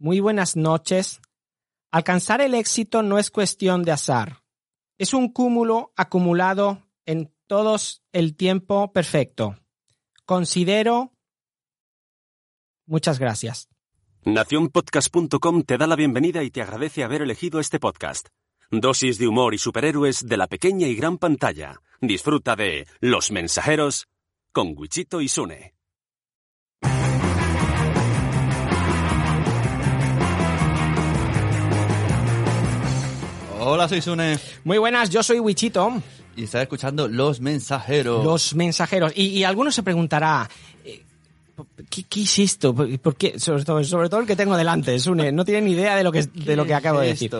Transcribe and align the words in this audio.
muy 0.00 0.18
buenas 0.18 0.56
noches. 0.56 1.20
Alcanzar 1.92 2.40
el 2.40 2.54
éxito 2.54 3.02
no 3.02 3.18
es 3.18 3.30
cuestión 3.30 3.82
de 3.82 3.92
azar. 3.92 4.42
Es 4.98 5.14
un 5.14 5.32
cúmulo 5.32 5.92
acumulado 5.96 6.88
en 7.06 7.32
todos 7.46 8.02
el 8.12 8.34
tiempo 8.34 8.92
perfecto. 8.92 9.56
Considero... 10.24 11.12
Muchas 12.86 13.18
gracias. 13.18 13.68
Naciónpodcast.com 14.24 15.62
te 15.62 15.78
da 15.78 15.86
la 15.86 15.96
bienvenida 15.96 16.42
y 16.42 16.50
te 16.50 16.62
agradece 16.62 17.04
haber 17.04 17.22
elegido 17.22 17.60
este 17.60 17.78
podcast. 17.78 18.28
Dosis 18.70 19.18
de 19.18 19.28
humor 19.28 19.54
y 19.54 19.58
superhéroes 19.58 20.26
de 20.26 20.36
la 20.36 20.46
pequeña 20.46 20.86
y 20.88 20.94
gran 20.94 21.18
pantalla. 21.18 21.80
Disfruta 22.00 22.56
de 22.56 22.86
Los 23.00 23.30
Mensajeros 23.30 24.06
con 24.52 24.74
Wichito 24.76 25.20
y 25.20 25.28
Sune. 25.28 25.74
Hola, 33.62 33.88
soy 33.88 34.00
Sune. 34.00 34.38
Muy 34.64 34.78
buenas, 34.78 35.10
yo 35.10 35.22
soy 35.22 35.38
Wichito. 35.38 35.92
Y 36.36 36.44
estás 36.44 36.62
escuchando 36.62 37.08
Los 37.08 37.40
Mensajeros. 37.40 38.24
Los 38.24 38.54
mensajeros. 38.54 39.12
Y, 39.14 39.26
y 39.26 39.44
alguno 39.44 39.70
se 39.70 39.82
preguntará, 39.82 40.48
eh, 40.84 41.02
¿qué, 41.90 42.04
qué 42.04 42.22
es 42.22 42.38
esto? 42.38 42.74
¿Por 42.74 42.98
por 43.00 43.16
qué? 43.16 43.38
Sobre 43.38 43.64
todo, 43.64 43.84
sobre 43.84 44.08
todo 44.08 44.20
el 44.20 44.26
que 44.26 44.36
tengo 44.36 44.56
delante, 44.56 44.98
Sune, 44.98 45.30
no 45.32 45.44
tiene 45.44 45.60
ni 45.62 45.72
idea 45.72 45.94
de 45.96 46.04
lo 46.04 46.10
que, 46.12 46.22
de 46.22 46.56
lo 46.56 46.64
que 46.64 46.72
acabo 46.74 47.00
de 47.00 47.08
decir. 47.08 47.30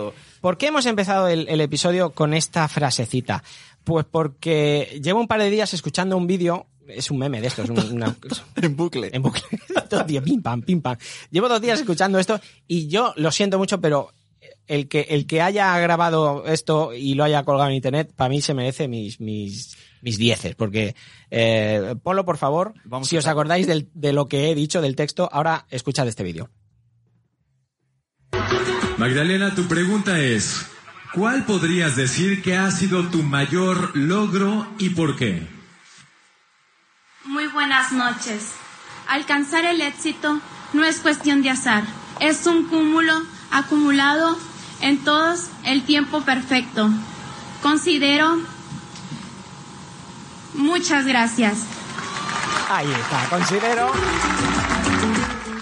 ¿Por 0.41 0.59
qué 0.59 0.66
hemos 0.66 0.84
empezado 0.87 1.29
el, 1.29 1.48
el 1.48 1.60
episodio 1.62 2.10
con 2.10 2.34
esta 2.34 2.68
frasecita? 2.68 3.43
Pues 3.84 4.05
porque 4.10 5.01
llevo 5.02 5.21
un 5.21 5.29
par 5.29 5.41
de 5.41 5.48
días 5.48 5.73
escuchando 5.73 6.18
un 6.18 6.27
vídeo, 6.27 6.66
es 6.87 7.10
un 7.10 7.18
meme 7.18 7.41
de 7.41 7.46
esto, 7.46 7.62
es 7.62 7.71
un- 7.71 7.79
una, 7.93 8.15
En 8.57 8.77
bucle. 8.77 9.09
en 9.12 9.23
bucle. 9.23 9.43
Todo 9.88 10.05
día, 10.05 10.21
pim 10.21 10.43
pam, 10.43 10.60
pim 10.60 10.82
pam. 10.82 10.96
Llevo 11.30 11.48
dos 11.48 11.62
días 11.62 11.80
escuchando 11.80 12.18
esto 12.18 12.38
y 12.68 12.88
yo 12.88 13.15
lo 13.16 13.32
siento 13.32 13.57
mucho, 13.57 13.80
pero 13.80 14.12
el 14.70 14.88
que, 14.88 15.01
el 15.10 15.27
que 15.27 15.42
haya 15.42 15.77
grabado 15.79 16.45
esto 16.47 16.93
y 16.95 17.15
lo 17.15 17.24
haya 17.24 17.45
colgado 17.45 17.68
en 17.71 17.76
internet, 17.76 18.13
para 18.16 18.29
mí 18.30 18.40
se 18.40 18.54
merece 18.54 18.88
mis, 18.88 19.21
mis, 19.21 19.77
mis 20.01 20.16
dieces, 20.16 20.54
porque, 20.54 20.95
eh, 21.30 21.95
ponlo 22.02 22.24
por 22.24 22.37
favor, 22.38 22.73
Vamos 22.85 23.09
si 23.09 23.16
os 23.16 23.27
acordáis 23.27 23.66
del- 23.66 23.90
de 23.95 24.12
lo 24.12 24.29
que 24.29 24.51
he 24.51 24.54
dicho 24.54 24.80
del 24.80 24.96
texto, 24.96 25.29
ahora 25.32 25.66
escuchad 25.71 26.07
este 26.09 26.23
vídeo. 26.23 26.49
Magdalena, 28.96 29.54
tu 29.54 29.66
pregunta 29.66 30.18
es, 30.21 30.66
¿cuál 31.15 31.45
podrías 31.45 31.96
decir 31.96 32.43
que 32.43 32.57
ha 32.57 32.71
sido 32.71 33.09
tu 33.09 33.23
mayor 33.23 33.96
logro 33.96 34.66
y 34.79 34.90
por 34.90 35.16
qué? 35.16 35.46
Muy 37.24 37.46
buenas 37.49 37.93
noches. 37.93 38.52
Alcanzar 39.09 39.65
el 39.65 39.80
éxito 39.80 40.40
no 40.73 40.84
es 40.84 41.01
cuestión 41.01 41.43
de 41.43 41.51
azar, 41.51 41.84
es 42.21 42.46
un 42.46 42.68
cúmulo 42.68 43.15
acumulado 43.51 44.37
en 44.82 45.02
todos 45.04 45.46
el 45.64 45.84
tiempo 45.84 46.23
perfecto. 46.23 46.88
Considero... 47.62 48.38
Muchas 50.54 51.06
gracias. 51.06 51.59
Ahí 52.68 52.90
está, 52.90 53.26
considero, 53.30 53.90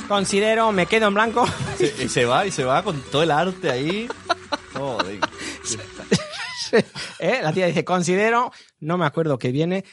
considero, 0.09 0.73
me 0.73 0.87
quedo 0.87 1.09
en 1.09 1.15
blanco. 1.15 1.47
Se- 1.79 2.05
y 2.05 2.09
se 2.09 2.25
va, 2.25 2.47
y 2.47 2.51
se 2.51 2.65
va 2.65 2.83
con 2.83 3.01
todo 3.03 3.23
el 3.23 3.31
arte 3.31 3.71
ahí. 3.71 4.09
Joder. 4.75 5.21
¿Eh? 7.19 7.41
La 7.43 7.53
tía 7.53 7.67
dice, 7.67 7.85
considero, 7.85 8.53
no 8.81 8.99
me 8.99 9.07
acuerdo 9.07 9.39
que 9.39 9.53
viene. 9.53 9.85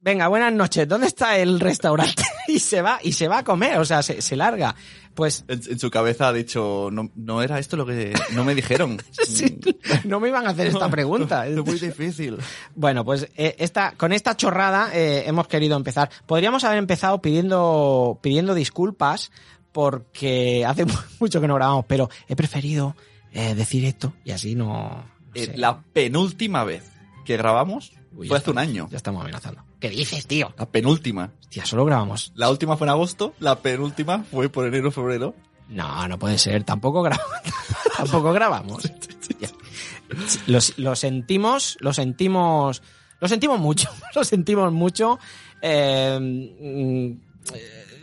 Venga, 0.00 0.28
buenas 0.28 0.52
noches, 0.52 0.86
¿dónde 0.86 1.08
está 1.08 1.38
el 1.38 1.58
restaurante? 1.58 2.22
y 2.48 2.60
se 2.60 2.82
va, 2.82 3.00
y 3.02 3.12
se 3.12 3.26
va 3.26 3.38
a 3.38 3.44
comer, 3.44 3.78
o 3.78 3.84
sea, 3.84 4.00
se, 4.02 4.22
se 4.22 4.36
larga. 4.36 4.74
Pues 5.12 5.44
En, 5.48 5.60
en 5.68 5.78
su 5.80 5.90
cabeza 5.90 6.28
ha 6.28 6.32
dicho, 6.32 6.88
no, 6.92 7.10
no 7.16 7.42
era 7.42 7.58
esto 7.58 7.76
lo 7.76 7.84
que 7.84 8.14
no 8.32 8.44
me 8.44 8.54
dijeron. 8.54 9.02
sí, 9.26 9.58
no 10.04 10.20
me 10.20 10.28
iban 10.28 10.46
a 10.46 10.50
hacer 10.50 10.68
esta 10.68 10.88
pregunta. 10.88 11.46
Es 11.48 11.56
muy 11.56 11.78
difícil. 11.80 12.38
Bueno, 12.76 13.04
pues 13.04 13.28
eh, 13.36 13.56
esta, 13.58 13.92
con 13.96 14.12
esta 14.12 14.36
chorrada 14.36 14.90
eh, 14.94 15.24
hemos 15.26 15.48
querido 15.48 15.76
empezar. 15.76 16.10
Podríamos 16.26 16.62
haber 16.62 16.78
empezado 16.78 17.20
pidiendo, 17.20 18.20
pidiendo 18.22 18.54
disculpas 18.54 19.32
porque 19.72 20.64
hace 20.64 20.86
mucho 21.18 21.40
que 21.40 21.48
no 21.48 21.56
grabamos, 21.56 21.86
pero 21.88 22.08
he 22.28 22.36
preferido 22.36 22.94
eh, 23.32 23.56
decir 23.56 23.84
esto 23.84 24.14
y 24.24 24.30
así 24.30 24.54
no... 24.54 24.88
no 24.88 25.04
Eh, 25.34 25.46
sé. 25.46 25.56
La 25.56 25.82
penúltima 25.82 26.62
vez 26.62 26.84
que 27.28 27.36
grabamos 27.36 27.92
Uy, 28.16 28.26
fue 28.26 28.38
hace 28.38 28.50
un 28.50 28.56
año. 28.56 28.88
Ya 28.90 28.96
estamos 28.96 29.20
amenazando. 29.20 29.62
¿Qué 29.78 29.90
dices, 29.90 30.26
tío? 30.26 30.54
La 30.56 30.64
penúltima. 30.64 31.30
Hostia, 31.40 31.66
solo 31.66 31.84
grabamos. 31.84 32.32
La 32.34 32.48
última 32.48 32.78
fue 32.78 32.86
en 32.86 32.90
agosto, 32.90 33.34
la 33.38 33.60
penúltima 33.60 34.24
fue 34.30 34.48
por 34.48 34.66
enero, 34.66 34.90
febrero. 34.90 35.34
No, 35.68 36.08
no 36.08 36.18
puede 36.18 36.38
ser. 36.38 36.64
Tampoco 36.64 37.02
grabamos. 37.02 37.42
Tampoco 37.98 38.32
grabamos. 38.32 38.90
Lo, 40.46 40.58
lo 40.78 40.96
sentimos, 40.96 41.76
lo 41.80 41.92
sentimos, 41.92 42.82
lo 43.20 43.28
sentimos 43.28 43.60
mucho. 43.60 43.90
Lo 44.14 44.24
sentimos 44.24 44.72
mucho. 44.72 45.18
Eh, 45.60 46.18
mm, 46.18 47.52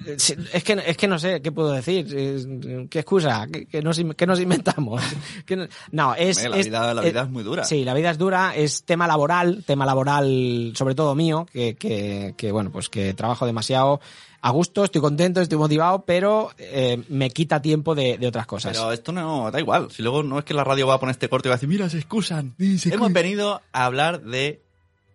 es 0.08 0.64
que 0.64 0.84
es 0.86 0.98
que 0.98 1.08
no 1.08 1.20
sé 1.20 1.42
qué 1.42 1.52
puedo 1.52 1.72
decir. 1.72 2.88
¿Qué 2.90 3.00
excusa? 3.00 3.48
¿Qué, 3.52 3.66
qué 3.66 3.82
nos, 3.82 4.00
qué 4.16 4.28
nos 4.28 4.40
inventamos? 4.40 5.02
¿Qué 5.46 5.68
no, 5.92 6.16
es, 6.16 6.44
la 6.48 6.58
es- 6.58 6.66
vida- 6.68 6.94
la 6.94 7.02
vida 7.02 7.22
es 7.24 7.30
muy 7.30 7.44
dura. 7.44 7.64
Sí, 7.66 7.84
la 7.84 7.94
vida 7.94 8.12
es 8.12 8.18
dura. 8.18 8.56
Es 8.56 8.84
tema 8.84 9.08
laboral, 9.08 9.64
tema 9.66 9.86
laboral, 9.86 10.74
sobre 10.76 10.96
todo 10.96 11.16
mío, 11.16 11.48
que, 11.52 11.76
que, 11.76 12.34
que 12.38 12.52
bueno, 12.52 12.72
pues 12.72 12.90
que 12.90 13.14
trabajo 13.14 13.46
demasiado 13.46 14.00
a 14.42 14.52
gusto, 14.52 14.84
estoy 14.84 15.02
contento, 15.02 15.42
estoy 15.42 15.58
motivado, 15.58 16.04
pero 16.06 16.52
eh, 16.60 17.02
me 17.10 17.32
quita 17.32 17.64
tiempo 17.64 17.96
de, 17.96 18.20
de 18.20 18.28
otras 18.28 18.46
cosas. 18.46 18.78
Pero 18.78 18.92
esto 18.92 19.12
no, 19.12 19.50
da 19.50 19.60
igual. 19.60 19.90
Si 19.90 20.04
luego 20.04 20.22
no 20.22 20.38
es 20.38 20.46
que 20.46 20.54
la 20.54 20.64
radio 20.64 20.86
va 20.86 20.94
a 20.96 21.00
poner 21.00 21.14
este 21.14 21.30
corte 21.30 21.48
y 21.48 21.50
va 21.50 21.56
a 21.56 21.58
decir, 21.58 21.68
mira, 21.70 21.90
se 21.90 21.98
excusan. 21.98 22.54
se 22.78 22.94
Hemos 22.94 23.12
venido 23.12 23.64
a 23.72 23.86
hablar 23.86 24.22
de 24.22 24.62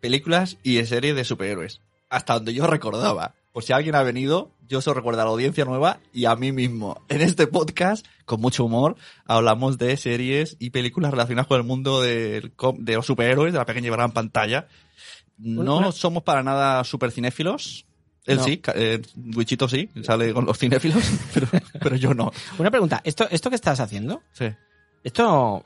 películas 0.01 0.57
y 0.65 0.75
de 0.75 0.87
series 0.87 1.15
de 1.15 1.25
superhéroes. 1.25 1.81
Hasta 2.09 2.35
donde 2.35 2.55
yo 2.55 2.67
recordaba. 2.67 3.35
Por 3.53 3.65
si 3.65 3.73
alguien 3.73 3.95
ha 3.97 4.03
venido, 4.03 4.53
yo 4.69 4.81
se 4.81 4.95
recuerda 4.95 5.23
a 5.23 5.25
la 5.25 5.33
audiencia 5.33 5.65
nueva 5.65 5.99
y 6.13 6.27
a 6.27 6.37
mí 6.37 6.53
mismo. 6.53 7.05
En 7.09 7.21
este 7.21 7.47
podcast, 7.49 8.07
con 8.25 8.41
mucho 8.41 8.65
humor, 8.65 8.97
hablamos 9.25 9.77
de 9.77 9.97
series 9.97 10.57
y 10.61 10.71
películas 10.71 11.11
relacionadas 11.11 11.49
con 11.49 11.59
el 11.59 11.67
mundo 11.67 12.01
de 12.01 12.53
los 12.87 13.07
superhéroes, 13.07 13.53
de 13.53 13.59
la 13.59 13.67
pequeña 13.67 13.89
y 13.89 13.91
gran 13.91 14.13
pantalla. 14.13 14.69
No 15.37 15.79
Una- 15.79 15.91
somos 15.93 16.23
para 16.23 16.43
nada 16.45 16.85
super 16.85 17.11
cinéfilos. 17.11 17.87
Él 18.27 18.37
No. 18.37 18.45
sí, 18.45 18.61
eh, 18.75 19.01
Wichito 19.35 19.67
sí, 19.69 19.89
sale 20.03 20.33
con 20.35 20.45
los 20.45 20.57
cinéfilos, 20.59 21.03
pero, 21.35 21.49
pero 21.81 21.97
yo 21.97 22.15
no. 22.15 22.31
Una 22.59 22.71
pregunta, 22.71 23.01
¿esto, 23.03 23.27
¿esto 23.31 23.49
que 23.51 23.57
estás 23.57 23.81
haciendo? 23.81 24.23
Sí, 24.33 24.45
¿Esto 25.03 25.65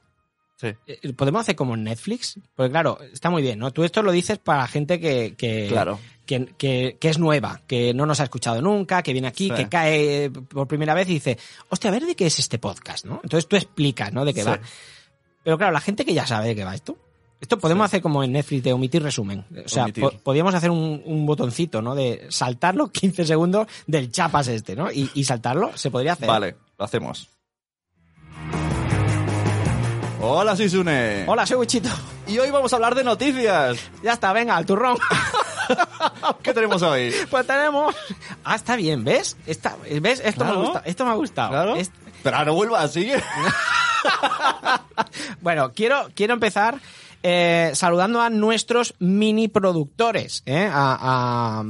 sí. 0.70 0.76
eh, 0.86 1.12
podemos 1.12 1.42
hacer 1.42 1.54
como 1.56 1.74
en 1.74 1.84
Netflix? 1.84 2.38
Porque 2.56 2.70
claro, 2.70 2.98
está 3.12 3.30
muy 3.30 3.42
bien, 3.42 3.58
¿no? 3.58 3.70
Tú 3.72 3.84
esto 3.84 4.02
lo 4.02 4.12
dices 4.12 4.38
para 4.38 4.66
gente 4.66 4.98
que, 5.00 5.34
que, 5.36 5.66
Claro. 5.68 5.98
que, 6.26 6.46
que- 6.58 6.96
que 7.00 7.08
es 7.08 7.18
nueva, 7.18 7.60
que 7.66 7.92
no 7.94 8.06
nos 8.06 8.20
ha 8.20 8.24
escuchado 8.24 8.60
nunca, 8.62 9.02
que 9.02 9.12
viene 9.12 9.28
aquí, 9.28 9.48
Sí. 9.48 9.54
que 9.54 9.68
cae 9.68 10.30
por 10.30 10.66
primera 10.68 10.94
vez 10.94 11.08
y 11.08 11.14
dice, 11.14 11.38
hostia, 11.68 11.90
a 11.90 11.92
ver 11.92 12.06
de 12.06 12.16
qué 12.16 12.26
es 12.26 12.38
este 12.38 12.58
podcast, 12.58 13.04
¿no? 13.04 13.20
Entonces 13.22 13.46
tú 13.48 13.56
explicas, 13.56 14.12
¿no? 14.12 14.24
De 14.24 14.32
qué 14.34 14.42
Sí. 14.42 14.48
va. 14.48 14.58
Pero 15.42 15.58
claro, 15.58 15.72
la 15.72 15.80
gente 15.80 16.04
que 16.04 16.14
ya 16.14 16.26
sabe 16.26 16.48
de 16.48 16.54
qué 16.56 16.64
va 16.64 16.74
esto. 16.74 16.96
Esto 17.40 17.58
podemos 17.58 17.84
hacer 17.84 18.00
como 18.00 18.24
en 18.24 18.32
Netflix 18.32 18.62
de 18.62 18.72
omitir 18.72 19.02
resumen. 19.02 19.44
O 19.66 19.68
sea, 19.68 19.86
po- 19.88 20.12
podríamos 20.22 20.54
hacer 20.54 20.70
un, 20.70 21.02
un 21.04 21.26
botoncito, 21.26 21.82
¿no? 21.82 21.94
De 21.94 22.26
saltar 22.30 22.74
los 22.74 22.90
15 22.92 23.26
segundos 23.26 23.66
del 23.86 24.10
chapas 24.10 24.48
este, 24.48 24.74
¿no? 24.74 24.90
Y, 24.90 25.10
y 25.12 25.24
saltarlo, 25.24 25.76
se 25.76 25.90
podría 25.90 26.14
hacer. 26.14 26.26
Vale, 26.26 26.56
lo 26.78 26.84
hacemos. 26.86 27.28
Hola, 30.26 30.56
soy 30.56 30.70
Sune. 30.70 31.24
Hola, 31.26 31.44
soy 31.46 31.58
Wichito. 31.58 31.90
Y 32.26 32.38
hoy 32.38 32.50
vamos 32.50 32.72
a 32.72 32.76
hablar 32.76 32.94
de 32.94 33.04
noticias. 33.04 33.78
Ya 34.02 34.12
está, 34.14 34.32
venga, 34.32 34.56
al 34.56 34.64
turrón. 34.64 34.96
¿Qué 36.42 36.54
tenemos 36.54 36.80
hoy? 36.82 37.14
Pues 37.30 37.46
tenemos. 37.46 37.94
Ah, 38.42 38.54
está 38.54 38.74
bien, 38.76 39.04
¿ves? 39.04 39.36
Está, 39.46 39.76
¿Ves? 40.00 40.22
Esto 40.24 40.44
me 40.44 40.50
Claro. 40.52 40.60
gusta. 40.64 40.82
Esto 40.86 41.04
me 41.04 41.10
ha 41.10 41.14
gustado. 41.14 41.50
Claro. 41.50 41.74
Pero 42.22 42.36
ahora 42.36 42.46
no 42.46 42.54
vuelva 42.54 42.80
así. 42.82 43.10
Bueno, 45.40 45.72
quiero, 45.74 46.08
quiero 46.14 46.34
empezar 46.34 46.78
eh, 47.22 47.70
saludando 47.74 48.20
a 48.20 48.28
nuestros 48.30 48.94
mini 48.98 49.48
productores, 49.48 50.42
¿eh? 50.46 50.68
a, 50.70 50.98
a- 51.60 51.64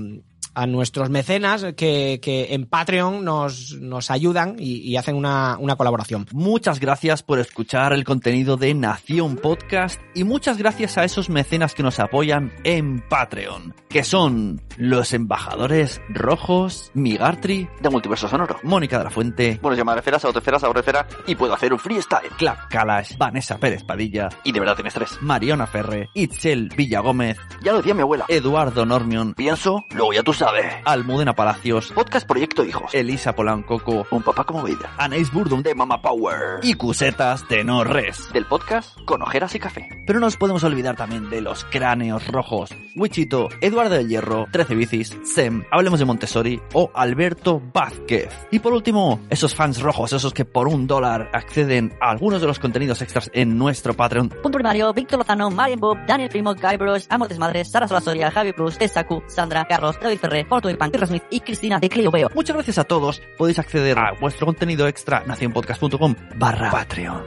a 0.54 0.66
nuestros 0.66 1.10
mecenas 1.10 1.64
que, 1.76 2.20
que 2.22 2.54
en 2.54 2.66
Patreon 2.66 3.24
nos, 3.24 3.74
nos 3.80 4.10
ayudan 4.10 4.56
y, 4.58 4.78
y 4.78 4.96
hacen 4.96 5.16
una, 5.16 5.56
una 5.58 5.76
colaboración. 5.76 6.26
Muchas 6.32 6.80
gracias 6.80 7.22
por 7.22 7.38
escuchar 7.38 7.92
el 7.92 8.04
contenido 8.04 8.56
de 8.56 8.74
Nación 8.74 9.36
Podcast 9.36 10.00
y 10.14 10.24
muchas 10.24 10.58
gracias 10.58 10.98
a 10.98 11.04
esos 11.04 11.28
mecenas 11.28 11.74
que 11.74 11.82
nos 11.82 11.98
apoyan 11.98 12.52
en 12.64 13.00
Patreon, 13.08 13.74
que 13.88 14.04
son 14.04 14.62
los 14.76 15.12
embajadores 15.12 16.00
rojos, 16.08 16.90
Migartri, 16.94 17.68
de 17.80 17.90
Multiverso 17.90 18.28
Sonoro, 18.28 18.58
Mónica 18.62 18.98
de 18.98 19.04
la 19.04 19.10
Fuente, 19.10 19.58
bueno, 19.62 19.76
llamar 19.76 19.98
esferas, 19.98 20.24
autoesferas, 20.24 20.64
autoesfera 20.64 21.06
y 21.26 21.34
puedo 21.34 21.54
hacer 21.54 21.72
un 21.72 21.78
freestyle. 21.78 22.30
Clap 22.36 22.68
Kalash, 22.68 23.16
Vanessa 23.16 23.58
Pérez 23.58 23.82
Padilla, 23.84 24.28
y 24.44 24.52
de 24.52 24.60
verdad 24.60 24.74
tienes 24.74 24.94
tres, 24.94 25.18
Mariona 25.20 25.66
Ferre, 25.66 26.10
Itzel 26.14 26.70
Villagómez, 26.76 27.38
ya 27.62 27.72
lo 27.72 27.78
decía 27.78 27.94
mi 27.94 28.02
abuela, 28.02 28.24
Eduardo 28.28 28.86
Normion, 28.86 29.34
pienso, 29.34 29.84
luego 29.94 30.12
ya 30.12 30.22
tú 30.22 30.32
sabes. 30.32 30.43
Sabe. 30.44 30.82
Almudena 30.84 31.34
Palacios. 31.34 31.90
Podcast 31.92 32.26
Proyecto 32.26 32.64
Hijos. 32.64 32.94
Elisa 32.94 33.34
Polancoco. 33.34 34.06
Un 34.10 34.22
papá 34.22 34.44
como 34.44 34.62
vida. 34.62 34.92
Anais 34.98 35.32
Burdum 35.32 35.62
de 35.62 35.74
Mama 35.74 36.02
Power. 36.02 36.60
Y 36.62 36.74
Cusetas 36.74 37.48
de 37.48 37.64
No 37.64 37.82
Res. 37.82 38.30
Del 38.32 38.44
podcast 38.46 38.98
Con 39.06 39.22
Ojeras 39.22 39.54
y 39.54 39.58
Café. 39.58 39.88
Pero 40.06 40.20
no 40.20 40.26
nos 40.26 40.36
podemos 40.36 40.62
olvidar 40.64 40.96
también 40.96 41.30
de 41.30 41.40
los 41.40 41.64
cráneos 41.64 42.26
rojos. 42.28 42.70
Wichito, 42.94 43.48
Eduardo 43.60 43.94
del 43.94 44.08
Hierro, 44.08 44.46
13 44.52 44.74
Bicis, 44.74 45.16
Sem, 45.24 45.64
Hablemos 45.70 45.98
de 45.98 46.04
Montessori 46.04 46.60
o 46.74 46.90
Alberto 46.94 47.62
Vázquez. 47.72 48.30
Y 48.50 48.58
por 48.58 48.74
último, 48.74 49.20
esos 49.30 49.54
fans 49.54 49.80
rojos, 49.80 50.12
esos 50.12 50.34
que 50.34 50.44
por 50.44 50.68
un 50.68 50.86
dólar 50.86 51.30
acceden 51.32 51.96
a 52.00 52.10
algunos 52.10 52.40
de 52.40 52.46
los 52.46 52.58
contenidos 52.58 53.00
extras 53.00 53.30
en 53.32 53.56
nuestro 53.56 53.94
Patreon. 53.94 54.28
Punto 54.28 54.56
primario, 54.58 54.92
Víctor 54.92 55.20
Lozano, 55.20 55.50
Marian 55.50 55.80
Bob, 55.80 55.98
Daniel 56.06 56.28
Primo, 56.28 56.54
Guy 56.54 56.76
Brush, 56.76 57.06
Amor 57.08 57.28
Desmadres, 57.28 57.70
Sara 57.70 57.88
Solasoria, 57.88 58.30
Javi 58.30 58.52
Cruz, 58.52 58.76
Tesaku, 58.76 59.22
Sandra, 59.26 59.64
Carlos, 59.64 59.98
David 60.00 60.18
Ferrer, 60.18 60.33
Paul 60.42 60.60
Tuirpan, 60.62 60.90
Irra 60.92 61.06
Smith 61.06 61.22
y 61.30 61.38
Cristina 61.40 61.78
de 61.78 61.88
Clio 61.88 62.10
Veo. 62.10 62.30
Muchas 62.34 62.56
gracias 62.56 62.78
a 62.78 62.84
todos. 62.84 63.22
Podéis 63.38 63.60
acceder 63.60 63.96
a 63.98 64.12
vuestro 64.20 64.46
contenido 64.46 64.88
extra 64.88 65.22
nacionpodcast.com 65.24 66.16
barra 66.36 66.72
Patreon. 66.72 67.22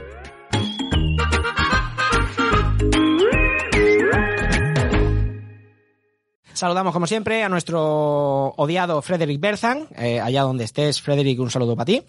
Saludamos 6.52 6.92
como 6.92 7.06
siempre 7.06 7.44
a 7.44 7.48
nuestro 7.48 8.48
odiado 8.56 9.00
Frederick 9.00 9.40
Berzan, 9.40 9.86
eh, 9.96 10.18
allá 10.20 10.42
donde 10.42 10.64
estés, 10.64 11.00
Frederick, 11.00 11.38
un 11.38 11.50
saludo 11.50 11.76
para 11.76 11.84
ti. 11.86 12.02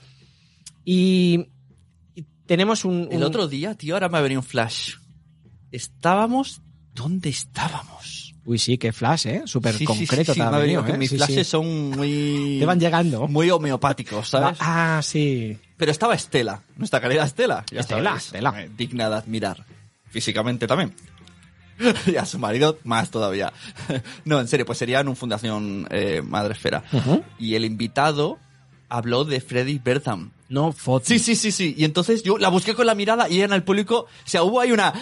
Y, 0.84 1.46
y 2.16 2.24
tenemos 2.48 2.84
un, 2.84 3.10
El 3.12 3.18
un- 3.18 3.24
otro 3.24 3.48
día, 3.48 3.76
tío, 3.76 3.94
ahora 3.96 4.10
me 4.10 4.18
ha 4.18 4.22
venido 4.22 4.42
un 4.42 4.46
flash. 4.48 4.96
Estábamos... 5.72 6.62
¿Dónde 6.96 7.30
estábamos? 7.30 8.19
Uy, 8.50 8.58
sí, 8.58 8.80
qué 8.80 8.92
flash, 8.92 9.28
¿eh? 9.28 9.42
Súper 9.46 9.74
Sí, 9.74 9.80
sí, 9.80 9.86
concreto 9.86 10.34
sí, 10.34 10.34
sí, 10.34 10.40
me 10.40 10.46
ha 10.48 10.50
también. 10.50 10.78
venido, 10.78 10.84
que 10.84 10.98
mis 10.98 11.12
flashes 11.12 11.48
son 11.48 11.92
muy... 11.92 12.58
Te 12.60 12.66
van 12.66 12.80
llegando. 12.80 13.28
Muy 13.28 13.52
homeopáticos, 13.52 14.28
¿sabes? 14.28 14.58
Ah, 14.60 15.02
sí. 15.04 15.56
Pero 15.78 15.92
estaba 15.92 16.16
Estela, 16.16 16.60
nuestra 16.76 17.00
querida 17.00 17.26
Estela. 17.26 17.64
Ya 17.72 17.82
Estela, 17.82 18.16
Estela. 18.16 18.64
eh, 18.64 18.72
digna 18.76 19.08
de 19.08 19.18
admirar. 19.18 19.64
Físicamente 20.10 20.66
también. 20.66 20.96
y 22.08 22.16
a 22.16 22.26
su 22.26 22.40
marido 22.40 22.80
más 22.86 23.12
todavía. 23.12 23.54
no, 24.26 24.40
en 24.40 24.48
serio, 24.48 24.66
pues 24.66 24.80
sería 24.80 25.00
en 25.02 25.10
un 25.10 25.16
Fundación 25.16 25.88
eh, 25.92 26.24
Madre 26.26 26.54
Esfera. 26.54 26.84
Ujú. 26.92 27.24
Y 27.38 27.54
el 27.54 27.66
invitado 27.66 28.40
habló 28.90 29.24
de 29.24 29.40
Freddy 29.40 29.80
Bertham. 29.80 30.32
No, 30.50 30.72
foto. 30.72 31.06
Sí, 31.06 31.20
sí, 31.20 31.36
sí, 31.36 31.52
sí. 31.52 31.76
Y 31.78 31.86
entonces 31.86 32.24
yo 32.24 32.38
la 32.38 32.50
busqué 32.50 32.74
con 32.74 32.88
la 32.88 32.96
mirada 32.96 33.30
y 33.30 33.36
ella 33.36 33.46
en 33.46 33.54
el 33.54 33.64
público, 33.64 34.00
o 34.00 34.08
sea, 34.26 34.44
hubo 34.44 34.60
ahí 34.60 34.72
una... 34.72 34.94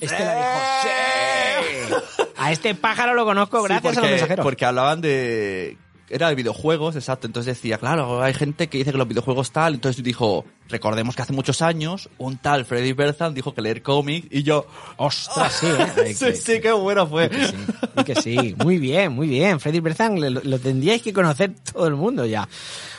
Estela 0.00 0.34
dijo, 0.34 1.98
¡Sí! 2.08 2.22
A 2.38 2.52
este 2.52 2.74
pájaro 2.74 3.14
lo 3.14 3.24
conozco 3.24 3.58
Sí, 3.60 3.64
gracias 3.64 3.82
porque, 3.82 3.98
a 3.98 4.02
los 4.02 4.10
mensajeros. 4.10 4.44
Porque 4.44 4.64
hablaban 4.64 5.00
de... 5.00 5.76
Era 6.08 6.28
de 6.28 6.34
videojuegos, 6.36 6.94
exacto. 6.94 7.26
Entonces 7.26 7.56
decía, 7.56 7.78
claro, 7.78 8.22
hay 8.22 8.32
gente 8.32 8.68
que 8.68 8.78
dice 8.78 8.92
que 8.92 8.98
los 8.98 9.08
videojuegos 9.08 9.50
tal. 9.50 9.74
Entonces 9.74 10.04
dijo, 10.04 10.44
recordemos 10.68 11.16
que 11.16 11.22
hace 11.22 11.32
muchos 11.32 11.62
años, 11.62 12.08
un 12.18 12.36
tal 12.38 12.64
Freddy 12.64 12.92
Bertham 12.92 13.34
dijo 13.34 13.54
que 13.54 13.60
leer 13.62 13.82
cómics 13.82 14.28
y 14.30 14.42
yo... 14.44 14.66
Ostras, 14.98 15.52
sí, 15.52 15.66
¿eh? 15.66 16.14
Sí, 16.14 16.24
que- 16.24 16.34
sí, 16.36 16.60
qué 16.60 16.72
bueno 16.72 17.06
fue. 17.08 17.28
que 17.28 17.44
sí, 17.46 17.54
y 17.98 18.04
que 18.04 18.14
sí. 18.22 18.54
Muy 18.62 18.78
bien, 18.78 19.12
muy 19.12 19.26
bien. 19.28 19.58
Freddy 19.58 19.80
Berzan 19.80 20.20
lo, 20.20 20.30
lo 20.42 20.58
tendríais 20.60 21.02
que 21.02 21.12
conocer 21.12 21.54
todo 21.72 21.86
el 21.88 21.96
mundo 21.96 22.24
ya. 22.24 22.48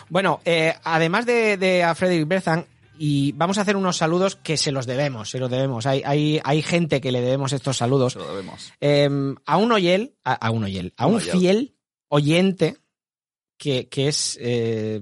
Bueno, 0.09 0.41
eh, 0.45 0.73
además 0.83 1.25
de, 1.25 1.57
de 1.57 1.83
a 1.83 1.95
Freddy 1.95 2.23
Berzan, 2.25 2.65
y 2.99 3.31
vamos 3.33 3.57
a 3.57 3.61
hacer 3.61 3.75
unos 3.77 3.95
saludos 3.95 4.35
que 4.35 4.57
se 4.57 4.71
los 4.71 4.85
debemos, 4.87 5.29
se 5.29 5.37
los 5.39 5.51
debemos. 5.51 5.85
Hay, 5.85 6.01
hay, 6.03 6.41
hay 6.43 6.61
gente 6.63 6.99
que 6.99 7.11
le 7.11 7.21
debemos 7.21 7.53
estos 7.53 7.77
saludos. 7.77 8.15
Lo 8.15 8.33
vemos. 8.35 8.73
Eh, 8.81 9.07
a 9.45 9.57
un 9.57 9.71
oyel, 9.71 10.15
a, 10.23 10.33
a 10.33 10.49
un 10.49 10.63
oyel, 10.63 10.93
a 10.97 11.05
Un 11.05 11.13
un 11.15 11.21
oyel. 11.21 11.37
fiel 11.37 11.73
oyente 12.09 12.77
que, 13.57 13.87
que 13.89 14.07
es... 14.07 14.37
eh, 14.41 15.01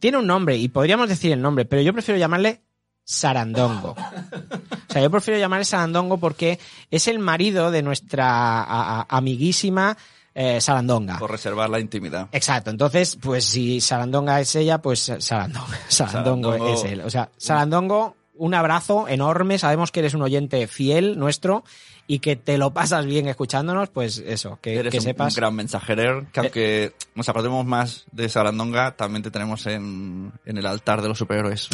tiene 0.00 0.18
un 0.18 0.26
nombre 0.26 0.56
y 0.56 0.68
podríamos 0.68 1.08
decir 1.08 1.32
el 1.32 1.40
nombre, 1.42 1.64
pero 1.64 1.82
yo 1.82 1.92
prefiero 1.92 2.18
llamarle 2.18 2.60
Sarandongo. 3.04 3.96
O 3.96 4.92
sea, 4.92 5.02
yo 5.02 5.10
prefiero 5.10 5.40
llamarle 5.40 5.64
Sarandongo 5.64 6.18
porque 6.18 6.58
es 6.90 7.08
el 7.08 7.18
marido 7.18 7.70
de 7.70 7.82
nuestra 7.82 8.26
a- 8.28 9.00
a- 9.00 9.06
amiguísima 9.08 9.96
eh, 10.34 10.60
Sarandonga. 10.60 11.18
Por 11.18 11.30
reservar 11.32 11.68
la 11.70 11.80
intimidad. 11.80 12.28
Exacto, 12.32 12.70
entonces, 12.70 13.16
pues 13.16 13.44
si 13.44 13.80
Sarandonga 13.80 14.40
es 14.40 14.54
ella, 14.54 14.78
pues 14.80 15.00
Sarandonga, 15.00 15.78
Sarandongo, 15.88 16.52
Sarandongo. 16.52 16.74
es 16.74 16.84
él. 16.84 17.00
O 17.00 17.10
sea, 17.10 17.30
Sarandongo, 17.36 18.14
un 18.38 18.54
abrazo 18.54 19.06
enorme, 19.08 19.58
sabemos 19.58 19.90
que 19.92 20.00
eres 20.00 20.14
un 20.14 20.22
oyente 20.22 20.66
fiel 20.66 21.18
nuestro 21.18 21.64
y 22.06 22.20
que 22.20 22.36
te 22.36 22.56
lo 22.56 22.72
pasas 22.72 23.04
bien 23.04 23.28
escuchándonos, 23.28 23.90
pues 23.90 24.18
eso, 24.26 24.58
que, 24.62 24.76
Eres 24.76 24.90
que 24.92 24.96
un, 24.98 25.04
sepas. 25.04 25.34
un 25.34 25.40
gran 25.40 25.54
mensajerer, 25.54 26.26
que 26.32 26.40
aunque 26.40 26.92
nos 27.14 27.28
acordemos 27.28 27.66
más 27.66 28.06
de 28.12 28.28
Sarandonga, 28.30 28.96
también 28.96 29.22
te 29.22 29.30
tenemos 29.30 29.66
en, 29.66 30.32
en 30.46 30.56
el 30.56 30.66
altar 30.66 31.02
de 31.02 31.08
los 31.08 31.18
superhéroes. 31.18 31.68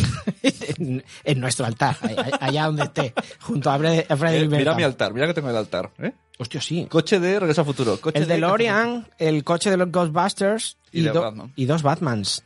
en, 0.78 1.04
en 1.24 1.40
nuestro 1.40 1.66
altar, 1.66 1.96
allá 2.40 2.64
donde 2.66 2.82
esté, 2.82 3.14
junto 3.40 3.70
a 3.70 3.78
Fred- 3.78 4.06
a 4.08 4.16
Freddy 4.16 4.44
Eh, 4.44 4.48
mira 4.48 4.74
mi 4.74 4.82
altar, 4.82 5.12
mira 5.14 5.26
que 5.28 5.34
tengo 5.34 5.50
el 5.50 5.56
altar. 5.56 5.92
¿eh? 5.98 6.12
Hostia, 6.38 6.60
sí. 6.60 6.86
Coche 6.90 7.20
de 7.20 7.38
Regreso 7.38 7.60
al 7.60 7.66
Futuro. 7.68 8.00
Coche 8.00 8.18
El 8.18 8.26
de 8.26 8.34
DeLorean, 8.34 9.06
el 9.18 9.44
coche 9.44 9.70
de 9.70 9.76
los 9.76 9.92
Ghostbusters 9.92 10.78
Y 10.90 11.00
y, 11.00 11.02
de 11.04 11.10
do- 11.10 11.22
Batman. 11.22 11.52
y 11.54 11.64
dos 11.66 11.82
Batmans. 11.84 12.42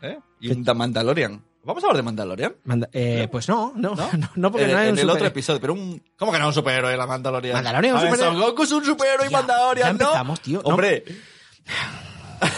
¿Eh? 0.00 0.18
Y 0.40 0.50
un 0.50 0.64
The 0.64 0.72
Mandalorian. 0.72 1.42
¿Vamos 1.64 1.82
a 1.84 1.86
hablar 1.86 1.96
de 1.98 2.02
Mandalorian? 2.02 2.56
Manda- 2.64 2.88
eh, 2.92 3.28
pues 3.30 3.48
no, 3.48 3.72
no, 3.76 3.94
no, 3.94 4.10
¿No? 4.18 4.30
no, 4.34 4.50
porque 4.50 4.64
en, 4.66 4.72
no 4.72 4.78
hay 4.78 4.88
en 4.88 4.94
un 4.94 4.98
el 4.98 5.10
otro 5.10 5.26
episodio, 5.26 5.60
pero 5.60 5.74
un... 5.74 6.02
¿Cómo 6.16 6.32
que 6.32 6.38
no 6.38 6.44
es 6.44 6.48
un 6.48 6.54
superhéroe 6.54 6.96
la 6.96 7.06
Mandalorian? 7.06 7.54
Mandalorian 7.54 7.96
es 7.96 8.02
un 8.02 8.08
superhéroe. 8.08 8.34
Son 8.36 8.40
Goku 8.50 8.62
es 8.64 8.72
un 8.72 8.84
superhéroe 8.84 9.26
y 9.26 9.30
Mandalorian, 9.30 9.86
ya 9.98 10.04
¿no? 10.04 10.08
empezamos, 10.10 10.40
tío. 10.40 10.62
No. 10.62 10.68
Hombre... 10.70 11.04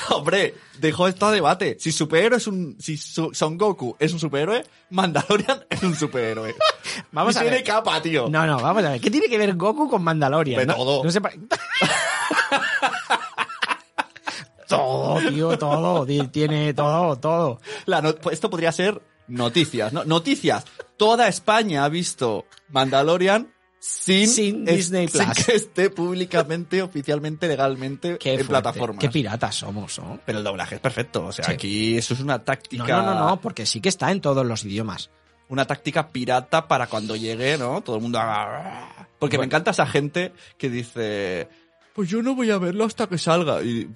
Hombre, 0.08 0.54
dejó 0.78 1.08
esto 1.08 1.26
a 1.26 1.30
debate. 1.32 1.76
Si 1.78 1.92
superhéroe 1.92 2.38
es 2.38 2.46
un... 2.46 2.76
Si 2.80 2.96
Son 2.96 3.58
Goku 3.58 3.94
es 3.98 4.12
un 4.14 4.18
superhéroe, 4.18 4.64
Mandalorian 4.88 5.66
es 5.68 5.82
un 5.82 5.94
superhéroe. 5.94 6.54
Vamos 7.12 7.34
Y 7.34 7.38
a 7.38 7.40
tiene 7.42 7.56
ver. 7.56 7.64
capa, 7.64 8.00
tío. 8.00 8.28
No, 8.30 8.46
no, 8.46 8.58
vamos 8.60 8.82
a 8.84 8.92
ver. 8.92 9.00
¿Qué 9.02 9.10
tiene 9.10 9.28
que 9.28 9.36
ver 9.36 9.54
Goku 9.56 9.90
con 9.90 10.02
Mandalorian? 10.02 10.60
De 10.60 10.66
no, 10.66 10.74
todo. 10.76 11.04
no 11.04 11.10
sé 11.10 11.20
todo, 14.76 15.28
tío, 15.30 15.58
todo. 15.58 16.06
Ti- 16.06 16.28
Tiene 16.28 16.74
todo, 16.74 17.16
todo. 17.16 17.60
La 17.86 18.00
no- 18.02 18.14
esto 18.30 18.50
podría 18.50 18.72
ser 18.72 19.00
noticias, 19.28 19.92
¿no? 19.92 20.04
Noticias. 20.04 20.64
Toda 20.96 21.28
España 21.28 21.84
ha 21.84 21.88
visto 21.88 22.44
Mandalorian 22.68 23.48
sin, 23.80 24.28
Sin 24.28 24.68
es- 24.68 24.76
Disney 24.76 25.08
sin 25.08 25.24
Plus. 25.24 25.44
que 25.44 25.54
esté 25.56 25.90
públicamente, 25.90 26.80
oficialmente, 26.82 27.46
legalmente 27.48 28.16
Qué 28.18 28.30
en 28.30 28.36
fuerte. 28.36 28.48
plataformas. 28.48 28.98
Qué 29.00 29.10
piratas 29.10 29.56
somos, 29.56 29.98
¿no? 29.98 30.18
Pero 30.24 30.38
el 30.38 30.44
doblaje 30.44 30.76
es 30.76 30.80
perfecto. 30.80 31.26
O 31.26 31.32
sea, 31.32 31.44
Sí. 31.44 31.52
aquí 31.52 31.98
eso 31.98 32.14
es 32.14 32.20
una 32.20 32.38
táctica. 32.42 32.86
No, 32.86 33.02
no, 33.02 33.14
no, 33.14 33.28
no, 33.30 33.40
porque 33.40 33.66
sí 33.66 33.80
que 33.80 33.88
está 33.90 34.10
en 34.10 34.20
todos 34.20 34.46
los 34.46 34.64
idiomas. 34.64 35.10
Una 35.50 35.66
táctica 35.66 36.08
pirata 36.08 36.66
para 36.66 36.86
cuando 36.86 37.16
llegue, 37.16 37.58
¿no? 37.58 37.82
Todo 37.82 37.96
el 37.96 38.02
mundo 38.02 38.18
haga. 38.18 39.08
Porque 39.18 39.36
me 39.36 39.44
encanta 39.44 39.72
esa 39.72 39.86
gente 39.86 40.32
que 40.56 40.70
dice. 40.70 41.48
Pues 41.94 42.08
yo 42.08 42.22
no 42.22 42.34
voy 42.34 42.50
a 42.50 42.56
verlo 42.58 42.84
hasta 42.86 43.06
que 43.06 43.18
salga. 43.18 43.62
Y. 43.62 43.88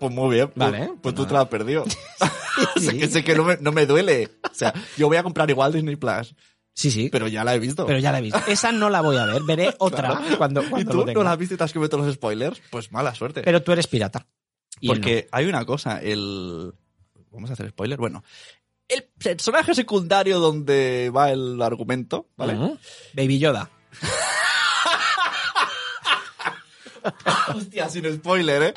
Pues 0.00 0.12
muy 0.12 0.34
bien. 0.34 0.48
pues- 0.48 0.56
Vale, 0.72 0.86
Pues, 0.86 0.98
pues 1.02 1.14
tú 1.14 1.26
te 1.26 1.34
la 1.34 1.42
has 1.42 1.48
perdido. 1.48 1.84
sé 2.80 2.98
que, 2.98 3.08
sé 3.08 3.22
que 3.22 3.34
no, 3.36 3.44
me, 3.44 3.56
no 3.60 3.70
me 3.70 3.86
duele. 3.86 4.28
O 4.50 4.54
sea, 4.54 4.74
yo 4.96 5.06
voy 5.06 5.16
a 5.18 5.22
comprar 5.22 5.48
igual 5.50 5.72
Disney 5.72 5.94
Plus. 5.96 6.34
Sí, 6.74 6.90
sí. 6.90 7.08
Pero, 7.12 7.26
Pero 7.26 7.28
ya 7.28 7.44
la 7.44 7.54
he 7.54 7.58
visto. 7.58 7.86
ya 7.98 8.10
la 8.12 8.18
he 8.18 8.22
visto. 8.22 8.40
Esa 8.48 8.72
no 8.72 8.88
la 8.90 9.02
voy 9.02 9.16
a 9.18 9.26
ver. 9.26 9.42
Veré 9.42 9.74
otra 9.78 10.16
Claro. 10.16 10.38
cuando, 10.38 10.62
¿Y 10.62 10.66
cuando 10.70 10.90
tú 10.90 10.96
lo 10.98 11.02
no 11.04 11.06
tenga. 11.12 11.24
la 11.24 11.32
has 11.32 11.38
visto 11.38 11.54
y 11.54 11.58
te 11.58 11.64
has 11.64 11.72
comido 11.72 11.98
los 11.98 12.14
spoilers? 12.14 12.60
Pues 12.70 12.90
mala 12.90 13.14
suerte. 13.14 13.42
Pero 13.42 13.62
tú 13.62 13.72
eres 13.72 13.86
pirata. 13.86 14.26
Porque 14.86 15.28
hay 15.30 15.44
una 15.46 15.64
cosa, 15.66 16.00
el... 16.00 16.72
Vamos 17.30 17.50
a 17.50 17.52
hacer 17.52 17.68
spoiler. 17.68 17.98
Bueno, 17.98 18.24
el 18.88 19.02
personaje 19.22 19.74
secundario 19.74 20.40
donde 20.40 21.10
va 21.14 21.30
el 21.30 21.60
argumento, 21.60 22.28
no. 22.38 22.46
¿vale? 22.46 22.76
Baby 23.12 23.38
Yoda. 23.38 23.68
Hostia, 27.54 27.88
sin 27.88 28.12
spoiler, 28.14 28.62
¿eh? 28.62 28.74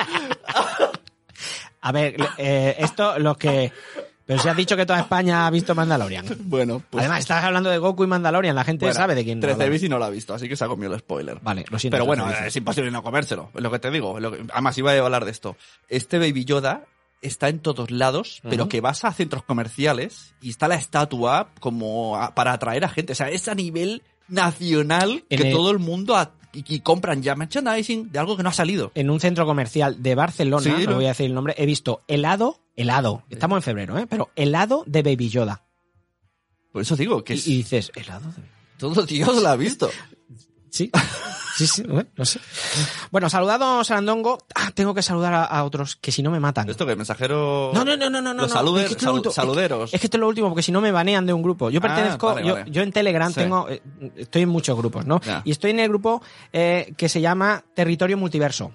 A 1.84 1.92
ver, 1.92 2.16
eh, 2.38 2.76
esto 2.80 3.20
lo 3.20 3.36
que... 3.38 3.72
Pero 4.26 4.42
si 4.42 4.48
has 4.48 4.56
dicho 4.56 4.78
que 4.78 4.86
toda 4.86 5.02
España 5.02 5.46
ha 5.46 5.50
visto 5.50 5.76
Mandalorian. 5.76 6.26
Bueno, 6.46 6.82
pues... 6.90 7.02
Además, 7.02 7.20
estás 7.20 7.44
hablando 7.44 7.70
de 7.70 7.78
Goku 7.78 8.06
y 8.06 8.08
Mandalorian. 8.08 8.56
La 8.56 8.64
gente 8.64 8.86
bueno, 8.86 8.96
sabe 8.98 9.16
de 9.16 9.26
quién 9.26 9.42
13 9.42 9.54
hablamos. 9.54 9.72
bici 9.74 9.90
no 9.90 10.00
lo 10.00 10.06
ha 10.06 10.10
visto, 10.10 10.34
así 10.34 10.48
que 10.48 10.56
se 10.56 10.64
ha 10.64 10.70
comido 10.70 10.94
el 10.94 11.00
spoiler. 11.02 11.40
Vale, 11.42 11.66
lo 11.70 11.78
siento. 11.78 11.96
Pero 11.96 12.06
bueno, 12.06 12.24
13 12.24 12.40
bici. 12.40 12.48
es 12.48 12.56
imposible 12.56 12.90
no 12.92 13.04
comérselo, 13.04 13.52
es 13.54 13.62
lo 13.62 13.70
que 13.70 13.80
te 13.80 13.92
digo. 13.92 14.16
es 14.18 14.24
lo 14.24 14.32
que- 14.32 14.46
Además, 14.54 14.78
iba 14.78 14.94
a 14.94 14.98
hablar 14.98 15.26
de 15.26 15.32
esto. 15.32 15.58
Este 15.90 16.20
Baby 16.20 16.46
Yoda 16.46 16.86
está 17.22 17.50
en 17.50 17.60
todos 17.60 17.92
lados, 17.92 18.40
pero 18.50 18.70
que 18.70 18.80
vas 18.80 19.04
a 19.04 19.12
centros 19.12 19.44
comerciales 19.44 20.34
y 20.42 20.52
está 20.52 20.70
la 20.70 20.76
estatua 20.76 21.50
como 21.60 22.16
a- 22.16 22.34
para 22.34 22.54
atraer 22.54 22.86
a 22.86 22.90
gente. 22.90 23.12
O 23.12 23.16
sea, 23.18 23.28
es 23.30 23.50
a 23.50 23.56
nivel 23.56 24.04
nacional 24.30 25.26
En 25.30 25.38
que 25.42 25.48
el- 25.50 25.54
todo 25.54 25.72
el 25.72 25.80
mundo 25.80 26.16
a- 26.16 26.32
y, 26.54 26.76
y 26.76 26.80
compran 26.82 27.22
ya 27.22 27.36
merchandising 27.36 28.12
de 28.12 28.20
algo 28.20 28.38
que 28.38 28.44
no 28.44 28.50
ha 28.50 28.54
salido. 28.54 28.92
en 28.96 29.10
un 29.10 29.20
centro 29.20 29.46
comercial 29.46 30.02
de 30.02 30.16
Barcelona, 30.16 30.64
Sí, 30.64 30.86
no 30.88 30.96
voy 30.96 31.06
a 31.06 31.10
decir 31.10 31.26
el 31.26 31.34
nombre, 31.34 31.56
he 31.58 31.66
visto 31.66 32.02
helado, 32.08 32.60
helado, 32.76 33.24
estamos 33.30 33.58
en 33.58 33.62
febrero, 33.64 33.98
¿eh? 33.98 34.08
Pero 34.10 34.30
helado 34.36 34.84
de 34.88 35.04
Baby 35.04 35.30
Yoda. 35.30 35.64
Por 36.72 36.82
eso 36.82 36.96
digo 36.96 37.24
que 37.24 37.34
Y, 37.34 37.38
es, 37.38 37.48
y 37.48 37.58
dices, 37.58 37.92
helado 37.96 38.28
de... 38.32 38.44
todo 38.78 39.04
Dios 39.06 39.42
lo 39.42 39.48
ha 39.50 39.56
visto. 39.56 39.90
Sí. 40.74 40.90
Sí, 41.56 41.68
sí, 41.68 41.84
bueno, 41.84 42.10
no 42.18 42.26
sé. 42.26 42.40
Bueno, 43.12 43.30
saludado 43.30 43.84
Sarandongo. 43.84 44.40
Ah, 44.56 44.72
tengo 44.74 44.96
que 44.96 45.04
saludar 45.04 45.36
a, 45.36 45.44
a 45.44 45.64
otros 45.66 45.96
que 45.98 46.12
si 46.12 46.24
no 46.24 46.32
me 46.32 46.40
matan. 46.40 46.68
¿Esto 46.68 46.84
que 46.88 46.96
mensajero? 46.96 47.70
No, 47.76 47.86
no, 47.86 47.96
no, 47.96 48.10
no, 48.10 48.22
no. 48.24 48.34
Los 48.34 48.50
no. 48.50 48.56
saluder- 48.60 48.86
Es 48.88 48.96
que 48.96 49.32
saluderos. 49.32 49.84
Es 49.86 49.92
que, 49.92 49.96
es 49.98 50.02
que 50.02 50.08
esto 50.08 50.18
es 50.18 50.22
lo 50.22 50.28
último, 50.28 50.50
porque 50.50 50.64
si 50.64 50.72
no 50.72 50.82
me 50.82 50.92
banean 50.92 51.28
de 51.28 51.34
un 51.34 51.44
grupo. 51.44 51.70
Yo 51.70 51.78
Ah, 51.78 51.82
pertenezco, 51.84 52.26
vale, 52.34 52.48
yo, 52.48 52.56
vale. 52.56 52.72
yo 52.72 52.82
en 52.82 52.92
Telegram 52.92 53.30
Sí. 53.30 53.36
tengo, 53.42 53.70
eh, 53.70 53.84
estoy 54.16 54.42
en 54.42 54.50
muchos 54.50 54.76
grupos, 54.76 55.06
¿no? 55.06 55.22
Ya. 55.22 55.44
Y 55.46 55.52
estoy 55.52 55.70
en 55.72 55.80
el 55.82 55.90
grupo 55.90 56.24
eh, 56.52 56.96
que 56.98 57.08
se 57.08 57.22
llama 57.22 57.64
Territorio 57.76 58.18
Multiverso. 58.18 58.74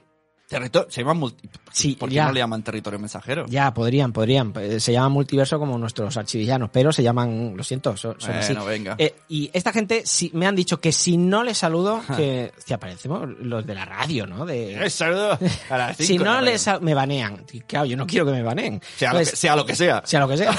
Territorio, 0.48 0.90
se 0.90 1.02
llama 1.02 1.12
multi... 1.12 1.46
Sí, 1.70 1.94
¿Por 1.94 2.08
qué 2.08 2.14
ya. 2.14 2.24
no 2.26 2.32
le 2.32 2.40
llaman 2.40 2.62
territorio 2.62 2.98
mensajero? 2.98 3.44
Ya, 3.48 3.74
podrían, 3.74 4.14
podrían. 4.14 4.54
Eh, 4.56 4.80
Se 4.80 4.92
llaman 4.92 5.12
multiverso 5.12 5.58
como 5.58 5.76
nuestros 5.76 6.16
archivillanos, 6.16 6.70
pero 6.72 6.90
se 6.90 7.02
llaman, 7.02 7.52
lo 7.54 7.62
siento, 7.62 7.94
son, 7.98 8.18
son 8.18 8.34
así. 8.34 8.54
Venga. 8.66 8.94
Eh, 8.98 9.14
y 9.28 9.50
esta 9.52 9.72
gente 9.72 10.02
si, 10.06 10.30
me 10.32 10.46
han 10.46 10.56
dicho 10.56 10.80
que 10.80 10.90
si 10.90 11.18
no 11.18 11.44
les 11.44 11.58
saludo, 11.58 12.00
que 12.16 12.50
hostia, 12.56 12.78
parecemos 12.78 13.28
los 13.40 13.66
de 13.66 13.74
la 13.74 13.84
radio, 13.84 14.26
¿no? 14.26 14.46
De, 14.46 14.88
saludo 14.90 15.38
a 15.68 15.76
las 15.76 15.96
si 15.98 16.06
cinco, 16.06 16.24
no 16.24 16.34
no, 16.36 16.40
les 16.40 16.66
me 16.80 16.94
banean. 16.94 17.44
Claro, 17.66 17.84
yo 17.84 17.96
no 17.98 18.06
quiero 18.06 18.24
que 18.24 18.32
me 18.32 18.42
baneen. 18.42 18.80
Sea, 18.96 19.12
lo 19.12 19.18
que, 19.18 19.26
sea 19.26 19.54
lo 19.54 19.66
que 19.66 19.76
sea. 19.76 20.02
sea 20.06 20.20
lo 20.20 20.28
que 20.28 20.36
sea. 20.38 20.58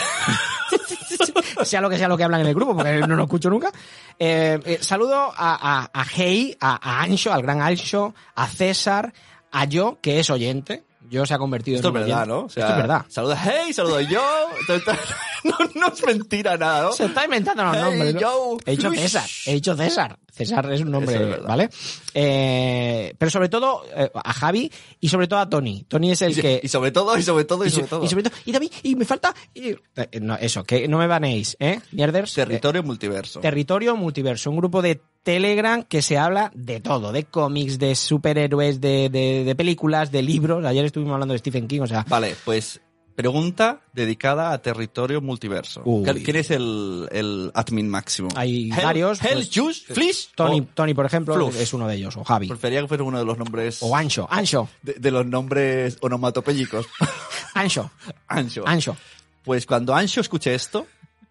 sea 1.64 1.82
lo 1.82 1.90
que 1.90 1.98
sea 1.98 2.08
lo 2.08 2.16
que 2.16 2.24
hablan 2.24 2.42
en 2.42 2.48
el 2.48 2.54
grupo, 2.54 2.76
porque 2.76 3.00
no 3.00 3.16
lo 3.16 3.24
escucho 3.24 3.50
nunca. 3.50 3.72
Eh, 4.18 4.60
eh, 4.66 4.78
saludo 4.82 5.16
a, 5.16 5.32
a, 5.36 5.90
a 5.94 6.06
Hey, 6.06 6.56
a, 6.60 6.76
a 6.76 7.02
Ancho, 7.02 7.34
al 7.34 7.42
gran 7.42 7.62
Ancho, 7.62 8.14
a 8.36 8.48
César, 8.48 9.12
a 9.52 9.66
yo, 9.66 9.98
que 10.02 10.20
es 10.20 10.30
oyente. 10.30 10.84
Yo 11.10 11.26
se 11.26 11.34
ha 11.34 11.40
convertido 11.40 11.78
Esto 11.78 11.88
es 11.88 11.96
en 11.96 12.02
un 12.02 12.08
verdad, 12.08 12.18
oyente. 12.24 12.34
¿no? 12.40 12.46
O 12.46 12.50
sea, 12.50 12.64
Esto 12.66 12.74
es 12.76 12.82
verdad. 12.82 13.06
Saluda, 13.10 13.42
hey, 13.44 13.74
saludo 13.74 14.00
yo. 14.02 14.22
no, 15.44 15.56
no 15.76 15.88
es 15.88 16.06
mentira 16.06 16.56
nada, 16.58 16.84
¿no? 16.84 16.92
Se 16.92 17.06
está 17.06 17.24
inventando 17.26 17.64
los 17.64 17.76
Hey, 17.76 17.82
nombres. 17.84 18.14
¿no? 18.14 18.20
yo. 18.20 18.58
He 18.66 18.72
dicho. 18.72 18.92
César, 18.92 19.30
he 19.48 19.54
dicho 19.54 19.76
César. 19.76 20.20
César 20.32 20.72
es 20.72 20.82
un 20.82 20.92
nombre, 20.92 21.16
es 21.16 21.20
verdad. 21.22 21.48
¿vale? 21.48 21.70
Eh, 22.14 23.14
pero 23.18 23.32
sobre 23.32 23.50
todo 23.50 23.84
eh, 23.96 24.12
a 24.14 24.34
Javi 24.34 24.72
y 25.00 25.10
sobre 25.10 25.28
todo 25.28 25.40
a 25.40 25.50
Tony. 25.50 25.84
Tony 25.88 26.12
es 26.12 26.22
el 26.22 26.38
Y, 26.38 26.42
que... 26.42 26.60
y 26.64 26.68
sobre 26.68 26.92
todo, 26.92 27.18
y 27.18 27.24
sobre 27.24 27.46
todo, 27.46 27.66
y 27.66 27.70
sobre 27.70 27.84
so- 27.88 27.90
todo. 27.90 28.06
y 28.06 28.08
sobre 28.08 28.24
todo, 28.24 28.36
y 28.46 28.52
David, 28.52 28.72
y 28.84 28.96
me 28.96 29.06
falta... 29.06 29.34
y- 29.54 29.70
eh, 29.96 30.20
no, 30.22 30.36
eso, 30.36 30.64
que 30.64 30.88
no 30.88 30.98
me 31.00 31.08
banéis, 31.08 31.58
¿eh? 31.60 31.80
Mierders. 31.92 32.34
Territorio 32.34 32.84
multiverso. 32.84 33.40
Territorio 33.40 33.96
Multiverso, 33.96 34.50
un 34.52 34.58
grupo 34.58 34.82
de 34.82 35.02
Telegram 35.34 35.84
que 35.84 36.02
se 36.02 36.18
habla 36.18 36.52
de 36.56 36.80
todo, 36.80 37.12
de 37.12 37.24
cómics, 37.26 37.78
de 37.78 37.94
superhéroes, 37.94 38.82
de, 38.82 39.10
de, 39.10 39.44
de 39.44 39.56
películas, 39.56 40.12
de 40.12 40.24
libros. 40.24 40.66
Ayer 40.66 40.84
estuvimos 40.86 41.14
hablando 41.14 41.34
de 41.34 41.38
Stephen 41.38 41.68
King, 41.68 41.82
o 41.82 41.88
sea, 41.88 42.04
Vale, 42.10 42.36
pues 42.44 42.82
pregunta 43.16 43.82
dedicada 43.94 44.52
a 44.54 44.58
territorio 44.60 45.22
multiverso. 45.22 45.84
Uy. 45.86 46.24
¿Quién 46.24 46.38
es 46.38 46.50
el, 46.50 47.08
el 47.12 47.52
admin 47.54 47.88
máximo? 47.90 48.30
hay 48.36 48.72
Hell- 48.72 48.84
varios. 48.84 49.24
Hell, 49.24 49.34
pues, 49.34 49.50
Juice, 49.54 49.94
Flish. 49.94 50.32
Tony, 50.34 50.62
Tony, 50.74 50.96
por 50.96 51.06
ejemplo, 51.06 51.36
Fluff. 51.36 51.60
es 51.62 51.74
uno 51.76 51.88
de 51.88 51.96
ellos, 51.98 52.18
o 52.18 52.24
Javi. 52.24 52.48
Prefería 52.48 52.82
que 52.82 52.88
fuera 52.88 53.04
uno 53.04 53.20
de 53.20 53.26
los 53.26 53.38
nombres. 53.38 53.84
O 53.84 53.96
Ancho, 53.96 54.28
Ancho, 54.32 54.68
De, 54.82 54.94
de 54.94 55.12
los 55.12 55.28
nombres 55.28 55.98
onomatopéyicos. 56.02 56.88
Ancho, 57.54 57.92
Ancho. 58.28 58.64
Ancho. 58.66 58.98
Pues 59.44 59.68
cuando 59.68 59.94
Ancho 59.94 60.22
escuche 60.22 60.56
esto, 60.56 60.88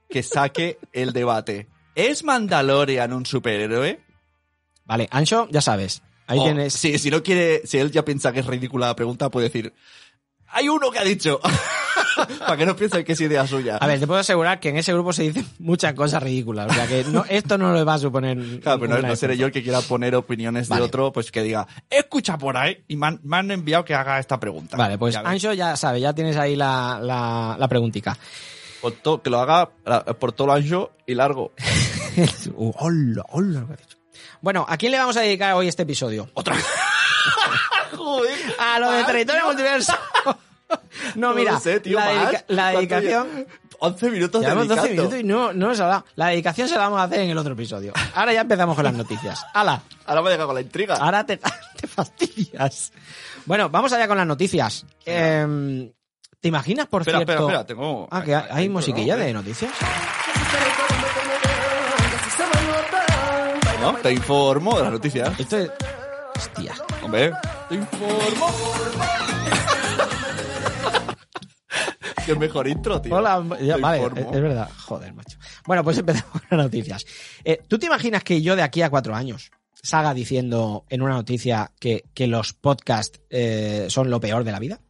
que 0.08 0.22
saque 0.22 0.78
el 0.92 1.12
debate. 1.12 1.66
¿Es 1.98 2.22
Mandalorian 2.22 3.12
un 3.12 3.26
superhéroe? 3.26 3.98
Vale, 4.84 5.08
Ancho, 5.10 5.48
ya 5.50 5.60
sabes. 5.60 6.00
Ahí 6.28 6.38
O, 6.38 6.44
tienes. 6.44 6.72
Si, 6.72 6.96
si 6.96 7.10
no 7.10 7.24
quiere, 7.24 7.62
si 7.66 7.78
él 7.78 7.90
ya 7.90 8.04
piensa 8.04 8.32
que 8.32 8.38
es 8.40 8.46
ridícula 8.46 8.86
la 8.86 8.94
pregunta, 8.94 9.28
puede 9.30 9.48
decir, 9.48 9.74
hay 10.46 10.68
uno 10.68 10.92
que 10.92 11.00
ha 11.00 11.04
dicho. 11.04 11.40
Para 12.40 12.56
que 12.56 12.66
no 12.66 12.76
piensen 12.76 13.04
que 13.04 13.12
es 13.12 13.20
idea 13.20 13.46
suya. 13.46 13.76
A 13.78 13.86
ver, 13.88 13.98
te 13.98 14.06
puedo 14.06 14.20
asegurar 14.20 14.60
que 14.60 14.68
en 14.68 14.76
ese 14.76 14.92
grupo 14.92 15.12
se 15.12 15.24
dicen 15.24 15.44
muchas 15.58 15.94
cosas 15.94 16.22
ridículas. 16.22 16.70
O 16.70 16.74
sea 16.74 16.86
que 16.86 17.02
no, 17.04 17.24
esto 17.28 17.58
no 17.58 17.72
le 17.74 17.82
va 17.82 17.94
a 17.94 17.98
suponer. 17.98 18.38
Claro, 18.62 18.78
pero 18.80 19.02
no, 19.02 19.16
seré 19.16 19.36
yo 19.36 19.46
el 19.46 19.52
que 19.52 19.62
quiera 19.64 19.80
poner 19.80 20.14
opiniones 20.14 20.68
Vale. 20.68 20.82
de 20.82 20.86
otro, 20.86 21.12
pues 21.12 21.32
que 21.32 21.42
diga, 21.42 21.66
escucha 21.90 22.38
por 22.38 22.56
ahí, 22.56 22.84
y 22.86 22.94
me 22.96 23.08
han, 23.08 23.20
me 23.24 23.38
han 23.38 23.50
enviado 23.50 23.84
que 23.84 23.94
haga 23.96 24.20
esta 24.20 24.38
pregunta. 24.38 24.76
Vale, 24.76 24.98
pues 24.98 25.14
Ya. 25.14 25.20
Ancho 25.24 25.52
ya 25.52 25.76
sabe, 25.76 26.00
ya 26.00 26.12
tienes 26.12 26.36
ahí 26.36 26.54
la, 26.54 27.00
la, 27.02 27.56
la 27.58 27.68
preguntica. 27.68 28.16
Por 28.80 28.92
to- 28.92 29.20
que 29.22 29.28
lo 29.30 29.40
haga 29.40 29.70
por 30.20 30.30
todo 30.32 30.46
lo 30.48 30.52
ancho 30.52 30.92
y 31.04 31.14
largo. 31.14 31.52
Uh, 32.56 32.72
hola, 32.78 33.22
hola, 33.30 33.60
lo 33.60 33.66
que 33.68 33.72
ha 33.74 33.76
dicho. 33.76 33.96
Bueno, 34.40 34.66
¿a 34.68 34.76
quién 34.76 34.92
le 34.92 34.98
vamos 34.98 35.16
a 35.16 35.20
dedicar 35.20 35.54
hoy 35.54 35.68
este 35.68 35.82
episodio? 35.84 36.28
Otra 36.34 36.54
vez. 36.56 36.64
Joder. 37.96 38.38
A 38.58 38.78
lo 38.78 38.90
de 38.90 39.04
territorio 39.04 39.44
multiverso. 39.46 39.92
No, 41.14 41.32
mira, 41.32 41.52
lo 41.52 41.60
sé, 41.60 41.80
tío, 41.80 41.98
la, 41.98 42.06
dedica- 42.08 42.44
la 42.48 42.72
¿Cuánto 42.72 42.78
dedicación. 42.94 43.26
lle- 43.30 43.46
11 43.78 44.10
minutos 44.10 44.42
Llevamos 44.42 44.68
12 44.68 44.82
dedicando. 44.82 45.02
minutos 45.10 45.20
y 45.20 45.24
no, 45.24 45.52
no 45.54 45.66
hemos 45.66 45.80
hablado. 45.80 46.04
La 46.14 46.26
dedicación 46.26 46.68
se 46.68 46.74
la 46.74 46.80
vamos 46.82 47.00
a 47.00 47.04
hacer 47.04 47.20
en 47.20 47.30
el 47.30 47.38
otro 47.38 47.54
episodio. 47.54 47.94
Ahora 48.14 48.34
ya 48.34 48.42
empezamos 48.42 48.76
con 48.76 48.84
las 48.84 48.92
noticias. 48.92 49.46
¡Hala! 49.54 49.80
Ahora 50.04 50.20
me 50.20 50.30
deja 50.30 50.44
con 50.44 50.54
la 50.54 50.60
intriga. 50.60 50.96
Ahora 50.96 51.24
te, 51.24 51.38
te 51.80 51.86
fastidias. 51.86 52.92
Bueno, 53.46 53.70
vamos 53.70 53.90
allá 53.94 54.06
con 54.08 54.18
las 54.18 54.26
noticias. 54.26 54.84
Em, 55.06 55.90
¿Te 56.38 56.48
imaginas, 56.48 56.86
por 56.86 57.00
espera, 57.00 57.18
cierto? 57.18 57.32
espera, 57.32 57.60
espera, 57.60 57.66
tengo... 57.66 58.06
Ah, 58.10 58.22
que 58.22 58.34
hay, 58.34 58.44
hay 58.50 58.68
musiquilla 58.68 59.16
de 59.16 59.32
noticias. 59.32 59.72
¿No? 63.80 63.94
Te 63.94 64.12
informo 64.12 64.76
de 64.76 64.82
las 64.82 64.92
noticias. 64.92 65.38
Esto 65.38 65.58
es. 65.58 65.70
Hostia. 66.36 66.74
Hombre, 67.02 67.32
te 67.68 67.74
informo. 67.76 68.48
Qué 72.26 72.34
mejor 72.34 72.68
intro, 72.68 73.00
tío. 73.00 73.14
Hola, 73.14 73.42
ya, 73.60 73.78
vale, 73.78 74.04
es 74.04 74.42
verdad. 74.42 74.68
Joder, 74.84 75.14
macho. 75.14 75.38
Bueno, 75.66 75.82
pues 75.82 75.96
empezamos 75.98 76.32
con 76.32 76.58
las 76.58 76.66
noticias. 76.66 77.06
Eh, 77.44 77.62
¿Tú 77.66 77.78
te 77.78 77.86
imaginas 77.86 78.22
que 78.22 78.42
yo 78.42 78.54
de 78.54 78.62
aquí 78.62 78.82
a 78.82 78.90
cuatro 78.90 79.14
años 79.14 79.50
salga 79.82 80.12
diciendo 80.12 80.84
en 80.90 81.02
una 81.02 81.14
noticia 81.14 81.72
que, 81.80 82.04
que 82.12 82.26
los 82.26 82.52
podcasts 82.52 83.20
eh, 83.30 83.86
son 83.88 84.10
lo 84.10 84.20
peor 84.20 84.44
de 84.44 84.52
la 84.52 84.58
vida? 84.58 84.80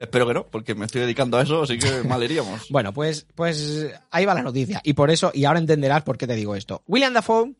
Espero 0.00 0.26
que 0.26 0.34
no, 0.34 0.46
porque 0.46 0.74
me 0.74 0.86
estoy 0.86 1.00
dedicando 1.00 1.38
a 1.38 1.42
eso, 1.42 1.62
así 1.62 1.78
que 1.78 2.02
mal 2.08 2.22
iríamos. 2.22 2.68
Bueno, 2.70 2.92
pues, 2.92 3.26
pues 3.34 3.90
ahí 4.10 4.24
va 4.24 4.34
la 4.34 4.42
noticia. 4.42 4.80
Y 4.84 4.92
por 4.92 5.10
eso, 5.10 5.30
y 5.34 5.44
ahora 5.44 5.58
entenderás 5.58 6.02
por 6.02 6.16
qué 6.18 6.26
te 6.26 6.34
digo 6.34 6.54
esto. 6.54 6.82
William 6.86 7.12
Dafoe, 7.12 7.54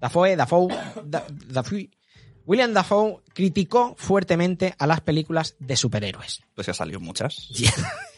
Dafoe, 0.00 0.36
Dafoe, 0.36 0.68
Da- 1.04 1.26
Dafoe, 1.48 1.90
William 2.48 2.72
Dafoe 2.72 3.18
criticó 3.34 3.94
fuertemente 3.98 4.74
a 4.78 4.86
las 4.86 5.02
películas 5.02 5.54
de 5.58 5.76
superhéroes. 5.76 6.40
Pues 6.54 6.66
ya 6.66 6.74
salió 6.74 6.98
muchas. 6.98 7.48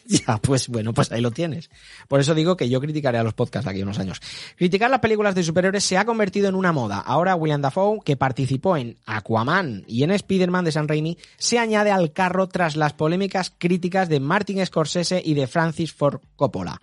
Ya, 0.07 0.19
ya, 0.27 0.39
pues 0.39 0.69
bueno, 0.69 0.93
pues 0.95 1.13
ahí 1.13 1.21
lo 1.21 1.31
tienes. 1.31 1.69
Por 2.09 2.19
eso 2.21 2.35
digo 2.35 2.57
que 2.57 2.69
yo 2.69 2.81
criticaré 2.81 3.19
a 3.19 3.23
los 3.23 3.35
podcasts 3.35 3.67
de 3.67 3.71
aquí 3.73 3.83
unos 3.83 3.99
años. 3.99 4.19
Criticar 4.57 4.91
las 4.91 4.99
películas 5.01 5.35
de 5.35 5.43
superhéroes 5.45 5.85
se 5.85 5.99
ha 5.99 6.05
convertido 6.07 6.49
en 6.49 6.55
una 6.57 6.73
moda. 6.73 6.99
Ahora 6.99 7.37
William 7.37 7.61
Dafoe, 7.61 8.01
que 8.05 8.17
participó 8.17 8.77
en 8.77 8.97
Aquaman 9.07 9.85
y 9.87 10.03
en 10.03 10.11
Spider-Man 10.11 10.65
de 10.65 10.73
San 10.73 10.89
Raimi, 10.89 11.19
se 11.37 11.59
añade 11.59 11.91
al 11.93 12.13
carro 12.13 12.49
tras 12.49 12.77
las 12.77 12.95
polémicas 12.95 13.53
críticas 13.57 14.09
de 14.09 14.19
Martin 14.21 14.65
Scorsese 14.67 15.23
y 15.25 15.35
de 15.35 15.47
Francis 15.47 15.93
Ford 15.93 16.21
Coppola 16.35 16.81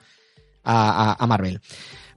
a, 0.63 1.12
a- 1.12 1.16
a 1.20 1.27
Marvel. 1.27 1.60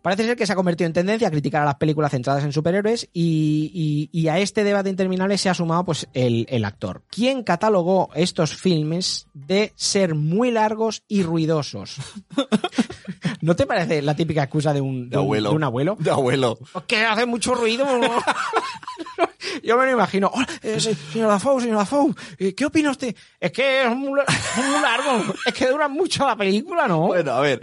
Parece 0.02 0.24
ser 0.24 0.36
que 0.36 0.46
se 0.46 0.52
ha 0.52 0.56
convertido 0.56 0.86
en 0.86 0.92
tendencia 0.92 1.28
a 1.28 1.30
criticar 1.30 1.62
a 1.62 1.66
las 1.66 1.74
películas 1.76 2.10
centradas 2.10 2.44
en 2.44 2.52
superhéroes 2.52 3.08
y, 3.12 4.08
y- 4.12 4.18
y 4.20 4.28
a 4.28 4.38
este 4.38 4.64
debate 4.64 4.90
interminable 4.90 5.38
se 5.38 5.48
ha 5.48 5.54
sumado 5.54 5.84
pues 5.84 6.08
el, 6.14 6.46
el 6.48 6.64
actor, 6.64 7.02
quien 7.10 7.42
catalogó 7.42 8.10
estos 8.14 8.54
filmes 8.56 9.26
de 9.34 9.72
ser 9.76 10.14
muy 10.14 10.50
largos 10.50 11.02
y 11.08 11.22
ruidosos. 11.22 11.96
¿No 13.42 13.56
te 13.56 13.66
parece 13.66 14.02
la 14.02 14.14
típica 14.14 14.42
excusa 14.42 14.72
de 14.74 14.80
un, 14.80 15.08
De 15.08 15.16
un- 15.16 15.22
abuelo. 15.24 15.50
de 15.50 15.56
un 15.56 15.64
abuelo? 15.64 15.96
De 15.98 16.10
abuelo. 16.10 16.58
Que 16.86 17.04
hace 17.04 17.24
mucho 17.26 17.54
ruido. 17.54 17.86
Yo 19.62 19.76
me 19.76 19.86
lo 19.86 19.92
imagino. 19.92 20.30
Eh, 20.62 20.78
se- 20.80 20.94
señor 20.94 21.28
Dafoe, 21.28 21.60
señor 21.62 21.78
Dafoe, 21.78 22.12
eh, 22.38 22.54
¿qué 22.54 22.66
opina 22.66 22.90
usted? 22.90 23.14
Es 23.38 23.52
que 23.52 23.84
es 23.84 23.90
muy, 23.96 24.20
es 24.20 24.64
muy 24.64 24.80
largo. 24.80 25.34
Es 25.46 25.54
que 25.54 25.66
dura 25.68 25.88
mucho 25.88 26.26
la 26.26 26.36
película, 26.36 26.86
¿no? 26.86 27.08
Bueno, 27.08 27.32
a 27.32 27.40
ver. 27.40 27.60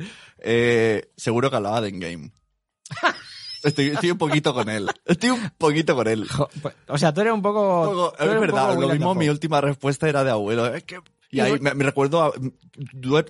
Eh, 0.50 1.12
seguro 1.18 1.50
que 1.50 1.58
hablaba 1.58 1.82
de 1.82 1.90
Endgame. 1.90 2.32
Estoy, 3.64 3.88
estoy 3.88 4.12
un 4.12 4.18
poquito 4.18 4.54
con 4.54 4.70
él. 4.70 4.88
Estoy 5.04 5.32
un 5.32 5.52
poquito 5.58 5.96
con 5.96 6.08
él. 6.08 6.26
Pues, 6.62 6.76
O 6.88 6.98
sea, 6.98 7.14
tú 7.14 7.22
eres 7.22 7.34
un 7.34 7.42
poco. 7.42 8.14
Un 8.18 8.30
es 8.30 8.40
verdad, 8.40 8.70
poco 8.70 8.82
lo 8.82 8.90
mismo 8.90 9.14
mi 9.16 9.28
última 9.28 9.60
respuesta 9.60 10.08
era 10.08 10.24
de 10.24 10.32
abuelo. 10.32 10.74
Es 10.74 10.84
que- 10.84 11.00
y 11.30 11.42
ahí 11.42 11.60
me, 11.60 11.74
me 11.74 11.84
recuerdo 11.84 12.24
a, 12.24 12.32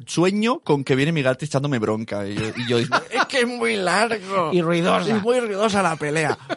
sueño 0.05 0.59
con 0.59 0.83
que 0.83 0.95
viene 0.95 1.11
mi 1.11 1.23
gato 1.23 1.43
echándome 1.43 1.79
bronca. 1.79 2.27
Y 2.27 2.35
yo, 2.35 2.49
y 2.55 2.67
yo 2.67 2.77
diciendo, 2.77 3.03
es 3.09 3.25
que 3.25 3.39
es 3.39 3.47
muy 3.47 3.77
largo. 3.77 4.51
Y 4.53 4.61
ruidosa. 4.61 5.15
Es 5.15 5.23
muy 5.23 5.39
ruidosa 5.39 5.81
la 5.81 5.95
pelea. 5.95 6.37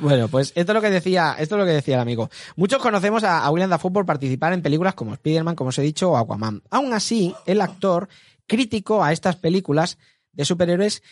Bueno, 0.00 0.28
pues 0.28 0.52
esto 0.54 0.72
es 0.72 0.74
lo 0.74 0.82
que 0.82 0.90
decía, 0.90 1.34
esto 1.38 1.54
es 1.56 1.58
lo 1.58 1.64
que 1.64 1.72
decía 1.72 1.94
el 1.96 2.02
amigo. 2.02 2.30
Muchos 2.56 2.80
conocemos 2.80 3.24
a, 3.24 3.44
a 3.44 3.50
William 3.50 3.70
Dafoe 3.70 3.90
por 3.90 4.06
participar 4.06 4.52
en 4.52 4.62
películas 4.62 4.94
como 4.94 5.14
Spider-Man, 5.14 5.54
como 5.54 5.70
os 5.70 5.78
he 5.78 5.82
dicho, 5.82 6.10
o 6.10 6.16
Aquaman. 6.16 6.62
Aún 6.70 6.92
así, 6.92 7.34
el 7.46 7.60
actor 7.60 8.08
criticó 8.46 9.02
a 9.02 9.12
estas 9.12 9.36
películas 9.36 9.98
de 10.32 10.44
superhéroes 10.44 11.02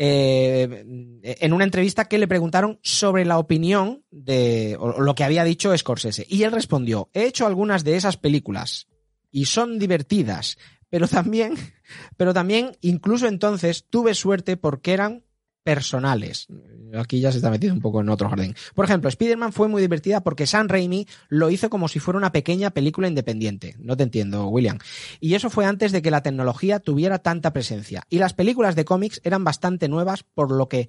eh, 0.00 0.84
en 1.40 1.52
una 1.52 1.64
entrevista 1.64 2.04
que 2.04 2.18
le 2.18 2.28
preguntaron 2.28 2.78
sobre 2.82 3.24
la 3.24 3.38
opinión 3.38 4.04
de 4.10 4.76
o 4.78 5.00
lo 5.00 5.14
que 5.16 5.24
había 5.24 5.42
dicho 5.42 5.76
Scorsese. 5.76 6.24
Y 6.28 6.44
él 6.44 6.52
respondió, 6.52 7.10
he 7.12 7.24
hecho 7.24 7.46
algunas 7.46 7.82
de 7.82 7.96
esas 7.96 8.16
películas 8.16 8.86
y 9.32 9.46
son 9.46 9.78
divertidas, 9.78 10.56
pero 10.88 11.08
también, 11.08 11.54
pero 12.16 12.32
también 12.32 12.76
incluso 12.80 13.26
entonces 13.26 13.86
tuve 13.90 14.14
suerte 14.14 14.56
porque 14.56 14.92
eran 14.92 15.24
personales. 15.62 16.46
Aquí 16.94 17.20
ya 17.20 17.30
se 17.30 17.38
está 17.38 17.50
metiendo 17.50 17.74
un 17.74 17.82
poco 17.82 18.00
en 18.00 18.08
otro 18.08 18.28
jardín. 18.28 18.54
Por 18.74 18.84
ejemplo, 18.84 19.08
Spider-Man 19.08 19.52
fue 19.52 19.68
muy 19.68 19.82
divertida 19.82 20.22
porque 20.22 20.46
Sam 20.46 20.68
Raimi 20.68 21.06
lo 21.28 21.50
hizo 21.50 21.68
como 21.68 21.88
si 21.88 22.00
fuera 22.00 22.18
una 22.18 22.32
pequeña 22.32 22.70
película 22.70 23.08
independiente. 23.08 23.76
No 23.78 23.96
te 23.96 24.04
entiendo, 24.04 24.48
William. 24.48 24.78
Y 25.20 25.34
eso 25.34 25.50
fue 25.50 25.66
antes 25.66 25.92
de 25.92 26.02
que 26.02 26.10
la 26.10 26.22
tecnología 26.22 26.80
tuviera 26.80 27.18
tanta 27.18 27.52
presencia. 27.52 28.02
Y 28.08 28.18
las 28.18 28.32
películas 28.32 28.76
de 28.76 28.84
cómics 28.84 29.20
eran 29.24 29.44
bastante 29.44 29.88
nuevas, 29.88 30.22
por 30.22 30.50
lo 30.50 30.68
que, 30.68 30.88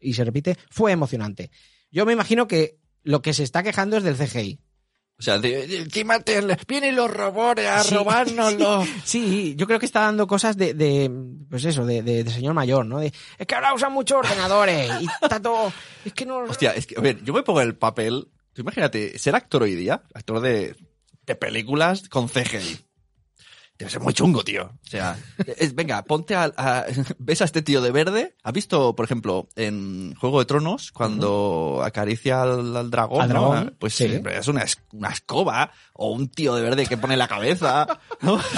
y 0.00 0.14
se 0.14 0.24
repite, 0.24 0.56
fue 0.70 0.92
emocionante. 0.92 1.50
Yo 1.90 2.06
me 2.06 2.12
imagino 2.12 2.48
que 2.48 2.78
lo 3.02 3.22
que 3.22 3.34
se 3.34 3.42
está 3.42 3.62
quejando 3.62 3.96
es 3.96 4.02
del 4.02 4.16
CGI. 4.16 4.58
O 5.18 5.22
sea, 5.22 5.38
de- 5.38 5.66
de- 5.66 5.76
encima 5.78 6.18
vienen 6.66 6.96
los 6.96 7.10
robots 7.10 7.62
a 7.62 7.82
Sí. 7.84 7.94
robárnoslo. 7.94 8.84
Sí, 9.04 9.54
yo 9.56 9.66
creo 9.66 9.78
que 9.78 9.86
está 9.86 10.00
dando 10.00 10.26
cosas 10.26 10.56
de, 10.56 10.74
de 10.74 11.10
pues 11.48 11.64
eso, 11.64 11.86
de, 11.86 12.02
de- 12.02 12.24
de 12.24 12.30
señor 12.30 12.52
mayor, 12.54 12.84
¿no? 12.84 12.98
De, 13.00 13.12
es 13.38 13.46
que 13.46 13.54
ahora 13.54 13.72
usan 13.74 13.92
muchos 13.92 14.18
ordenadores 14.18 14.90
y 15.00 15.06
está 15.22 15.40
todo, 15.40 15.72
es 16.04 16.12
que 16.12 16.26
no... 16.26 16.38
Hostia, 16.38 16.72
es 16.72 16.86
que, 16.86 16.96
a 16.98 17.00
ver, 17.00 17.22
yo 17.22 17.32
me 17.32 17.42
pongo 17.42 17.60
el 17.60 17.76
papel. 17.76 18.28
Tú 18.52 18.62
imagínate, 18.62 19.18
ser 19.18 19.34
actor 19.36 19.62
hoy 19.62 19.74
día, 19.74 20.02
actor 20.14 20.40
de, 20.40 20.74
de 21.26 21.34
películas 21.36 22.08
con 22.08 22.28
CGI. 22.28 22.78
Debe 23.76 23.90
ser 23.90 24.00
muy 24.00 24.14
chungo, 24.14 24.44
tío. 24.44 24.66
O 24.66 24.86
sea, 24.88 25.18
es- 25.56 25.74
venga, 25.74 26.02
ponte 26.04 26.34
a, 26.36 26.44
a- 26.56 26.84
¿Ves 27.18 27.42
a 27.42 27.44
este 27.44 27.60
tío 27.62 27.80
de 27.82 27.90
verde? 27.90 28.36
¿Has 28.44 28.52
visto, 28.52 28.94
por 28.94 29.04
ejemplo, 29.04 29.48
en 29.56 30.14
Juego 30.14 30.38
de 30.38 30.44
Tronos, 30.44 30.92
cuando 30.92 31.82
acaricia 31.84 32.42
al, 32.42 32.76
al 32.76 32.90
dragón? 32.90 33.22
Al 33.22 33.28
¿no? 33.30 33.34
dragón, 33.50 33.76
Pues 33.80 33.94
sí. 33.94 34.04
eh, 34.04 34.22
es 34.38 34.46
una, 34.48 34.64
una 34.92 35.08
escoba 35.10 35.72
o 35.92 36.10
un 36.12 36.28
tío 36.28 36.54
de 36.54 36.62
verde 36.62 36.86
que 36.86 36.96
pone 36.96 37.16
la 37.16 37.26
cabeza. 37.28 37.86
¿no? 38.20 38.40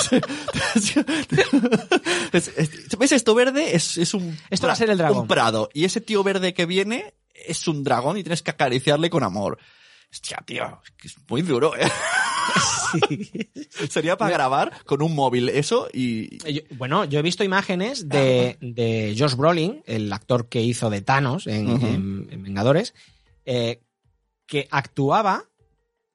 Es- 2.32 2.48
es- 2.56 2.98
¿Ves 2.98 3.12
esto 3.12 3.34
verde? 3.34 3.74
Es, 3.76 3.96
es 3.98 4.14
un, 4.14 4.36
Esto 4.50 4.66
va 4.66 4.72
a 4.72 4.76
ser 4.76 4.90
el 4.90 4.98
dragón. 4.98 5.20
un 5.22 5.26
prado. 5.28 5.68
Y 5.72 5.84
ese 5.84 6.00
tío 6.00 6.22
verde 6.22 6.54
que 6.54 6.66
viene 6.66 7.14
es 7.34 7.66
un 7.68 7.84
dragón 7.84 8.18
y 8.18 8.22
tienes 8.22 8.42
que 8.42 8.50
acariciarle 8.50 9.10
con 9.10 9.22
amor. 9.22 9.58
Hostia, 10.10 10.42
tío, 10.46 10.80
es 11.02 11.16
muy 11.28 11.42
duro, 11.42 11.76
¿eh? 11.76 11.90
Sería 13.90 14.16
para 14.16 14.30
grabar 14.32 14.84
con 14.84 15.02
un 15.02 15.14
móvil 15.14 15.48
eso 15.48 15.88
y... 15.92 16.38
Yo- 16.52 16.62
bueno, 16.76 17.04
yo 17.04 17.18
he 17.18 17.22
visto 17.22 17.44
imágenes 17.44 18.08
de, 18.08 18.56
de 18.60 19.14
Josh 19.18 19.34
Brolin, 19.34 19.82
el 19.86 20.12
actor 20.12 20.48
que 20.48 20.62
hizo 20.62 20.90
de 20.90 21.00
Thanos 21.02 21.46
en, 21.46 21.68
en- 21.68 22.28
en 22.30 22.42
Vengadores, 22.42 22.94
eh, 23.44 23.80
que 24.46 24.68
actuaba 24.70 25.44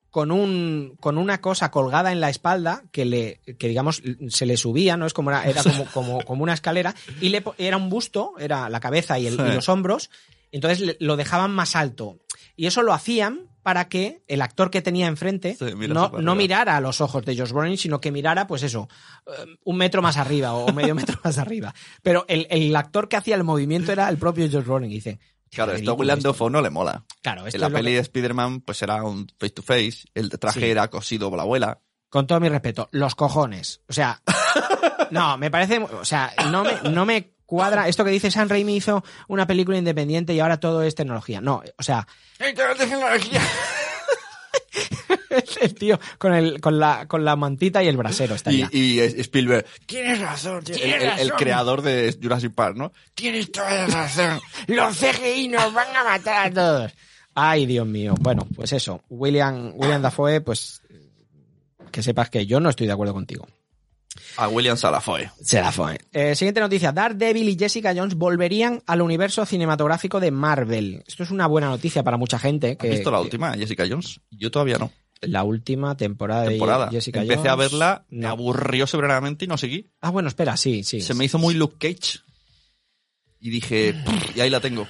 con 0.10 0.32
un 0.32 0.98
con 1.00 1.18
una 1.18 1.40
cosa 1.40 1.72
colgada 1.72 2.12
en 2.12 2.20
la 2.20 2.30
espalda 2.30 2.84
que 2.92 3.06
le 3.06 3.40
que 3.58 3.70
digamos 3.70 4.04
se 4.28 4.46
le 4.46 4.58
subía 4.58 4.98
no 4.98 5.06
es 5.06 5.14
como 5.14 5.30
era, 5.32 5.46
era 5.46 5.64
como, 5.64 5.86
como 5.86 6.22
como 6.26 6.44
una 6.44 6.54
escalera 6.54 6.94
y 7.22 7.30
le 7.30 7.42
era 7.58 7.78
un 7.78 7.88
busto 7.90 8.34
era 8.38 8.68
la 8.68 8.82
cabeza 8.82 9.18
y, 9.20 9.28
el- 9.28 9.38
Sí. 9.38 9.44
y 9.50 9.54
los 9.54 9.70
hombros 9.70 10.10
entonces 10.52 10.82
le- 10.82 10.98
lo 11.00 11.16
dejaban 11.16 11.52
más 11.52 11.78
alto. 11.78 12.20
Y 12.58 12.66
eso 12.66 12.82
lo 12.82 12.92
hacían 12.92 13.48
para 13.64 13.88
que 13.90 14.24
el 14.28 14.42
actor 14.42 14.70
que 14.72 14.82
tenía 14.82 15.08
enfrente 15.08 15.56
Sí, 15.56 15.66
no, 15.88 16.10
no 16.20 16.36
mirara 16.36 16.78
a 16.78 16.82
los 16.82 17.02
ojos 17.02 17.24
de 17.26 17.38
Josh 17.38 17.52
Brolin 17.52 17.78
sino 17.78 18.00
que 18.02 18.12
mirara 18.12 18.48
pues 18.48 18.64
eso 18.64 18.88
eh, 19.28 19.32
un 19.64 19.78
metro 19.78 20.02
más 20.02 20.18
arriba 20.18 20.54
o 20.54 20.72
medio 20.74 20.96
metro 20.96 21.20
más 21.24 21.38
arriba 21.38 21.74
pero 22.02 22.26
el, 22.28 22.48
el 22.50 22.76
actor 22.76 23.08
que 23.08 23.18
hacía 23.18 23.36
el 23.36 23.44
movimiento 23.44 23.92
era 23.92 24.10
el 24.10 24.18
propio 24.18 24.48
Josh 24.52 24.66
Brolin 24.66 24.92
y 24.92 24.96
dice 24.96 25.20
Claro, 25.50 25.74
"Qué 25.74 25.80
esto 25.80 25.92
a 25.92 25.94
William 25.96 26.18
esto". 26.18 26.30
Dafoe 26.30 26.50
no 26.50 26.62
le 26.62 26.70
mola. 26.70 27.04
claro 27.22 27.46
esto 27.46 27.58
En 27.58 27.62
la 27.62 27.68
es 27.68 27.74
peli 27.74 27.90
que- 27.92 27.96
de 27.96 28.00
Spider-Man 28.02 28.62
pues 28.62 28.82
era 28.82 29.04
un 29.04 29.28
face 29.38 29.50
to 29.54 29.62
face, 29.62 30.04
el 30.16 30.30
traje 30.30 30.60
Sí. 30.62 30.66
era 30.70 30.88
cosido 30.90 31.30
por 31.30 31.36
la 31.38 31.44
abuela. 31.44 31.80
con 32.10 32.26
todo 32.28 32.40
mi 32.40 32.50
respeto, 32.50 32.88
los 32.92 33.16
cojones. 33.16 33.82
O 33.90 33.94
sea, 33.94 34.22
no, 35.12 35.38
me 35.38 35.50
parece, 35.52 35.80
o 35.80 36.04
sea, 36.06 36.34
no 36.52 36.64
me, 36.64 36.90
no 36.90 37.06
me 37.06 37.34
cuadra 37.52 37.90
esto 37.90 38.06
que 38.06 38.12
dice 38.12 38.32
San 38.32 38.48
Raimi 38.48 38.78
hizo 38.78 39.04
una 39.28 39.46
película 39.46 39.78
independiente 39.78 40.34
y 40.34 40.40
ahora 40.40 40.58
todo 40.58 40.84
es 40.84 40.96
tecnología. 40.96 41.42
No, 41.42 41.62
o 41.78 41.84
sea, 41.84 42.08
el 45.62 45.76
tío 45.76 46.00
con 46.18 46.34
el, 46.34 46.62
con 46.62 46.80
la, 46.80 47.10
con 47.10 47.26
la 47.26 47.36
mantita 47.36 47.84
y 47.84 47.90
el 47.90 47.98
brasero 47.98 48.36
está 48.36 48.54
Y, 48.54 48.60
ya. 48.60 48.70
y 48.72 49.00
Spielberg, 49.02 49.66
tienes 49.86 50.22
razón, 50.22 50.64
tío. 50.64 50.78
El, 50.78 51.34
creador 51.34 51.82
de 51.82 52.18
Jurassic 52.22 52.54
Park, 52.54 52.78
¿no? 52.78 52.94
Tienes 53.16 53.52
toda 53.52 53.70
la 53.70 53.88
razón. 53.88 54.40
Los 54.68 54.98
CGI 54.98 55.50
nos 55.50 55.74
van 55.74 55.94
a 55.94 56.06
matar 56.06 56.48
a 56.48 56.54
todos. 56.54 56.94
Ay, 57.36 57.66
Dios 57.66 57.86
mío. 57.86 58.16
Bueno, 58.18 58.48
pues 58.56 58.72
eso. 58.72 59.04
William, 59.10 59.74
William 59.76 60.02
Dafoe, 60.02 60.40
pues 60.40 60.84
que 61.92 62.02
sepas 62.02 62.30
que 62.30 62.46
yo 62.46 62.62
no 62.62 62.70
estoy 62.70 62.88
de 62.88 62.94
acuerdo 62.94 63.14
contigo. 63.14 63.46
A 64.38 64.48
William 64.50 64.76
Salafoy. 64.78 65.30
Se 65.42 65.62
la 65.62 65.72
fue. 65.72 65.98
Eh, 66.12 66.36
siguiente 66.36 66.60
noticia. 66.60 66.92
Daredevil 66.92 67.48
y 67.50 67.58
Jessica 67.58 67.94
Jones 67.96 68.16
volverían 68.16 68.82
al 68.86 69.02
universo 69.02 69.46
cinematográfico 69.46 70.20
de 70.20 70.32
Marvel. 70.32 71.04
Esto 71.08 71.24
es 71.24 71.32
una 71.32 71.48
buena 71.48 71.70
noticia 71.70 72.04
para 72.04 72.18
mucha 72.18 72.38
gente. 72.40 72.72
¿Has 72.72 72.78
Que, 72.78 72.90
visto 72.90 73.10
la 73.12 73.18
que- 73.20 73.24
última, 73.24 73.54
Jessica 73.54 73.86
Jones? 73.90 74.20
Yo 74.32 74.52
todavía 74.52 74.78
no. 74.78 74.92
La 75.22 75.44
última 75.44 75.96
temporada, 75.96 76.48
Temporada. 76.48 76.86
de 76.88 76.92
Jessica 76.94 77.22
Empecé 77.22 77.38
Jones. 77.42 77.52
a 77.52 77.56
verla, 77.56 78.06
me 78.10 78.26
aburrió 78.26 78.88
soberanamente 78.88 79.46
y 79.46 79.48
no 79.48 79.58
seguí. 79.58 79.92
Ah, 80.02 80.10
bueno, 80.10 80.28
espera, 80.30 80.58
sí, 80.58 80.84
sí. 80.84 81.00
Se 81.02 81.14
me 81.14 81.26
hizo 81.26 81.38
muy 81.38 81.54
Luke 81.54 81.76
Cage. 81.78 82.20
Y 83.40 83.50
dije, 83.52 83.94
y 84.36 84.40
ahí 84.42 84.50
la 84.50 84.60
tengo. 84.60 84.88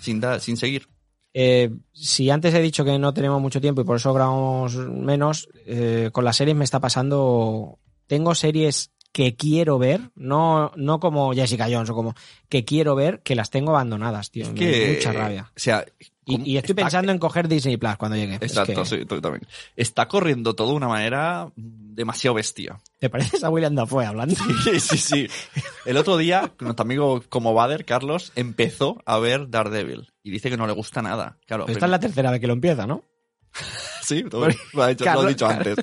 Sin, 0.00 0.20
dar, 0.20 0.40
sin 0.40 0.56
seguir. 0.56 0.86
Eh, 1.32 1.70
si 1.92 2.30
antes 2.30 2.54
he 2.54 2.62
dicho 2.62 2.84
que 2.84 2.98
no 2.98 3.12
tenemos 3.12 3.40
mucho 3.40 3.60
tiempo 3.60 3.80
y 3.80 3.84
por 3.84 3.96
eso 3.96 4.12
grabamos 4.14 4.76
menos, 4.76 5.48
eh, 5.66 6.10
con 6.12 6.24
las 6.24 6.36
series 6.36 6.56
me 6.56 6.64
está 6.64 6.78
pasando. 6.80 7.78
Tengo 8.06 8.34
series 8.34 8.90
que 9.12 9.36
quiero 9.36 9.78
ver, 9.78 10.10
no, 10.16 10.72
no 10.74 10.98
como 10.98 11.32
Jessica 11.32 11.68
Jones 11.70 11.88
o 11.90 11.94
como 11.94 12.14
que 12.48 12.64
quiero 12.64 12.96
ver, 12.96 13.20
que 13.22 13.36
las 13.36 13.48
tengo 13.50 13.70
abandonadas, 13.70 14.30
tío. 14.32 14.42
Es 14.44 14.52
Me 14.52 14.58
que, 14.58 14.86
da 14.88 14.92
mucha 14.94 15.12
rabia. 15.12 15.42
O 15.50 15.58
sea, 15.60 15.84
Y, 16.26 16.34
y 16.52 16.56
estoy 16.56 16.72
está- 16.72 16.82
pensando 16.82 17.12
en 17.12 17.18
coger 17.18 17.46
Disney 17.46 17.76
Plus 17.76 17.96
cuando 17.96 18.16
llegue. 18.16 18.36
Es 18.36 18.42
Exacto, 18.56 18.82
que- 18.82 18.88
sí, 18.88 19.04
también. 19.06 19.46
Está 19.76 20.08
corriendo 20.08 20.54
todo 20.54 20.70
de 20.70 20.74
una 20.74 20.88
manera 20.88 21.48
demasiado 21.56 22.34
bestia. 22.34 22.80
¿Te 22.98 23.08
pareces 23.08 23.44
a 23.44 23.50
William 23.50 23.74
Dafoe 23.76 24.04
hablando? 24.04 24.34
Sí, 24.64 24.80
sí, 24.80 24.96
sí. 24.98 25.28
El 25.86 25.96
otro 25.96 26.16
día, 26.16 26.52
nuestro 26.58 26.82
amigo 26.82 27.22
como 27.28 27.54
Bader, 27.54 27.84
Carlos, 27.84 28.32
empezó 28.34 29.00
a 29.06 29.18
ver 29.20 29.48
Daredevil. 29.48 30.08
Y 30.24 30.30
dice 30.32 30.50
que 30.50 30.56
no 30.56 30.66
le 30.66 30.72
gusta 30.72 31.02
nada. 31.02 31.36
Claro, 31.46 31.68
Esta 31.68 31.84
es 31.86 31.90
la 31.90 32.00
tercera 32.00 32.32
vez 32.32 32.40
que 32.40 32.46
lo 32.48 32.54
empieza, 32.54 32.84
¿no? 32.86 33.04
Sí, 34.02 34.22
todo- 34.24 34.46
dicho- 34.48 34.58
lo 34.74 34.96
Carlos- 34.96 35.24
he 35.24 35.28
dicho 35.28 35.46
antes. 35.46 35.76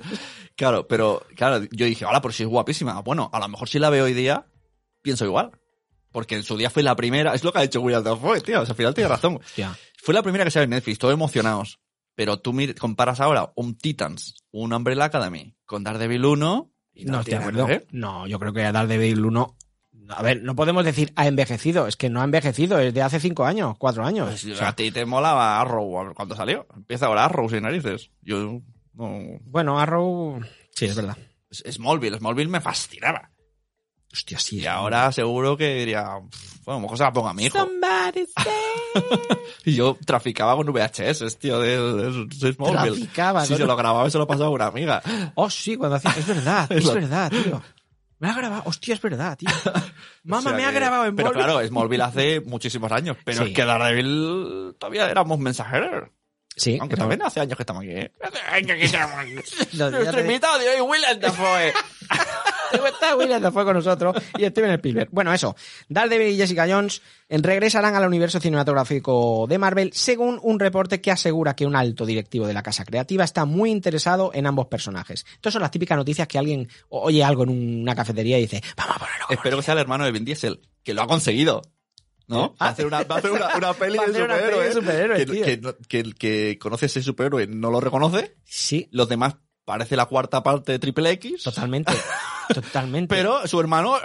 Claro, 0.56 0.88
pero 0.88 1.26
claro, 1.36 1.64
yo 1.72 1.86
dije, 1.86 2.06
hola, 2.06 2.22
pero 2.22 2.32
si 2.34 2.44
es 2.44 2.50
guapísima. 2.50 3.00
Bueno, 3.02 3.30
a 3.34 3.40
lo 3.40 3.48
mejor 3.48 3.68
si 3.70 3.80
la 3.80 3.90
veo 3.90 4.06
hoy 4.06 4.14
día, 4.14 4.46
pienso 5.02 5.26
igual. 5.26 5.52
Porque 6.12 6.36
en 6.36 6.44
su 6.44 6.58
día 6.58 6.70
fue 6.70 6.84
la 6.84 6.96
primera, 6.96 7.34
es 7.34 7.44
lo 7.44 7.54
que 7.54 7.60
ha 7.60 7.62
dicho 7.62 7.80
William 7.80 8.04
Dafoe, 8.04 8.42
tío, 8.42 8.62
o 8.62 8.66
sea, 8.66 8.74
al 8.74 8.78
final 8.78 8.94
tiene 8.94 9.08
razón. 9.08 9.38
Hostia. 9.42 9.78
Fue 10.04 10.14
la 10.14 10.22
primera 10.22 10.44
que 10.44 10.52
salió 10.52 10.66
en 10.66 10.72
Netflix, 10.72 11.00
todos 11.00 11.14
emocionados. 11.14 11.80
Pero 12.16 12.40
tú 12.40 12.54
comparas 12.78 13.22
ahora 13.22 13.54
un 13.56 13.78
Titans, 13.78 14.44
un 14.52 14.74
Umbrella 14.74 15.06
Academy, 15.06 15.56
con 15.66 15.84
Daredevil 15.84 16.26
1 16.26 16.72
y 16.94 17.06
No 17.06 17.20
estoy 17.22 17.32
de 17.36 17.40
acuerdo. 17.40 17.66
ver. 17.68 17.88
No, 17.92 18.28
yo 18.28 18.38
creo 18.40 18.52
que 18.52 18.70
Daredevil 18.70 19.24
1. 19.26 19.56
A 20.10 20.22
ver, 20.22 20.44
no 20.44 20.56
podemos 20.56 20.84
decir 20.84 21.14
ha 21.16 21.28
envejecido, 21.28 21.88
es 21.88 21.96
que 21.96 22.10
no 22.10 22.20
ha 22.20 22.26
envejecido, 22.26 22.80
es 22.80 22.94
de 22.94 23.02
hace 23.02 23.22
cinco 23.22 23.46
años, 23.46 23.76
cuatro 23.78 24.04
años. 24.04 24.28
Pues, 24.28 24.46
O 24.46 24.56
sea, 24.56 24.70
a 24.70 24.76
ti 24.76 24.92
te 24.92 25.06
molaba 25.06 25.62
Arrow 25.62 26.14
cuando 26.14 26.36
salió. 26.36 26.68
Empieza 26.76 27.06
ahora 27.06 27.24
Arrow 27.24 27.50
sin 27.50 27.64
narices. 27.64 28.12
Yo 28.22 28.60
no... 28.94 29.40
bueno, 29.42 29.80
Arrow. 29.80 30.42
Sí, 30.76 30.86
es 30.86 30.96
verdad. 30.96 31.18
Es- 31.50 31.64
Smallville, 31.76 32.18
Smallville 32.18 32.50
me 32.50 32.62
fascinaba. 32.62 33.30
Hostia, 34.14 34.40
sí. 34.40 34.60
Y 34.60 34.66
ahora 34.66 35.10
seguro 35.14 35.56
que 35.56 35.74
diría, 35.76 36.06
"Pff, 36.30 36.66
bueno, 36.66 36.78
a 36.78 36.80
lo 36.80 36.82
mejor 36.82 36.98
se 36.98 37.04
la 37.06 37.14
ponga 37.14 37.30
a 37.30 37.34
mi 37.34 37.46
hijo. 37.46 37.58
Somebody 37.58 38.26
say- 38.26 38.52
Y 39.66 39.74
yo 39.76 39.98
traficaba 40.06 40.56
con 40.58 40.68
VHS, 40.68 41.38
tío, 41.40 41.60
de, 41.60 41.78
de- 41.78 42.26
de 42.26 42.54
Smallville. 42.54 42.98
Traficaba, 42.98 43.46
Sí, 43.46 43.54
¿no? 43.54 43.58
se 43.60 43.66
lo 43.66 43.76
grababa 43.78 44.08
y 44.08 44.12
se 44.12 44.18
lo 44.18 44.28
pasaba 44.28 44.48
a 44.48 44.50
una 44.50 44.66
amiga. 44.68 45.02
Oh, 45.36 45.50
sí, 45.50 45.78
cuando 45.78 45.96
hacía. 45.96 46.12
Es 46.18 46.28
verdad, 46.28 46.70
Es 46.74 46.94
verdad, 46.94 47.32
tío. 47.32 47.62
Me 48.20 48.30
ha 48.30 48.34
grabado. 48.36 48.64
Hostia, 48.66 48.94
es 48.96 49.02
verdad, 49.02 49.38
tío. 49.38 49.50
Mamá, 50.26 50.40
O 50.40 50.42
sea 50.42 50.54
me 50.54 50.66
ha 50.66 50.72
grabado 50.72 51.06
en 51.06 51.16
Pero 51.16 51.32
claro, 51.32 51.66
Smallville 51.66 52.04
hace 52.04 52.42
muchísimos 52.42 52.92
años. 52.92 53.16
Pero 53.24 53.44
Sí. 53.46 53.50
es 53.52 53.56
que 53.56 53.66
Daredevil 53.66 54.76
todavía 54.78 55.10
éramos 55.10 55.40
mensajeros. 55.40 56.10
Sí, 56.56 56.78
Aunque 56.82 56.96
también 56.98 57.22
hace 57.22 57.40
años 57.40 57.56
que 57.58 57.64
estamos 57.64 57.82
aquí. 57.84 57.92
¿eh? 57.92 58.12
Hace 58.22 58.40
años 58.52 58.78
que 58.78 58.84
estamos 58.86 59.18
aquí. 59.18 59.36
No, 59.78 59.90
ya 59.90 59.90
Nuestro 59.92 60.16
te- 60.18 60.22
invitado 60.22 60.60
de 60.60 60.70
hoy, 60.70 60.82
William 60.82 61.20
Dafoe. 61.20 61.74
Está 62.72 63.16
William 63.18 63.42
Dafoe 63.42 63.66
con 63.66 63.74
nosotros 63.76 64.16
y 64.38 64.46
Steven 64.46 64.72
Spielberg. 64.72 65.10
Bueno, 65.12 65.34
eso. 65.34 65.56
Daredevil 65.90 66.28
y 66.34 66.38
Jessica 66.38 66.66
Jones 66.70 67.02
regresarán 67.30 67.96
al 67.96 68.08
universo 68.08 68.40
cinematográfico 68.40 69.46
de 69.48 69.58
Marvel 69.58 69.92
según 69.94 70.40
un 70.42 70.58
reporte 70.60 71.02
que 71.02 71.12
asegura 71.12 71.54
que 71.56 71.66
un 71.66 71.76
alto 71.76 72.06
directivo 72.06 72.48
de 72.48 72.54
la 72.54 72.64
casa 72.64 72.86
creativa 72.86 73.24
está 73.26 73.44
muy 73.46 73.72
interesado 73.72 74.32
en 74.34 74.46
ambos 74.48 74.68
personajes. 74.68 75.26
Estas 75.36 75.52
son 75.54 75.62
las 75.62 75.72
típicas 75.72 75.98
noticias 75.98 76.28
que 76.28 76.38
alguien 76.38 76.70
oye 76.90 77.24
algo 77.24 77.44
en 77.44 77.82
una 77.82 77.96
cafetería 77.96 78.38
y 78.38 78.42
dice, 78.44 78.62
vamos 78.78 78.96
a 78.96 79.00
ponerlo. 79.00 79.26
Espero 79.30 79.58
que 79.58 79.64
sea 79.64 79.74
el 79.74 79.80
hermano 79.82 80.06
de 80.06 80.12
Vin 80.12 80.24
Diesel, 80.26 80.62
que 80.84 80.94
lo 80.94 81.02
ha 81.02 81.08
conseguido. 81.08 81.62
¿No? 82.32 82.56
Va 82.62 82.67
a 82.67 82.70
hacer 82.70 82.86
una, 82.88 83.04
va 83.04 83.15
a 83.15 83.17
hacer 83.20 83.32
una, 83.32 83.56
una 83.58 83.74
peli 83.76 83.98
a 84.00 84.02
de 84.08 84.08
superhéroes. 84.22 84.74
superhéroes, 84.74 85.26
que, 85.26 85.60
que, 85.62 85.76
que 85.88 86.00
el 86.00 86.15
que 86.15 86.58
conoce 86.60 86.88
ese 86.88 87.04
superhéroe 87.04 87.48
no 87.48 87.70
lo 87.70 87.80
reconoce. 87.80 88.36
Sí, 88.46 88.88
Los 88.91 89.08
demás 89.10 89.36
parece 89.65 89.96
la 89.96 90.06
cuarta 90.08 90.41
parte 90.44 90.72
de 90.72 90.80
Triple 90.80 91.12
X. 91.12 91.44
totalmente. 91.44 91.94
totalmente. 92.54 93.13
Pero 93.15 93.48
su 93.48 93.60
hermano, 93.60 93.98
"Eh, 93.98 94.02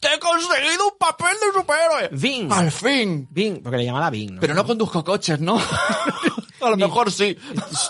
¡te 0.00 0.14
he 0.14 0.18
conseguido 0.18 0.88
un 0.92 0.98
papel 0.98 1.34
de 1.40 1.58
superhéroe! 1.60 2.08
Vin. 2.12 2.52
¡Al 2.52 2.70
fin! 2.70 3.26
Vin, 3.30 3.62
porque 3.62 3.78
le 3.78 3.84
llamaba 3.86 4.10
Vin. 4.10 4.34
¿no? 4.34 4.40
Pero 4.40 4.54
no 4.54 4.64
conduzco 4.64 5.02
coches, 5.04 5.40
¿no? 5.40 5.58
A 6.60 6.70
lo 6.70 6.76
mejor 6.76 7.10
sí. 7.10 7.36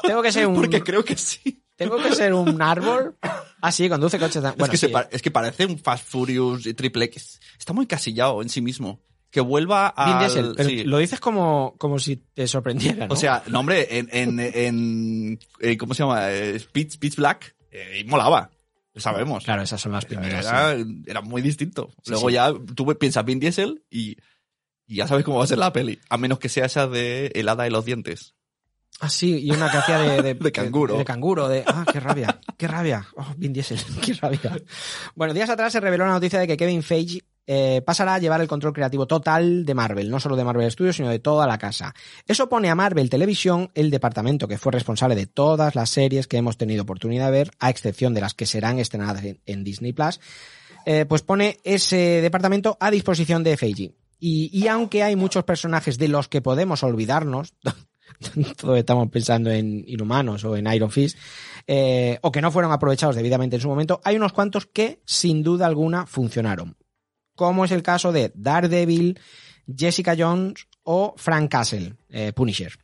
Tengo 0.02 0.22
que 0.22 0.30
ser 0.32 0.46
un... 0.46 0.54
Porque 0.54 0.82
creo 0.82 1.04
que 1.04 1.16
sí. 1.16 1.64
Tengo 1.76 1.96
que 1.96 2.14
ser 2.14 2.32
un 2.34 2.60
árbol. 2.62 3.16
Ah, 3.62 3.72
sí, 3.72 3.88
conduce 3.88 4.18
coches. 4.18 4.40
Bueno, 4.42 4.64
es, 4.66 4.70
que 4.70 4.76
se 4.76 4.86
sí. 4.86 4.92
pa- 4.92 5.08
es 5.10 5.20
que 5.22 5.30
parece 5.30 5.66
un 5.66 5.78
Fast 5.78 6.06
Furious 6.06 6.66
y 6.66 6.74
Triple 6.74 7.06
X. 7.06 7.40
Está 7.58 7.72
muy 7.72 7.86
casillado 7.86 8.40
en 8.42 8.48
sí 8.48 8.60
mismo. 8.60 9.00
Que 9.30 9.40
vuelva 9.40 9.88
a... 9.88 10.06
Vin 10.06 10.18
Diesel, 10.18 10.54
pero 10.56 10.88
lo 10.88 10.98
dices 10.98 11.20
como, 11.20 11.76
como 11.78 11.98
si 11.98 12.16
te 12.16 12.48
sorprendiera, 12.48 13.06
¿no? 13.06 13.14
O 13.14 13.16
sea, 13.16 13.42
no, 13.46 13.60
hombre, 13.60 13.98
en, 13.98 14.08
en, 14.12 14.40
en 14.40 15.38
eh, 15.60 15.76
¿cómo 15.76 15.94
se 15.94 16.02
llama? 16.02 16.30
Eh, 16.32 16.60
Pitch, 16.72 16.98
Pitch 16.98 17.16
Black, 17.16 17.54
eh, 17.70 18.04
molaba. 18.06 18.50
Lo 18.92 19.00
sabemos. 19.00 19.44
claro, 19.44 19.62
esas 19.62 19.80
son 19.80 19.92
las 19.92 20.04
primeras. 20.04 20.44
sí. 20.44 20.50
Era, 20.50 20.76
era 21.06 21.20
muy 21.20 21.42
distinto. 21.42 21.90
Sí, 22.02 22.10
Luego 22.10 22.28
sí. 22.28 22.34
ya 22.34 22.52
tú 22.74 22.86
piensas 22.98 23.24
Vin 23.24 23.38
Diesel 23.38 23.84
y, 23.88 24.16
y 24.86 24.96
ya 24.96 25.06
sabes 25.06 25.24
cómo 25.24 25.38
va 25.38 25.44
a 25.44 25.46
ser 25.46 25.58
la 25.58 25.72
peli. 25.72 26.00
A 26.08 26.18
menos 26.18 26.40
que 26.40 26.48
sea 26.48 26.66
esa 26.66 26.88
de 26.88 27.30
El 27.34 27.48
hada 27.48 27.64
de 27.64 27.70
los 27.70 27.84
dientes. 27.84 28.34
Ah, 28.98 29.08
sí, 29.08 29.38
y 29.38 29.50
una 29.50 29.70
que 29.70 29.78
hacía 29.78 29.98
de, 29.98 30.22
de, 30.22 30.34
De 30.34 30.52
canguro. 30.52 30.94
De, 30.94 30.98
de 30.98 31.04
canguro, 31.04 31.48
de. 31.48 31.64
Ah, 31.66 31.86
qué 31.90 32.00
rabia, 32.00 32.40
qué 32.58 32.66
rabia. 32.68 33.06
Oh, 33.16 33.26
Vin 33.36 33.52
Diesel, 33.52 33.78
qué 34.04 34.12
rabia. 34.14 34.60
Bueno, 35.14 35.32
días 35.32 35.48
atrás 35.48 35.72
se 35.72 35.80
reveló 35.80 36.04
la 36.04 36.12
noticia 36.12 36.40
de 36.40 36.46
que 36.46 36.56
Kevin 36.56 36.82
Feige 36.82 37.22
eh, 37.52 37.82
pasará 37.82 38.14
a 38.14 38.18
llevar 38.20 38.40
el 38.40 38.46
control 38.46 38.72
creativo 38.72 39.08
total 39.08 39.64
de 39.64 39.74
Marvel, 39.74 40.08
no 40.08 40.20
solo 40.20 40.36
de 40.36 40.44
Marvel 40.44 40.70
Studios, 40.70 40.94
sino 40.94 41.08
de 41.08 41.18
toda 41.18 41.48
la 41.48 41.58
casa. 41.58 41.92
Eso 42.28 42.48
pone 42.48 42.70
a 42.70 42.76
Marvel 42.76 43.10
Televisión, 43.10 43.72
el 43.74 43.90
departamento 43.90 44.46
que 44.46 44.56
fue 44.56 44.70
responsable 44.70 45.16
de 45.16 45.26
todas 45.26 45.74
las 45.74 45.90
series 45.90 46.28
que 46.28 46.36
hemos 46.36 46.56
tenido 46.56 46.84
oportunidad 46.84 47.26
de 47.26 47.32
ver, 47.32 47.50
a 47.58 47.68
excepción 47.68 48.14
de 48.14 48.20
las 48.20 48.34
que 48.34 48.46
serán 48.46 48.78
estrenadas 48.78 49.24
en, 49.24 49.64
Disney 49.64 49.92
Plus, 49.92 50.20
eh, 50.86 51.06
pues 51.06 51.22
pone 51.22 51.58
ese 51.64 52.20
departamento 52.22 52.76
a 52.78 52.88
disposición 52.88 53.42
de 53.42 53.56
Feige. 53.56 53.96
Y, 54.20 54.56
y 54.56 54.68
aunque 54.68 55.02
hay 55.02 55.16
muchos 55.16 55.42
personajes 55.42 55.98
de 55.98 56.06
los 56.06 56.28
que 56.28 56.42
podemos 56.42 56.84
olvidarnos, 56.84 57.54
todos 58.56 58.78
estamos 58.78 59.08
pensando 59.10 59.50
en 59.50 59.82
Inhumanos 59.88 60.44
o 60.44 60.56
en 60.56 60.72
Iron 60.72 60.92
Fist, 60.92 61.18
eh, 61.66 62.16
o 62.22 62.30
que 62.30 62.42
no 62.42 62.52
fueron 62.52 62.70
aprovechados 62.70 63.16
debidamente 63.16 63.56
en 63.56 63.62
su 63.62 63.68
momento, 63.68 64.00
hay 64.04 64.14
unos 64.14 64.32
cuantos 64.32 64.66
que 64.66 65.00
sin 65.04 65.42
duda 65.42 65.66
alguna 65.66 66.06
funcionaron. 66.06 66.76
Como 67.40 67.64
es 67.64 67.70
el 67.70 67.82
caso 67.82 68.12
de 68.12 68.32
Daredevil, 68.34 69.18
Jessica 69.74 70.14
Jones 70.14 70.66
o 70.82 71.14
Frank 71.16 71.50
Castle, 71.50 71.94
eh, 72.10 72.34
Punisher. 72.34 72.74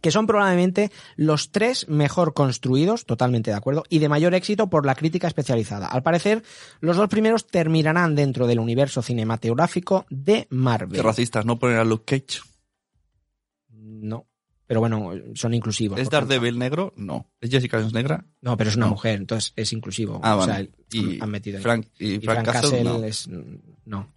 Que 0.00 0.12
son 0.12 0.28
probablemente 0.28 0.92
los 1.16 1.50
tres 1.50 1.88
mejor 1.88 2.32
construidos, 2.32 3.06
totalmente 3.06 3.50
de 3.50 3.56
acuerdo, 3.56 3.82
y 3.88 3.98
de 3.98 4.08
mayor 4.08 4.34
éxito 4.34 4.70
por 4.70 4.86
la 4.86 4.94
crítica 4.94 5.26
especializada. 5.26 5.88
Al 5.88 6.04
parecer, 6.04 6.44
los 6.80 6.96
dos 6.96 7.08
primeros 7.08 7.48
terminarán 7.48 8.14
dentro 8.14 8.46
del 8.46 8.60
universo 8.60 9.02
cinematográfico 9.02 10.06
de 10.10 10.46
Marvel. 10.50 10.92
Qué 10.96 11.02
racistas, 11.02 11.44
no 11.44 11.58
poner 11.58 11.78
a 11.78 11.84
Luke 11.84 12.04
Cage. 12.06 12.40
No. 13.68 14.28
Pero 14.64 14.78
bueno, 14.80 15.10
son 15.34 15.52
inclusivos. 15.54 15.98
¿Es. 16.00 16.08
Daredevil 16.08 16.56
negro? 16.58 16.94
No. 16.96 17.28
¿Es 17.40 17.50
Jessica 17.50 17.78
Jones 17.78 17.92
negra? 17.92 18.24
No, 18.40 18.56
pero 18.56 18.70
es 18.70 18.76
una 18.76 18.86
No. 18.86 18.92
mujer, 18.92 19.16
entonces 19.16 19.52
es 19.56 19.72
inclusivo. 19.74 20.20
Ah, 20.22 20.36
o 20.36 20.38
vale. 20.38 20.70
sea, 20.88 21.00
y 21.02 21.20
han 21.20 21.30
metido 21.30 21.58
ahí. 21.58 21.62
Frank, 21.62 21.88
y 21.98 22.14
Y 22.14 22.20
Frank, 22.20 22.44
Frank 22.44 22.46
Castle, 22.46 22.82
Castle 22.82 22.84
no. 22.84 23.04
es. 23.04 23.28
No. 23.84 24.12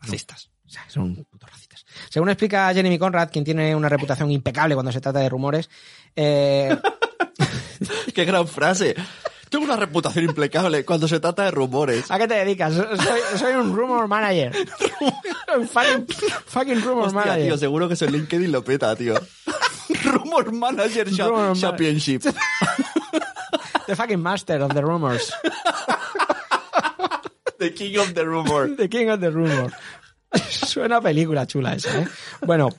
Racistas. 0.00 0.50
O 0.66 0.70
sea, 0.70 0.84
son 0.88 1.14
putos 1.30 1.50
racistas. 1.50 1.84
Según 2.10 2.30
explica 2.30 2.72
Jeremy 2.72 2.98
Conrad, 2.98 3.30
quien 3.30 3.44
tiene 3.44 3.74
una 3.76 3.88
reputación 3.88 4.30
impecable 4.30 4.74
cuando 4.74 4.92
se 4.92 5.00
trata 5.00 5.20
de 5.20 5.28
rumores, 5.28 5.68
eh, 6.16 6.76
¡Qué 8.14 8.24
gran 8.24 8.48
frase! 8.48 8.94
Tengo 9.50 9.66
una 9.66 9.76
reputación 9.76 10.24
impecable 10.24 10.84
cuando 10.84 11.06
se 11.06 11.20
trata 11.20 11.44
de 11.44 11.50
rumores. 11.52 12.10
¿a 12.10 12.18
qué 12.18 12.26
te 12.26 12.34
dedicas? 12.34 12.74
Soy, 12.74 13.38
soy 13.38 13.54
un 13.54 13.74
rumor 13.76 14.08
manager. 14.08 14.52
Un 15.56 15.68
fucking, 15.68 16.06
fucking 16.46 16.82
rumor 16.82 17.04
Hostia, 17.06 17.20
manager. 17.20 17.44
tío, 17.44 17.58
seguro 17.58 17.88
que 17.88 17.94
LinkedIn 17.94 18.50
lo 18.50 18.64
peta, 18.64 18.96
tío. 18.96 19.14
Rumor 20.02 20.52
Manager 20.52 21.08
Rumor 21.08 21.56
Championship. 21.56 22.22
The 23.86 23.94
fucking 23.94 24.20
master 24.20 24.62
of 24.62 24.72
the 24.74 24.82
rumors. 24.82 25.30
The 27.58 27.72
King 27.74 27.98
of 27.98 28.14
the 28.14 28.24
Rumor. 28.24 28.76
The 28.76 28.88
king 28.88 29.08
of 29.10 29.20
the 29.20 29.30
rumor. 29.30 29.72
Suena 30.50 31.00
película 31.00 31.46
chula 31.46 31.74
esa, 31.74 32.00
¿eh? 32.02 32.08
Bueno, 32.44 32.70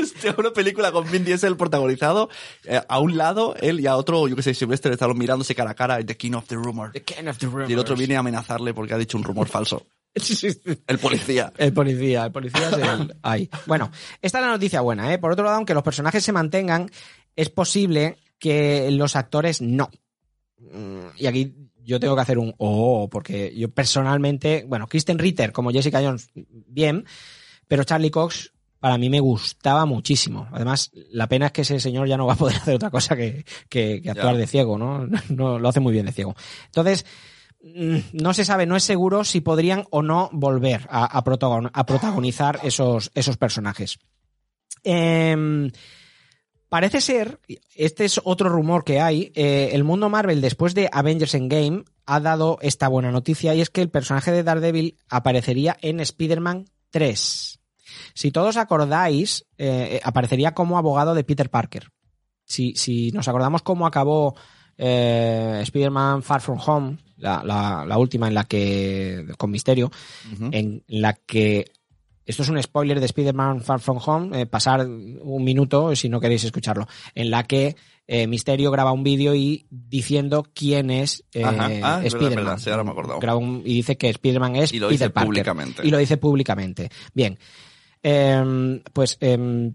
Hostia, 0.00 0.34
una 0.38 0.52
película 0.52 0.92
con 0.92 1.10
Vin 1.10 1.24
Diesel 1.24 1.56
protagonizado. 1.56 2.28
eh, 2.64 2.80
a 2.88 2.98
un 3.00 3.16
lado, 3.16 3.56
él 3.60 3.80
y 3.80 3.86
a 3.86 3.96
otro, 3.96 4.28
yo 4.28 4.36
que 4.36 4.42
sé, 4.42 4.54
Sylvester 4.54 4.92
estaban 4.92 5.18
mirándose 5.18 5.54
cara 5.54 5.70
a 5.70 5.74
cara. 5.74 6.04
The 6.04 6.16
King 6.16 6.34
of 6.34 6.46
the 6.46 6.54
Rumor. 6.54 6.92
The 6.92 7.02
king 7.02 7.26
of 7.28 7.38
the 7.38 7.46
rumors. 7.46 7.68
Y 7.70 7.72
el 7.72 7.78
otro 7.80 7.96
viene 7.96 8.16
a 8.16 8.20
amenazarle 8.20 8.72
porque 8.74 8.94
ha 8.94 8.98
dicho 8.98 9.18
un 9.18 9.24
rumor 9.24 9.48
falso. 9.48 9.86
El 10.86 10.98
policía. 10.98 11.52
El 11.56 11.72
policía, 11.72 12.24
el 12.26 12.32
policía 12.32 12.68
es 12.68 12.72
el... 12.78 13.16
Ahí. 13.22 13.48
Bueno, 13.66 13.92
esta 14.20 14.38
es 14.38 14.44
la 14.44 14.50
noticia 14.50 14.80
buena, 14.80 15.12
¿eh? 15.12 15.18
Por 15.18 15.30
otro 15.30 15.44
lado, 15.44 15.56
aunque 15.56 15.72
los 15.72 15.84
personajes 15.84 16.24
se 16.24 16.32
mantengan, 16.32 16.90
es 17.36 17.48
posible 17.48 18.16
que 18.40 18.90
los 18.90 19.14
actores 19.14 19.60
no. 19.60 19.88
Mm, 20.58 21.10
Y 21.16 21.26
aquí 21.26 21.54
yo 21.90 22.00
tengo 22.00 22.14
que 22.14 22.22
hacer 22.22 22.38
un 22.38 22.54
oh, 22.58 23.08
porque 23.10 23.52
yo 23.56 23.68
personalmente, 23.70 24.64
bueno, 24.66 24.86
Kristen 24.86 25.18
Ritter 25.18 25.52
como 25.52 25.70
Jessica 25.72 26.00
Jones, 26.02 26.30
bien, 26.34 27.04
pero 27.68 27.84
Charlie 27.84 28.10
Cox 28.10 28.52
para 28.78 28.96
mí 28.96 29.10
me 29.10 29.20
gustaba 29.20 29.84
muchísimo. 29.84 30.48
Además, 30.52 30.90
la 31.10 31.28
pena 31.28 31.46
es 31.46 31.52
que 31.52 31.62
ese 31.62 31.80
señor 31.80 32.08
ya 32.08 32.16
no 32.16 32.26
va 32.26 32.32
a 32.32 32.36
poder 32.36 32.56
hacer 32.62 32.74
otra 32.76 32.90
cosa 32.90 33.14
que, 33.16 33.44
que- 33.68 34.00
que 34.02 34.10
actuar 34.10 34.34
Ya. 34.34 34.40
de 34.40 34.46
ciego, 34.46 34.78
¿no? 34.78 35.06
No 35.28 35.58
lo 35.58 35.68
hace 35.68 35.80
muy 35.80 35.92
bien 35.92 36.06
de 36.06 36.12
ciego. 36.12 36.34
Entonces, 36.66 37.04
mm, 37.62 37.98
no 38.14 38.32
se 38.32 38.44
sabe, 38.46 38.64
no 38.66 38.76
es 38.76 38.84
seguro 38.84 39.24
si 39.24 39.40
podrían 39.42 39.84
o 39.90 40.00
no 40.02 40.30
volver 40.32 40.86
a, 40.88 41.04
a 41.04 41.22
protagon- 41.24 41.70
a 41.74 41.84
protagonizar 41.84 42.60
esos, 42.62 43.10
esos 43.14 43.36
personajes. 43.36 43.98
Em, 44.82 45.70
parece 46.70 47.02
ser, 47.02 47.38
este 47.74 48.06
es 48.06 48.18
otro 48.24 48.48
rumor 48.48 48.84
que 48.84 49.00
hay, 49.00 49.30
eh, 49.34 49.68
el 49.72 49.84
mundo 49.84 50.08
Marvel 50.08 50.40
después 50.40 50.74
de 50.74 50.88
Avengers 50.90 51.34
Endgame 51.34 51.84
ha 52.06 52.20
dado 52.20 52.58
esta 52.62 52.88
buena 52.88 53.10
noticia 53.12 53.54
y 53.54 53.60
es 53.60 53.68
que 53.68 53.82
el 53.82 53.90
personaje 53.90 54.32
de 54.32 54.42
Daredevil 54.42 54.96
aparecería 55.10 55.76
en 55.82 56.00
Spider-Man 56.00 56.64
3. 56.90 57.58
Si 58.14 58.30
todos 58.30 58.56
acordáis, 58.56 59.44
eh, 59.58 60.00
aparecería 60.02 60.54
como 60.54 60.78
abogado 60.78 61.14
de 61.14 61.24
Peter 61.24 61.50
Parker. 61.50 61.90
Si, 62.46 62.74
si 62.76 63.10
nos 63.12 63.28
acordamos 63.28 63.62
cómo 63.62 63.86
acabó 63.86 64.34
eh, 64.78 65.58
Spider-Man 65.62 66.22
Far 66.22 66.40
From 66.40 66.58
Home, 66.64 66.98
la, 67.16 67.42
la- 67.44 67.84
la 67.86 67.98
última 67.98 68.28
en 68.28 68.34
la 68.34 68.44
que, 68.44 69.26
con 69.36 69.50
Misterio, 69.50 69.90
en 70.52 70.82
la 70.88 71.12
que 71.14 71.66
esto 72.30 72.42
es 72.42 72.48
un 72.48 72.62
spoiler 72.62 72.98
de 73.00 73.06
Spider-Man 73.06 73.60
Far 73.62 73.80
From 73.80 73.98
Home, 74.04 74.40
eh, 74.40 74.46
pasar 74.46 74.86
un 74.86 75.44
minuto 75.44 75.94
si 75.94 76.08
no 76.08 76.18
queréis 76.20 76.44
escucharlo, 76.44 76.86
en 77.14 77.30
la 77.30 77.44
que 77.44 77.76
eh, 78.06 78.26
Misterio 78.26 78.70
graba 78.70 78.90
un 78.92 79.04
vídeo 79.04 79.34
y 79.34 79.66
diciendo 79.70 80.44
quién 80.52 80.90
es 80.90 81.24
eh. 81.32 81.44
Ah, 81.44 82.00
Spider-Man. 82.04 82.58
sí, 82.58 82.70
ahora 82.70 82.82
me. 82.82 82.92
Graba 83.20 83.36
un- 83.38 83.62
y 83.64 83.74
dice 83.74 83.96
que 83.96 84.08
Spider-Man 84.08 84.56
es 84.56 84.72
Y 84.72 84.78
lo 84.80 84.88
Peter 84.88 84.98
dice 84.98 85.10
Parker. 85.10 85.26
públicamente. 85.28 85.86
Y 85.86 85.90
lo 85.90 85.98
dice 85.98 86.16
públicamente. 86.16 86.90
Bien. 87.14 87.38
Em, 88.02 88.80
pues 88.92 89.16
em, 89.20 89.74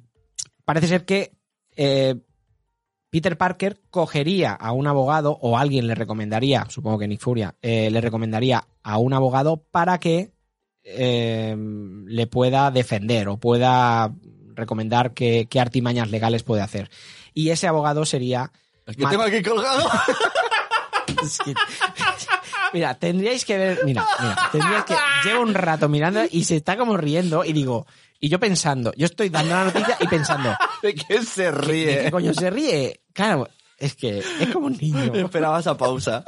parece 0.65 0.87
ser 0.87 1.05
que 1.05 1.31
eh, 1.77 2.15
Peter 3.09 3.37
Parker 3.37 3.79
cogería 3.89 4.51
a 4.53 4.71
un 4.73 4.87
abogado 4.87 5.37
o 5.41 5.57
alguien 5.57 5.87
le 5.87 5.95
recomendaría, 5.95 6.65
supongo 6.69 6.99
que 6.99 7.07
Nick 7.07 7.21
Furia, 7.21 7.55
eh, 7.61 7.89
le 7.89 8.01
recomendaría 8.01 8.67
a 8.83 8.97
un 8.97 9.13
abogado 9.13 9.63
para 9.71 9.99
que 9.99 10.33
eh, 10.85 11.55
le 11.57 12.27
pueda 12.27 12.71
defender 12.71 13.27
o 13.27 13.37
pueda 13.37 14.13
recomendar 14.53 15.13
qué, 15.13 15.47
qué 15.49 15.59
artimañas 15.59 16.09
legales 16.11 16.43
puede 16.43 16.61
hacer. 16.61 16.89
Y 17.33 17.49
ese 17.49 17.67
abogado 17.67 18.05
sería... 18.05 18.51
Es 18.85 18.95
que 18.95 19.03
Matt- 19.03 19.11
tengo 19.11 19.23
aquí 19.23 19.41
colgado. 19.41 19.89
Es 21.23 21.37
que- 21.39 21.53
Mira, 22.73 22.93
tendríais 22.95 23.45
que 23.45 23.57
ver, 23.57 23.79
mira, 23.85 24.05
mira, 24.19 24.49
tendríais 24.51 24.83
que 24.85 24.95
llevo 25.23 25.41
un 25.43 25.53
rato 25.53 25.87
mirando 25.87 26.21
y 26.29 26.43
se 26.43 26.57
está 26.57 26.75
como 26.75 26.97
riendo 26.97 27.45
y 27.45 27.53
digo, 27.53 27.85
y 28.19 28.27
yo 28.27 28.39
pensando, 28.39 28.91
yo 28.97 29.05
estoy 29.05 29.29
dando 29.29 29.53
la 29.55 29.65
noticia 29.65 29.97
y 29.99 30.07
pensando, 30.07 30.53
¿De 30.81 30.93
qué 30.95 31.21
se 31.23 31.43
¿de 31.43 31.51
qué 31.51 31.61
ríe? 31.61 32.11
coño 32.11 32.33
se 32.33 32.49
ríe? 32.49 32.99
Claro, 33.13 33.47
es 33.77 33.95
que 33.95 34.19
es 34.19 34.49
como 34.51 34.67
un 34.67 34.77
niño. 34.77 35.13
Esperaba 35.13 35.59
esa 35.59 35.77
pausa. 35.77 36.23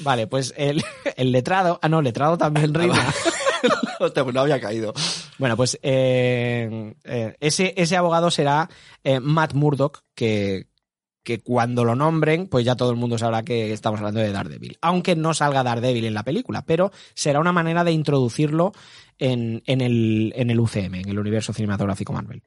Vale, 0.00 0.26
pues 0.26 0.52
el, 0.56 0.82
el 1.16 1.30
letrado, 1.30 1.78
ah 1.82 1.88
no, 1.88 2.02
letrado 2.02 2.36
también 2.38 2.74
rima. 2.74 2.96
Pues 4.22 4.34
no 4.34 4.40
había 4.40 4.60
caído. 4.60 4.92
Bueno, 5.38 5.56
pues 5.56 5.78
eh, 5.82 6.94
eh, 7.04 7.36
ese, 7.40 7.74
ese 7.76 7.96
abogado 7.96 8.30
será 8.30 8.68
eh, 9.04 9.20
Matt 9.20 9.54
Murdock, 9.54 10.04
que, 10.14 10.68
que 11.22 11.40
cuando 11.40 11.84
lo 11.84 11.94
nombren, 11.94 12.48
pues 12.48 12.64
ya 12.64 12.76
todo 12.76 12.90
el 12.90 12.96
mundo 12.96 13.18
sabrá 13.18 13.42
que 13.42 13.72
estamos 13.72 14.00
hablando 14.00 14.20
de 14.20 14.32
Daredevil. 14.32 14.78
Aunque 14.80 15.16
no 15.16 15.34
salga 15.34 15.62
Daredevil 15.62 16.04
en 16.04 16.14
la 16.14 16.24
película, 16.24 16.62
pero 16.66 16.92
será 17.14 17.40
una 17.40 17.52
manera 17.52 17.84
de 17.84 17.92
introducirlo 17.92 18.72
en, 19.18 19.62
en, 19.66 19.80
el, 19.80 20.32
en 20.36 20.50
el 20.50 20.60
UCM, 20.60 20.94
en 20.96 21.08
el 21.08 21.18
universo 21.18 21.52
cinematográfico 21.52 22.12
Marvel. 22.12 22.42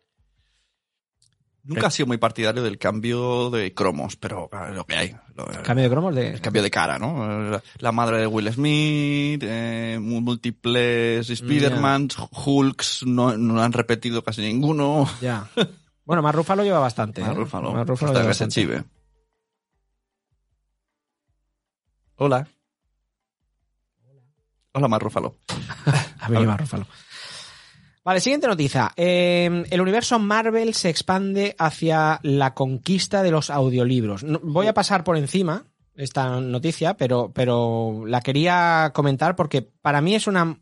Nunca 1.66 1.88
he 1.88 1.92
sido 1.92 2.06
muy 2.08 2.18
partidario 2.18 2.62
del 2.62 2.78
cambio 2.78 3.50
de 3.50 3.74
cromos, 3.74 4.16
pero 4.16 4.50
es 4.70 4.76
lo 4.76 4.86
que 4.86 4.96
hay. 4.96 5.16
Lo- 5.36 5.46
Cambio 5.64 5.84
de 5.84 5.90
cromos 5.90 6.14
de... 6.16 6.30
el 6.30 6.42
cambio 6.42 6.62
de 6.62 6.70
cara, 6.70 7.00
¿no? 7.00 7.60
La, 7.80 7.92
madre 7.92 8.20
de 8.20 8.28
Will 8.28 8.52
Smith, 8.54 9.42
eh, 9.44 9.98
múltiples 10.00 11.28
Spider-Man, 11.30 12.10
Hulks, 12.46 13.04
no, 13.08 13.36
no 13.36 13.62
han 13.62 13.74
repetido 13.74 14.24
casi 14.24 14.42
ninguno. 14.42 15.10
Ya. 15.22 15.48
Bueno, 16.06 16.22
más 16.22 16.36
Rúfalo 16.36 16.64
lleva 16.64 16.78
bastante. 16.80 17.22
Más 17.22 17.32
¿eh? 17.32 17.34
Ruffalo, 17.34 17.74
Mark 17.74 17.90
Ruffalo 17.90 18.12
hasta 18.12 18.22
lleva 18.22 18.32
que 18.32 18.38
se 18.38 18.48
chive. 18.48 18.84
Hola. 22.18 22.48
Hola, 24.74 24.88
Mar 24.88 25.02
Rúfalo. 25.02 25.38
A 26.20 26.30
mí 26.30 26.46
más 26.46 26.60
Rúfalo. 26.60 26.86
Vale, 28.06 28.20
siguiente 28.22 28.46
noticia. 28.48 28.92
Eh, 28.96 29.66
el 29.70 29.82
universo 29.82 30.20
Marvel 30.20 30.76
se 30.76 30.90
expande 30.90 31.56
hacia 31.58 32.20
la 32.22 32.54
conquista 32.54 33.24
de 33.24 33.32
los 33.32 33.50
audiolibros. 33.50 34.24
No- 34.24 34.40
voy 34.44 34.68
a 34.68 34.74
pasar 34.76 35.04
por 35.04 35.18
encima 35.18 35.66
esta 35.96 36.40
noticia, 36.40 36.96
pero, 36.96 37.32
pero 37.34 38.04
la 38.06 38.22
quería 38.22 38.92
comentar 38.94 39.36
porque 39.36 39.64
para 39.64 40.02
mí 40.02 40.14
es 40.14 40.28
una 40.28 40.60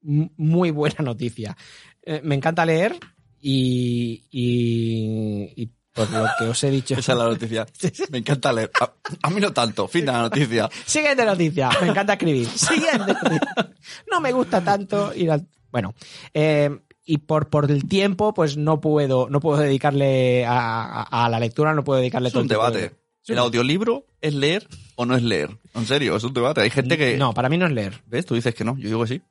muy 0.00 0.70
buena 0.70 0.96
noticia. 1.04 1.56
Eh, 2.02 2.22
me 2.24 2.34
encanta 2.36 2.64
leer 2.64 2.98
y, 3.38 4.24
y, 4.30 5.52
y 5.62 5.70
por 5.92 6.08
lo 6.10 6.24
que 6.38 6.44
os 6.46 6.64
he 6.64 6.70
dicho. 6.70 6.94
Esa 6.94 7.12
es 7.12 7.18
la 7.18 7.24
noticia. 7.24 7.66
Me 8.10 8.18
encanta 8.18 8.50
leer. 8.50 8.70
A, 8.80 8.90
a 9.24 9.30
mí 9.30 9.42
no 9.42 9.52
tanto. 9.52 9.86
Fin 9.88 10.06
de 10.06 10.12
la 10.12 10.22
noticia. 10.22 10.70
Siguiente 10.86 11.22
noticia. 11.26 11.68
Me 11.82 11.88
encanta 11.88 12.14
escribir. 12.14 12.46
Siguiente 12.48 13.12
noticia. 13.12 13.74
No 14.10 14.20
me 14.22 14.32
gusta 14.32 14.64
tanto 14.64 15.12
ir 15.14 15.30
al. 15.30 15.46
Bueno. 15.72 15.94
eh, 16.34 16.70
y 17.04 17.18
por, 17.18 17.50
por 17.50 17.68
el 17.68 17.88
tiempo, 17.88 18.32
pues 18.32 18.56
no 18.56 18.80
puedo, 18.80 19.28
no 19.28 19.40
puedo 19.40 19.58
dedicarle 19.58 20.46
a, 20.46 20.84
a- 21.02 21.24
a 21.24 21.28
la 21.28 21.40
lectura, 21.40 21.74
no 21.74 21.82
puedo 21.82 21.98
dedicarle 21.98 22.28
Es 22.28 22.32
todo 22.32 22.42
un 22.42 22.44
el 22.44 22.48
tiempo 22.50 22.64
debate. 22.70 22.94
de- 23.26 23.32
¿El 23.32 23.38
audiolibro 23.38 24.04
es 24.20 24.34
leer 24.34 24.68
o 24.96 25.04
no 25.06 25.16
es 25.16 25.22
leer? 25.22 25.56
En 25.74 25.86
serio, 25.86 26.16
es 26.16 26.22
un 26.24 26.32
debate. 26.34 26.60
Hay 26.60 26.70
gente 26.70 26.96
que... 26.98 27.16
No, 27.16 27.34
para 27.34 27.48
mí 27.48 27.56
no 27.58 27.66
es 27.66 27.72
leer. 27.72 28.02
¿Ves? 28.06 28.24
Tú 28.26 28.34
dices 28.36 28.54
que 28.54 28.64
no. 28.64 28.76
Yo 28.76 28.88
digo 28.88 29.02
que 29.02 29.08
sí. 29.08 29.22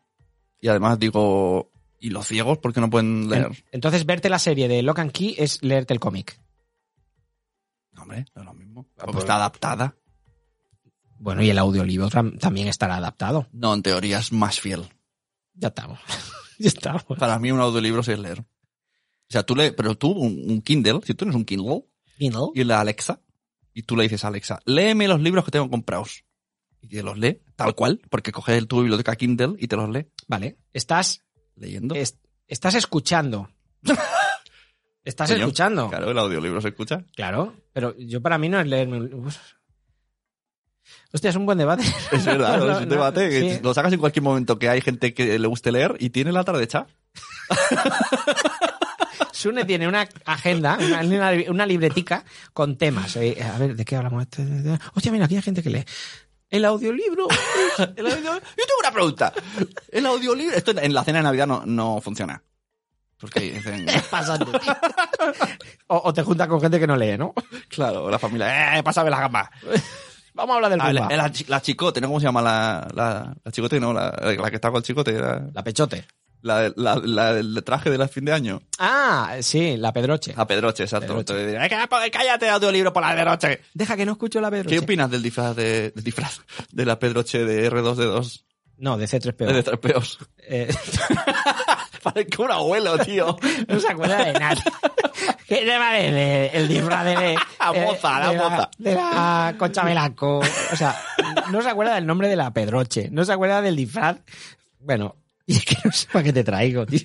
Y 0.60 0.68
además 0.68 1.00
digo... 1.00 1.70
¿Y 2.00 2.10
los 2.10 2.26
ciegos 2.28 2.58
por 2.58 2.74
qué 2.74 2.82
no 2.82 2.90
pueden 2.90 3.30
leer? 3.30 3.46
En- 3.48 3.58
Entonces, 3.74 4.06
verte 4.06 4.30
la 4.30 4.40
serie 4.40 4.68
de 4.68 4.82
Lock 4.82 5.00
and 5.00 5.12
Key 5.12 5.36
es 5.38 5.62
leerte 5.62 5.94
el 5.94 6.00
cómic. 6.00 6.40
No, 7.94 8.02
hombre, 8.04 8.26
no 8.36 8.42
es 8.42 8.46
lo 8.48 8.54
mismo. 8.54 8.86
Ah, 8.92 9.02
Porque 9.02 9.12
pues- 9.14 9.24
está 9.24 9.36
adaptada. 9.36 9.96
Bueno, 11.20 11.44
y 11.44 11.50
el 11.52 11.58
audiolibro 11.60 12.10
tam- 12.10 12.40
también 12.40 12.68
estará 12.68 12.96
adaptado. 12.96 13.48
No, 13.52 13.74
en 13.74 13.84
teoría 13.84 14.20
es 14.20 14.32
más 14.32 14.60
fiel. 14.60 14.86
Ya 15.62 15.70
estamos. 15.70 16.00
ya 16.60 16.68
estamos. 16.68 17.04
Para 17.18 17.40
mí 17.40 17.52
un 17.52 17.60
audiolibro 17.62 18.04
sí 18.04 18.12
es 18.12 18.20
leer. 18.20 18.40
O 18.42 18.46
sea, 19.30 19.44
tú 19.44 19.56
le, 19.56 19.72
pero 19.72 19.96
tú, 19.96 20.12
un, 20.12 20.44
un 20.52 20.62
Kindle, 20.62 21.00
si 21.04 21.14
tú 21.14 21.20
tienes 21.24 21.36
un 21.36 21.46
Kindle 21.46 21.86
Kindle. 22.18 22.48
y 22.54 22.66
la 22.66 22.82
Alexa, 22.82 23.22
y 23.74 23.84
tú 23.84 23.96
le 23.96 24.04
dices 24.04 24.26
a 24.26 24.28
Alexa, 24.28 24.60
léeme 24.66 25.08
los 25.08 25.22
libros 25.22 25.46
que 25.46 25.52
tengo 25.52 25.70
comprados. 25.70 26.26
Y 26.82 26.88
te 26.90 27.02
los 27.04 27.18
lee, 27.18 27.40
tal 27.56 27.76
cual, 27.76 28.02
porque 28.10 28.32
coges 28.34 28.68
tu 28.68 28.82
biblioteca 28.82 29.16
Kindle 29.16 29.54
y 29.60 29.68
te 29.68 29.76
los 29.78 29.88
lee 29.90 30.08
Vale. 30.28 30.58
Estás, 30.74 31.24
leyendo. 31.56 31.94
es- 31.96 32.18
estás 32.48 32.74
escuchando. 32.76 33.50
estás 35.04 35.30
escuchando. 35.32 35.90
Claro, 35.90 36.12
el 36.12 36.18
audiolibro 36.18 36.60
se 36.62 36.70
escucha. 36.70 37.06
Claro, 37.16 37.56
pero 37.74 37.96
yo 37.98 38.22
para 38.22 38.38
mí 38.38 38.50
no 38.50 38.60
es 38.60 38.68
leerme 38.68 38.98
un 38.98 39.04
libro. 39.10 39.30
Hostia, 41.14 41.30
es 41.30 41.36
un 41.36 41.46
buen 41.46 41.58
debate. 41.58 41.84
Es 42.12 42.26
verdad, 42.26 42.58
No, 42.58 42.72
es 42.72 42.78
un 42.80 42.90
no, 42.90 42.96
debate 42.96 43.30
que 43.30 43.56
sí. 43.56 43.60
lo 43.64 43.74
sacas 43.74 43.94
en 43.94 44.00
cualquier 44.00 44.24
momento 44.24 44.58
que 44.60 44.70
hay 44.70 44.82
gente 44.82 45.14
que 45.14 45.38
le 45.40 45.48
guste 45.48 45.72
leer 45.72 45.96
y 46.00 46.10
tiene 46.10 46.32
la 46.32 46.44
tarde 46.44 46.64
hecha. 46.64 46.88
Sune 49.32 49.66
tiene 49.66 49.88
una 49.88 50.08
agenda, 50.26 50.78
una, 50.80 51.02
una, 51.02 51.32
una 51.50 51.66
libretica 51.66 52.24
con 52.54 52.78
temas. 52.78 53.16
Eh, 53.16 53.42
a 53.42 53.58
ver, 53.58 53.76
¿de 53.76 53.86
qué 53.86 53.96
hablamos? 53.96 54.24
Este, 54.24 54.44
Hostia, 54.94 55.12
mira, 55.12 55.26
aquí 55.26 55.36
hay 55.36 55.42
gente 55.42 55.64
que 55.64 55.70
lee. 55.70 55.86
El 56.50 56.66
audiolibro. 56.66 57.28
El 57.96 58.06
audio- 58.08 58.34
Yo 58.34 58.40
tengo 58.66 58.80
una 58.82 58.92
pregunta. 58.92 59.34
El 59.92 60.06
audiolibro, 60.06 60.56
esto 60.56 60.72
en 60.78 60.94
la 60.94 61.04
cena 61.04 61.20
de 61.20 61.24
Navidad 61.24 61.48
no, 61.48 61.64
no 61.66 62.02
funciona. 62.02 62.44
Porque 63.20 63.40
dicen, 63.54 63.86
Pasando. 64.10 64.52
O, 65.88 66.02
o 66.06 66.14
te 66.14 66.24
juntas 66.24 66.48
con 66.48 66.60
gente 66.60 66.80
que 66.80 66.88
no 66.88 66.98
lee, 66.98 67.18
¿no? 67.18 67.34
claro, 67.70 68.10
la 68.10 68.18
familia, 68.20 68.78
eh, 68.78 68.84
pásame 68.84 69.10
la 69.12 69.20
gamba. 69.22 69.50
Vamos 70.34 70.54
a 70.54 70.56
hablar 70.56 70.72
del 70.72 70.82
Ah, 70.82 70.86
Pumba. 70.88 71.10
la, 71.10 71.18
la 71.28 71.32
la 71.48 71.62
chicote, 71.62 72.00
¿no? 72.02 72.08
¿Cómo 72.08 72.20
se 72.20 72.26
llama 72.26 72.42
la, 72.42 72.88
la, 72.94 73.34
la 73.44 73.52
chicote? 73.52 73.80
No, 73.80 73.94
la, 73.94 74.12
la 74.22 74.50
que 74.50 74.56
está 74.56 74.70
con 74.70 74.78
el 74.78 74.84
chicote. 74.84 75.14
La, 75.14 75.42
La 75.54 75.64
pechote. 75.64 76.06
la, 76.42 76.72
la- 76.76 76.96
la- 77.04 77.32
el 77.32 77.62
traje 77.64 77.90
de 77.92 77.98
la 77.98 78.08
fin 78.08 78.26
de 78.26 78.34
año. 78.34 78.62
Ah, 78.80 79.36
sí, 79.42 79.76
la 79.78 79.92
pedroche. 79.94 80.34
A 80.36 80.48
Pedroche, 80.48 80.84
exacto. 80.84 81.08
Pedroche. 81.24 81.54
"Eh, 81.66 81.70
cá- 81.70 81.88
cállate, 82.12 82.50
audiolibro 82.50 82.92
por 82.94 83.04
la 83.04 83.14
Pedroche. 83.16 83.62
Deja 83.74 83.96
que 83.98 84.06
no 84.06 84.14
escucho 84.14 84.40
la 84.42 84.50
pedroche. 84.50 84.76
¿Qué 84.76 84.80
opinas 84.80 85.12
del 85.12 85.22
disfraz 85.22 85.56
de, 85.56 85.92
del 85.92 86.04
disfraz 86.04 86.40
de 86.72 86.86
la 86.86 86.98
Pedroche 86.98 87.44
de 87.46 87.70
R2D2? 87.70 88.44
No, 88.78 88.98
de 88.98 89.06
C3PO. 89.06 89.46
De 89.54 89.62
tres 89.64 89.80
peos. 89.80 90.18
Eh, 90.40 90.74
Parezco 92.04 92.44
un 92.44 92.52
abuelo, 92.52 92.98
tío. 92.98 93.38
no 93.68 93.80
se 93.80 93.92
acuerda 93.92 94.24
de 94.26 94.34
nada. 94.34 94.64
¿Qué 95.52 95.66
te 95.66 95.78
parece 95.78 96.58
el 96.58 96.68
disfraz 96.70 97.04
de... 97.04 97.36
La 97.60 97.74
moza, 97.74 98.20
la 98.22 98.30
de 98.32 98.38
moza. 98.38 98.70
De 98.78 98.96
la 98.96 99.56
Concha 99.58 99.84
Velasco. 99.84 100.40
O 100.40 100.76
sea, 100.78 100.96
no 101.52 101.62
se 101.62 101.70
acuerda 101.70 101.96
del 101.96 102.06
nombre 102.06 102.30
de 102.30 102.38
la 102.38 102.54
Pedroche. 102.54 103.10
No 103.12 103.26
se 103.26 103.34
acuerda 103.34 103.62
del 103.62 103.76
disfraz. 103.76 104.20
Bueno, 104.80 105.18
y 105.46 105.58
es 105.58 105.66
que 105.66 105.76
no 105.84 105.92
sé 105.92 106.08
para 106.10 106.24
qué 106.24 106.32
te 106.32 106.46
traigo, 106.46 106.86
tío. 106.86 107.02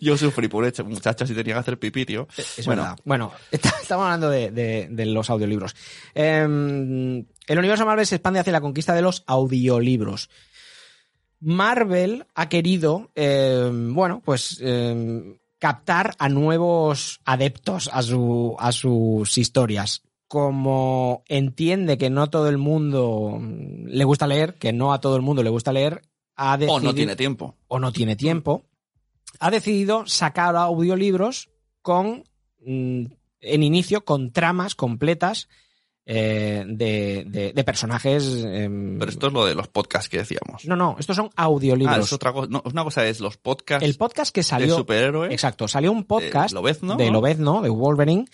Yo 0.00 0.16
sufrí 0.16 0.46
por 0.46 0.64
este 0.64 0.84
muchacho 0.84 1.26
si 1.26 1.34
tenía 1.34 1.54
que 1.54 1.60
hacer 1.60 1.78
pipí, 1.80 2.04
tío. 2.06 2.28
Es 2.36 2.64
bueno, 2.66 2.82
verdad. 2.82 2.98
Bueno, 3.04 3.32
está- 3.50 3.74
estamos 3.82 4.04
hablando 4.04 4.30
de, 4.30 4.52
de- 4.52 4.86
de 4.88 5.06
los 5.06 5.28
audiolibros. 5.28 5.74
Eh, 6.14 6.40
el 6.42 7.58
universo 7.58 7.84
Marvel 7.84 8.06
se 8.06 8.14
expande 8.14 8.38
hacia 8.38 8.52
la 8.52 8.60
conquista 8.60 8.94
de 8.94 9.02
los 9.02 9.24
audiolibros. 9.26 10.30
Marvel 11.40 12.26
ha 12.36 12.48
querido, 12.48 13.10
eh, 13.16 13.68
bueno, 13.72 14.22
pues 14.24 14.58
eh, 14.62 15.36
captar 15.62 16.16
a 16.18 16.28
nuevos 16.28 17.20
adeptos 17.24 17.88
a, 17.92 18.02
su, 18.02 18.56
a 18.58 18.72
sus 18.72 19.38
historias. 19.38 20.02
Como 20.26 21.22
entiende 21.28 21.98
que 21.98 22.10
no 22.10 22.30
todo 22.30 22.48
el 22.48 22.58
mundo 22.58 23.40
le 23.40 24.02
gusta 24.02 24.26
leer, 24.26 24.54
que 24.54 24.72
no 24.72 24.92
a 24.92 25.00
todo 25.00 25.14
el 25.14 25.22
mundo 25.22 25.44
le 25.44 25.50
gusta 25.50 25.72
leer, 25.72 26.02
ha 26.34 26.54
o 26.54 26.58
decidido 26.58 26.80
no 26.80 26.94
tiene 26.96 27.14
tiempo. 27.14 27.54
o 27.68 27.78
no 27.78 27.92
tiene 27.92 28.16
tiempo, 28.16 28.64
ha 29.38 29.52
decidido 29.52 30.04
sacar 30.04 30.56
audiolibros 30.56 31.48
con 31.80 32.24
mm, 32.66 33.04
en 33.40 33.62
inicio 33.62 34.04
con 34.04 34.32
tramas 34.32 34.74
completas 34.74 35.48
eh, 36.06 36.64
de, 36.66 37.24
de- 37.26 37.52
de 37.52 37.64
personajes. 37.64 38.44
em, 38.44 38.98
Pero 38.98 39.10
esto 39.10 39.26
es 39.28 39.32
lo 39.32 39.44
de 39.44 39.54
los 39.54 39.68
podcasts 39.68 40.08
que 40.08 40.18
decíamos. 40.18 40.64
no, 40.64 40.74
no, 40.76 40.96
estos 40.98 41.16
son 41.16 41.30
Ah, 41.36 41.44
audiolibros. 41.44 41.98
es 42.06 42.12
otra 42.12 42.32
cosa. 42.32 42.48
No, 42.50 42.62
una 42.64 42.84
cosa 42.84 43.06
es 43.06 43.20
los 43.20 43.36
podcasts 43.36 43.84
el 43.86 43.94
podcast 43.96 44.34
que 44.34 44.40
de 44.40 44.44
salió. 44.44 44.76
superhéroes. 44.76 45.30
Exacto, 45.32 45.68
salió 45.68 45.92
un 45.92 46.04
podcast 46.04 46.50
de 46.50 46.54
Lobezno, 46.54 46.96
de 46.96 47.06
¿no? 47.06 47.12
Lobezno, 47.12 47.62
de 47.62 47.68
Wolverine, 47.68 48.24
eh, 48.24 48.30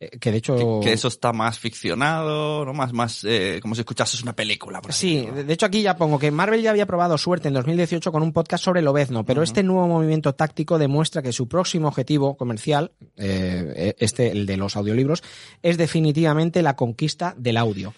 que 0.00 0.32
de 0.32 0.38
hecho. 0.38 0.80
Que, 0.80 0.88
que 0.88 0.92
eso 0.94 1.08
está 1.08 1.32
más 1.32 1.58
ficcionado, 1.58 2.64
¿no? 2.64 2.72
Más, 2.72 2.92
más, 2.92 3.22
eh, 3.24 3.58
como 3.60 3.74
si 3.74 3.82
escuchases 3.82 4.22
una 4.22 4.34
película. 4.34 4.80
por 4.80 4.94
Sí, 4.94 5.26
de 5.26 5.52
hecho 5.52 5.66
aquí 5.66 5.82
ya 5.82 5.96
pongo 5.96 6.18
que 6.18 6.30
Marvel 6.30 6.62
ya 6.62 6.70
había 6.70 6.86
probado 6.86 7.18
suerte 7.18 7.48
en 7.48 7.54
2018 7.54 8.10
con 8.10 8.22
un 8.22 8.32
podcast 8.32 8.64
sobre 8.64 8.80
Lobezno, 8.80 9.24
pero 9.24 9.42
este 9.42 9.62
nuevo 9.62 9.86
movimiento 9.86 10.34
táctico 10.34 10.78
demuestra 10.78 11.20
que 11.20 11.32
su 11.32 11.48
próximo 11.48 11.88
objetivo 11.88 12.36
comercial, 12.36 12.92
eh, 13.16 13.94
este, 13.98 14.30
el 14.30 14.46
de 14.46 14.56
los 14.56 14.76
audiolibros, 14.76 15.22
es 15.62 15.76
definitivamente 15.76 16.62
la 16.62 16.76
conquista 16.76 17.34
del 17.36 17.58
audio. 17.58 17.92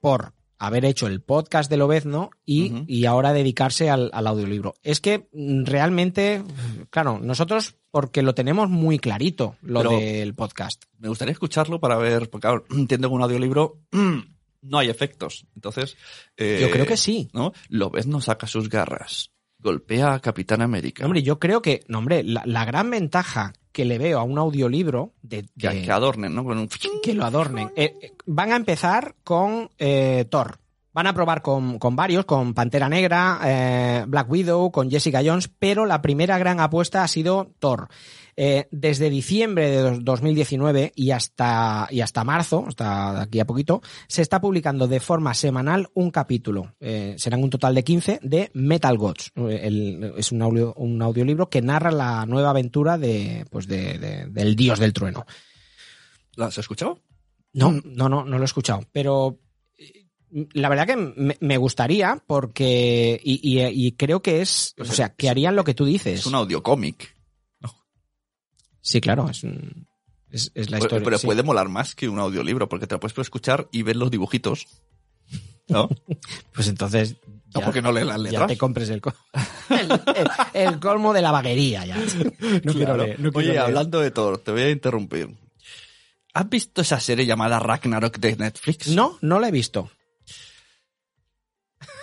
Por 0.00 0.34
haber 0.58 0.84
hecho 0.84 1.06
el 1.06 1.20
podcast 1.20 1.70
de 1.70 1.76
Lobezno 1.76 2.30
y, 2.44 2.84
y 2.86 3.04
ahora 3.06 3.32
dedicarse 3.32 3.90
al, 3.90 4.10
al 4.12 4.26
audiolibro. 4.26 4.74
Es 4.82 5.00
que 5.00 5.28
mm, 5.32 5.64
realmente, 5.64 6.42
claro, 6.90 7.18
nosotros 7.20 7.74
porque 7.90 8.22
lo 8.22 8.34
tenemos 8.34 8.68
muy 8.70 8.98
clarito, 8.98 9.56
lo 9.62 9.80
Pero- 9.80 9.90
del 9.98 10.34
podcast. 10.34 10.84
Me 10.98 11.08
gustaría 11.08 11.32
escucharlo 11.32 11.80
para 11.80 11.96
ver, 11.96 12.30
porque 12.30 12.46
claro, 12.48 12.64
entiendo 12.70 13.08
que 13.08 13.14
un 13.14 13.22
audiolibro 13.22 13.78
no 14.62 14.78
hay 14.78 14.88
efectos. 14.88 15.46
Entonces. 15.54 15.96
eh, 16.36 16.58
Yo 16.60 16.70
creo 16.70 16.86
que 16.86 16.96
sí. 16.96 17.28
¿No? 17.32 17.52
Lobezno 17.68 18.20
saca 18.20 18.46
sus 18.46 18.68
garras. 18.68 19.30
Golpea 19.58 20.14
a 20.14 20.20
Capitán 20.20 20.60
América. 20.62 21.04
Hombre, 21.04 21.22
yo 21.22 21.38
creo 21.38 21.62
que, 21.62 21.84
no, 21.88 21.98
hombre, 21.98 22.22
la, 22.22 22.42
la 22.44 22.64
gran 22.64 22.90
ventaja 22.90 23.52
que 23.74 23.84
le 23.84 23.98
veo 23.98 24.20
a 24.20 24.22
un 24.22 24.38
audiolibro 24.38 25.12
de, 25.20 25.42
que, 25.58 25.68
de- 25.68 25.82
que 25.82 25.92
adornen, 25.92 26.34
¿no? 26.34 26.44
Con 26.44 26.56
un... 26.58 26.68
que 27.02 27.12
lo 27.12 27.24
adornen. 27.26 27.70
Eh, 27.76 27.92
eh, 28.00 28.12
van 28.24 28.52
a 28.52 28.56
empezar 28.56 29.16
con 29.24 29.68
eh, 29.78 30.24
Thor. 30.30 30.58
Van 30.92 31.08
a 31.08 31.12
probar 31.12 31.42
con, 31.42 31.80
con 31.80 31.96
varios, 31.96 32.24
con 32.24 32.54
Pantera 32.54 32.88
Negra, 32.88 33.40
eh, 33.44 34.04
Black 34.06 34.30
Widow, 34.30 34.70
con 34.70 34.88
Jessica 34.88 35.22
Jones, 35.24 35.50
pero 35.58 35.86
la 35.86 36.00
primera 36.00 36.38
gran 36.38 36.60
apuesta 36.60 37.02
ha 37.02 37.08
sido 37.08 37.50
Thor. 37.58 37.88
Eh, 38.36 38.66
desde 38.70 39.10
diciembre 39.10 39.70
de 39.70 39.76
dos- 39.78 40.04
2019 40.04 40.92
y 40.96 41.10
hasta, 41.12 41.86
y 41.90 42.00
hasta 42.00 42.24
marzo, 42.24 42.64
hasta 42.66 43.22
aquí 43.22 43.38
a 43.40 43.46
poquito, 43.46 43.80
se 44.08 44.22
está 44.22 44.40
publicando 44.40 44.88
de 44.88 45.00
forma 45.00 45.34
semanal 45.34 45.88
un 45.94 46.10
capítulo. 46.10 46.74
Eh, 46.80 47.14
serán 47.18 47.42
un 47.44 47.50
total 47.50 47.74
de 47.74 47.84
15 47.84 48.18
de 48.22 48.50
Metal 48.54 48.96
Gods. 48.98 49.30
Eh, 49.36 49.60
el- 49.64 50.14
es 50.16 50.32
un, 50.32 50.42
audio, 50.42 50.74
un 50.74 51.00
audiolibro 51.02 51.48
que 51.48 51.62
narra 51.62 51.90
la 51.92 52.26
nueva 52.26 52.50
aventura 52.50 52.98
de, 52.98 53.44
pues 53.50 53.66
de, 53.68 53.98
de- 53.98 54.26
del 54.26 54.56
dios 54.56 54.78
del 54.78 54.92
trueno. 54.92 55.24
¿Lo 56.36 56.46
has 56.46 56.58
escuchado? 56.58 57.00
No, 57.52 57.70
no, 57.84 58.08
no, 58.08 58.24
no 58.24 58.36
lo 58.36 58.42
he 58.42 58.44
escuchado. 58.44 58.82
Pero 58.90 59.38
la 60.52 60.68
verdad 60.68 60.86
que 60.88 61.36
me, 61.40 61.56
gustaría 61.58 62.20
porque. 62.26 63.20
Y, 63.22 63.38
y- 63.42 63.86
y 63.86 63.92
creo 63.92 64.20
que 64.22 64.40
es. 64.42 64.74
O 64.80 64.84
sea, 64.84 65.10
que 65.10 65.28
harían 65.30 65.54
lo 65.54 65.62
que 65.62 65.74
tú 65.74 65.84
dices. 65.84 66.18
Es 66.20 66.26
un 66.26 66.34
audiocómic. 66.34 67.13
Sí, 68.86 69.00
claro, 69.00 69.30
es, 69.30 69.42
un- 69.44 69.88
es, 70.30 70.52
es 70.54 70.68
la 70.70 70.78
historia. 70.78 71.02
Pero 71.04 71.18
sí. 71.18 71.26
puede 71.26 71.42
molar 71.42 71.68
más 71.70 71.94
que 71.94 72.06
un 72.08 72.18
audiolibro, 72.18 72.68
porque 72.68 72.86
te 72.86 72.94
lo 72.94 73.00
puedes 73.00 73.16
escuchar 73.18 73.66
y 73.72 73.82
ver 73.82 73.96
los 73.96 74.10
dibujitos. 74.10 74.66
¿No? 75.68 75.88
Pues 76.54 76.68
entonces. 76.68 77.16
No, 77.54 77.60
porque 77.62 77.80
no 77.80 77.92
lees 77.92 78.06
las 78.06 78.16
ya 78.18 78.22
letras. 78.30 78.48
te 78.48 78.58
compres 78.58 78.88
el, 78.90 79.00
co- 79.00 79.14
el, 79.70 79.90
el- 79.92 80.30
el 80.54 80.80
colmo 80.80 81.12
de 81.14 81.22
la 81.22 81.30
vaguería 81.30 81.86
ya. 81.86 81.96
No 81.96 82.72
quiero 82.72 82.94
Claro. 82.94 82.96
leer, 83.04 83.20
no 83.20 83.30
Oye, 83.32 83.46
leer. 83.48 83.60
hablando 83.60 84.00
de 84.00 84.10
Thor, 84.10 84.38
te 84.38 84.50
voy 84.52 84.62
a 84.62 84.70
interrumpir. 84.70 85.30
¿Has 86.34 86.48
visto 86.50 86.82
esa 86.82 86.98
serie 87.00 87.24
llamada 87.26 87.60
Ragnarok 87.60 88.18
de 88.18 88.36
Netflix? 88.36 88.88
No, 88.88 89.18
no 89.22 89.38
la 89.40 89.48
he 89.48 89.52
visto. 89.52 89.88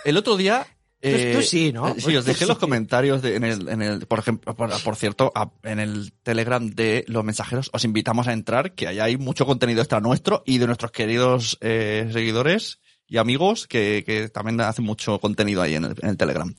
El 0.04 0.16
otro 0.16 0.36
día. 0.36 0.66
Tú- 1.02 1.38
tú 1.38 1.42
sí, 1.42 1.72
¿no? 1.72 1.88
eh, 1.88 1.94
Sí, 1.98 2.16
os 2.16 2.24
Tú 2.24 2.30
dejé 2.30 2.46
los 2.46 2.58
comentarios 2.58 3.22
de- 3.22 3.36
en 3.36 3.44
el, 3.44 3.68
en 3.68 3.82
el, 3.82 4.06
por 4.06 4.20
ejemplo, 4.20 4.54
por, 4.54 4.70
por 4.82 4.96
cierto, 4.96 5.32
a- 5.34 5.50
en 5.64 5.80
el 5.80 6.12
Telegram 6.22 6.64
de 6.70 7.04
los 7.08 7.24
mensajeros, 7.24 7.70
os 7.72 7.84
invitamos 7.84 8.28
a 8.28 8.32
entrar, 8.32 8.74
que 8.74 8.86
ahí 8.88 9.00
hay 9.00 9.16
mucho 9.16 9.44
contenido 9.44 9.80
extra 9.80 10.00
nuestro 10.00 10.42
y 10.46 10.58
de 10.58 10.66
nuestros 10.66 10.92
queridos 10.92 11.58
eh, 11.60 12.08
seguidores 12.12 12.78
y 13.08 13.18
amigos 13.18 13.66
que, 13.66 14.04
que 14.06 14.28
también 14.28 14.60
hacen 14.60 14.84
mucho 14.84 15.18
contenido 15.18 15.60
ahí 15.60 15.74
en 15.74 15.84
el, 15.84 15.94
en 16.00 16.10
el 16.10 16.16
Telegram. 16.16 16.54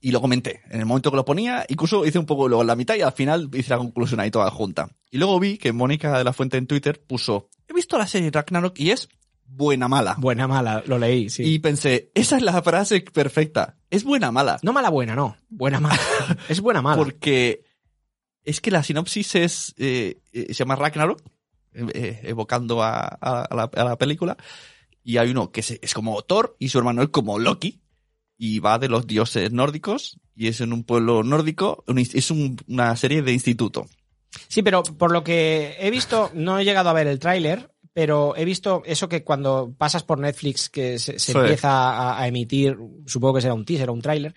Y 0.00 0.12
lo 0.12 0.20
comenté, 0.22 0.62
en 0.70 0.80
el 0.80 0.86
momento 0.86 1.10
que 1.10 1.16
lo 1.18 1.26
ponía, 1.26 1.66
incluso 1.68 2.06
hice 2.06 2.18
un 2.18 2.24
poco 2.24 2.48
luego 2.48 2.62
en 2.62 2.68
la 2.68 2.76
mitad 2.76 2.94
y 2.94 3.02
al 3.02 3.12
final 3.12 3.50
hice 3.52 3.70
la 3.70 3.76
conclusión 3.78 4.18
ahí 4.20 4.30
toda 4.30 4.50
junta. 4.50 4.88
Y 5.10 5.18
luego 5.18 5.38
vi 5.38 5.58
que 5.58 5.72
Mónica 5.72 6.16
de 6.16 6.24
la 6.24 6.32
Fuente 6.32 6.56
en 6.56 6.66
Twitter 6.66 7.02
puso, 7.06 7.50
he 7.68 7.74
visto 7.74 7.98
la 7.98 8.06
serie 8.06 8.30
Ragnarok 8.30 8.78
y 8.78 8.92
es 8.92 9.08
buena 9.52 9.88
mala. 9.88 10.16
Buena, 10.18 10.46
mala, 10.48 10.82
lo 10.86 10.98
leí, 10.98 11.28
sí. 11.30 11.42
Y 11.42 11.58
pensé, 11.58 12.10
esa 12.14 12.36
es 12.36 12.42
la 12.42 12.62
frase 12.62 13.00
perfecta. 13.00 13.76
Es 13.90 14.04
buena 14.04 14.30
mala. 14.32 14.58
No 14.62 14.72
mala, 14.72 14.88
buena, 14.90 15.14
no. 15.14 15.36
Buena, 15.48 15.80
mala. 15.80 15.98
es 16.48 16.60
buena, 16.60 16.80
mala. 16.82 16.96
Porque 16.96 17.64
es 18.44 18.60
que 18.60 18.70
la 18.70 18.82
sinopsis 18.82 19.34
es 19.34 19.74
eh, 19.78 20.20
eh, 20.32 20.46
se 20.48 20.54
llama 20.54 20.76
Ragnarok, 20.76 21.20
eh, 21.74 22.20
evocando 22.24 22.82
a, 22.82 23.00
a- 23.20 23.42
a 23.42 23.54
la, 23.54 23.64
a 23.74 23.84
la 23.84 23.96
película. 23.98 24.36
Y 25.02 25.16
hay 25.18 25.30
uno 25.30 25.50
que 25.50 25.60
es, 25.60 25.94
como 25.94 26.20
Thor 26.22 26.56
y 26.58 26.68
su 26.68 26.78
hermano 26.78 27.02
es 27.02 27.08
como 27.08 27.38
Loki. 27.38 27.80
Y 28.42 28.58
va 28.60 28.78
de 28.78 28.88
los 28.88 29.06
dioses 29.06 29.52
nórdicos. 29.52 30.18
Y 30.34 30.46
es 30.48 30.60
en 30.62 30.72
un 30.72 30.84
pueblo 30.84 31.22
nórdico. 31.22 31.84
es 31.96 32.30
un- 32.30 32.56
una 32.68 32.96
serie 32.96 33.20
de 33.22 33.32
instituto. 33.32 33.86
Sí, 34.48 34.62
pero 34.62 34.82
por 34.84 35.10
lo 35.10 35.24
que 35.24 35.76
he 35.80 35.90
visto, 35.90 36.30
no 36.34 36.58
he 36.58 36.64
llegado 36.64 36.88
a 36.88 36.92
ver 36.92 37.06
el 37.08 37.18
tráiler, 37.18 37.69
pero 37.92 38.34
he 38.36 38.44
visto 38.44 38.82
eso 38.84 39.08
que 39.08 39.24
cuando 39.24 39.74
pasas 39.76 40.02
por 40.02 40.18
Netflix 40.18 40.68
que 40.68 40.98
se, 40.98 41.18
se 41.18 41.32
Sí. 41.32 41.38
empieza 41.38 41.70
a, 41.70 42.20
a 42.22 42.28
emitir, 42.28 42.76
supongo 43.06 43.34
que 43.34 43.40
será 43.42 43.54
un 43.54 43.64
teaser 43.64 43.90
o 43.90 43.92
un 43.92 44.02
tráiler, 44.02 44.34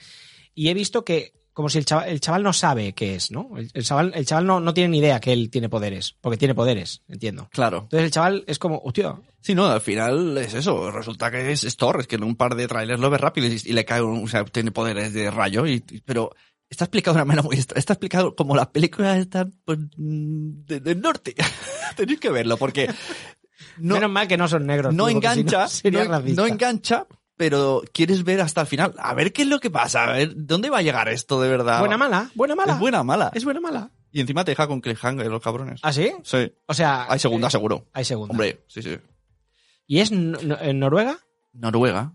y 0.55 0.69
he 0.69 0.73
visto 0.73 1.03
que 1.05 1.33
como 1.53 1.69
si 1.69 1.77
el 1.77 1.85
chaval, 1.85 2.09
el 2.09 2.19
chaval 2.19 2.41
no 2.41 2.51
sabe 2.51 2.93
qué 2.93 3.13
es, 3.13 3.29
¿no? 3.29 3.51
El, 3.55 3.69
el 3.75 3.83
chaval, 3.83 4.11
el 4.15 4.25
chaval 4.25 4.47
no, 4.47 4.59
no 4.59 4.73
tiene 4.73 4.89
ni 4.89 4.97
idea 4.97 5.19
que 5.19 5.31
él 5.33 5.51
tiene 5.51 5.69
poderes, 5.69 6.15
porque 6.19 6.37
tiene 6.37 6.55
poderes, 6.55 7.03
entiendo. 7.07 7.47
Claro. 7.51 7.81
Entonces 7.83 8.05
el 8.05 8.11
chaval 8.11 8.43
es 8.47 8.57
como, 8.57 8.81
hostia, 8.83 9.21
Sí, 9.39 9.53
no, 9.53 9.65
al 9.67 9.81
final 9.81 10.35
es 10.37 10.53
eso. 10.55 10.89
Resulta 10.89 11.29
que 11.29 11.51
es, 11.51 11.63
es 11.65 11.75
Thor. 11.75 11.99
Es 11.99 12.07
que 12.07 12.15
en 12.15 12.23
un 12.23 12.37
par 12.37 12.55
de 12.55 12.65
trailers 12.65 12.99
lo 12.99 13.09
ves 13.09 13.19
rápido 13.19 13.45
y, 13.47 13.61
y 13.63 13.73
le 13.73 13.83
cae 13.83 14.01
un, 14.01 14.23
o 14.23 14.27
sea, 14.29 14.45
tiene 14.45 14.71
poderes 14.71 15.11
de 15.13 15.29
rayo. 15.29 15.67
Y, 15.67 15.83
y- 15.91 15.99
pero 15.99 16.31
está 16.69 16.85
explicado 16.85 17.13
de 17.13 17.17
una 17.19 17.25
manera 17.25 17.43
muy 17.43 17.57
extra. 17.57 17.77
Está 17.77 17.91
explicado 17.93 18.35
como 18.37 18.55
las 18.55 18.67
películas 18.69 19.17
están 19.19 19.53
pues, 19.65 19.77
mm, 19.97 20.63
de- 20.65 20.79
del 20.79 21.01
norte. 21.01 21.35
Tenéis 21.97 22.21
que 22.21 22.29
verlo 22.31 22.55
porque 22.55 22.89
no, 23.77 23.95
menos 23.95 24.09
mal 24.11 24.27
que 24.27 24.37
no 24.37 24.47
son 24.47 24.65
negros. 24.65 24.93
no 24.93 25.05
tío, 25.07 25.13
porque 25.15 25.29
si 25.33 25.39
engancha, 25.41 25.67
no, 26.35 26.45
engancha, 26.47 27.07
pero 27.35 27.81
quieres 27.93 28.23
ver 28.23 28.41
hasta 28.41 28.61
el 28.61 28.67
final. 28.67 28.93
A 28.97 29.13
ver 29.13 29.33
qué 29.33 29.41
es 29.43 29.47
lo 29.47 29.59
que 29.59 29.69
pasa, 29.71 30.03
a 30.05 30.13
ver 30.13 30.33
dónde 30.35 30.69
va 30.69 30.79
a 30.79 30.81
llegar 30.81 31.09
esto 31.09 31.41
de 31.41 31.49
verdad. 31.49 31.79
Buena 31.79 31.97
mala, 31.97 32.29
buena 32.35 32.55
mala. 32.55 32.73
Es 32.73 32.79
buena 32.79 33.03
mala. 33.03 33.31
Es 33.33 33.43
buena 33.45 33.59
mala. 33.59 33.91
Y 34.11 34.21
encima 34.21 34.45
te 34.45 34.51
deja 34.51 34.67
con 34.67 34.79
cliffhanger 34.81 35.25
los 35.27 35.41
cabrones. 35.41 35.79
¿Ah, 35.83 35.91
sí? 35.91 36.11
Sí. 36.23 36.53
O 36.67 36.73
sea... 36.75 37.07
Hay 37.09 37.17
segunda 37.17 37.47
eh, 37.47 37.51
seguro. 37.51 37.87
Hay 37.93 38.05
segunda. 38.05 38.31
Hombre, 38.31 38.63
sí, 38.67 38.83
sí. 38.83 38.99
¿Y 39.87 39.99
es 40.01 40.11
no- 40.11 40.39
no- 40.43 40.59
en 40.61 40.79
Noruega? 40.79 41.17
Noruega. 41.53 42.13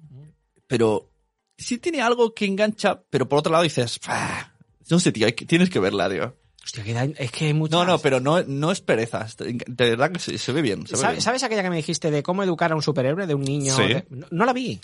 Pero 0.68 1.10
sí 1.56 1.78
tiene 1.78 2.00
algo 2.00 2.34
que 2.34 2.44
engancha, 2.44 3.02
pero 3.10 3.28
por 3.28 3.40
otro 3.40 3.50
lado 3.50 3.64
dices, 3.64 3.98
"Ah, 4.06 4.52
no 4.88 5.00
sé, 5.00 5.10
tío, 5.10 5.26
hay 5.26 5.32
que- 5.32 5.44
tienes 5.44 5.70
que 5.70 5.80
verla, 5.80 6.08
tío. 6.08 6.36
Hostia, 6.68 6.84
que 6.84 6.92
da- 6.92 7.04
es 7.04 7.30
que 7.32 7.46
hay 7.46 7.54
muchas... 7.54 7.72
No, 7.78 7.86
no, 7.86 7.98
pero 7.98 8.20
no, 8.20 8.42
no 8.42 8.70
es 8.70 8.82
perezas. 8.82 9.36
De 9.38 9.56
verdad 9.90 10.12
que 10.12 10.18
se, 10.18 10.36
se 10.36 10.52
ve 10.52 10.60
bien. 10.60 10.86
se 10.86 10.92
ve 10.96 10.98
¿Sabes, 11.00 11.14
bien. 11.16 11.22
sabes 11.22 11.42
aquella 11.42 11.62
que 11.62 11.70
me 11.70 11.76
dijiste 11.76 12.10
de 12.10 12.22
cómo 12.22 12.42
educar 12.42 12.72
a 12.72 12.74
un 12.76 12.82
superhéroe, 12.82 13.26
de 13.26 13.34
un 13.34 13.42
niño? 13.42 13.74
Sí. 13.74 13.84
De- 13.84 14.06
No, 14.10 14.26
no 14.30 14.44
la 14.44 14.52
vi. 14.52 14.78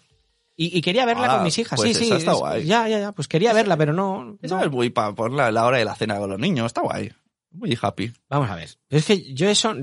Y, 0.56 0.78
y 0.78 0.80
quería 0.80 1.04
verla 1.04 1.26
Ah, 1.30 1.34
con 1.36 1.44
mis 1.44 1.58
hijas. 1.58 1.78
pues 1.78 1.94
sí, 1.96 2.06
sí. 2.06 2.12
está 2.12 2.32
es- 2.32 2.38
guay. 2.38 2.64
Ya, 2.64 2.88
ya, 2.88 2.98
ya. 3.00 3.12
Pues 3.12 3.28
quería 3.28 3.52
verla, 3.52 3.76
pero 3.76 3.92
no. 3.92 4.38
Esa 4.40 4.56
no. 4.56 4.64
es 4.64 4.70
muy 4.70 4.88
para 4.88 5.14
por 5.14 5.30
la, 5.30 5.52
la 5.52 5.66
hora 5.66 5.76
de 5.76 5.84
la 5.84 5.94
cena 5.94 6.16
con 6.18 6.30
los 6.30 6.38
niños. 6.38 6.64
Está 6.66 6.80
guay. 6.80 7.12
Muy 7.50 7.76
happy. 7.80 8.12
Vamos 8.30 8.48
a 8.48 8.56
ver. 8.56 8.70
Es 8.88 9.04
que 9.04 9.34
yo 9.34 9.48
eso. 9.50 9.74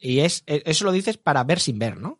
Y 0.00 0.20
es 0.20 0.42
eso 0.46 0.84
lo 0.84 0.90
dices 0.92 1.18
para 1.18 1.44
ver 1.44 1.60
sin 1.60 1.78
ver, 1.78 1.98
¿no? 1.98 2.18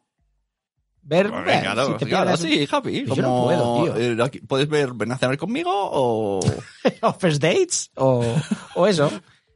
Ver. 1.07 1.31
Pues 1.31 1.45
ver, 1.45 1.63
claro, 1.63 1.87
si 1.87 2.05
te 2.05 2.07
claro, 2.07 2.37
sí, 2.37 2.69
happy. 2.71 3.05
Yo 3.05 3.17
no 3.23 3.45
puedo, 3.45 3.85
tío. 3.85 3.97
eh, 3.97 4.41
¿Puedes 4.49 4.69
ver 4.69 4.95
Ven 4.95 5.13
a 5.13 5.19
cenar 5.19 5.37
conmigo 5.37 5.71
o...? 5.73 6.41
o 7.03 7.13
first 7.15 7.43
dates 7.43 7.91
o, 7.97 8.25
o 8.75 8.87
eso. 8.87 9.11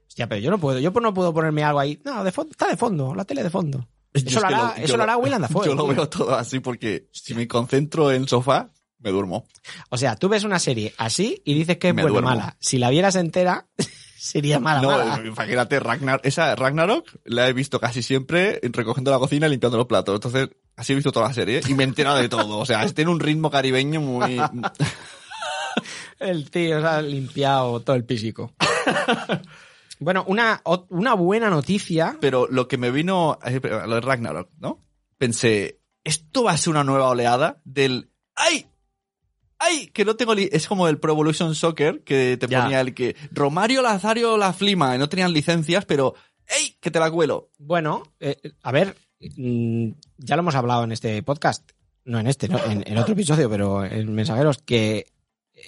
Hostia, 0.07 0.29
pero 0.29 0.41
yo 0.41 0.51
no 0.51 0.59
puedo. 0.59 0.79
Yo 0.79 0.91
no 0.91 1.15
puedo 1.15 1.33
ponerme 1.33 1.65
algo 1.65 1.81
ahí. 1.81 2.01
No, 2.05 2.23
de 2.23 2.33
fondo, 2.33 2.51
está 2.51 2.69
de 2.69 2.77
fondo, 2.77 3.15
la 3.15 3.25
tele 3.25 3.43
de 3.43 3.51
fondo. 3.51 3.89
Eso 4.13 4.27
es 4.27 4.35
lo 4.35 4.47
hará, 4.47 4.75
yo 4.77 4.85
eso 4.85 4.97
lo 4.97 5.03
hará 5.05 5.15
lo-. 5.15 5.25
Yo 5.65 5.75
lo 5.75 5.85
tío. 5.85 5.95
veo 5.95 6.09
todo 6.09 6.35
así 6.35 6.61
porque 6.61 7.09
si 7.13 7.35
me 7.35 7.47
concentro 7.47 8.11
en 8.11 8.23
el 8.23 8.29
sofá, 8.29 8.71
me 8.99 9.11
duermo. 9.11 9.47
O 9.91 9.97
sea, 9.97 10.17
tú 10.17 10.29
ves 10.29 10.45
una 10.45 10.59
serie 10.59 10.95
así 10.99 11.41
y 11.45 11.55
dices 11.55 11.79
que 11.79 11.91
es 11.91 11.95
buena 11.95 12.21
mala. 12.21 12.57
Si 12.61 12.79
la 12.79 12.91
vieras 12.91 13.17
entera, 13.17 13.67
sería 14.19 14.59
mala. 14.59 14.83
No, 14.83 14.91
mala. 14.91 15.27
imagínate, 15.27 15.79
Ragnar, 15.81 16.21
esa 16.25 16.55
Ragnarok 16.57 17.07
la 17.25 17.49
he 17.49 17.53
visto 17.53 17.79
casi 17.81 18.03
siempre 18.03 18.61
recogiendo 18.63 19.11
la 19.11 19.19
cocina 19.19 19.47
y 19.47 19.51
limpiando 19.51 19.79
los 19.79 19.87
platos. 19.87 20.15
Entonces, 20.17 20.49
así 20.79 20.93
he 20.93 20.97
visto 20.97 21.13
toda 21.13 21.29
la 21.29 21.35
serie 21.35 21.61
y 21.69 21.75
me 21.75 21.83
he 21.83 21.87
enterado 21.87 22.17
de 22.19 22.29
todo. 22.29 22.59
O 22.59 22.65
sea, 22.67 22.87
tiene 22.93 23.11
un 23.11 23.21
ritmo 23.21 23.51
caribeño 23.51 24.01
muy... 24.01 24.41
El 26.19 26.51
tío 26.51 26.81
se 26.81 26.87
ha 26.87 27.03
limpiado 27.03 27.81
todo 27.81 27.95
el 27.95 28.05
písico. 28.05 28.53
bueno, 30.01 30.25
una, 30.27 30.63
una 30.89 31.15
buena 31.15 31.49
noticia. 31.51 32.17
Pero 32.21 32.49
lo 32.49 32.67
que 32.67 32.77
me 32.79 32.91
vino 32.91 33.39
a 33.41 33.51
lo 33.51 33.95
de 33.95 34.01
Ragnarok, 34.01 34.51
¿no? 34.59 34.85
Pensé, 35.17 35.81
esto 36.05 36.45
va 36.45 36.53
a 36.53 36.57
ser 36.57 36.71
una 36.71 36.85
nueva 36.85 37.09
oleada 37.09 37.61
del... 37.65 38.11
¡Ay! 38.35 38.67
¡Ay! 39.59 39.89
Que 39.89 40.05
no 40.05 40.17
tengo... 40.17 40.35
li-". 40.35 40.49
Es 40.53 40.67
como 40.67 40.89
el 40.89 40.99
Pro 40.99 41.13
Evolution 41.13 41.55
Soccer, 41.55 42.03
que 42.03 42.37
te 42.37 42.49
Ya. 42.49 42.63
ponía 42.63 42.81
el 42.81 42.95
que... 42.95 43.15
Romario, 43.31 43.83
Lazario, 43.83 44.37
la 44.37 44.53
Flima, 44.53 44.95
y 44.95 44.99
no 44.99 45.09
tenían 45.09 45.33
licencias, 45.33 45.85
pero... 45.85 46.15
¡Ey! 46.49 46.77
Que 46.81 46.91
te 46.91 46.99
la 46.99 47.11
cuelo. 47.11 47.51
Bueno, 47.59 48.03
eh, 48.21 48.37
a 48.63 48.73
ver, 48.73 48.97
mm, 49.37 49.91
ya 50.19 50.37
lo 50.37 50.41
hemos 50.41 50.55
hablado 50.55 50.85
en 50.85 50.93
este 50.93 51.23
podcast, 51.23 51.71
no 52.05 52.19
en 52.21 52.27
este, 52.27 52.49
no, 52.49 52.59
en, 52.65 52.85
en 52.87 52.99
otro 52.99 53.15
episodio, 53.15 53.49
pero 53.49 53.85
en 53.85 54.13
Mensajeros, 54.15 54.59
que 54.59 55.07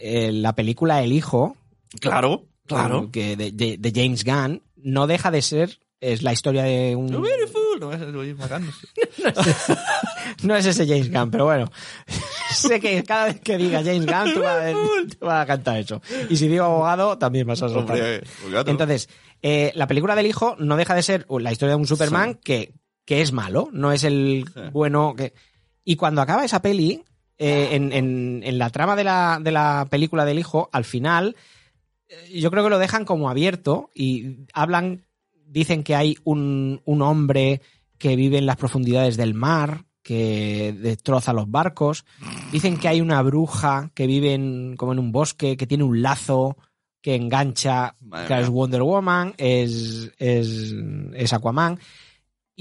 eh, 0.00 0.30
la 0.32 0.54
película 0.54 1.02
El 1.02 1.12
Hijo, 1.12 1.56
Claro, 2.00 2.44
claro. 2.66 3.10
que 3.10 3.36
de, 3.36 3.50
de- 3.52 3.76
de 3.78 3.92
James 3.94 4.24
Gunn, 4.24 4.62
no 4.76 5.06
deja 5.08 5.30
de 5.30 5.42
ser, 5.42 5.80
es 6.00 6.22
la 6.22 6.32
historia 6.32 6.62
de 6.62 6.94
un... 6.96 7.08
Beautiful. 7.08 7.60
No, 7.80 7.92
es 7.92 8.00
sí. 8.00 9.74
No 10.42 10.54
es 10.56 10.66
ese 10.66 10.86
James 10.86 11.10
Gunn, 11.10 11.30
pero 11.30 11.46
bueno. 11.46 11.70
sé 12.54 12.78
que 12.80 13.02
cada 13.04 13.26
vez 13.26 13.40
que 13.40 13.56
diga 13.56 13.82
James 13.82 14.04
Gunn, 14.06 14.34
tú 14.34 14.40
vas, 14.40 14.72
tú 15.18 15.26
vas 15.26 15.42
a 15.42 15.46
cantar 15.46 15.78
eso. 15.78 16.02
Y 16.28 16.36
si 16.36 16.48
digo 16.48 16.64
abogado, 16.64 17.16
también 17.18 17.46
vas 17.46 17.62
a 17.62 17.68
soltar. 17.68 17.98
Entonces, 18.66 19.08
eh, 19.42 19.72
la 19.74 19.86
película 19.86 20.14
del 20.14 20.26
hijo 20.26 20.56
no 20.58 20.76
deja 20.76 20.94
de 20.94 21.02
ser 21.02 21.26
la 21.28 21.52
historia 21.52 21.74
de 21.74 21.80
un 21.80 21.86
Superman 21.86 22.34
que, 22.34 22.74
que 23.10 23.22
es 23.22 23.32
malo, 23.32 23.68
no 23.72 23.90
es 23.90 24.04
el 24.04 24.44
Sí. 24.54 24.60
bueno 24.72 25.14
que. 25.16 25.32
Y 25.84 25.96
cuando 25.96 26.22
acaba 26.22 26.44
esa 26.44 26.62
peli, 26.62 27.02
eh, 27.38 27.70
en, 27.72 27.92
en- 27.92 28.42
en 28.44 28.56
la 28.56 28.70
trama 28.70 28.94
de 28.94 29.02
la, 29.02 29.40
de 29.42 29.50
la 29.50 29.88
película 29.90 30.24
del 30.24 30.38
hijo, 30.38 30.68
al 30.72 30.84
final, 30.84 31.34
eh, 32.08 32.38
yo 32.38 32.52
creo 32.52 32.62
que 32.62 32.70
lo 32.70 32.78
dejan 32.78 33.04
como 33.04 33.28
abierto 33.28 33.90
y 33.96 34.46
hablan, 34.52 35.06
dicen 35.44 35.82
que 35.82 35.96
hay 35.96 36.18
un, 36.22 36.82
un 36.84 37.02
hombre 37.02 37.60
que 37.98 38.14
vive 38.14 38.38
en 38.38 38.46
las 38.46 38.56
profundidades 38.58 39.16
del 39.16 39.34
mar, 39.34 39.78
que 39.78 39.90
que 40.04 40.72
destroza 40.80 41.32
los 41.32 41.50
barcos. 41.50 42.04
Dicen 42.52 42.78
que 42.78 42.86
hay 42.88 43.00
una 43.00 43.20
bruja 43.22 43.90
que 43.94 44.06
vive 44.06 44.34
en- 44.34 44.76
como 44.76 44.92
en 44.92 45.00
un 45.00 45.10
bosque, 45.10 45.56
que 45.56 45.66
tiene 45.66 45.82
un 45.82 46.00
lazo 46.00 46.56
que 47.02 47.16
engancha, 47.16 47.96
Madre 48.00 48.28
que 48.28 48.34
mía. 48.34 48.42
es 48.42 48.48
Wonder 48.50 48.82
Woman, 48.82 49.34
es, 49.36 50.12
es, 50.18 50.74
es 51.14 51.32
Aquaman. 51.32 51.78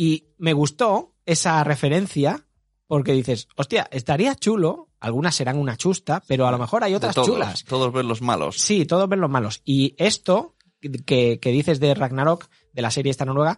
Y 0.01 0.29
me 0.37 0.53
gustó 0.53 1.17
esa 1.25 1.61
referencia 1.65 2.47
porque 2.87 3.11
dices, 3.11 3.49
hostia, 3.57 3.85
estaría 3.91 4.33
chulo, 4.33 4.87
algunas 5.01 5.35
serán 5.35 5.57
una 5.57 5.75
chusta, 5.75 6.23
pero 6.25 6.47
a 6.47 6.51
lo 6.51 6.57
mejor 6.57 6.85
hay 6.85 6.91
De 6.91 6.97
otras 6.97 7.15
todos, 7.15 7.27
chulas. 7.27 7.65
Todos 7.65 7.91
ven 7.91 8.07
los 8.07 8.21
malos. 8.21 8.57
Sí, 8.57 8.85
todos 8.85 9.09
ven 9.09 9.19
los 9.19 9.29
malos. 9.29 9.61
Y 9.65 9.95
esto 9.97 10.55
que, 11.05 11.41
que 11.41 11.51
dices 11.51 11.81
de 11.81 11.93
Ragnarok, 11.95 12.47
de 12.71 12.81
la 12.81 12.91
serie 12.91 13.09
esta 13.09 13.25
noruega, 13.25 13.57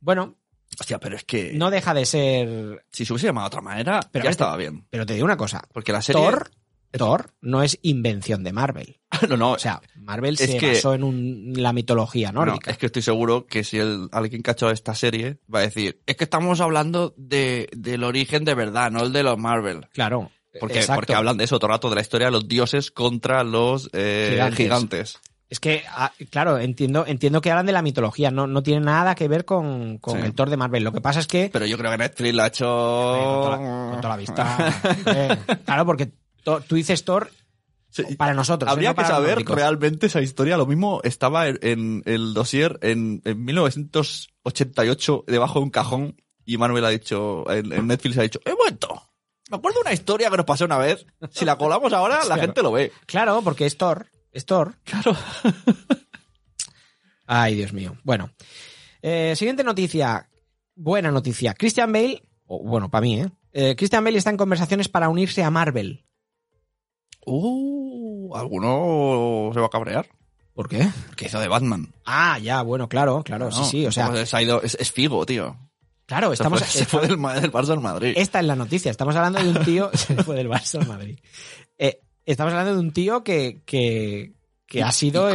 bueno, 0.00 0.38
Hostia, 0.80 0.98
pero 0.98 1.16
es 1.16 1.24
que 1.24 1.52
no 1.52 1.70
deja 1.70 1.92
de 1.92 2.06
ser... 2.06 2.86
si 2.90 3.04
se 3.04 3.12
hubiese 3.12 3.26
llamado 3.26 3.44
de 3.44 3.48
otra 3.48 3.60
manera, 3.60 4.00
Pero 4.10 4.24
ya 4.24 4.30
estaba 4.30 4.56
bien. 4.56 4.86
Pero 4.88 5.04
te 5.04 5.12
digo 5.12 5.26
una 5.26 5.36
cosa, 5.36 5.62
Porque 5.74 5.92
la 5.92 6.00
serie... 6.00 6.22
Thor, 6.22 6.50
Thor 6.96 7.30
no 7.40 7.62
es 7.62 7.78
invención 7.82 8.42
de 8.44 8.52
Marvel. 8.52 9.00
no, 9.28 9.36
no, 9.36 9.52
O 9.52 9.58
sea, 9.58 9.80
Marvel 9.96 10.36
se 10.36 10.58
que- 10.58 10.68
basó 10.74 10.94
en 10.94 11.04
un- 11.04 11.52
la 11.56 11.72
mitología 11.72 12.32
no, 12.32 12.44
nórdica. 12.44 12.70
es 12.70 12.78
que 12.78 12.86
estoy 12.86 13.02
seguro 13.02 13.46
que 13.46 13.64
si 13.64 13.78
el, 13.78 14.08
alguien 14.12 14.42
que 14.42 14.50
ha 14.50 14.52
hecho 14.52 14.70
esta 14.70 14.94
serie 14.94 15.38
va 15.52 15.60
a 15.60 15.62
decir, 15.62 16.00
es 16.06 16.16
que 16.16 16.24
estamos 16.24 16.60
hablando 16.60 17.14
de, 17.16 17.68
del 17.76 18.04
origen 18.04 18.44
de 18.44 18.54
verdad, 18.54 18.90
no 18.90 19.02
el 19.04 19.12
de 19.12 19.22
los 19.22 19.38
Marvel. 19.38 19.86
Claro. 19.92 20.30
Porque, 20.58 20.78
exacto. 20.78 21.00
porque 21.00 21.14
hablan 21.14 21.36
de 21.36 21.44
eso 21.44 21.58
todo 21.58 21.68
el 21.68 21.74
rato, 21.74 21.88
de 21.90 21.96
la 21.96 22.00
historia 22.00 22.28
de 22.28 22.32
los 22.32 22.48
dioses 22.48 22.90
contra 22.90 23.44
los 23.44 23.90
eh, 23.92 24.28
Gigantes. 24.32 24.56
gigantes. 24.56 25.18
Es 25.48 25.60
que, 25.60 25.84
ah, 25.90 26.10
claro, 26.30 26.58
entiendo, 26.58 27.04
entiendo 27.06 27.40
que 27.40 27.50
hablan 27.52 27.66
de 27.66 27.72
la 27.72 27.82
mitología, 27.82 28.32
no, 28.32 28.46
no 28.48 28.62
tiene 28.64 28.80
nada 28.80 29.14
que 29.14 29.28
ver 29.28 29.44
con, 29.44 29.98
con 29.98 30.18
Sí. 30.18 30.26
el 30.26 30.34
Thor 30.34 30.50
de 30.50 30.56
Marvel. 30.56 30.82
Lo 30.82 30.90
que 30.92 31.00
pasa 31.00 31.20
es 31.20 31.28
que... 31.28 31.50
Pero 31.52 31.66
yo 31.66 31.78
creo 31.78 31.90
que 31.92 31.98
Netflix 31.98 32.34
lo 32.34 32.42
ha 32.42 32.46
hecho... 32.48 32.64
Con 32.66 33.42
toda 33.44 33.50
la, 33.50 33.90
con 33.90 34.00
toda 34.00 34.08
la 34.08 34.16
vista. 34.16 34.82
Eh, 35.06 35.38
claro, 35.64 35.86
porque 35.86 36.10
tú 36.66 36.74
dices 36.76 37.04
Thor 37.04 37.30
Sí, 37.90 38.02
para 38.16 38.34
nosotros. 38.34 38.68
¿eh? 38.68 38.72
Habría 38.72 38.90
no 38.90 38.94
que 38.94 39.02
para 39.02 39.08
saber 39.08 39.44
realmente 39.46 40.06
esa 40.06 40.20
historia. 40.20 40.56
Lo 40.58 40.66
mismo 40.66 41.00
estaba 41.02 41.48
en, 41.48 41.58
en 41.62 42.02
el 42.04 42.34
dossier 42.34 42.78
en, 42.82 43.22
en 43.24 43.42
1988 43.44 45.24
debajo 45.26 45.60
de 45.60 45.64
un 45.64 45.70
cajón 45.70 46.20
y 46.44 46.58
Manuel 46.58 46.84
ha 46.84 46.90
dicho, 46.90 47.50
en, 47.50 47.72
en 47.72 47.86
Netflix 47.86 48.18
ha 48.18 48.22
dicho, 48.22 48.40
he 48.44 48.52
vuelto. 48.54 49.02
Me 49.50 49.56
acuerdo 49.56 49.78
de 49.78 49.82
una 49.82 49.92
historia 49.94 50.28
que 50.30 50.36
nos 50.36 50.44
pasó 50.46 50.64
una 50.66 50.78
vez. 50.78 51.06
Si 51.30 51.44
la 51.44 51.56
colamos 51.56 51.92
ahora, 51.92 52.16
la 52.18 52.24
Claro. 52.26 52.40
gente 52.42 52.62
lo 52.62 52.72
ve. 52.72 52.92
Claro, 53.06 53.40
porque 53.42 53.64
es 53.66 53.78
Thor. 53.78 54.06
Es 54.30 54.44
Thor. 54.44 54.74
Claro. 54.84 55.16
Ay, 57.26 57.54
Dios 57.54 57.72
mío. 57.72 57.96
Bueno. 58.04 58.30
Eh, 59.02 59.34
siguiente 59.36 59.64
noticia. 59.64 60.28
Buena 60.74 61.10
noticia. 61.10 61.54
Christian 61.54 61.92
Bale, 61.92 62.22
o 62.46 62.62
bueno, 62.62 62.90
para 62.90 63.02
mí, 63.02 63.20
¿eh? 63.20 63.30
Eh, 63.52 63.74
Christian 63.76 64.04
Bale 64.04 64.18
está 64.18 64.30
en 64.30 64.36
conversaciones 64.36 64.88
para 64.88 65.08
unirse 65.08 65.42
a 65.42 65.50
Marvel. 65.50 66.04
Uh, 67.26 68.34
alguno 68.36 69.50
se 69.52 69.60
va 69.60 69.66
a 69.66 69.70
cabrear. 69.70 70.06
¿Por 70.54 70.68
qué? 70.68 70.88
Porque 71.08 71.26
hizo 71.26 71.38
de 71.38 71.48
Batman. 71.48 71.92
Ah, 72.06 72.38
ya, 72.38 72.62
bueno, 72.62 72.88
claro, 72.88 73.22
claro, 73.22 73.50
sí, 73.50 73.58
No, 73.58 73.64
sí, 73.66 73.86
o 73.86 73.92
sea, 73.92 74.10
es, 74.62 74.74
es 74.80 74.92
Figo, 74.92 75.26
tío. 75.26 75.54
claro, 76.06 76.32
estamos... 76.32 76.60
se 76.60 76.64
fue, 76.64 76.78
se 76.78 76.86
fue 76.86 77.00
del, 77.02 77.42
del 77.42 77.52
Barça 77.52 77.72
al 77.72 77.80
Madrid. 77.80 78.14
Esta 78.16 78.40
es 78.40 78.46
la 78.46 78.56
noticia, 78.56 78.90
estamos 78.90 79.14
hablando 79.16 79.42
de 79.42 79.50
un 79.50 79.64
tío... 79.64 79.90
se 79.94 80.14
fue 80.22 80.36
del 80.36 80.48
Barça 80.48 80.80
al 80.80 80.86
Madrid. 80.88 81.18
Eh, 81.76 82.00
estamos 82.24 82.52
hablando 82.54 82.74
de 82.74 82.80
un 82.80 82.92
tío 82.92 83.22
que, 83.22 83.60
que, 83.66 84.32
que 84.66 84.82
ha 84.82 84.92
sido 84.92 85.28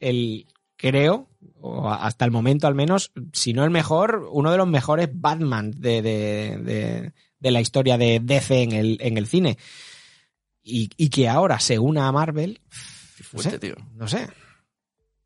el, 0.00 0.46
creo, 0.76 1.28
o 1.60 1.88
hasta 1.88 2.24
el 2.26 2.30
momento 2.30 2.66
al 2.66 2.74
menos, 2.74 3.12
si 3.32 3.54
no 3.54 3.64
el 3.64 3.70
mejor, 3.70 4.28
uno 4.30 4.50
de 4.50 4.58
los 4.58 4.66
mejores 4.66 5.08
Batman 5.12 5.70
de, 5.70 6.02
de, 6.02 6.58
de, 6.58 7.12
de 7.38 7.50
la 7.50 7.60
historia 7.62 7.96
de 7.96 8.20
DC 8.20 8.62
en 8.62 8.72
el, 8.72 8.98
en 9.00 9.16
el 9.16 9.26
cine. 9.26 9.56
Y, 10.68 10.90
y 10.96 11.10
que 11.10 11.28
ahora 11.28 11.60
se 11.60 11.78
una 11.78 12.08
a 12.08 12.12
Marvel, 12.12 12.60
no 12.68 13.24
Fuerte, 13.24 13.50
sé, 13.50 13.58
tío. 13.60 13.76
no 13.94 14.08
sé. 14.08 14.28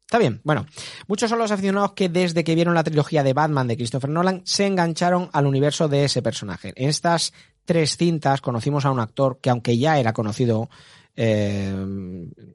Está 0.02 0.18
bien. 0.18 0.40
Bueno, 0.44 0.66
muchos 1.06 1.30
son 1.30 1.38
los 1.38 1.50
aficionados 1.50 1.92
que 1.92 2.08
desde 2.08 2.44
que 2.44 2.54
vieron 2.54 2.74
la 2.74 2.84
trilogía 2.84 3.22
de 3.22 3.32
Batman 3.32 3.68
de 3.68 3.76
Christopher 3.76 4.10
Nolan 4.10 4.42
se 4.44 4.66
engancharon 4.66 5.30
al 5.32 5.46
universo 5.46 5.88
de 5.88 6.04
ese 6.04 6.20
personaje. 6.20 6.72
En 6.76 6.88
estas 6.88 7.32
tres 7.64 7.96
cintas 7.96 8.40
conocimos 8.40 8.84
a 8.84 8.90
un 8.90 9.00
actor 9.00 9.38
que 9.40 9.50
aunque 9.50 9.78
ya 9.78 9.98
era 9.98 10.12
conocido 10.12 10.68
eh, 11.16 11.74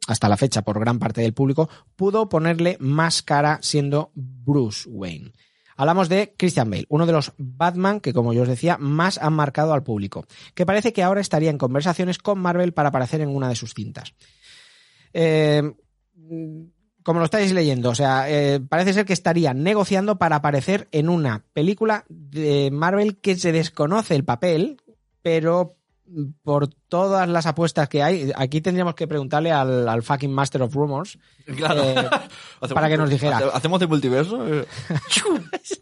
hasta 0.07 0.29
la 0.29 0.37
fecha 0.37 0.63
por 0.63 0.79
gran 0.79 0.99
parte 0.99 1.21
del 1.21 1.33
público, 1.33 1.69
pudo 1.95 2.29
ponerle 2.29 2.77
más 2.79 3.21
cara 3.23 3.59
siendo 3.61 4.11
Bruce 4.13 4.87
Wayne. 4.89 5.31
Hablamos 5.75 6.09
de 6.09 6.33
Christian 6.37 6.69
Bale, 6.69 6.85
uno 6.89 7.05
de 7.05 7.11
los 7.11 7.33
Batman 7.37 7.99
que, 7.99 8.13
como 8.13 8.33
yo 8.33 8.43
os 8.43 8.47
decía, 8.47 8.77
más 8.79 9.17
han 9.17 9.33
marcado 9.33 9.73
al 9.73 9.83
público, 9.83 10.25
que 10.53 10.65
parece 10.65 10.93
que 10.93 11.03
ahora 11.03 11.21
estaría 11.21 11.49
en 11.49 11.57
conversaciones 11.57 12.17
con 12.17 12.39
Marvel 12.39 12.73
para 12.73 12.89
aparecer 12.89 13.21
en 13.21 13.29
una 13.29 13.49
de 13.49 13.55
sus 13.55 13.73
cintas. 13.73 14.13
Eh, 15.13 15.63
como 17.03 17.19
lo 17.19 17.25
estáis 17.25 17.53
leyendo, 17.53 17.89
o 17.89 17.95
sea, 17.95 18.29
eh, 18.29 18.59
parece 18.59 18.93
ser 18.93 19.05
que 19.05 19.13
estaría 19.13 19.53
negociando 19.53 20.17
para 20.17 20.37
aparecer 20.37 20.87
en 20.91 21.09
una 21.09 21.45
película 21.53 22.05
de 22.09 22.71
Marvel 22.71 23.17
que 23.17 23.35
se 23.35 23.51
desconoce 23.51 24.15
el 24.15 24.25
papel, 24.25 24.81
pero 25.21 25.77
por 26.43 26.67
todas 26.87 27.27
las 27.27 27.45
apuestas 27.47 27.89
que 27.89 28.03
hay, 28.03 28.31
aquí 28.35 28.61
tendríamos 28.61 28.93
que 28.95 29.07
preguntarle 29.07 29.51
al, 29.51 29.89
al 29.89 30.03
fucking 30.03 30.31
Master 30.31 30.61
of 30.61 30.73
Rumors 30.75 31.17
Claro. 31.57 31.83
eh, 31.83 32.09
para 32.73 32.87
que 32.89 32.97
nos 32.97 33.09
dijera. 33.09 33.37
hace- 33.37 33.49
¿Hacemos 33.53 33.79
de 33.79 33.87
multiverso? 33.87 34.47
Eh, 34.47 34.65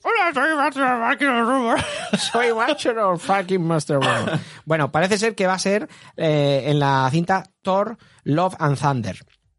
Hola, 0.03 0.33
soy 0.33 0.55
Master 0.55 0.83
of 0.83 1.09
fucking 1.09 1.27
Rumors. 1.45 1.83
soy 2.31 2.53
Master 2.53 2.97
of 2.99 3.21
fucking 3.23 3.61
Master 3.65 3.97
of 3.97 4.05
Rumors. 4.05 4.41
Bueno, 4.65 4.91
parece 4.91 5.17
ser 5.17 5.35
que 5.35 5.47
va 5.47 5.53
a 5.55 5.59
ser 5.59 5.87
eh, 6.17 6.63
en 6.67 6.79
la 6.79 7.07
cinta 7.11 7.43
Thor, 7.61 7.97
Love 8.23 8.55
and 8.59 8.77
Thunder. 8.79 9.17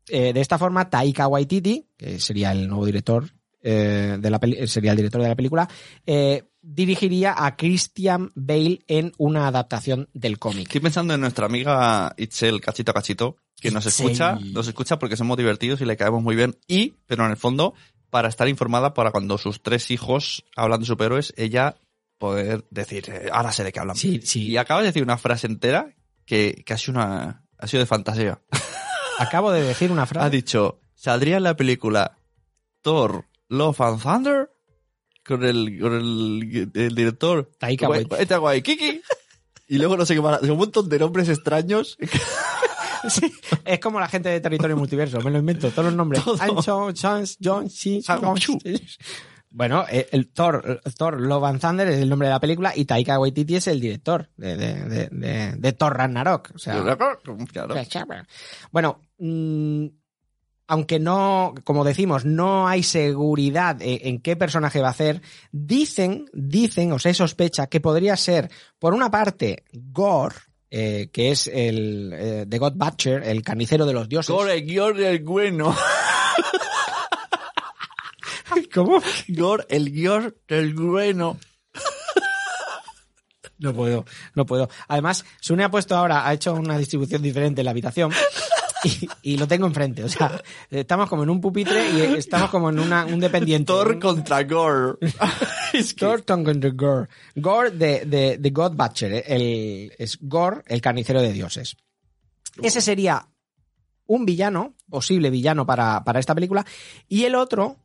Eh, 0.08 0.32
de 0.32 0.40
esta 0.40 0.58
forma, 0.58 0.90
Taika 0.90 1.28
Waititi, 1.28 1.88
que 1.96 2.18
sería 2.20 2.52
el 2.52 2.68
nuevo 2.68 2.84
director 2.84 3.24
eh, 3.64 4.16
de 4.20 4.30
la 4.30 4.38
peli- 4.38 4.66
sería 4.68 4.92
el 4.92 4.96
director 4.98 5.20
de 5.20 5.28
la 5.28 5.34
película, 5.34 5.68
eh, 6.06 6.44
dirigiría 6.62 7.34
a 7.36 7.56
Christian 7.56 8.30
Bale 8.36 8.84
en 8.86 9.12
una 9.18 9.48
adaptación 9.48 10.08
del 10.14 10.38
cómic. 10.38 10.66
Estoy 10.68 10.80
pensando 10.82 11.14
en 11.14 11.20
nuestra 11.20 11.46
amiga 11.46 12.14
Itzel 12.16 12.60
Cachito 12.60 12.92
a 12.92 12.94
Cachito, 12.94 13.36
que 13.60 13.70
nos 13.72 13.84
Itzel. 13.86 14.06
escucha, 14.06 14.38
nos 14.52 14.68
escucha 14.68 14.98
porque 14.98 15.16
somos 15.16 15.36
divertidos 15.36 15.80
y 15.80 15.84
le 15.86 15.96
caemos 15.96 16.22
muy 16.22 16.36
bien. 16.36 16.56
Y, 16.68 16.94
pero 17.06 17.24
en 17.24 17.32
el 17.32 17.36
fondo, 17.36 17.74
para 18.10 18.28
estar 18.28 18.48
informada 18.48 18.94
para 18.94 19.10
cuando 19.10 19.38
sus 19.38 19.62
tres 19.62 19.90
hijos 19.90 20.44
hablan 20.56 20.80
de 20.80 20.86
superhéroes, 20.86 21.34
ella 21.36 21.76
poder 22.18 22.64
decir, 22.70 23.04
eh, 23.10 23.28
ahora 23.32 23.50
sé 23.52 23.64
de 23.64 23.72
qué 23.72 23.80
hablan. 23.80 23.96
Sí, 23.96 24.20
sí. 24.22 24.46
Y 24.48 24.56
acabas 24.56 24.82
de 24.84 24.88
decir 24.90 25.02
una 25.02 25.18
frase 25.18 25.46
entera 25.48 25.94
que, 26.24 26.62
que 26.64 26.72
ha 26.72 26.78
sido 26.78 26.98
una, 26.98 27.44
ha 27.58 27.66
sido 27.66 27.80
de 27.80 27.86
fantasía. 27.86 28.40
Acabo 29.18 29.50
de 29.52 29.62
decir 29.62 29.90
una 29.92 30.02
Ha 30.04 30.06
frase. 30.06 30.30
dicho, 30.30 30.80
saldría 30.94 31.36
en 31.36 31.42
la 31.42 31.56
película 31.56 32.16
Thor, 32.82 33.26
Love 33.56 33.80
and 33.80 34.02
Thunder 34.02 34.50
con 35.26 35.42
el, 35.44 35.78
con 35.80 35.94
el, 35.94 36.70
el 36.74 36.94
director 36.94 37.50
Taika 37.58 37.88
Wai- 37.88 38.38
Waititi. 38.40 39.00
Y 39.68 39.78
luego 39.78 39.96
no 39.96 40.04
sé 40.04 40.14
qué 40.14 40.20
más, 40.20 40.42
un 40.42 40.58
montón 40.58 40.88
de 40.88 40.98
nombres 40.98 41.28
extraños. 41.28 41.96
Sí, 43.06 43.30
es 43.66 43.80
como 43.80 44.00
la 44.00 44.08
gente 44.08 44.30
de 44.30 44.40
Territorio 44.40 44.78
Multiverso, 44.78 45.20
me 45.20 45.30
lo 45.30 45.36
invento, 45.38 45.68
todos 45.70 45.84
los 45.84 45.94
nombres. 45.94 46.24
Todo. 46.24 46.40
Ancho, 46.40 46.90
Chance, 46.92 47.36
John, 47.38 47.68
Chu. 47.68 48.00
Bueno, 49.50 49.84
eh, 49.90 50.08
el 50.10 50.32
Thor, 50.32 50.80
Thor 50.96 51.20
Love 51.20 51.44
and 51.44 51.60
Thunder 51.60 51.86
es 51.88 52.00
el 52.00 52.08
nombre 52.08 52.28
de 52.28 52.32
la 52.32 52.40
película 52.40 52.72
y 52.74 52.86
Taika 52.86 53.18
Waititi 53.20 53.56
es 53.56 53.66
el 53.66 53.78
director 53.78 54.30
de, 54.38 54.56
de, 54.56 55.08
de, 55.54 55.72
Thor 55.74 55.94
Ragnarok. 55.98 56.52
O 56.54 56.58
sea, 56.58 56.76
Claro. 57.90 58.24
bueno, 58.72 59.02
mm, 59.18 59.86
aunque 60.66 60.98
no, 60.98 61.54
como 61.64 61.84
decimos, 61.84 62.24
no 62.24 62.68
hay 62.68 62.82
seguridad 62.82 63.76
en, 63.80 63.98
en 64.02 64.20
qué 64.20 64.36
personaje 64.36 64.80
va 64.80 64.88
a 64.88 64.92
hacer, 64.92 65.22
dicen, 65.52 66.26
dicen, 66.32 66.92
o 66.92 66.98
se 66.98 67.14
sospecha 67.14 67.66
que 67.66 67.80
podría 67.80 68.16
ser, 68.16 68.50
por 68.78 68.94
una 68.94 69.10
parte, 69.10 69.64
Gore, 69.72 70.36
eh, 70.70 71.08
que 71.12 71.30
es 71.30 71.46
el 71.46 72.12
eh, 72.14 72.46
The 72.48 72.58
God 72.58 72.74
Butcher, 72.74 73.22
el 73.22 73.42
carnicero 73.42 73.86
de 73.86 73.92
los 73.92 74.08
dioses. 74.08 74.34
Gore, 74.34 74.54
el 74.54 74.66
guion 74.66 74.96
del 74.96 75.22
bueno. 75.22 75.76
¿Cómo? 78.74 79.00
Gore, 79.28 79.66
el 79.68 79.92
guion 79.92 80.34
del 80.48 80.74
bueno. 80.74 81.38
No 83.58 83.72
puedo, 83.72 84.04
no 84.34 84.44
puedo. 84.44 84.68
Además, 84.88 85.24
Sune 85.40 85.62
ha 85.62 85.70
puesto 85.70 85.96
ahora, 85.96 86.26
ha 86.26 86.34
hecho 86.34 86.54
una 86.54 86.76
distribución 86.76 87.22
diferente 87.22 87.60
en 87.60 87.66
la 87.66 87.70
habitación 87.70 88.10
y, 88.84 89.08
y 89.22 89.36
lo 89.36 89.46
tengo 89.48 89.66
enfrente. 89.66 90.04
O 90.04 90.08
sea, 90.08 90.40
estamos 90.70 91.08
como 91.08 91.22
en 91.22 91.30
un 91.30 91.40
pupitre 91.40 91.90
y 91.90 92.00
estamos 92.18 92.50
como 92.50 92.70
en 92.70 92.78
una, 92.78 93.04
un 93.06 93.20
dependiente. 93.20 93.66
Thor 93.66 93.98
contra 93.98 94.42
Gore. 94.44 94.98
es 95.72 95.94
que- 95.94 96.04
Thor 96.06 96.24
contra 96.24 96.70
Gore. 96.70 97.08
Gore 97.36 97.70
de, 97.70 98.04
de, 98.04 98.38
de 98.38 98.50
God 98.50 98.72
Butcher. 98.74 99.12
eh, 99.12 99.24
El, 99.26 99.92
es 99.98 100.18
Gore, 100.20 100.62
el 100.66 100.80
carnicero 100.80 101.20
de 101.20 101.32
dioses. 101.32 101.76
Ese 102.62 102.80
sería 102.80 103.26
un 104.06 104.24
villano, 104.26 104.74
posible 104.88 105.30
villano 105.30 105.66
para, 105.66 106.04
para 106.04 106.20
esta 106.20 106.34
película. 106.34 106.64
Y 107.08 107.24
el 107.24 107.34
otro, 107.34 107.76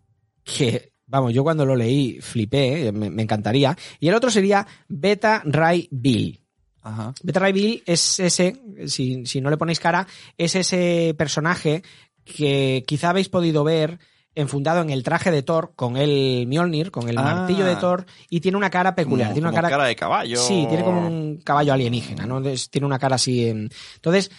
que 0.43 0.91
Vamos, 1.12 1.34
yo 1.34 1.41
cuando 1.43 1.66
lo 1.66 1.76
leí 1.76 2.22
flipé, 2.22 2.86
eh, 2.86 2.91
me, 2.91 3.10
me 3.10 3.24
encantaría. 3.24 3.76
Y 4.00 4.10
el 4.10 4.14
otro 4.14 4.30
sería 4.30 4.68
Beta 4.88 5.41
Ray 5.43 5.88
Bill. 5.89 6.39
Ajá. 6.82 7.13
Beta 7.23 7.39
Ray 7.39 7.53
Bill 7.53 7.84
es 7.86 8.19
ese, 8.19 8.55
si, 8.88 9.25
si 9.25 9.41
no 9.41 9.49
le 9.49 9.57
ponéis 9.57 9.80
cara, 9.80 10.07
es 10.38 10.55
ese 10.55 11.13
personaje 11.17 11.84
que 12.23 12.84
quizá 12.88 13.09
habéis 13.09 13.30
podido 13.30 13.63
ver 13.63 13.99
enfundado 14.36 14.82
en 14.82 14.89
el 14.89 15.03
traje 15.03 15.32
de 15.32 15.41
Thor 15.43 15.73
con 15.75 15.97
el 15.97 16.45
Mjolnir, 16.47 16.91
con 16.91 17.09
el 17.09 17.17
Ah. 17.17 17.23
martillo 17.23 17.65
de 17.65 17.75
Thor, 17.75 18.05
y 18.30 18.39
tiene 18.39 18.57
una 18.57 18.69
cara 18.69 18.95
peculiar. 18.95 19.30
Como- 19.30 19.34
tiene 19.34 19.47
una 19.49 19.57
como 19.59 19.69
cara, 19.69 19.86
de 19.86 19.95
caballo. 19.95 20.38
Sí, 20.39 20.65
tiene 20.69 20.84
como 20.84 21.05
un 21.05 21.41
caballo 21.43 21.73
alienígena, 21.73 22.25
¿no? 22.25 22.38
Entonces, 22.38 22.69
tiene 22.69 22.88
una 22.88 22.99
cara 22.99 23.15
así. 23.15 23.47
en- 23.47 23.69
Entonces, 23.95 24.32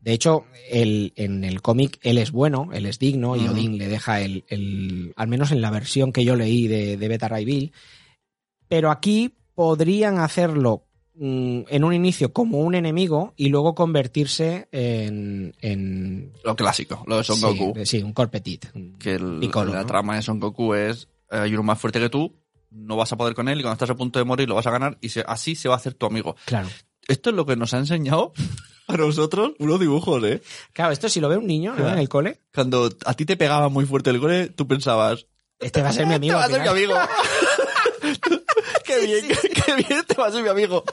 de 0.00 0.12
hecho, 0.12 0.46
en 0.70 1.44
el 1.44 1.62
cómic 1.62 1.98
él 2.02 2.18
es 2.18 2.32
bueno, 2.32 2.70
él 2.72 2.86
es 2.86 2.98
digno, 2.98 3.36
y. 3.36 3.46
Odín 3.46 3.78
le 3.78 3.88
deja 3.88 4.20
el, 4.20 4.44
el- 4.48 5.12
al 5.16 5.28
menos 5.28 5.52
en 5.52 5.60
la 5.60 5.70
versión 5.70 6.12
que 6.12 6.24
yo 6.24 6.34
leí 6.34 6.66
de, 6.66 6.96
de 6.96 7.08
Beta 7.08 7.28
Ray 7.28 7.44
Bill. 7.44 7.72
Pero 8.68 8.90
aquí 8.90 9.34
podrían 9.54 10.18
hacerlo 10.18 10.86
en 11.20 11.84
un 11.84 11.92
inicio 11.94 12.32
como 12.32 12.58
un 12.58 12.74
enemigo 12.74 13.34
y 13.36 13.48
luego 13.48 13.74
convertirse 13.74 14.68
en. 14.72 15.54
en 15.60 16.32
Lo 16.44 16.56
clásico, 16.56 17.04
lo 17.06 17.18
de 17.18 17.24
Son 17.24 17.36
sí, 17.36 17.42
Goku. 17.42 17.74
Sí, 17.84 18.02
un 18.02 18.12
Corpetit. 18.12 18.66
Que 18.98 19.14
el- 19.14 19.38
Piccolo, 19.40 19.72
la 19.72 19.80
¿no? 19.82 19.86
trama 19.86 20.16
de 20.16 20.22
Son 20.22 20.40
Goku 20.40 20.74
es 20.74 21.08
eh, 21.30 21.38
hay 21.38 21.54
uno 21.54 21.62
más 21.62 21.78
fuerte 21.78 22.00
que 22.00 22.08
tú, 22.08 22.34
no 22.70 22.96
vas 22.96 23.12
a 23.12 23.16
poder 23.16 23.34
con 23.34 23.48
él 23.48 23.58
y 23.60 23.62
cuando 23.62 23.74
estás 23.74 23.90
a 23.90 23.94
punto 23.96 24.18
de 24.18 24.24
morir 24.24 24.48
lo 24.48 24.56
vas 24.56 24.66
a 24.66 24.70
ganar 24.70 24.98
y 25.00 25.08
se- 25.10 25.24
así 25.26 25.54
se 25.54 25.68
va 25.68 25.74
a 25.74 25.78
hacer 25.78 25.94
tu 25.94 26.06
amigo. 26.06 26.36
Claro. 26.44 26.68
Esto 27.06 27.30
es 27.30 27.36
lo 27.36 27.46
que 27.46 27.54
nos 27.56 27.72
ha 27.74 27.78
enseñado 27.78 28.32
a 28.88 28.96
nosotros 28.96 29.52
unos 29.58 29.78
dibujos, 29.78 30.22
¿eh? 30.24 30.42
Claro, 30.72 30.92
esto 30.92 31.08
si 31.08 31.20
lo 31.20 31.28
ve 31.28 31.36
un 31.36 31.46
niño 31.46 31.74
¿no? 31.76 31.88
En 31.88 31.98
el 31.98 32.08
cole, 32.08 32.40
Cuando 32.52 32.90
a 33.06 33.14
ti 33.14 33.24
te 33.24 33.36
pegaba 33.36 33.68
muy 33.68 33.84
fuerte 33.86 34.10
el 34.10 34.18
gole, 34.18 34.48
tú 34.48 34.66
pensabas, 34.66 35.26
este 35.60 35.80
va 35.82 35.90
a 35.90 35.92
ser 35.92 36.06
mi 36.06 36.14
amigo. 36.14 36.32
te 36.34 36.38
va 36.40 36.44
a 36.44 36.48
ser 36.48 36.60
mi 36.62 36.68
amigo. 36.68 36.94
qué 38.84 39.04
bien, 39.04 39.28
qué, 39.28 39.48
qué 39.48 39.74
bien 39.76 40.04
te 40.06 40.14
va 40.14 40.26
a 40.26 40.32
ser 40.32 40.42
mi 40.42 40.48
amigo. 40.48 40.84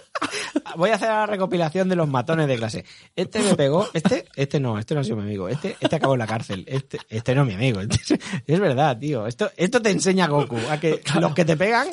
Voy 0.76 0.90
a 0.90 0.96
hacer 0.96 1.10
la 1.10 1.26
recopilación 1.26 1.90
de 1.90 1.96
los 1.96 2.08
matones 2.08 2.48
de 2.48 2.58
clase. 2.58 2.86
Este 3.16 3.40
me 3.40 3.56
pegó, 3.56 3.88
este, 3.94 4.26
este 4.36 4.60
no, 4.60 4.78
este 4.80 4.94
no 4.96 5.02
ha 5.02 5.04
sido 5.04 5.18
mi 5.18 5.24
amigo. 5.24 5.50
Este, 5.50 5.76
este 5.80 5.96
acabó 5.96 6.14
en 6.14 6.20
la 6.20 6.28
cárcel. 6.28 6.64
Este, 6.68 7.00
este 7.10 7.36
no 7.36 7.42
es 7.42 7.48
mi 7.48 7.54
amigo. 7.56 7.82
Este- 7.92 8.20
es 8.48 8.60
verdad, 8.60 8.98
tío. 8.98 9.28
Esto, 9.28 9.52
esto 9.58 9.82
te 9.82 9.90
enseña 9.90 10.28
Goku 10.28 10.58
a 10.70 10.80
que 10.80 11.02
los 11.20 11.34
que 11.34 11.46
te 11.46 11.58
pegan, 11.58 11.88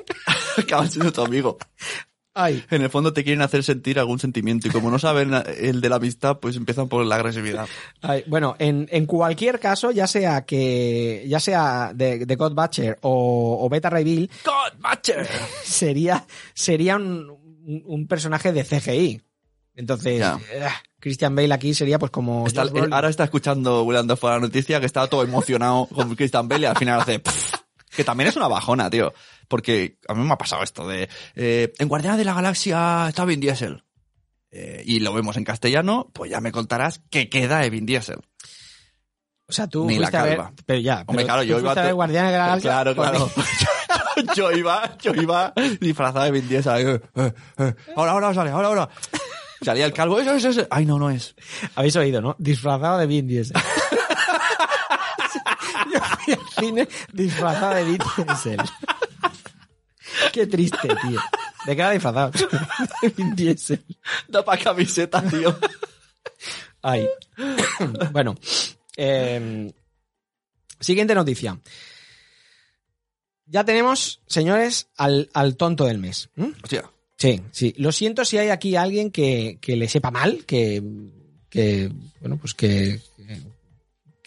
Acaban 0.56 0.90
siendo 0.90 1.12
tu 1.12 1.22
amigo. 1.22 1.58
Ay, 2.38 2.64
En 2.70 2.82
el 2.82 2.88
fondo 2.90 3.12
te 3.12 3.24
quieren 3.24 3.42
hacer 3.42 3.62
sentir 3.64 3.98
algún 3.98 4.18
sentimiento 4.18 4.68
y 4.68 4.70
como 4.70 4.90
no 4.90 4.98
saben 4.98 5.32
el 5.58 5.80
de 5.80 5.88
la 5.88 5.96
amistad, 5.96 6.38
pues 6.38 6.56
empiezan 6.56 6.88
por 6.88 7.04
la 7.04 7.16
agresividad. 7.16 7.66
ay. 8.02 8.24
bueno, 8.26 8.56
en, 8.58 8.88
en 8.90 9.06
cualquier 9.06 9.58
caso, 9.60 9.90
ya 9.90 10.06
sea 10.06 10.44
que, 10.46 11.24
ya 11.28 11.40
sea 11.40 11.92
de, 11.94 12.24
de 12.24 12.36
God 12.36 12.54
Butcher 12.54 12.98
o, 13.02 13.58
o 13.60 13.68
Beta 13.68 13.90
Bill, 13.90 14.30
God 14.44 14.78
Butcher. 14.80 15.26
sería, 15.64 16.24
sería 16.54 16.96
un, 16.96 18.06
personaje 18.08 18.52
de 18.52 18.64
CGI. 18.64 19.20
Entonces, 19.74 20.20
eh, 20.52 20.66
Christian 20.98 21.36
Bale 21.36 21.54
aquí 21.54 21.74
sería 21.74 21.98
pues 21.98 22.10
como 22.10 22.46
Está- 22.46 22.62
ahora 22.90 23.08
está 23.10 23.24
escuchando 23.24 23.82
William 23.84 24.06
Dafoe 24.06 24.30
la 24.32 24.40
noticia 24.40 24.80
que 24.80 24.86
estaba 24.86 25.06
todo 25.06 25.22
emocionado 25.22 25.86
con 25.86 26.14
Christian 26.16 26.48
Bale 26.48 26.62
y 26.62 26.64
al 26.66 26.76
final 26.76 27.00
hace... 27.00 27.20
"Pff", 27.20 27.54
que 27.94 28.04
también 28.04 28.28
es 28.28 28.36
una 28.36 28.48
bajona, 28.48 28.90
tío. 28.90 29.12
Porque 29.48 29.98
a 30.08 30.14
mí 30.14 30.22
me 30.24 30.32
ha 30.32 30.38
pasado 30.38 30.62
esto 30.62 30.86
de... 30.86 31.08
eh, 31.34 31.72
en 31.78 31.88
Guardianes 31.88 32.18
de 32.18 32.24
la 32.24 32.34
Galaxia 32.34 33.06
está 33.08 33.24
Vin 33.24 33.40
Diesel. 33.40 33.82
Eh, 34.50 34.82
y 34.86 35.00
lo 35.00 35.12
vemos 35.12 35.36
en 35.36 35.44
castellano, 35.44 36.10
pues 36.12 36.30
ya 36.30 36.40
me 36.40 36.52
contarás 36.52 37.00
que 37.10 37.28
queda 37.28 37.58
de 37.60 37.70
Vin 37.70 37.86
Diesel. 37.86 38.20
O 39.46 39.52
sea, 39.52 39.66
tú 39.66 39.86
Ni 39.86 39.94
la 39.98 40.08
fuiste 40.08 40.16
a 40.18 40.22
ver, 40.24 40.36
calva. 40.36 40.52
pero 40.66 40.78
ya, 40.80 40.96
Hombre, 41.06 41.14
pero 41.16 41.26
claro, 41.26 41.42
yo 41.42 41.58
iba 41.58 41.72
a 41.72 41.74
ver 41.74 41.94
Guardianes 41.94 42.32
de 42.32 42.38
la 42.38 42.46
Galaxia 42.46 42.70
Claro, 42.70 42.94
porque- 42.94 43.10
claro. 43.10 43.30
yo 44.36 44.50
iba, 44.52 44.98
yo 44.98 45.14
iba 45.14 45.52
disfrazado 45.80 46.24
de 46.24 46.30
Vin 46.32 46.48
Diesel. 46.48 47.00
eh, 47.14 47.74
ahora, 47.96 48.12
ahora 48.12 48.34
sale, 48.34 48.50
ahora, 48.50 48.68
ahora. 48.68 48.88
Salía 49.62 49.86
el 49.86 49.92
calvo, 49.92 50.20
eso, 50.20 50.34
eso, 50.34 50.50
eso. 50.50 50.66
Ay, 50.70 50.84
no, 50.86 50.98
no 50.98 51.10
es. 51.10 51.34
Habéis 51.74 51.96
oído, 51.96 52.20
¿no? 52.20 52.36
Disfrazado 52.38 52.98
de 52.98 53.06
Vin 53.06 53.26
Diesel. 53.26 53.56
Cine 56.58 56.88
disfrazado 57.12 57.74
de 57.74 57.84
Vin 57.84 57.98
Diesel. 58.26 58.60
Qué 60.32 60.46
triste, 60.46 60.88
tío. 60.88 61.20
¿De 61.66 61.72
era 61.72 61.90
disfrazado? 61.90 62.30
De 63.02 63.08
Vin 63.10 63.34
Diesel. 63.34 63.84
Da 64.28 64.44
pa' 64.44 64.56
camiseta, 64.58 65.22
tío. 65.22 65.58
Ay. 66.82 67.08
Bueno. 68.12 68.34
eh, 68.96 69.72
siguiente 70.80 71.14
noticia. 71.14 71.58
Ya 73.46 73.64
tenemos, 73.64 74.20
señores, 74.26 74.88
al, 74.96 75.30
al 75.32 75.56
tonto 75.56 75.84
del 75.84 75.98
mes. 75.98 76.28
Sí, 77.16 77.40
sí. 77.50 77.74
Lo 77.78 77.92
siento 77.92 78.24
si 78.24 78.38
hay 78.38 78.50
aquí 78.50 78.76
alguien 78.76 79.10
que, 79.10 79.58
que 79.60 79.76
le 79.76 79.88
sepa 79.88 80.10
mal, 80.10 80.44
que, 80.44 80.82
que 81.48 81.90
bueno, 82.20 82.36
pues 82.36 82.54
que, 82.54 83.00
que, 83.16 83.40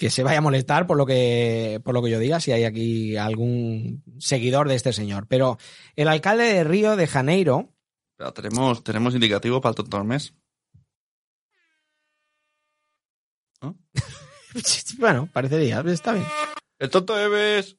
que 0.01 0.09
se 0.09 0.23
vaya 0.23 0.39
a 0.39 0.41
molestar 0.41 0.87
por 0.87 0.97
lo 0.97 1.05
que, 1.05 1.79
por 1.83 1.93
lo 1.93 2.01
que 2.01 2.09
yo 2.09 2.17
diga, 2.17 2.39
si 2.39 2.51
hay 2.51 2.63
aquí 2.63 3.17
algún 3.17 4.03
seguidor 4.17 4.67
de 4.67 4.73
este 4.73 4.93
señor. 4.93 5.27
Pero 5.27 5.59
el 5.95 6.07
alcalde 6.07 6.45
de 6.45 6.63
Río 6.63 6.95
de 6.95 7.05
Janeiro, 7.05 7.71
Pero 8.17 8.33
tenemos, 8.33 8.83
tenemos 8.83 9.13
indicativo 9.13 9.61
para 9.61 9.69
el 9.69 9.75
tonto 9.75 9.97
del 9.97 10.07
mes. 10.07 10.33
¿No? 13.61 13.77
bueno, 14.97 15.29
parecería, 15.31 15.83
está 15.85 16.13
bien. 16.13 16.25
El 16.79 16.89
tonto 16.89 17.15
de 17.15 17.29
mes. 17.29 17.77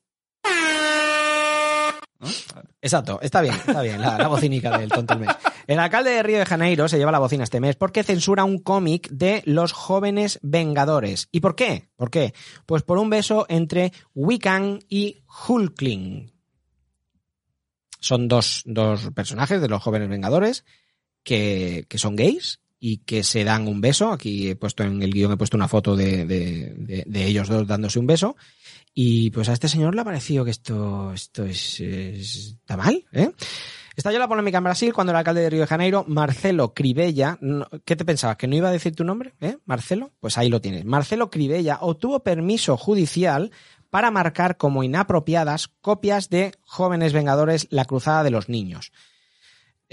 Exacto, 2.81 3.19
está 3.23 3.41
bien, 3.43 3.55
está 3.55 3.83
bien, 3.83 4.01
la, 4.01 4.17
la 4.19 4.29
bocinica 4.29 4.79
del 4.79 4.89
tonto 4.91 5.15
del 5.15 5.27
mes. 5.27 5.37
El 5.67 5.79
alcalde 5.79 6.11
de 6.11 6.23
Río 6.23 6.39
de 6.39 6.47
Janeiro 6.47 6.89
se 6.89 6.99
lleva 6.99 7.13
la 7.13 7.19
bocina 7.19 7.45
este 7.45 7.61
mes 7.61 7.77
porque 7.77 8.03
censura 8.03 8.45
un 8.45 8.59
cómic 8.59 9.09
de 9.11 9.43
los 9.47 9.73
jóvenes 9.73 10.39
vengadores. 10.43 11.29
¿Y 11.33 11.41
por 11.41 11.55
qué? 11.57 11.89
¿Por 11.97 12.11
qué? 12.11 12.35
Pues 12.67 12.83
por 12.83 12.99
un 12.99 13.11
beso 13.11 13.47
entre 13.49 13.93
Wiccan 14.15 14.81
y 14.89 15.23
Hulkling. 15.49 16.33
Son 18.01 18.27
dos, 18.29 18.63
dos 18.67 19.11
personajes 19.15 19.61
de 19.61 19.69
los 19.69 19.83
jóvenes 19.83 20.09
vengadores 20.09 20.65
que, 21.23 21.87
que 21.89 21.99
son 21.99 22.17
gays 22.17 22.61
y 22.81 22.99
que 22.99 23.23
se 23.23 23.45
dan 23.45 23.69
un 23.69 23.81
beso. 23.81 24.11
Aquí 24.13 24.49
he 24.49 24.57
puesto 24.57 24.83
en 24.83 25.01
el 25.03 25.13
guion, 25.13 25.31
he 25.33 25.37
puesto 25.37 25.57
una 25.57 25.69
foto 25.69 25.95
de- 25.95 26.25
de- 26.27 27.05
de 27.07 27.27
ellos 27.27 27.49
dos 27.49 27.67
dándose 27.67 28.01
un 28.01 28.09
beso. 28.09 28.37
Y 28.95 29.31
pues 29.31 29.49
a 29.49 29.53
este 29.55 29.69
señor 29.69 29.95
le 29.95 30.03
ha 30.03 30.05
parecido 30.05 30.45
que 30.45 30.51
esto, 30.51 31.13
esto 31.13 31.45
es, 31.45 31.81
es- 31.81 32.37
está 32.61 32.77
mal, 32.77 33.05
¿eh? 33.13 33.31
Estalló 33.97 34.19
la 34.19 34.29
polémica 34.29 34.59
en 34.59 34.65
Brasil 34.65 34.93
cuando 34.95 35.13
el 35.13 35.17
alcalde 35.19 35.43
de 35.43 35.51
Río 35.51 35.61
de 35.63 35.67
Janeiro, 35.67 36.05
Marcelo 36.09 36.73
Cribella, 36.73 37.39
¿qué 37.85 37.95
te 37.95 38.05
pensabas? 38.07 38.37
¿Que 38.39 38.47
no 38.49 38.57
iba 38.57 38.69
a 38.69 38.73
decir 38.73 38.95
tu 38.97 39.05
nombre? 39.05 39.35
¿Eh? 39.41 39.59
¿Marcelo? 39.67 40.13
Pues 40.19 40.39
ahí 40.39 40.49
lo 40.49 40.61
tienes. 40.63 40.85
Marcelo 40.87 41.31
Cribella 41.31 41.79
obtuvo 41.83 42.21
permiso 42.23 42.79
judicial 42.79 43.51
para 43.91 44.11
marcar 44.11 44.57
como 44.57 44.83
inapropiadas 44.83 45.69
copias 45.83 46.31
de 46.31 46.55
Jóvenes 46.63 47.13
Vengadores 47.13 47.67
La 47.71 47.85
Cruzada 47.85 48.23
de 48.25 48.31
los 48.31 48.49
Niños. 48.49 48.93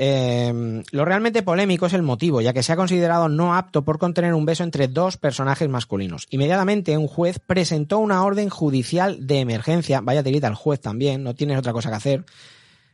Eh, 0.02 0.82
lo 0.91 1.04
realmente 1.04 1.43
polémico 1.43 1.86
es 1.86 1.93
el 1.93 2.04
motivo, 2.04 2.39
ya 2.39 2.54
que 2.54 2.64
se 2.64 2.72
ha 2.72 2.78
considerado 2.78 3.28
no 3.28 3.54
apto 3.54 3.84
por 3.84 4.00
contener 4.00 4.34
un 4.34 4.45
beso 4.45 4.64
entre 4.64 4.88
dos 4.88 5.18
personajes 5.18 5.68
masculinos. 5.68 6.26
Inmediatamente 6.30 6.97
un 6.97 7.10
juez 7.10 7.39
presentó 7.39 8.00
una 8.00 8.24
orden 8.24 8.47
judicial 8.47 9.28
de 9.28 9.41
emergencia, 9.41 10.00
vaya 10.00 10.24
tirita 10.24 10.47
el 10.47 10.56
juez 10.56 10.80
también, 10.80 11.22
no 11.22 11.36
tienes 11.36 11.58
otra 11.58 11.74
cosa 11.74 11.89
que 11.89 11.97
hacer, 11.97 12.26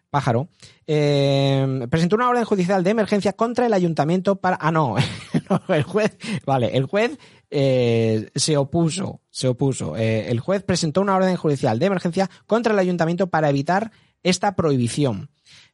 pájaro, 0.10 0.48
eh, 0.88 1.86
presentó 1.92 2.16
una 2.16 2.28
orden 2.28 2.44
judicial 2.44 2.84
de 2.84 2.90
emergencia 2.90 3.34
contra 3.34 3.68
el 3.68 3.74
ayuntamiento 3.74 4.38
para... 4.38 4.58
Ah, 4.60 4.72
no, 4.72 4.96
no, 5.50 5.76
el 5.76 5.84
juez, 5.84 6.18
vale, 6.44 6.76
el 6.76 6.86
juez 6.86 7.20
eh, 7.52 8.32
se 8.34 8.58
opuso, 8.58 9.22
se 9.30 9.48
opuso. 9.48 9.96
Eh, 9.96 10.32
el 10.32 10.40
juez 10.40 10.64
presentó 10.64 11.02
una 11.02 11.16
orden 11.16 11.36
judicial 11.36 11.78
de 11.78 11.86
emergencia 11.86 12.32
contra 12.48 12.74
el 12.74 12.80
ayuntamiento 12.80 13.28
para 13.28 13.48
evitar 13.52 13.92
esta 14.24 14.56
prohibición. 14.56 15.30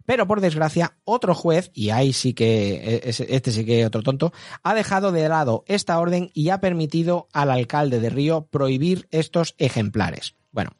Pero 0.05 0.27
por 0.27 0.41
desgracia, 0.41 0.97
otro 1.03 1.33
juez, 1.35 1.71
y 1.73 1.89
ahí 1.89 2.13
sí 2.13 2.33
que, 2.33 3.01
es- 3.03 3.19
este 3.19 3.51
sí 3.51 3.65
que 3.65 3.81
es 3.81 3.87
otro 3.87 4.01
tonto, 4.03 4.33
ha 4.63 4.73
dejado 4.73 5.11
de 5.11 5.27
lado 5.29 5.63
esta 5.67 5.99
orden 5.99 6.31
y 6.33 6.49
ha 6.49 6.59
permitido 6.59 7.27
al 7.33 7.51
alcalde 7.51 7.99
de 7.99 8.09
Río 8.09 8.47
prohibir 8.49 9.07
estos 9.11 9.55
ejemplares. 9.57 10.35
Bueno, 10.51 10.71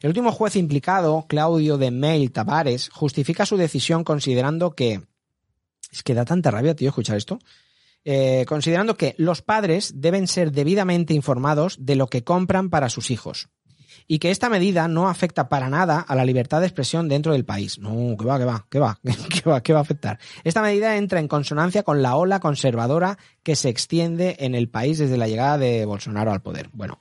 el 0.00 0.08
último 0.08 0.32
juez 0.32 0.56
implicado, 0.56 1.26
Claudio 1.28 1.76
de 1.78 1.90
Meil 1.90 2.30
Tavares, 2.30 2.88
justifica 2.90 3.46
su 3.46 3.56
decisión 3.56 4.04
considerando 4.04 4.72
que. 4.72 5.02
Es 5.90 6.02
que 6.02 6.14
da 6.14 6.24
tanta 6.24 6.50
rabia, 6.50 6.76
tío, 6.76 6.90
escuchar 6.90 7.16
esto. 7.16 7.38
Eh, 8.04 8.44
considerando 8.46 8.96
que 8.96 9.14
los 9.18 9.42
padres 9.42 9.92
deben 9.96 10.28
ser 10.28 10.52
debidamente 10.52 11.14
informados 11.14 11.76
de 11.80 11.96
lo 11.96 12.06
que 12.06 12.22
compran 12.22 12.70
para 12.70 12.90
sus 12.90 13.10
hijos 13.10 13.48
y 14.10 14.18
que 14.18 14.30
esta 14.30 14.48
medida 14.48 14.88
no 14.88 15.08
afecta 15.08 15.48
para 15.50 15.68
nada 15.68 16.00
a 16.00 16.14
la 16.16 16.24
libertad 16.24 16.60
de 16.60 16.66
expresión 16.66 17.08
dentro 17.08 17.32
del 17.32 17.44
país. 17.44 17.78
No, 17.78 18.16
que 18.18 18.24
va, 18.24 18.38
que 18.38 18.44
va, 18.46 18.66
que 18.70 18.78
va, 18.80 18.98
que 19.42 19.48
va, 19.48 19.62
que 19.62 19.72
va 19.74 19.78
a 19.80 19.82
afectar. 19.82 20.18
Esta 20.44 20.62
medida 20.62 20.96
entra 20.96 21.20
en 21.20 21.28
consonancia 21.28 21.82
con 21.82 22.00
la 22.02 22.16
ola 22.16 22.40
conservadora 22.40 23.18
que 23.42 23.54
se 23.54 23.68
extiende 23.68 24.36
en 24.40 24.54
el 24.54 24.68
país 24.70 24.96
desde 24.98 25.18
la 25.18 25.28
llegada 25.28 25.58
de 25.58 25.84
Bolsonaro 25.84 26.32
al 26.32 26.40
poder. 26.42 26.70
Bueno, 26.72 26.98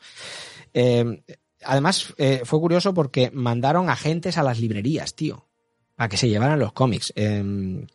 eh, 0.73 1.23
además, 1.63 2.13
eh, 2.17 2.41
fue 2.43 2.59
curioso 2.59 2.93
porque 2.93 3.31
mandaron 3.33 3.89
agentes 3.89 4.37
a 4.37 4.43
las 4.43 4.59
librerías, 4.59 5.15
tío, 5.15 5.47
para 5.95 6.09
que 6.09 6.17
se 6.17 6.27
llevaran 6.29 6.59
los 6.59 6.73
cómics. 6.73 7.13
Em, 7.15 7.87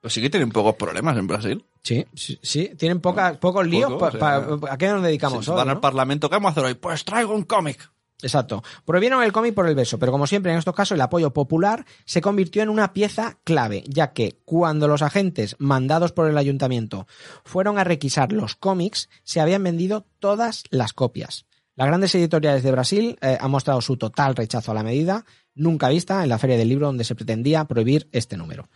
Pues 0.00 0.12
sí 0.12 0.20
que 0.20 0.28
tienen 0.30 0.50
pocos 0.50 0.74
problemas 0.74 1.16
en 1.16 1.26
Brasil. 1.26 1.64
sí, 1.82 2.04
sí, 2.14 2.38
sí, 2.42 2.70
tienen 2.76 3.00
poca- 3.00 3.40
pocos 3.40 3.66
líos. 3.66 3.90
Poco, 3.92 3.98
pa- 3.98 4.08
o 4.08 4.10
sea, 4.48 4.56
pa- 4.60 4.72
¿A 4.74 4.76
qué 4.78 4.88
nos 4.88 5.02
dedicamos 5.02 5.48
hoy, 5.48 5.56
van 5.56 5.68
no? 5.68 5.72
al 5.72 5.80
Parlamento, 5.80 6.28
¿qué 6.28 6.36
vamos 6.36 6.50
a 6.50 6.52
hacer 6.52 6.64
hoy? 6.64 6.74
Pues 6.74 7.04
traigo 7.04 7.34
un 7.34 7.44
cómic. 7.44 7.88
Exacto. 8.22 8.62
Prohibieron 8.84 9.22
el 9.22 9.32
cómic 9.32 9.54
por 9.54 9.68
el 9.68 9.74
verso, 9.74 9.98
pero 9.98 10.12
como 10.12 10.26
siempre 10.26 10.52
en 10.52 10.58
estos 10.58 10.74
casos 10.74 10.94
el 10.94 11.00
apoyo 11.00 11.32
popular 11.32 11.84
se 12.04 12.20
convirtió 12.20 12.62
en 12.62 12.68
una 12.68 12.92
pieza 12.92 13.38
clave, 13.44 13.84
ya 13.88 14.12
que 14.12 14.40
cuando 14.44 14.86
los 14.88 15.02
agentes 15.02 15.56
mandados 15.58 16.12
por 16.12 16.30
el 16.30 16.38
ayuntamiento 16.38 17.06
fueron 17.44 17.78
a 17.78 17.84
requisar 17.84 18.32
los 18.32 18.54
cómics, 18.54 19.10
se 19.24 19.40
habían 19.40 19.64
vendido 19.64 20.06
todas 20.20 20.64
las 20.70 20.92
copias. 20.92 21.46
Las 21.74 21.88
grandes 21.88 22.14
editoriales 22.14 22.62
de 22.62 22.70
Brasil 22.70 23.18
eh, 23.20 23.38
han 23.40 23.50
mostrado 23.50 23.80
su 23.80 23.96
total 23.96 24.36
rechazo 24.36 24.70
a 24.70 24.74
la 24.74 24.82
medida, 24.82 25.24
nunca 25.54 25.88
vista 25.88 26.22
en 26.22 26.28
la 26.28 26.38
Feria 26.38 26.56
del 26.56 26.68
Libro 26.68 26.86
donde 26.86 27.04
se 27.04 27.14
pretendía 27.14 27.64
prohibir 27.64 28.08
este 28.12 28.36
número. 28.36 28.68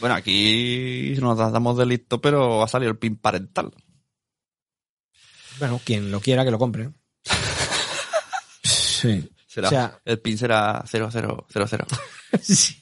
Bueno, 0.00 0.16
aquí 0.16 1.14
nos 1.20 1.38
damos 1.38 1.76
de 1.76 1.86
listo, 1.86 2.20
pero 2.20 2.62
ha 2.64 2.68
salido 2.68 2.90
el 2.90 2.98
pin 2.98 3.16
parental. 3.16 3.70
Bueno, 5.60 5.80
quien 5.84 6.10
lo 6.10 6.20
quiera 6.20 6.44
que 6.44 6.50
lo 6.50 6.58
compre. 6.58 6.90
Sí. 9.02 9.28
Será, 9.46 9.66
O 9.68 9.70
sea- 9.70 10.00
el 10.06 10.18
pin 10.20 10.38
será 10.38 10.82
0000. 10.86 11.84
Sí. 12.40 12.74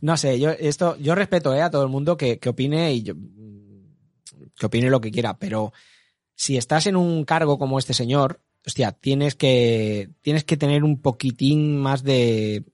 No 0.00 0.16
sé, 0.16 0.40
yo 0.40 0.50
esto, 0.50 0.96
yo 0.98 1.14
respeto 1.14 1.54
eh, 1.54 1.62
a 1.62 1.70
todo 1.70 1.84
el 1.84 1.88
mundo 1.88 2.16
que, 2.16 2.38
que 2.40 2.48
opine 2.48 2.92
y 2.92 3.02
yo- 3.04 3.14
que 4.58 4.66
opine 4.66 4.90
lo 4.90 5.00
que 5.00 5.12
quiera, 5.12 5.38
pero 5.38 5.72
si 6.34 6.56
estás 6.56 6.86
en 6.88 6.96
un 6.96 7.24
cargo 7.24 7.58
como 7.58 7.78
este 7.78 7.94
señor, 7.94 8.40
hostia, 8.66 8.90
tienes 8.92 9.36
que, 9.36 10.10
tienes 10.22 10.42
que 10.42 10.56
tener 10.56 10.82
un 10.82 11.00
poquitín 11.00 11.78
más 11.78 12.02
de, 12.02 12.64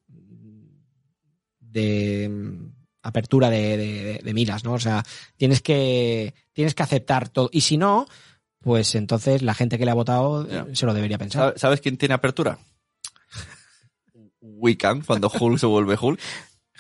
de 1.61 2.29
mm, 2.31 2.73
apertura 3.03 3.51
de, 3.51 3.77
de- 3.77 4.21
de 4.23 4.35
miras, 4.35 4.65
¿no? 4.65 4.73
O 4.75 4.79
sea, 4.79 5.03
tienes 5.37 5.61
que, 5.61 6.35
tienes 6.53 6.75
que 6.75 6.83
aceptar 6.83 7.29
todo. 7.29 7.51
Y 7.53 7.63
si 7.63 7.77
no, 7.77 8.07
pues 8.61 8.95
entonces 8.95 9.43
la 9.43 9.55
gente 9.55 9.77
que 9.79 9.85
le 9.85 9.91
ha 9.91 9.95
votado 9.95 10.49
Ya. 10.49 10.67
se 10.73 10.87
lo 10.87 10.95
debería 10.95 11.19
pensar. 11.19 11.43
¿Sabe- 11.49 11.59
¿Sabes 11.59 11.81
quién 11.81 11.97
tiene 11.97 12.15
apertura? 12.15 12.59
Wiccan, 14.63 15.01
cuando 15.03 15.29
Hulk 15.29 15.59
se 15.59 15.67
vuelve 15.67 15.99
Hulk. 16.01 16.21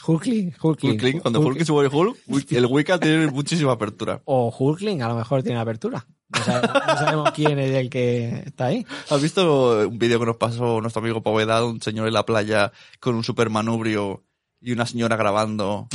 Hulkling, 0.06 0.54
Hulkling. 0.60 0.92
Hulkling, 0.92 1.18
cuando 1.20 1.40
Hulk- 1.40 1.56
Hulk 1.56 1.64
se 1.66 1.72
vuelve 1.72 1.94
Hulk, 1.96 2.16
el 2.52 2.66
Wiccan 2.66 3.00
tiene 3.00 3.26
muchísima 3.30 3.72
apertura. 3.72 4.22
O 4.24 4.54
Hulkling, 4.56 5.02
a 5.02 5.08
lo 5.08 5.16
mejor 5.16 5.42
tiene 5.42 5.58
apertura. 5.60 6.06
No 6.28 6.44
sabemos, 6.44 6.70
no 6.86 6.96
sabemos 6.96 7.30
quién 7.32 7.58
es 7.58 7.74
el 7.74 7.90
que 7.90 8.42
está 8.46 8.66
ahí. 8.66 8.86
¿Has 9.10 9.20
visto 9.20 9.86
un 9.88 9.98
vídeo 9.98 10.18
que 10.20 10.26
nos 10.26 10.36
pasó 10.36 10.80
nuestro 10.80 11.02
amigo 11.02 11.22
Povedado, 11.22 11.68
un 11.68 11.82
señor 11.82 12.06
en 12.08 12.14
la 12.14 12.24
playa 12.24 12.72
con 13.00 13.16
un 13.16 13.24
super 13.24 13.50
manubrio 13.50 14.24
y 14.60 14.72
una 14.72 14.86
señora 14.86 15.16
grabando 15.16 15.88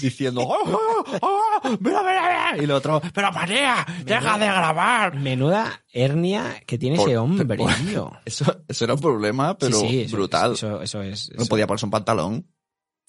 diciendo 0.00 0.42
¡Oh, 0.42 0.56
oh, 0.66 1.04
oh, 1.22 1.60
mira, 1.80 2.00
mira, 2.02 2.22
mira! 2.22 2.54
y 2.58 2.64
el 2.64 2.70
otro 2.70 3.00
¡Pero 3.12 3.32
María, 3.32 3.84
deja 4.04 4.38
de 4.38 4.46
grabar! 4.46 5.14
Menuda 5.16 5.82
hernia 5.92 6.62
que 6.66 6.78
tiene 6.78 6.96
Por- 6.96 7.08
ese 7.08 7.18
hombre, 7.18 7.56
por- 7.58 7.74
tío. 7.74 8.12
Eso, 8.24 8.62
eso 8.68 8.84
era 8.84 8.94
un 8.94 9.00
problema, 9.00 9.56
pero 9.58 9.80
Sí, 9.80 9.88
sí, 9.88 10.00
eso- 10.02 10.16
brutal. 10.16 10.52
Eso, 10.52 10.80
eso 10.82 11.02
es. 11.02 11.30
no 11.34 11.42
eso- 11.42 11.48
podía 11.48 11.66
ponerse 11.66 11.86
un 11.86 11.90
pantalón. 11.90 12.46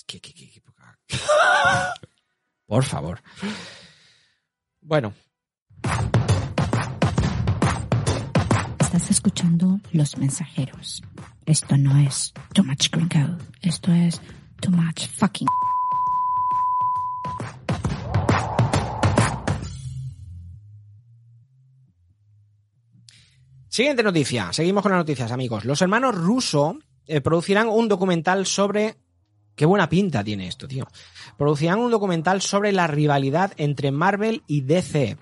qué- 0.08 0.20
qué- 0.20 0.34
qué- 0.34 0.62
Por 2.66 2.84
favor. 2.86 3.22
Bueno, 4.82 5.14
Estás 8.80 9.10
escuchando 9.12 9.80
Los 9.94 10.18
Mensajeros. 10.18 11.02
Esto 11.46 11.78
no 11.78 11.98
es 12.00 12.34
Too 12.54 12.64
Much 12.64 12.90
Gringo. 12.92 13.38
Esto 13.62 13.92
es 13.94 14.22
Too 14.62 14.72
Much 14.72 15.08
Fucking. 15.18 15.48
Siguiente 23.72 24.04
noticia. 24.04 24.52
Seguimos 24.52 24.84
con 24.84 24.92
las 24.92 25.00
noticias, 25.00 25.32
amigos. 25.32 25.64
Los 25.64 25.82
hermanos 25.82 26.14
Russo 26.14 26.78
eh, 27.08 27.22
producirán 27.22 27.70
un 27.70 27.88
documental 27.88 28.46
sobre. 28.46 28.98
Qué 29.56 29.66
buena 29.66 29.88
pinta 29.88 30.26
tiene 30.26 30.50
esto, 30.50 30.68
tío. 30.68 30.86
Producirán 31.38 31.80
un 31.80 31.90
documental 31.90 32.42
sobre 32.42 32.74
la 32.74 32.88
rivalidad 32.88 33.54
entre 33.56 33.92
Marvel 33.92 34.44
y 34.46 34.60
DC. 34.60 35.16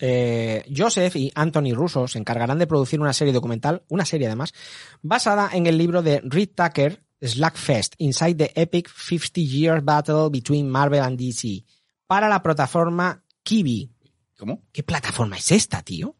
Eh, 0.00 0.70
Joseph 0.76 1.16
y 1.16 1.32
Anthony 1.34 1.72
Russo 1.72 2.06
se 2.06 2.18
encargarán 2.18 2.58
de 2.58 2.66
producir 2.66 3.00
una 3.00 3.14
serie 3.14 3.32
documental, 3.32 3.82
una 3.88 4.04
serie 4.04 4.26
además, 4.26 4.52
basada 5.00 5.48
en 5.54 5.66
el 5.66 5.78
libro 5.78 6.02
de 6.02 6.20
Reed 6.22 6.50
Tucker, 6.54 7.02
Slackfest, 7.22 7.94
Inside 7.96 8.34
the 8.34 8.60
Epic 8.60 8.90
50 8.90 9.40
Year 9.40 9.80
Battle 9.80 10.28
Between 10.30 10.68
Marvel 10.68 11.00
and 11.00 11.18
DC, 11.18 11.64
para 12.06 12.28
la 12.28 12.42
plataforma 12.42 13.24
Kiwi. 13.42 13.90
¿Cómo? 14.36 14.64
¿Qué 14.70 14.82
plataforma 14.82 15.38
es 15.38 15.50
esta, 15.50 15.80
tío? 15.80 16.14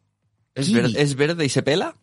¿Es, 0.55 0.71
ver- 0.71 0.95
¿Es 0.97 1.15
verde 1.15 1.45
y 1.45 1.49
se 1.49 1.63
pela? 1.63 1.95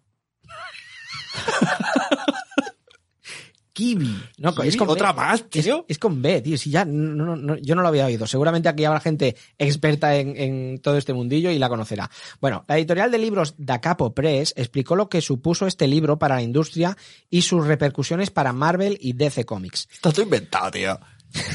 Kiwi. 3.72 4.20
No, 4.38 4.53
Kiwi, 4.55 4.68
es 4.68 4.76
con 4.76 4.88
¿Otra 4.90 5.12
B. 5.12 5.16
más, 5.20 5.44
Es, 5.53 5.64
tío? 5.64 5.86
es 5.88 5.98
con 5.98 6.20
B, 6.20 6.42
tío. 6.42 6.59
Si 6.59 6.70
ya 6.70 6.84
no, 6.84 7.24
no, 7.24 7.36
no, 7.36 7.57
yo 7.57 7.74
no 7.76 7.82
lo 7.82 7.88
había 7.88 8.05
oído. 8.07 8.26
Seguramente 8.26 8.68
aquí 8.68 8.84
habrá 8.84 9.01
gente 9.01 9.36
experta 9.59 10.16
en, 10.16 10.36
en 10.36 10.78
todo 10.80 10.96
este 10.98 11.14
mundillo 11.14 11.51
y 11.51 11.59
la 11.59 11.68
conocerá. 11.68 12.11
Bueno, 12.40 12.64
la 12.68 12.76
editorial 12.76 13.11
de 13.11 13.18
libros 13.18 13.55
Da 13.57 13.80
Capo 13.80 14.12
Press 14.12 14.53
explicó 14.57 14.96
lo 14.96 15.09
que 15.09 15.20
supuso 15.22 15.66
este 15.66 15.86
libro 15.86 16.18
para 16.18 16.34
la 16.34 16.42
industria 16.42 16.96
y 17.30 17.42
sus 17.42 17.64
repercusiones 17.66 18.30
para 18.30 18.53
Marvel 18.53 18.98
y 19.01 19.12
DC 19.14 19.44
Comics. 19.44 19.88
Está 19.92 20.11
todo 20.11 20.22
inventado, 20.22 20.70
tío. 20.72 20.98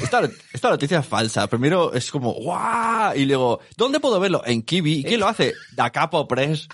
Esta, 0.01 0.29
esta 0.53 0.69
noticia 0.69 0.99
es 0.99 1.05
falsa. 1.05 1.47
Primero 1.47 1.93
es 1.93 2.09
como, 2.11 2.33
¡guau! 2.33 3.15
Y 3.15 3.25
luego, 3.25 3.59
¿dónde 3.77 3.99
puedo 3.99 4.19
verlo? 4.19 4.41
En 4.45 4.61
Kiwi. 4.61 4.99
¿Y 4.99 5.03
quién 5.03 5.19
lo 5.19 5.27
hace? 5.27 5.53
Da 5.73 5.89
Capo 5.89 6.27
Press. 6.27 6.67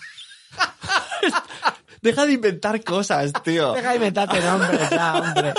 Deja 2.01 2.25
de 2.25 2.33
inventar 2.33 2.83
cosas, 2.83 3.31
tío. 3.43 3.73
Deja 3.73 3.89
de 3.91 3.95
inventarte 3.97 4.41
nombres 4.41 4.89
ya, 4.89 5.15
hombre. 5.19 5.53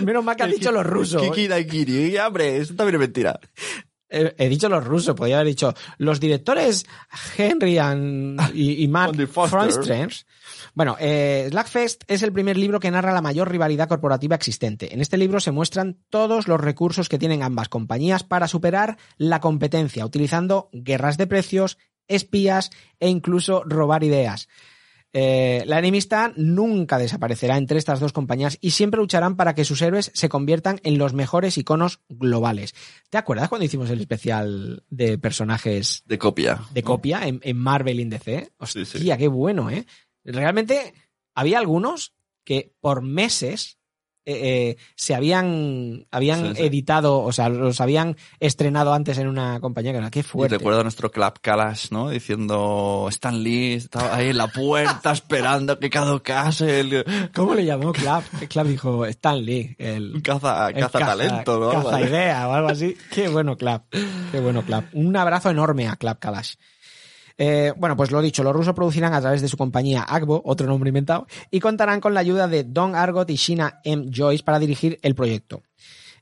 Menos 0.00 0.24
mal 0.24 0.36
que 0.36 0.42
has 0.44 0.50
dicho 0.50 0.70
los 0.72 0.86
rusos. 0.86 1.22
Kiki 1.22 1.46
Daikiri. 1.48 2.18
Hombre, 2.18 2.58
eso 2.58 2.74
también 2.74 2.96
es 2.96 3.00
mentira. 3.00 3.40
He, 4.08 4.34
he 4.38 4.48
dicho 4.48 4.68
los 4.68 4.84
rusos, 4.84 5.14
podría 5.14 5.36
haber 5.36 5.46
dicho 5.48 5.72
los 5.98 6.18
directores 6.20 6.84
Henry 7.36 7.78
and- 7.78 8.40
y, 8.54 8.82
y 8.82 8.88
Mark. 8.88 9.12
Frontsters. 9.50 10.26
Bueno, 10.74 10.96
eh, 11.00 11.46
Slackfest 11.50 12.04
es 12.06 12.22
el 12.22 12.32
primer 12.32 12.56
libro 12.56 12.80
que 12.80 12.90
narra 12.90 13.12
la 13.12 13.20
mayor 13.22 13.50
rivalidad 13.50 13.88
corporativa 13.88 14.36
existente. 14.36 14.94
En 14.94 15.00
este 15.00 15.16
libro 15.18 15.40
se 15.40 15.50
muestran 15.50 15.96
todos 16.10 16.48
los 16.48 16.60
recursos 16.60 17.08
que 17.08 17.18
tienen 17.18 17.42
ambas 17.42 17.68
compañías 17.68 18.24
para 18.24 18.48
superar 18.48 18.96
la 19.16 19.40
competencia, 19.40 20.06
utilizando 20.06 20.68
guerras 20.72 21.16
de 21.18 21.26
precios, 21.26 21.78
espías 22.08 22.70
e 22.98 23.08
incluso 23.08 23.62
robar 23.64 24.04
ideas. 24.04 24.48
Eh, 25.12 25.64
la 25.66 25.80
enemistad 25.80 26.30
nunca 26.36 26.96
desaparecerá 26.96 27.56
entre 27.56 27.78
estas 27.78 27.98
dos 27.98 28.12
compañías 28.12 28.58
y 28.60 28.70
siempre 28.70 29.00
lucharán 29.00 29.34
para 29.34 29.56
que 29.56 29.64
sus 29.64 29.82
héroes 29.82 30.12
se 30.14 30.28
conviertan 30.28 30.78
en 30.84 30.98
los 30.98 31.14
mejores 31.14 31.58
iconos 31.58 32.00
globales. 32.08 32.74
¿Te 33.10 33.18
acuerdas 33.18 33.48
cuando 33.48 33.64
hicimos 33.64 33.90
el 33.90 34.00
especial 34.00 34.84
de 34.88 35.18
personajes 35.18 36.04
De 36.06 36.16
copia. 36.16 36.60
de 36.72 36.84
copia 36.84 37.26
en, 37.26 37.40
en 37.42 37.56
Marvel 37.56 37.98
in 37.98 38.08
DC? 38.10 38.52
Hostia, 38.58 38.84
Sí, 38.84 38.98
sí. 39.00 39.10
qué 39.18 39.26
bueno, 39.26 39.68
¿eh? 39.68 39.84
Realmente 40.24 40.94
había 41.34 41.58
algunos 41.58 42.14
que 42.44 42.72
por 42.80 43.02
meses 43.02 43.76
eh, 44.26 44.76
eh, 44.76 44.76
se 44.96 45.14
habían, 45.14 46.06
habían 46.10 46.50
Sí, 46.50 46.56
sí. 46.56 46.62
editado, 46.64 47.20
o 47.22 47.32
sea, 47.32 47.48
los 47.48 47.80
habían 47.80 48.16
estrenado 48.38 48.92
antes 48.92 49.16
en 49.18 49.26
una 49.28 49.58
compañía 49.60 49.92
que 49.92 49.98
era, 49.98 50.10
qué 50.10 50.20
Y 50.20 50.22
fuerte. 50.22 50.58
recuerdo 50.58 50.80
a 50.80 50.82
nuestro 50.82 51.10
Club 51.10 51.40
Kalash, 51.40 51.90
¿no? 51.90 52.10
Diciendo, 52.10 53.06
Stan 53.08 53.42
Lee 53.42 53.72
estaba 53.74 54.14
ahí 54.14 54.28
en 54.28 54.36
la 54.36 54.48
puerta 54.48 55.10
esperando 55.12 55.78
que 55.78 55.88
caducase 55.88 56.80
el, 56.80 57.04
¿Cómo 57.34 57.54
le 57.54 57.64
llamó 57.64 57.92
Clap? 57.92 58.24
Clap 58.50 58.66
dijo 58.66 59.06
Stan 59.06 59.42
Lee, 59.42 59.74
el, 59.78 60.20
caza, 60.22 60.68
el 60.68 60.74
caza 60.82 60.98
talento, 60.98 61.58
¿no? 61.58 61.70
Caza 61.82 62.00
idea 62.02 62.46
o 62.46 62.52
algo 62.52 62.68
así. 62.68 62.96
Qué 63.10 63.28
bueno, 63.28 63.56
Clap. 63.56 63.86
Qué 64.30 64.38
bueno, 64.40 64.62
Clap. 64.64 64.84
Un 64.94 65.16
abrazo 65.16 65.48
enorme 65.50 65.88
a 65.88 65.96
Clap 65.96 66.18
Kalash. 66.20 66.54
Eh, 67.42 67.72
bueno, 67.74 67.96
pues 67.96 68.10
lo 68.10 68.20
dicho, 68.20 68.42
los 68.42 68.54
rusos 68.54 68.74
producirán 68.74 69.14
a 69.14 69.20
través 69.22 69.40
de 69.40 69.48
su 69.48 69.56
compañía 69.56 70.02
Agbo, 70.02 70.42
otro 70.44 70.66
nombre 70.66 70.88
inventado, 70.88 71.26
y 71.50 71.58
contarán 71.58 71.98
con 71.98 72.12
la 72.12 72.20
ayuda 72.20 72.46
de 72.48 72.64
Don 72.64 72.94
Argot 72.94 73.30
y 73.30 73.36
Shina 73.36 73.80
M. 73.82 74.10
Joyce 74.14 74.44
para 74.44 74.58
dirigir 74.58 74.98
el 75.00 75.14
proyecto. 75.14 75.62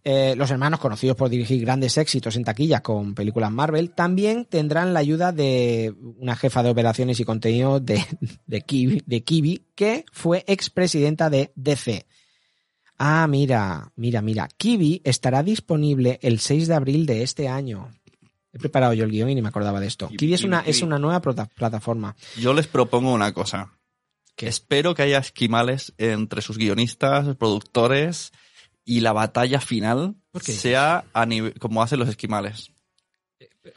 Eh, 0.05 0.37
los 0.37 0.49
hermanos, 0.53 0.79
conocidos 0.79 1.17
por 1.17 1.29
dirigir 1.29 1.61
grandes 1.61 1.99
éxitos 1.99 2.37
en 2.37 2.45
taquilla 2.45 2.83
con 2.83 3.17
películas 3.17 3.51
Marvel, 3.51 3.91
también 3.91 4.45
tendrán 4.45 4.95
la 4.95 5.01
ayuda 5.01 5.33
de 5.33 5.93
una 6.19 6.37
jefa 6.37 6.63
de 6.63 6.71
operaciones 6.71 7.19
y 7.19 7.25
contenido 7.25 7.81
de, 7.81 8.01
de, 8.47 8.63
Kiwi, 8.63 9.67
que 9.75 10.05
fue 10.13 10.45
expresidenta 10.47 11.29
de 11.31 11.51
DC. 11.57 12.07
Ah, 12.97 13.27
mira, 13.27 13.91
mira, 13.97 14.23
mira. 14.23 14.47
Kiwi 14.57 15.03
estará 15.03 15.43
disponible 15.43 16.21
el 16.23 16.39
6 16.39 16.69
de 16.69 16.75
abril 16.75 17.07
de 17.07 17.25
este 17.25 17.49
año. 17.49 17.89
He 18.53 18.59
preparado 18.59 18.95
yo 18.95 19.05
el 19.05 19.11
guion 19.11 19.29
y 19.31 19.35
ni 19.35 19.43
me 19.43 19.49
acordaba 19.49 19.79
de 19.81 19.87
esto. 19.87 20.09
Kiwi, 20.09 20.35
es 20.35 20.45
una, 20.45 20.61
es 20.61 20.83
una 20.83 20.99
nueva 20.99 21.21
plata- 21.21 21.47
plataforma. 21.55 22.17
Yo 22.39 22.55
les 22.55 22.67
propongo 22.67 23.13
una 23.13 23.33
cosa. 23.33 23.73
Espero 24.37 24.95
que 24.95 25.03
haya 25.03 25.19
esquimales 25.19 25.93
entre 25.99 26.43
sus 26.43 26.59
guionistas, 26.59 27.37
productores 27.37 28.33
y 28.85 29.01
la 29.01 29.13
batalla 29.13 29.61
final 29.61 30.15
¿Por 30.31 30.43
qué? 30.43 30.53
sea 30.53 31.05
a 31.13 31.27
nivel, 31.27 31.55
como 31.59 31.83
hacen 31.83 31.99
los 31.99 32.09
esquimales. 32.09 32.71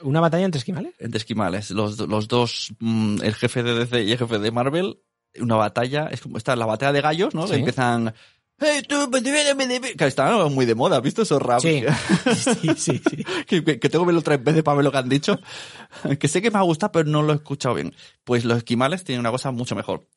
¿Una 0.03 0.19
batalla 0.21 0.45
entre 0.45 0.59
esquimales? 0.59 0.93
Entre 0.99 1.17
esquimales. 1.17 1.71
Los, 1.71 1.99
los 1.99 2.27
dos, 2.27 2.73
mm, 2.79 3.21
el 3.23 3.35
jefe 3.35 3.61
de 3.63 3.73
DC 3.73 4.03
y 4.03 4.11
el 4.13 4.17
jefe 4.17 4.39
de 4.39 4.51
Marvel, 4.51 4.99
una 5.39 5.55
batalla, 5.55 6.07
es 6.07 6.21
como 6.21 6.37
esta 6.37 6.55
la 6.55 6.65
batalla 6.65 6.93
de 6.93 7.01
gallos, 7.01 7.33
¿no? 7.35 7.47
Sí. 7.47 7.55
Empiezan. 7.55 8.13
¡Hey, 8.61 8.83
tú! 8.87 9.09
pues, 9.09 9.23
dime, 9.23 9.43
dime, 9.43 9.67
dime", 9.67 9.93
Que 9.95 10.05
está 10.05 10.45
muy 10.47 10.65
de 10.65 10.75
moda, 10.75 10.97
¿has 10.97 11.01
visto 11.03 11.23
esos 11.23 11.41
raps? 11.41 11.63
Sí. 11.63 11.83
sí, 12.35 12.69
sí, 12.77 13.01
sí. 13.09 13.25
que, 13.47 13.63
que- 13.63 13.89
tengo 13.89 14.03
que 14.05 14.07
verlo 14.07 14.21
tres 14.21 14.43
veces 14.43 14.61
para 14.63 14.75
ver 14.77 14.85
lo 14.85 14.91
que 14.91 14.97
han 14.99 15.09
dicho. 15.09 15.39
que 16.19 16.27
sé 16.27 16.41
que 16.41 16.51
me 16.51 16.59
ha 16.59 16.61
gustado, 16.61 16.91
pero 16.91 17.09
no 17.09 17.21
lo 17.23 17.33
he 17.33 17.35
escuchado 17.37 17.75
bien. 17.75 17.93
Pues 18.23 18.45
los 18.45 18.57
esquimales 18.57 19.03
tienen 19.03 19.19
una 19.21 19.31
cosa 19.31 19.51
mucho 19.51 19.75
mejor. 19.75 20.07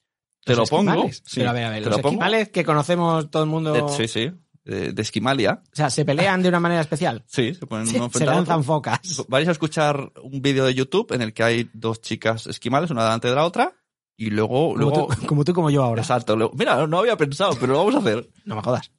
Te 0.44 0.54
Los 0.54 0.70
lo 0.70 0.76
pongo. 0.76 0.90
esquimales. 0.92 1.22
sí, 1.24 1.40
Pero 1.40 1.50
a 1.50 1.52
ver, 1.54 1.64
a 1.64 1.70
ver, 1.70 1.82
te 1.82 1.88
los 1.88 1.96
lo 1.98 2.02
pongo. 2.02 2.12
esquimales 2.14 2.48
que 2.50 2.64
conocemos 2.64 3.30
todo 3.30 3.42
el 3.44 3.48
mundo. 3.48 3.72
De- 3.72 3.88
sí, 3.96 4.06
sí. 4.08 4.30
De, 4.62 4.92
de 4.92 5.02
Esquimalia. 5.02 5.62
O 5.62 5.76
sea, 5.76 5.90
se 5.90 6.04
pelean 6.06 6.42
de 6.42 6.48
una 6.48 6.58
manera 6.60 6.80
especial. 6.80 7.22
Sí, 7.26 7.54
se 7.54 7.66
ponen 7.66 7.86
uno 7.96 8.10
se 8.10 8.24
lanzan 8.24 8.64
focas. 8.64 9.00
Vais 9.28 9.46
a 9.48 9.52
escuchar 9.52 10.10
un 10.22 10.40
vídeo 10.40 10.64
de 10.64 10.74
YouTube 10.74 11.12
en 11.12 11.20
el 11.22 11.32
que 11.34 11.42
hay 11.42 11.70
dos 11.74 12.00
chicas 12.00 12.46
esquimales, 12.46 12.90
una 12.90 13.04
delante 13.04 13.28
de 13.28 13.34
la 13.34 13.44
otra, 13.44 13.74
y 14.16 14.30
luego, 14.30 14.68
Como, 14.72 14.76
luego, 14.76 15.08
tú, 15.20 15.26
como 15.26 15.44
tú 15.44 15.52
y 15.52 15.54
como 15.54 15.70
yo 15.70 15.82
ahora. 15.82 16.02
exacto, 16.02 16.36
luego- 16.36 16.54
mira, 16.56 16.86
no 16.86 16.98
había 16.98 17.16
pensado, 17.16 17.54
pero 17.60 17.72
lo 17.72 17.78
vamos 17.78 17.94
a 17.96 17.98
hacer. 17.98 18.28
No 18.44 18.56
me 18.56 18.62
jodas. 18.62 18.90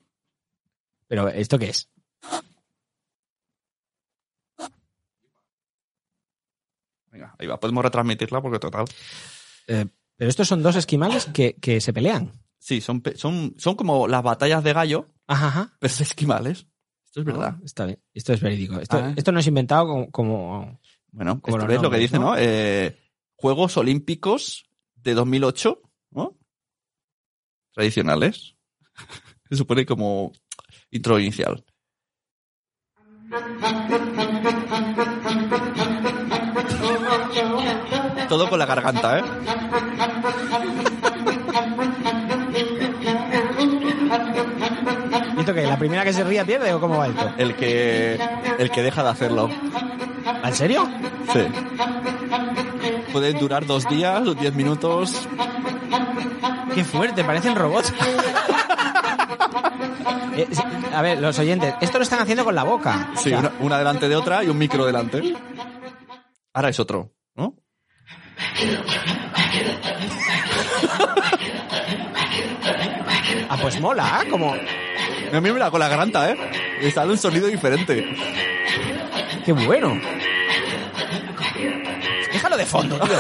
Pero, 1.08 1.28
¿esto 1.30 1.58
qué 1.60 1.70
es? 1.70 1.90
Venga, 7.12 7.36
ahí 7.40 7.48
va, 7.48 7.60
podemos 7.60 7.84
retransmitirla 7.84 8.42
porque 8.42 8.60
total. 8.60 8.86
Eh, 9.68 9.86
pero 10.18 10.30
estos 10.30 10.48
son 10.48 10.62
dos 10.64 10.76
esquimales 10.76 11.26
que, 11.26 11.56
que 11.56 11.80
se 11.82 11.94
pelean. 11.94 12.32
Sí, 12.60 12.82
son, 12.82 13.02
son, 13.16 13.54
son 13.58 13.76
como 13.76 14.08
las 14.08 14.24
batallas 14.24 14.64
de 14.64 14.74
gallo, 14.74 15.06
Ajá, 15.28 15.48
ajá. 15.48 15.78
pero 15.80 15.94
de 15.96 16.04
esquimales. 16.04 16.68
Esto 17.06 17.20
es 17.22 17.26
verdad. 17.26 17.56
Ah, 17.58 17.62
está 17.64 17.86
bien. 17.86 18.00
Esto 18.14 18.34
es 18.34 18.42
verídico. 18.42 18.80
Esto, 18.80 18.98
Ah. 18.98 19.14
esto 19.16 19.32
no 19.32 19.40
es 19.40 19.48
inventado 19.48 19.88
como... 19.88 20.12
como- 20.12 20.80
Bueno, 21.12 21.40
Como 21.40 21.58
esto 21.58 21.68
los 21.68 21.76
es 21.76 21.82
lo 21.82 21.90
que 21.90 21.98
nombres, 21.98 22.02
dice, 22.02 22.20
¿no? 22.20 22.32
¿no? 22.32 22.36
Eh, 22.38 23.00
Juegos 23.38 23.78
Olímpicos 23.78 24.66
de 25.06 25.14
2008, 25.14 25.82
¿no? 26.12 26.36
Tradicionales. 27.74 28.56
Se 29.50 29.56
supone 29.56 29.86
como 29.86 30.34
intro 30.90 31.20
inicial. 31.20 31.64
Todo 38.28 38.50
con 38.50 38.58
la 38.58 38.66
garganta, 38.66 39.20
¿eh? 39.20 39.24
¿Y 45.36 45.40
esto 45.40 45.54
qué? 45.54 45.68
¿La 45.68 45.78
primera 45.78 46.04
que 46.04 46.14
se 46.14 46.24
ría 46.24 46.44
pierde 46.44 46.74
o 46.74 46.80
cómo 46.80 46.98
va 46.98 47.08
esto? 47.08 47.32
El 47.38 47.56
que, 47.56 48.20
el 48.58 48.72
que 48.72 48.82
deja 48.82 49.04
de 49.04 49.10
hacerlo. 49.10 49.50
¿En 50.44 50.56
serio? 50.56 50.90
Sí. 51.32 51.46
Puede 53.16 53.32
durar 53.32 53.66
dos 53.66 53.88
días 53.88 54.28
o 54.28 54.34
diez 54.34 54.54
minutos. 54.54 55.26
Qué 56.74 56.84
fuerte, 56.84 57.24
parecen 57.24 57.56
robots. 57.56 57.94
Eh, 60.38 60.50
a 60.94 61.02
ver, 61.02 61.22
los 61.22 61.40
oyentes, 61.40 61.74
esto 61.80 61.98
lo 61.98 62.04
están 62.04 62.20
haciendo 62.20 62.44
con 62.44 62.54
la 62.56 62.64
boca. 62.66 63.10
O 63.16 63.18
Sí, 63.18 63.30
sea, 63.30 63.40
una, 63.40 63.52
una 63.62 63.78
delante 63.78 64.10
de 64.10 64.18
otra 64.18 64.44
y 64.44 64.50
un 64.50 64.58
micro 64.58 64.86
delante. 64.86 65.34
Ahora 66.54 66.68
es 66.68 66.78
otro, 66.82 67.14
¿no? 67.36 67.56
Ah, 73.50 73.58
pues 73.62 73.80
mola, 73.80 74.24
¿eh? 74.24 74.30
Como... 74.30 74.54
Mira, 75.32 75.42
mira, 75.42 75.72
con 75.72 75.80
la 75.80 75.88
garganta, 75.88 76.30
¿eh? 76.32 76.92
Sale 76.94 77.12
un 77.12 77.18
sonido 77.18 77.48
diferente. 77.48 78.06
¡Qué 79.46 79.54
bueno! 79.54 79.98
Déjalo 82.46 82.58
de 82.58 82.66
fondo, 82.68 83.00
tío. 83.00 83.18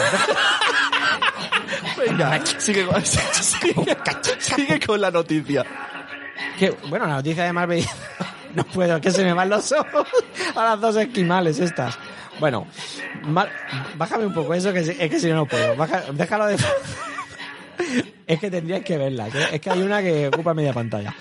Venga, 1.97 2.39
sigue, 2.59 2.85
con- 2.85 3.03
sigue, 3.05 3.73
sigue 4.39 4.79
con 4.85 5.01
la 5.01 5.09
noticia. 5.09 5.65
Que, 6.59 6.69
bueno, 6.89 7.07
la 7.07 7.15
noticia 7.15 7.43
de 7.45 7.53
Marvel... 7.53 7.83
No 8.55 8.63
puedo, 8.63 9.01
que 9.01 9.11
se 9.11 9.21
me 9.25 9.33
van 9.33 9.49
los 9.49 9.69
ojos 9.73 10.07
a 10.55 10.63
las 10.63 10.79
dos 10.79 10.95
esquimales 10.95 11.59
estas. 11.59 11.97
Bueno, 12.39 12.65
Mar- 13.23 13.51
bájame 13.97 14.27
un 14.27 14.33
poco 14.33 14.53
eso, 14.53 14.71
que, 14.71 14.81
si- 14.81 14.95
es 14.97 15.09
que 15.09 15.19
si 15.19 15.27
no, 15.27 15.35
no 15.35 15.45
puedo. 15.45 15.75
Baja- 15.75 16.03
déjalo 16.13 16.45
de... 16.45 16.55
Es 18.27 18.39
que 18.39 18.49
tendrías 18.49 18.81
que 18.83 18.97
verlas. 18.97 19.35
¿eh? 19.35 19.47
Es 19.53 19.59
que 19.61 19.69
hay 19.71 19.81
una 19.81 20.01
que 20.01 20.27
ocupa 20.29 20.53
media 20.53 20.71
pantalla. 20.71 21.13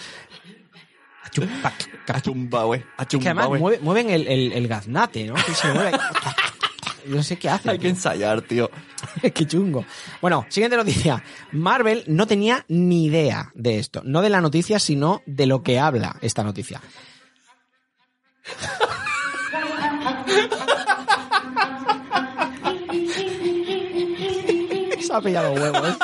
Achumba, 2.07 2.63
güey. 2.65 2.81
Que 2.83 2.87
Achumba, 2.99 3.25
además 3.31 3.47
güey. 3.49 3.61
mueve- 3.61 3.79
mueven 3.81 4.11
el, 4.11 4.29
el, 4.29 4.53
el 4.53 4.69
gaznate, 4.69 5.25
¿no? 5.25 5.35
Que 5.35 5.55
se 5.55 5.73
mueve. 5.73 5.91
Yo 7.07 7.17
no 7.17 7.23
sé 7.23 7.37
qué 7.37 7.49
hace. 7.49 7.71
Hay 7.71 7.79
que 7.79 7.89
ensayar, 7.89 8.43
tío. 8.43 8.71
qué 9.35 9.47
chungo. 9.47 9.85
Bueno, 10.21 10.47
siguiente 10.49 10.77
noticia. 10.77 11.23
Marvel 11.53 12.05
no 12.07 12.27
tenía 12.27 12.65
ni 12.69 13.07
idea 13.07 13.51
de 13.55 13.79
esto. 13.79 14.03
No 14.05 14.23
de 14.23 14.31
la 14.31 14.41
noticia, 14.41 14.79
sino 14.79 15.23
de 15.27 15.47
lo 15.47 15.63
que 15.63 15.79
habla 15.79 16.17
esta 16.21 16.43
noticia. 16.43 16.81
Se 25.01 25.13
ha 25.13 25.21
pillado 25.21 25.53
huevos. 25.53 25.89
¿eh? 25.89 25.95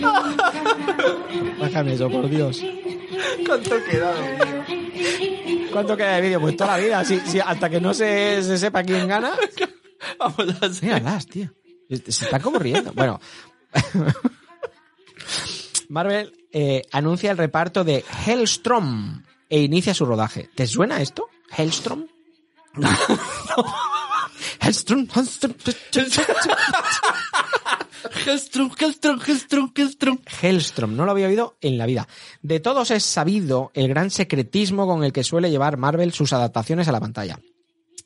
Bájame 1.60 1.92
eso, 1.92 2.10
por 2.10 2.28
Dios. 2.28 2.62
¿Cuánto 3.46 3.84
queda 3.84 4.14
de 4.14 4.32
vídeo? 4.32 5.70
¿Cuánto 5.72 5.96
queda 5.96 6.14
de 6.16 6.20
vídeo? 6.20 6.40
Pues 6.40 6.56
toda 6.56 6.78
la 6.78 6.84
vida. 6.84 7.04
Si, 7.04 7.20
si 7.20 7.40
hasta 7.40 7.68
que 7.68 7.80
no 7.80 7.94
se, 7.94 8.42
se 8.42 8.58
sepa 8.58 8.82
quién 8.82 9.08
gana. 9.08 9.32
Vamos 10.18 10.56
a 10.60 10.66
hacer. 10.66 10.84
Míralas, 10.84 11.26
tío. 11.26 11.50
Se 11.88 12.24
está 12.24 12.40
como 12.40 12.58
riendo. 12.58 12.92
Bueno. 12.92 13.20
Marvel 15.88 16.32
eh, 16.52 16.82
anuncia 16.92 17.30
el 17.30 17.38
reparto 17.38 17.84
de 17.84 18.04
Hellstrom 18.26 19.22
e 19.48 19.60
inicia 19.60 19.94
su 19.94 20.04
rodaje. 20.06 20.48
¿Te 20.54 20.66
suena 20.66 21.00
esto? 21.00 21.28
¿Hellstrom? 21.56 22.06
Hellstrom, 24.60 25.08
Hellstrom, 28.26 28.70
Hellstrom, 28.78 29.20
Hellstrom, 29.26 29.72
Hellstrom, 29.74 30.18
Hellstrom. 30.42 30.96
No 30.96 31.04
lo 31.04 31.12
había 31.12 31.28
oído 31.28 31.56
en 31.60 31.78
la 31.78 31.86
vida. 31.86 32.08
De 32.42 32.60
todos 32.60 32.90
es 32.90 33.04
sabido 33.04 33.70
el 33.74 33.88
gran 33.88 34.10
secretismo 34.10 34.86
con 34.86 35.04
el 35.04 35.12
que 35.12 35.24
suele 35.24 35.50
llevar 35.50 35.76
Marvel 35.76 36.12
sus 36.12 36.32
adaptaciones 36.32 36.88
a 36.88 36.92
la 36.92 37.00
pantalla. 37.00 37.38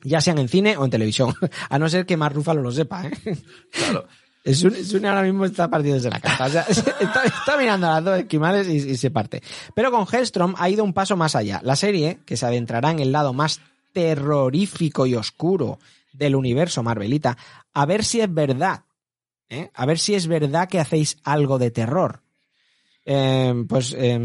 Ya 0.02 0.20
sean 0.20 0.38
en 0.38 0.48
cine 0.48 0.76
o 0.76 0.84
en 0.84 0.90
televisión. 0.90 1.34
A 1.70 1.78
no 1.78 1.88
ser 1.88 2.06
que 2.06 2.16
Mark 2.16 2.34
Ruffalo 2.34 2.62
lo 2.62 2.72
sepa, 2.72 3.06
¿eh? 3.06 3.38
Claro. 3.70 4.06
Sune 4.52 4.84
Sune 4.84 5.08
ahora 5.08 5.22
mismo 5.22 5.46
está 5.46 5.70
partiéndose 5.70 6.10
la 6.10 6.20
cabeza. 6.20 6.44
O 6.44 6.50
sea, 6.50 6.62
está, 7.00 7.24
está 7.24 7.56
mirando 7.56 7.86
a 7.86 7.94
las 7.94 8.04
dos 8.04 8.18
esquimales 8.18 8.68
y, 8.68 8.90
y 8.90 8.96
se 8.96 9.10
parte. 9.10 9.42
Pero 9.74 9.90
con 9.90 10.06
Hellstrom 10.06 10.54
ha 10.58 10.68
ido 10.68 10.84
un 10.84 10.92
paso 10.92 11.16
más 11.16 11.34
allá. 11.34 11.60
La 11.64 11.76
serie, 11.76 12.18
que 12.26 12.36
se 12.36 12.44
adentrará 12.44 12.90
en 12.90 12.98
el 12.98 13.10
lado 13.12 13.32
más 13.32 13.60
terrorífico 13.94 15.06
y 15.06 15.14
oscuro 15.14 15.78
del 16.12 16.36
universo 16.36 16.82
Marvelita, 16.82 17.38
a 17.72 17.86
ver 17.86 18.04
si 18.04 18.20
es 18.20 18.32
verdad. 18.32 18.82
¿Eh? 19.48 19.70
A 19.74 19.86
ver 19.86 19.98
si 19.98 20.14
es 20.14 20.26
verdad 20.26 20.68
que 20.68 20.80
hacéis 20.80 21.18
algo 21.24 21.58
de 21.58 21.70
terror. 21.70 22.20
Eh, 23.06 23.52
pues 23.68 23.94
eh, 23.98 24.18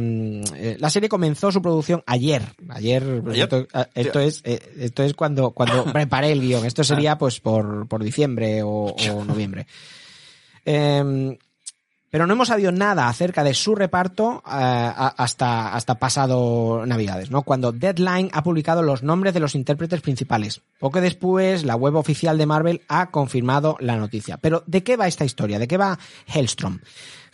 eh, 0.55 0.77
la 0.79 0.89
serie 0.89 1.09
comenzó 1.09 1.51
su 1.51 1.61
producción 1.61 2.01
ayer. 2.05 2.43
Ayer, 2.69 3.21
pues, 3.21 3.33
¿Ayer? 3.33 3.43
esto, 3.43 3.67
ah, 3.73 3.89
esto 3.93 4.19
es 4.21 4.41
eh, 4.45 4.61
esto 4.77 5.03
es 5.03 5.13
cuando 5.13 5.51
cuando 5.51 5.83
preparé 5.93 6.31
el 6.31 6.41
guion. 6.41 6.65
Esto 6.65 6.83
sería 6.83 7.17
pues 7.17 7.39
por, 7.39 7.87
por 7.87 8.03
diciembre 8.03 8.63
o, 8.63 8.95
o 8.95 9.25
noviembre. 9.25 9.67
Eh, 10.65 11.37
pero 12.09 12.25
no 12.25 12.33
hemos 12.33 12.47
sabido 12.47 12.71
nada 12.71 13.07
acerca 13.07 13.43
de 13.43 13.53
su 13.53 13.75
reparto 13.75 14.43
eh, 14.45 14.93
hasta, 15.17 15.73
hasta 15.73 15.95
pasado 15.95 16.85
Navidades, 16.85 17.31
¿no? 17.31 17.43
Cuando 17.43 17.71
Deadline 17.71 18.29
ha 18.33 18.43
publicado 18.43 18.81
los 18.81 19.03
nombres 19.03 19.33
de 19.33 19.39
los 19.39 19.55
intérpretes 19.55 20.01
principales. 20.01 20.61
Poco 20.79 21.01
después, 21.01 21.63
la 21.63 21.75
web 21.75 21.95
oficial 21.95 22.37
de 22.37 22.45
Marvel 22.45 22.81
ha 22.87 23.11
confirmado 23.11 23.77
la 23.79 23.97
noticia. 23.97 24.37
Pero, 24.37 24.63
¿de 24.65 24.83
qué 24.83 24.97
va 24.97 25.07
esta 25.07 25.25
historia? 25.25 25.59
¿De 25.59 25.67
qué 25.67 25.77
va 25.77 25.99
Hellstrom? 26.33 26.79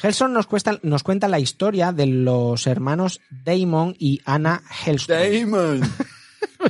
Hellstrom 0.02 0.34
nos, 0.34 0.48
cuesta, 0.48 0.80
nos 0.84 1.04
cuenta 1.04 1.28
la 1.28 1.40
historia 1.40 1.92
de 1.92 2.08
los 2.08 2.68
hermanos 2.68 3.22
Damon 3.30 3.96
y 3.98 4.22
Anna 4.26 4.62
Hellstrom. 4.86 5.18
Damon. 5.18 5.82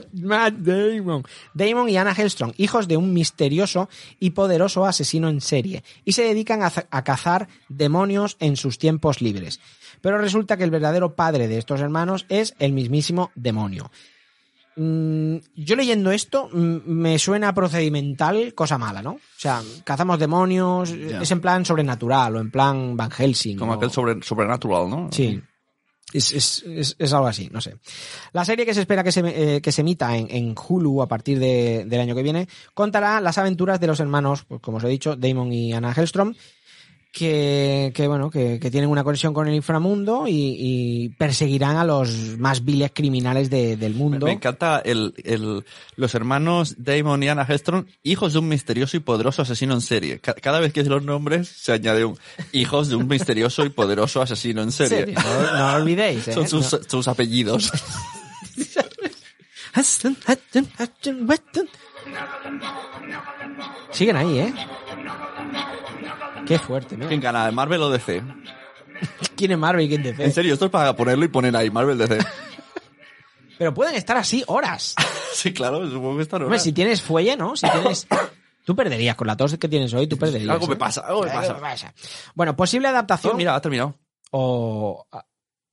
Matt 0.13 0.53
Damon. 0.55 1.23
Damon 1.53 1.89
y 1.89 1.97
Anna 1.97 2.13
Hellstrom, 2.13 2.51
hijos 2.57 2.87
de 2.87 2.97
un 2.97 3.13
misterioso 3.13 3.89
y 4.19 4.31
poderoso 4.31 4.85
asesino 4.85 5.29
en 5.29 5.41
serie, 5.41 5.83
y 6.03 6.13
se 6.13 6.23
dedican 6.23 6.63
a, 6.63 6.69
za- 6.69 6.87
a 6.91 7.03
cazar 7.03 7.47
demonios 7.69 8.37
en 8.39 8.55
sus 8.57 8.77
tiempos 8.77 9.21
libres. 9.21 9.59
Pero 10.01 10.17
resulta 10.17 10.57
que 10.57 10.63
el 10.63 10.71
verdadero 10.71 11.15
padre 11.15 11.47
de 11.47 11.57
estos 11.57 11.79
hermanos 11.81 12.25
es 12.29 12.53
el 12.59 12.73
mismísimo 12.73 13.31
demonio. 13.35 13.89
mm, 14.75 15.37
yo 15.55 15.75
leyendo 15.75 16.11
esto 16.11 16.49
mm, 16.51 16.77
me 16.85 17.17
suena 17.17 17.53
procedimental 17.53 18.53
cosa 18.53 18.77
mala, 18.77 19.01
¿no? 19.01 19.11
O 19.13 19.19
sea, 19.37 19.61
cazamos 19.83 20.19
demonios, 20.19 20.91
es 20.91 21.31
en 21.31 21.39
plan 21.41 21.65
sobrenatural 21.65 22.35
o 22.35 22.39
en 22.39 22.51
plan 22.51 22.97
Van 22.97 23.09
Helsing. 23.11 23.57
Como 23.57 23.71
o- 23.73 23.75
aquel 23.75 23.89
sobre, 23.91 24.21
sobrenatural, 24.21 24.89
¿no? 24.89 25.09
Sí. 25.11 25.41
Es, 26.17 26.31
es, 26.65 26.95
es, 26.97 27.13
algo 27.13 27.27
así, 27.27 27.49
no 27.51 27.59
sé. 27.59 27.75
La 28.31 28.45
serie 28.45 28.65
que 28.65 28.73
se 28.73 28.79
espera 28.81 29.03
que 29.03 29.11
se, 29.11 29.21
eh, 29.25 29.61
que 29.61 29.71
se 29.71 29.81
emita 29.81 30.15
en, 30.15 30.27
en 30.29 30.55
Hulu 30.55 31.01
a 31.01 31.07
partir 31.07 31.39
de- 31.39 31.83
del 31.85 31.99
año 31.99 32.15
que 32.15 32.23
viene 32.23 32.47
contará 32.73 33.19
las 33.19 33.37
aventuras 33.37 33.79
de 33.79 33.87
los 33.87 33.99
hermanos, 33.99 34.45
pues, 34.47 34.61
como 34.61 34.77
os 34.77 34.83
he 34.83 34.87
dicho, 34.87 35.15
Damon 35.15 35.51
y 35.51 35.73
Anna 35.73 35.93
Hellstrom, 35.95 36.33
que, 37.17 37.93
que 37.95 38.07
bueno, 38.09 38.29
que, 38.29 38.59
que 38.59 38.69
tienen 38.69 38.89
una 38.89 39.05
conexión 39.05 39.33
con 39.33 39.47
el 39.47 39.55
inframundo 39.55 40.27
y, 40.27 40.33
y 40.59 41.09
perseguirán 41.17 41.77
a 41.77 41.85
los 41.85 42.37
más 42.37 42.65
viles 42.65 42.91
criminales 42.93 43.49
de- 43.49 43.77
del 43.77 43.93
mundo. 43.95 44.25
me 44.25 44.33
encanta 44.33 44.81
el, 44.83 45.13
el, 45.23 45.63
los 45.95 46.13
hermanos 46.13 46.75
Damon 46.77 47.23
y 47.23 47.29
Anna 47.29 47.45
Hestron, 47.47 47.87
hijos 48.03 48.33
de 48.33 48.39
un 48.39 48.49
misterioso 48.49 48.97
y 48.97 48.99
poderoso 48.99 49.43
asesino 49.43 49.73
en 49.75 49.79
serie. 49.81 50.19
Ca- 50.19 50.33
cada 50.33 50.59
vez 50.59 50.73
que 50.73 50.81
es 50.81 50.87
los 50.87 51.03
nombres 51.03 51.47
se 51.47 51.71
añade 51.71 52.03
un 52.03 52.17
hijos 52.51 52.89
de 52.89 52.95
un 52.97 53.07
misterioso 53.07 53.63
y 53.65 53.69
poderoso 53.69 54.21
asesino 54.21 54.61
en 54.61 54.73
serie. 54.73 55.13
No, 55.13 55.57
no 55.57 55.73
olvidéis, 55.75 56.27
¿eh? 56.27 56.33
Son 56.33 56.49
sus, 56.49 56.73
No. 56.73 56.79
sus 56.85 57.07
apellidos. 57.07 57.71
Siguen 63.91 64.17
ahí, 64.17 64.39
¿eh? 64.39 64.53
Qué 66.45 66.59
fuerte, 66.59 66.97
¿no? 66.97 67.07
¿Quién 67.07 67.19
gana? 67.19 67.49
¿Marvel 67.51 67.81
o 67.81 67.89
DC? 67.89 68.23
¿Quién 69.35 69.51
es 69.51 69.57
Marvel 69.57 69.85
y 69.85 69.89
quién 69.89 70.03
DC? 70.03 70.23
En 70.23 70.31
serio, 70.31 70.53
esto 70.53 70.65
es 70.65 70.71
para 70.71 70.95
ponerlo 70.95 71.25
y 71.25 71.27
poner 71.27 71.55
ahí, 71.55 71.69
Marvel 71.69 71.97
DC. 71.97 72.19
Pero 73.57 73.73
pueden 73.73 73.95
estar 73.95 74.17
así 74.17 74.43
horas. 74.47 74.95
sí, 75.33 75.53
claro, 75.53 75.89
supongo 75.89 76.17
que 76.17 76.23
está 76.23 76.37
Hombre, 76.37 76.59
si 76.59 76.73
tienes 76.73 77.01
fuelle, 77.01 77.37
¿no? 77.37 77.55
Si 77.55 77.69
tienes... 77.69 78.07
Tú 78.65 78.75
perderías 78.75 79.15
con 79.15 79.27
la 79.27 79.37
tos 79.37 79.55
que 79.59 79.69
tienes 79.69 79.93
hoy, 79.93 80.07
tú 80.07 80.17
perderías. 80.17 80.49
Algo 80.49 80.65
me 80.65 80.73
¿eh? 80.73 80.77
pasa, 80.77 81.01
algo 81.01 81.21
me 81.21 81.29
pasa. 81.29 81.93
Bueno, 82.33 82.55
posible 82.55 82.87
adaptación. 82.87 83.33
Oh, 83.33 83.37
mira, 83.37 83.53
ha 83.53 83.61
terminado. 83.61 83.93
O, 84.31 85.05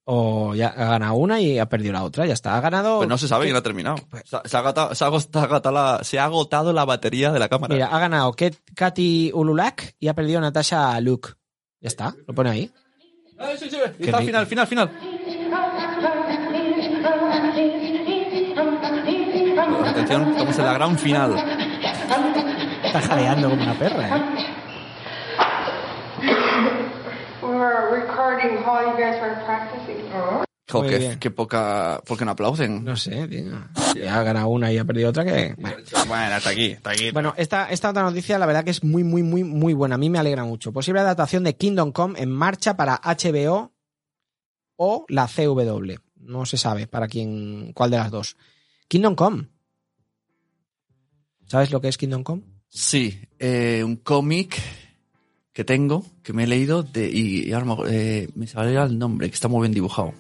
o 0.05 0.55
ya 0.55 0.69
ha 0.69 0.85
ganado 0.87 1.15
una 1.15 1.41
y 1.41 1.59
ha 1.59 1.67
perdido 1.69 1.93
la 1.93 2.05
otra. 2.05 2.27
Ya 2.27 2.33
está. 2.35 2.57
Ha 2.57 2.61
ganado. 2.61 2.99
Pues 2.99 3.09
no 3.09 3.19
se 3.19 3.29
sabe 3.29 3.45
quién 3.45 3.57
ha 3.57 3.63
terminado. 3.63 3.97
Se 4.25 4.37
ha, 4.37 4.43
se 4.45 4.57
ha 4.57 4.61
agotado, 4.61 4.95
se 4.95 5.05
ha 5.05 5.07
agotado 5.07 5.73
la, 5.73 6.01
se 6.03 6.19
ha 6.19 6.25
agotado 6.25 6.73
la 6.73 6.85
batería 6.85 7.31
de 7.33 7.39
la 7.39 7.49
cámara. 7.49 7.75
Mira, 7.75 7.87
ha 7.89 7.99
ganado 7.99 8.33
Ket- 8.33 8.59
Katy 8.75 9.31
Ululak 9.35 9.95
y 9.99 10.09
ha 10.09 10.15
perdido 10.15 10.41
Natasha 10.41 11.01
Luke. 11.01 11.31
Ya 11.81 11.89
está. 11.89 12.15
Lo 12.27 12.35
pone 12.35 12.51
ahí. 12.51 12.71
Ah, 13.39 13.51
sí, 13.59 13.69
sí, 13.71 13.77
Está 13.99 14.19
al 14.19 14.23
ri- 14.23 14.27
final, 14.27 14.47
final, 14.47 14.67
final. 14.67 14.91
Atención, 19.87 20.29
estamos 20.31 20.59
en 20.59 20.65
la 20.65 20.73
gran 20.75 20.99
final. 20.99 21.37
Está 22.85 23.01
jadeando 23.01 23.51
como 23.51 23.63
una 23.63 23.75
perra, 23.75 24.09
¿eh? 24.17 24.52
We're 27.63 27.95
recording 27.95 28.57
how 28.65 28.81
you 28.83 28.97
guys 28.99 29.21
were 29.23 29.37
practicing. 29.45 30.11
Jo, 30.69 30.81
Muy 30.81 30.89
qué, 30.89 30.99
bien. 30.99 31.19
qué 31.21 31.31
poca, 31.31 32.03
¿por 32.05 32.19
qué 32.19 32.25
no 32.25 32.33
aplauden? 32.33 32.83
No 32.83 32.97
sé, 32.97 33.29
tío. 33.29 33.53
Si 33.93 34.03
ha 34.03 34.21
ganado 34.25 34.49
una 34.49 34.73
y 34.73 34.79
ha 34.79 34.85
perdido 34.85 35.11
otra 35.11 35.25
que. 35.25 35.55
Bueno. 35.57 35.77
Bueno, 36.09 36.35
hasta 36.35 36.51
aquí, 36.51 36.73
hasta 36.73 36.91
aquí. 36.91 37.13
Bueno, 37.13 37.35
esta, 37.37 37.71
esta 37.71 37.91
otra 37.91 38.03
noticia 38.03 38.37
la 38.41 38.47
verdad 38.47 38.65
que 38.65 38.73
es 38.73 38.83
muy, 38.83 39.05
muy, 39.05 39.23
muy, 39.23 39.45
muy 39.45 39.75
buena. 39.75 39.95
A 39.95 39.99
mí 39.99 40.11
me 40.11 40.19
alegra 40.19 40.43
mucho. 40.43 40.73
Posible 40.73 40.99
adaptación 41.03 41.45
de 41.45 41.55
Kingdom 41.55 41.93
Come 41.93 42.21
en 42.21 42.33
marcha 42.33 42.77
para 42.77 43.01
HBO 43.05 43.73
o 44.75 45.05
la 45.09 45.29
CW. 45.29 45.95
No 46.17 46.45
se 46.47 46.57
sabe 46.57 46.89
para 46.89 47.07
quién, 47.07 47.73
cuál 47.75 47.93
de 47.93 47.99
las 47.99 48.11
dos. 48.11 48.37
Kingdom 48.89 49.15
Come. 49.15 49.47
¿Sabes 51.47 51.71
lo 51.71 51.81
que 51.81 51.87
es 51.87 51.97
Kingdom 51.97 52.25
Come? 52.25 52.43
Sí, 52.69 53.21
eh, 53.39 53.83
un 53.85 53.97
cómic 53.97 54.61
que 55.53 55.65
tengo, 55.65 56.05
que 56.23 56.33
me 56.33 56.45
he 56.45 56.47
leído, 56.47 56.83
de, 56.83 57.11
y, 57.11 57.49
y 57.49 57.53
ahora 57.53 57.67
me, 57.67 57.77
eh, 57.91 58.29
me 58.35 58.47
salió 58.47 58.83
el 58.83 58.99
nombre, 58.99 59.29
que 59.29 59.35
está 59.35 59.49
muy 59.49 59.63
bien 59.63 59.75
dibujado. 59.75 60.15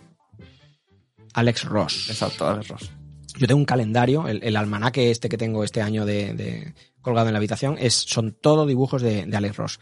Alex 1.34 1.64
Ross. 1.64 2.08
Exacto, 2.10 2.46
Alex 2.46 2.68
Ross. 2.68 2.90
Yo 3.38 3.46
tengo 3.46 3.58
un 3.58 3.64
calendario, 3.64 4.28
el, 4.28 4.42
el 4.42 4.56
almanaque 4.56 5.10
este 5.10 5.30
que 5.30 5.38
tengo 5.38 5.64
este 5.64 5.80
año 5.80 6.04
de, 6.04 6.34
de- 6.34 6.74
colgado 7.00 7.28
en 7.28 7.32
la 7.32 7.38
habitación, 7.38 7.76
es, 7.80 7.94
son 7.94 8.36
todo 8.40 8.66
dibujos 8.66 9.00
de, 9.00 9.24
de 9.24 9.36
Alex 9.36 9.56
Ross. 9.56 9.80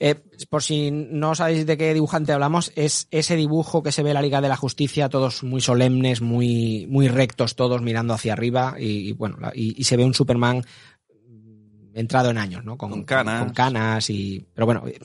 Eh, 0.00 0.14
por 0.48 0.62
si 0.62 0.92
no 0.92 1.34
sabéis 1.34 1.66
de 1.66 1.76
qué 1.76 1.92
dibujante 1.92 2.32
hablamos, 2.32 2.70
es 2.76 3.08
ese 3.10 3.34
dibujo 3.34 3.82
que 3.82 3.90
se 3.90 4.04
ve 4.04 4.10
en 4.10 4.14
la 4.14 4.22
Liga 4.22 4.40
de 4.40 4.48
la 4.48 4.56
Justicia, 4.56 5.08
todos 5.08 5.42
muy 5.42 5.60
solemnes, 5.60 6.20
muy, 6.20 6.86
muy 6.88 7.08
rectos, 7.08 7.56
todos 7.56 7.82
mirando 7.82 8.14
hacia 8.14 8.32
arriba, 8.32 8.76
y, 8.78 9.08
y 9.08 9.12
bueno, 9.12 9.38
y 9.52 9.82
se 9.82 9.96
ve 9.96 10.04
un 10.04 10.14
Superman 10.14 10.64
entrado 11.98 12.30
en 12.30 12.38
años, 12.38 12.64
¿no? 12.64 12.76
Con 12.76 13.04
canas. 13.04 13.44
Con 13.44 13.52
canas 13.52 14.10
y. 14.10 14.46
Pero 14.54 14.66
bueno. 14.66 14.84
eh, 14.86 14.98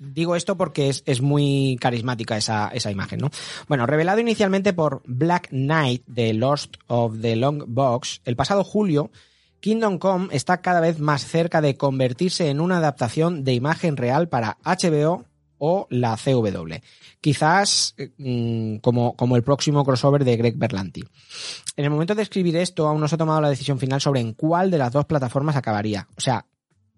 Digo 0.00 0.34
esto 0.34 0.56
porque 0.56 0.88
es, 0.88 1.04
es 1.06 1.20
muy 1.20 1.78
carismática 1.80 2.36
esa, 2.36 2.70
esa 2.74 2.90
imagen, 2.90 3.20
¿no? 3.20 3.30
Bueno, 3.68 3.86
revelado 3.86 4.18
inicialmente 4.18 4.72
por 4.72 5.00
Black 5.06 5.48
Knight 5.50 6.02
de 6.06 6.34
Lost 6.34 6.74
of 6.88 7.20
the 7.20 7.36
Long 7.36 7.62
Box, 7.68 8.20
el 8.24 8.34
pasado 8.34 8.64
julio, 8.64 9.12
Kingdom 9.60 9.98
Come 9.98 10.28
está 10.32 10.60
cada 10.60 10.80
vez 10.80 10.98
más 10.98 11.24
cerca 11.24 11.60
de 11.60 11.76
convertirse 11.76 12.48
en 12.48 12.60
una 12.60 12.78
adaptación 12.78 13.44
de 13.44 13.54
imagen 13.54 13.96
real 13.96 14.28
para 14.28 14.58
HBO 14.64 15.26
o 15.60 15.86
la 15.90 16.16
CW. 16.16 16.74
Quizás 17.20 17.94
eh, 17.96 18.10
mm, 18.18 18.78
como, 18.78 19.14
como 19.14 19.36
el 19.36 19.44
próximo 19.44 19.84
crossover 19.84 20.24
de 20.24 20.36
Greg 20.36 20.56
Berlanti. 20.56 21.04
En 21.76 21.84
el 21.84 21.90
momento 21.90 22.14
de 22.14 22.22
escribir 22.22 22.56
esto, 22.56 22.88
aún 22.88 23.00
no 23.00 23.06
se 23.06 23.14
ha 23.14 23.18
tomado 23.18 23.40
la 23.40 23.50
decisión 23.50 23.78
final 23.78 24.00
sobre 24.00 24.20
en 24.20 24.32
cuál 24.32 24.70
de 24.70 24.78
las 24.78 24.92
dos 24.92 25.04
plataformas 25.04 25.56
acabaría. 25.56 26.08
O 26.16 26.20
sea, 26.20 26.46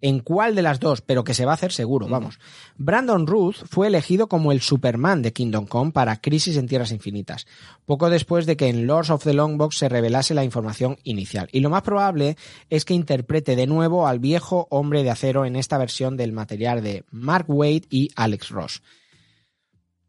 en 0.03 0.18
cuál 0.18 0.55
de 0.55 0.62
las 0.62 0.80
dos, 0.80 1.00
pero 1.00 1.24
que 1.24 1.32
se 1.32 1.46
va 1.46 1.53
a 1.53 1.55
hacer 1.55 1.72
seguro, 1.72 2.09
vamos. 2.09 2.40
Brandon 2.76 3.26
Ruth 3.26 3.55
fue 3.70 3.86
elegido 3.86 4.28
como 4.28 4.50
el 4.53 4.61
Superman 4.61 5.22
de 5.22 5.32
Kingdom 5.32 5.66
Come 5.66 5.92
para 5.92 6.20
Crisis 6.20 6.57
en 6.57 6.66
Tierras 6.66 6.90
Infinitas, 6.90 7.46
poco 7.86 8.11
después 8.11 8.44
de 8.44 8.57
que 8.57 8.68
en 8.68 8.86
Lords 8.86 9.11
of 9.11 9.22
the 9.22 9.32
Long 9.32 9.57
Box 9.57 9.78
se 9.78 9.88
revelase 9.88 10.34
la 10.34 10.44
información 10.44 10.98
inicial. 11.05 11.48
Y 11.53 11.61
lo 11.61 11.70
más 11.70 11.82
probable 11.82 12.36
es 12.68 12.84
que 12.84 12.94
interprete 12.94 13.55
de 13.55 13.68
nuevo 13.68 14.09
al 14.09 14.18
viejo 14.18 14.66
hombre 14.70 15.05
de 15.05 15.11
acero 15.11 15.46
en 15.46 15.55
esta 15.55 15.78
versión 15.78 16.16
del 16.16 16.32
material 16.32 16.82
de 16.82 17.05
Mark 17.12 17.46
Waid 17.48 17.84
y 17.88 18.11
Alex 18.16 18.50
Ross. 18.50 18.82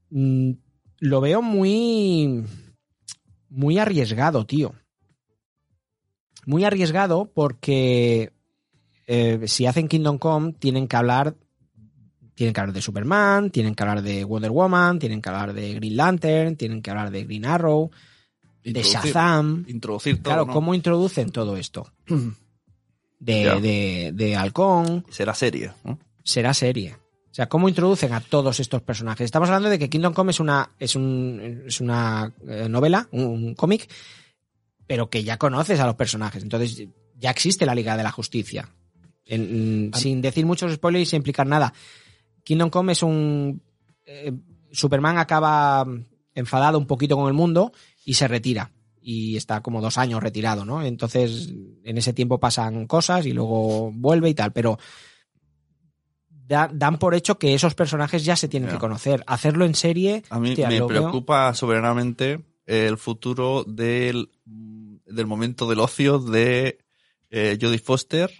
Mm, 0.09 0.53
lo 0.99 1.21
veo 1.21 1.43
muy. 1.43 2.43
muy 3.49 3.77
arriesgado, 3.77 4.47
tío. 4.47 4.73
Muy 6.47 6.63
arriesgado 6.65 7.31
porque 7.31 8.33
eh, 9.07 9.41
si 9.47 9.65
hacen 9.65 9.87
Kingdom 9.87 10.17
Come, 10.17 10.53
tienen 10.53 10.87
que 10.87 10.95
hablar. 10.95 11.35
Tienen 12.35 12.53
que 12.53 12.61
hablar 12.61 12.73
de 12.73 12.81
Superman, 12.81 13.51
tienen 13.51 13.75
que 13.75 13.83
hablar 13.83 14.01
de 14.01 14.23
Wonder 14.23 14.49
Woman, 14.49 14.97
tienen 14.97 15.21
que 15.21 15.29
hablar 15.29 15.53
de 15.53 15.75
Green 15.75 15.95
Lantern, 15.95 16.55
tienen 16.55 16.81
que 16.81 16.89
hablar 16.89 17.11
de 17.11 17.25
Green 17.25 17.45
Arrow, 17.45 17.91
de 18.63 18.81
Shazam. 18.81 19.65
Introducir 19.67 20.15
todo, 20.15 20.23
Claro, 20.33 20.45
¿no? 20.47 20.53
¿cómo 20.53 20.73
introducen 20.73 21.29
todo 21.31 21.57
esto? 21.57 21.91
De, 23.19 23.61
de, 23.61 24.11
de 24.13 24.35
Halcón, 24.35 25.05
Será 25.09 25.33
serie, 25.33 25.71
¿no? 25.85 25.97
será 26.25 26.53
serie. 26.53 26.97
O 27.31 27.33
sea, 27.33 27.47
¿cómo 27.47 27.69
introducen 27.69 28.11
a 28.11 28.19
todos 28.19 28.59
estos 28.59 28.81
personajes? 28.81 29.23
Estamos 29.23 29.47
hablando 29.47 29.69
de 29.69 29.79
que 29.79 29.89
Kingdom 29.89 30.13
Come 30.13 30.31
es 30.31 30.41
una, 30.41 30.71
es 30.77 30.95
un, 30.97 31.63
es 31.65 31.79
una 31.79 32.33
eh, 32.45 32.67
novela, 32.67 33.07
un, 33.11 33.23
un 33.23 33.55
cómic, 33.55 33.89
pero 34.87 35.09
que 35.09 35.23
ya 35.23 35.37
conoces 35.37 35.79
a 35.79 35.85
los 35.85 35.95
personajes. 35.95 36.43
Entonces, 36.43 36.85
ya 37.17 37.29
existe 37.31 37.65
la 37.65 37.73
Liga 37.75 37.95
de 37.95 38.03
la 38.03 38.11
Justicia. 38.11 38.67
En- 39.25 39.91
sin 39.93 40.21
decir 40.21 40.45
muchos 40.45 40.73
spoilers 40.73 41.03
y 41.03 41.05
sin 41.05 41.17
implicar 41.17 41.47
nada. 41.47 41.73
Kingdom 42.43 42.69
Come 42.69 42.91
es 42.93 43.03
un. 43.03 43.61
eh, 44.05 44.33
Superman 44.71 45.17
acaba 45.17 45.85
enfadado 46.35 46.77
un 46.77 46.87
poquito 46.87 47.15
con 47.15 47.27
el 47.27 47.33
mundo 47.33 47.71
y 48.05 48.15
se 48.15 48.27
retira. 48.27 48.71
Y 49.01 49.35
está 49.37 49.61
como 49.61 49.81
dos 49.81 49.97
años 49.97 50.23
retirado, 50.23 50.65
¿no? 50.65 50.81
Entonces, 50.83 51.53
en 51.83 51.97
ese 51.97 52.13
tiempo 52.13 52.39
pasan 52.39 52.87
cosas 52.87 53.25
y 53.25 53.33
luego 53.33 53.91
vuelve 53.93 54.29
y 54.29 54.33
tal. 54.33 54.51
Pero 54.53 54.77
da- 56.29 56.69
dan 56.73 56.99
por 56.99 57.15
hecho 57.15 57.37
que 57.37 57.53
esos 57.53 57.75
personajes 57.75 58.25
ya 58.25 58.35
se 58.35 58.47
tienen 58.47 58.69
que 58.69 58.79
conocer. 58.79 59.23
Hacerlo 59.27 59.65
en 59.65 59.75
serie. 59.75 60.23
A 60.29 60.39
mí 60.39 60.49
hostia, 60.49 60.67
me 60.69 60.75
veo- 60.75 60.87
preocupa 60.87 61.53
soberanamente 61.53 62.43
el 62.65 62.97
futuro 62.97 63.63
del, 63.65 64.31
del 64.45 65.25
momento 65.27 65.67
del 65.69 65.79
ocio 65.79 66.19
de 66.19 66.79
eh, 67.29 67.57
Jodie 67.59 67.79
Foster, 67.79 68.31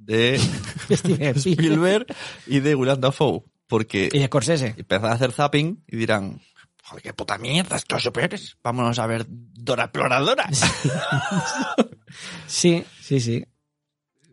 de 0.00 0.34
Spielberg 1.36 2.06
y 2.46 2.60
de 2.60 2.74
William 2.74 3.00
Dafoe. 3.00 3.42
Porque 3.66 4.08
Y 4.12 4.18
de 4.18 4.26
Scorsese. 4.26 4.74
empezarán 4.76 5.12
a 5.12 5.14
hacer 5.14 5.30
zapping 5.32 5.84
y 5.86 5.96
dirán, 5.96 6.40
joder, 6.82 7.02
qué 7.04 7.14
puta 7.14 7.38
mierda, 7.38 7.76
estos 7.76 8.02
superes. 8.02 8.56
Vámonos 8.64 8.98
a 8.98 9.06
ver 9.06 9.26
Dora 9.28 9.84
Exploradora. 9.84 10.48
Sí, 12.46 12.84
sí, 13.00 13.20
sí. 13.20 13.44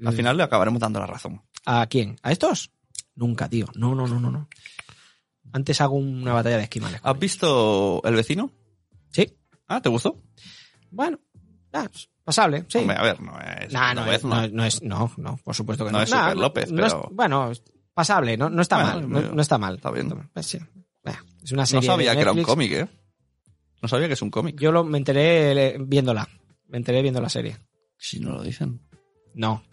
Al 0.03 0.13
final 0.13 0.36
le 0.38 0.43
acabaremos 0.43 0.80
dando 0.80 0.99
la 0.99 1.05
razón. 1.07 1.41
¿A 1.65 1.86
quién? 1.88 2.18
¿A 2.24 2.32
estos? 2.32 2.72
Nunca, 3.15 3.47
tío. 3.49 3.68
No, 3.76 3.93
no, 3.95 4.07
no, 4.07 4.20
no, 4.20 4.32
no. 4.32 4.47
Antes 5.53 5.80
hago 5.82 5.95
una 5.95 6.34
batalla 6.34 6.57
de 6.57 6.63
esquimales. 6.63 6.99
¿Has 7.03 7.20
visto 7.20 8.01
El 8.03 8.15
vecino? 8.15 8.51
Sí. 9.11 9.32
Ah, 9.68 9.82
¿te 9.82 9.89
gustó? 9.89 10.22
Bueno. 10.91 11.20
Ah, 11.74 11.88
pasable, 12.28 12.65
sí. 12.67 12.80
Hombre, 12.80 12.97
a 12.97 13.01
ver, 13.01 13.21
no 13.21 13.34
es. 13.39 13.71
Nah, 13.73 13.93
no, 13.93 14.01
López, 14.01 14.15
es, 14.17 14.23
no, 14.25 14.47
no 14.49 14.65
es, 14.65 14.84
no, 14.84 15.11
no, 15.17 15.38
por 15.43 15.55
supuesto 15.55 15.86
que 15.86 15.91
no. 15.91 15.97
No 15.97 16.03
es 16.03 16.09
Super 16.09 16.38
López, 16.38 16.71
no 16.71 16.86
es- 16.86 16.93
pero- 16.93 17.09
bueno, 17.11 17.51
pasable, 17.93 18.38
no, 18.38 18.49
no 18.49 18.61
está 18.61 18.75
Bueno, 18.84 19.07
mal, 19.07 19.23
no, 19.28 19.34
no 19.34 19.41
está 19.41 19.57
mal. 19.57 19.75
está 19.75 19.89
bien. 19.91 20.09
Pues 20.34 20.45
sí. 20.45 20.59
Es 21.43 21.51
una 21.53 21.61
No 21.61 21.65
serie 21.65 21.88
sabía 21.88 22.09
de 22.11 22.15
que 22.17 22.21
era 22.23 22.32
un 22.34 22.43
cómic, 22.43 22.71
¿eh? 22.73 22.88
No 23.82 23.88
sabía 23.88 24.07
que 24.07 24.13
es 24.15 24.21
un 24.21 24.30
cómic. 24.30 24.59
Yo 24.59 24.71
lo, 24.73 24.84
me 24.84 24.97
enteré 24.97 25.51
eh, 25.75 25.78
viéndola. 25.80 26.28
Me 26.67 26.78
enteré 26.78 27.01
viendo 27.01 27.21
la 27.21 27.30
serie. 27.30 27.57
Si 27.97 28.19
no 28.19 28.32
lo 28.34 28.43
dicen. 28.43 28.82
No. 29.34 29.63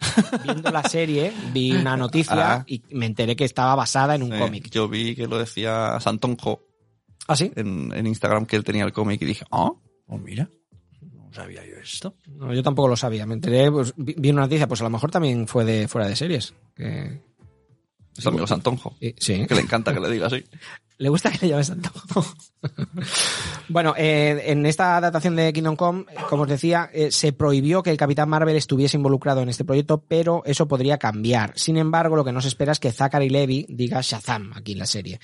Viendo 0.43 0.71
la 0.71 0.83
serie, 0.83 1.33
vi 1.51 1.73
una 1.73 1.97
noticia 1.97 2.53
Ah. 2.53 2.63
y 2.67 2.81
me 2.91 3.07
enteré 3.07 3.35
que 3.35 3.43
estaba 3.43 3.75
basada 3.75 4.15
en 4.15 4.23
un 4.23 4.29
cómic. 4.39 4.69
Yo 4.69 4.87
vi 4.87 5.15
que 5.15 5.27
lo 5.27 5.37
decía 5.37 5.99
Santonjo 5.99 6.61
¿Ah, 7.27 7.35
sí? 7.35 7.51
en, 7.55 7.91
en 7.93 8.07
Instagram 8.07 8.45
que 8.45 8.55
él 8.55 8.63
tenía 8.63 8.85
el 8.85 8.93
cómic 8.93 9.21
y 9.21 9.25
dije, 9.25 9.43
ah, 9.51 9.71
oh, 10.07 10.17
mira, 10.17 10.47
no 10.64 10.64
sabía 11.35 11.65
yo 11.65 11.75
esto. 11.77 12.15
No, 12.27 12.53
yo 12.53 12.63
tampoco 12.63 12.87
lo 12.87 12.95
sabía. 12.97 13.25
Me 13.25 13.35
enteré, 13.35 13.71
pues, 13.71 13.93
vi, 13.97 14.29
una 14.31 14.41
noticia, 14.41 14.67
pues 14.67 14.81
a 14.81 14.85
lo 14.85 14.89
mejor 14.89 15.11
también 15.11 15.47
fue 15.47 15.65
de 15.65 15.87
fuera 15.87 16.07
de 16.07 16.15
series. 16.15 16.53
Que, 16.75 17.21
Es 18.17 18.25
amigo 18.25 18.47
Santonjo. 18.47 18.95
eh, 19.01 19.13
sí. 19.19 19.45
Que 19.45 19.55
le 19.55 19.61
encanta 19.61 19.93
que 19.93 19.99
le 19.99 20.09
diga 20.09 20.27
así. 20.27 20.43
Le 20.97 21.09
gusta 21.09 21.29
que 21.29 21.39
le 21.41 21.49
llames 21.49 21.67
Santonjo. 21.67 22.23
bueno, 23.67 23.93
eh, 23.97 24.43
en 24.45 24.65
esta 24.65 24.95
adaptación 24.95 25.35
de 25.35 25.51
Kingdom 25.51 25.75
Come, 25.75 26.05
como 26.29 26.43
os 26.43 26.47
decía, 26.49 26.89
eh, 26.93 27.11
se 27.11 27.33
prohibió 27.33 27.83
que 27.83 27.89
el 27.91 27.97
Capitán 27.97 28.29
Marvel 28.29 28.55
estuviese 28.55 28.95
involucrado 28.95 29.41
en 29.41 29.49
este 29.49 29.65
proyecto, 29.65 30.05
pero 30.07 30.41
eso 30.45 30.69
podría 30.69 30.97
cambiar. 30.97 31.51
Sin 31.57 31.75
embargo, 31.75 32.15
lo 32.15 32.23
que 32.23 32.31
no 32.31 32.39
se 32.39 32.47
espera 32.47 32.71
es 32.71 32.79
que 32.79 32.93
Zachary 32.93 33.27
Levy 33.29 33.65
diga 33.67 33.99
Shazam 34.01 34.53
aquí 34.55 34.71
en 34.71 34.79
la 34.79 34.85
serie. 34.85 35.19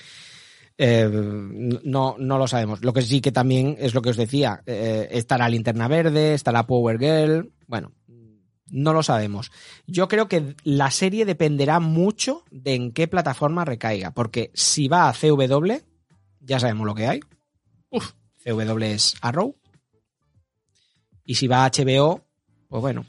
Eh, 0.78 1.08
no, 1.10 2.16
no 2.18 2.38
lo 2.38 2.46
sabemos. 2.48 2.82
Lo 2.84 2.92
que 2.92 3.02
sí 3.02 3.20
que 3.20 3.32
también 3.32 3.76
es 3.78 3.94
lo 3.94 4.02
que 4.02 4.10
os 4.10 4.16
decía. 4.16 4.62
eh, 4.66 5.08
estará 5.12 5.48
Linterna 5.48 5.88
Verde, 5.88 6.34
estará 6.34 6.66
Power 6.66 6.98
Girl. 6.98 7.52
Bueno, 7.66 7.92
no 8.66 8.92
lo 8.92 9.02
sabemos. 9.02 9.52
Yo 9.86 10.08
creo 10.08 10.28
que 10.28 10.56
la 10.64 10.90
serie 10.90 11.24
dependerá 11.26 11.78
mucho 11.78 12.42
de 12.50 12.74
en 12.74 12.92
qué 12.92 13.06
plataforma 13.06 13.64
recaiga. 13.64 14.12
Porque 14.12 14.50
si 14.54 14.88
va 14.88 15.08
a 15.08 15.12
CW, 15.12 15.72
ya 16.40 16.58
sabemos 16.58 16.86
lo 16.86 16.94
que 16.94 17.06
hay. 17.06 17.20
Uf, 17.90 18.12
CW 18.42 18.82
es 18.82 19.14
Arrow. 19.20 19.56
Y 21.24 21.34
si 21.36 21.46
va 21.46 21.64
a 21.64 21.70
HBO, 21.70 22.22
pues 22.68 22.80
bueno, 22.80 23.04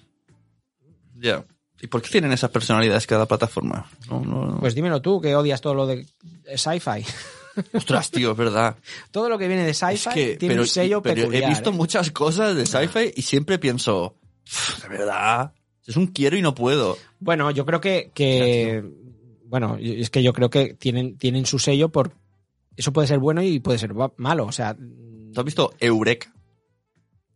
Ya. 1.16 1.44
¿Y 1.82 1.88
por 1.88 2.02
qué 2.02 2.10
tienen 2.10 2.32
esas 2.32 2.50
personalidades 2.52 3.08
cada 3.08 3.26
plataforma? 3.26 3.90
No, 4.10 4.22
no, 4.22 4.46
no. 4.46 4.60
pues 4.60 4.74
dímelo 4.76 5.02
tú, 5.02 5.20
que 5.20 5.36
odias 5.36 5.60
todo 5.62 5.74
lo 5.74 5.88
de 5.88 6.06
sci-fi. 6.56 7.04
Ostras, 7.74 8.12
tío, 8.12 8.32
es 8.32 8.38
verdad. 8.38 8.76
Todo 9.12 9.30
lo 9.30 9.38
que 9.38 9.48
viene 9.48 9.64
de 9.64 9.72
Es 9.72 9.78
sci-fi 9.80 10.10
que, 10.14 10.36
tiene 10.38 10.60
un 10.60 10.68
sello 10.68 11.02
pero 11.02 11.16
peculiar. 11.22 11.44
he 11.44 11.48
visto 11.50 11.70
¿eh? 11.70 11.74
muchas 11.74 12.12
cosas 12.12 12.56
de 12.56 12.66
sci-fi 12.66 13.12
y 13.16 13.22
siempre 13.22 13.60
pienso, 13.60 14.16
"Pff, 14.44 14.84
de 14.84 14.90
verdad, 14.90 15.54
es 15.86 15.98
un 15.98 16.08
quiero 16.08 16.38
y 16.38 16.42
no 16.42 16.56
puedo. 16.56 16.98
Bueno, 17.20 17.52
yo 17.52 17.66
creo 17.66 17.82
que, 17.82 18.12
que 18.14 18.84
bueno, 19.46 19.78
es 19.80 20.10
que 20.10 20.24
yo 20.24 20.34
creo 20.34 20.50
que 20.50 20.74
tienen, 20.74 21.18
tienen 21.18 21.46
su 21.46 21.60
sello 21.60 21.90
por 21.90 22.14
eso 22.76 22.92
puede 22.92 23.08
ser 23.08 23.20
bueno 23.20 23.42
y 23.44 23.60
puede 23.60 23.78
ser 23.80 23.94
malo. 24.18 24.46
O 24.46 24.52
sea, 24.52 24.76
¿Tú 24.76 25.40
has 25.40 25.46
visto 25.46 25.74
Eureka? 25.80 26.34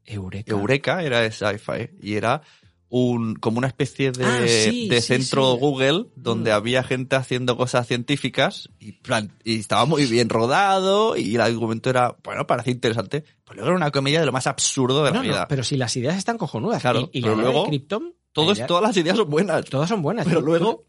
Eureka. 0.05 0.51
Eureka 0.51 1.03
era 1.03 1.19
de 1.21 1.31
sci-fi 1.31 1.89
y 2.01 2.15
era 2.15 2.41
un 2.89 3.35
como 3.35 3.57
una 3.57 3.67
especie 3.67 4.11
de, 4.11 4.23
Ah, 4.25 4.39
sí, 4.47 4.87
de 4.87 5.01
sí, 5.01 5.07
centro 5.07 5.53
sí. 5.53 5.59
Google 5.59 6.05
donde 6.15 6.51
Mm. 6.51 6.53
había 6.55 6.83
gente 6.83 7.15
haciendo 7.17 7.57
cosas 7.57 7.85
científicas 7.85 8.69
y, 8.79 8.93
plan- 8.93 9.33
y 9.43 9.59
estaba 9.59 9.85
muy 9.85 10.05
bien 10.05 10.29
rodado 10.29 11.17
y 11.17 11.35
el 11.35 11.41
argumento 11.41 11.89
era, 11.89 12.15
bueno, 12.23 12.47
parecía 12.47 12.71
interesante, 12.73 13.23
pero 13.43 13.55
luego 13.55 13.67
era 13.69 13.75
una 13.77 13.91
comedia 13.91 14.19
de 14.21 14.25
lo 14.25 14.31
más 14.31 14.47
absurdo 14.47 15.03
de 15.03 15.11
la 15.11 15.17
no, 15.17 15.23
vida. 15.23 15.47
pero 15.49 15.63
si 15.63 15.75
las 15.75 15.95
ideas 15.97 16.17
están 16.17 16.37
cojonudas. 16.37 16.81
Claro, 16.81 17.09
y, 17.11 17.19
y 17.19 17.21
pero 17.21 17.35
la 17.35 17.41
idea 17.41 17.51
luego 17.51 17.63
de 17.65 17.69
Krypton, 17.71 18.13
idea- 18.53 18.67
todas 18.67 18.83
las 18.83 18.95
ideas 18.97 19.17
son 19.17 19.29
buenas. 19.29 19.65
todas 19.65 19.89
son 19.89 20.01
buenas. 20.01 20.25
Pero 20.25 20.39
luego- 20.41 20.85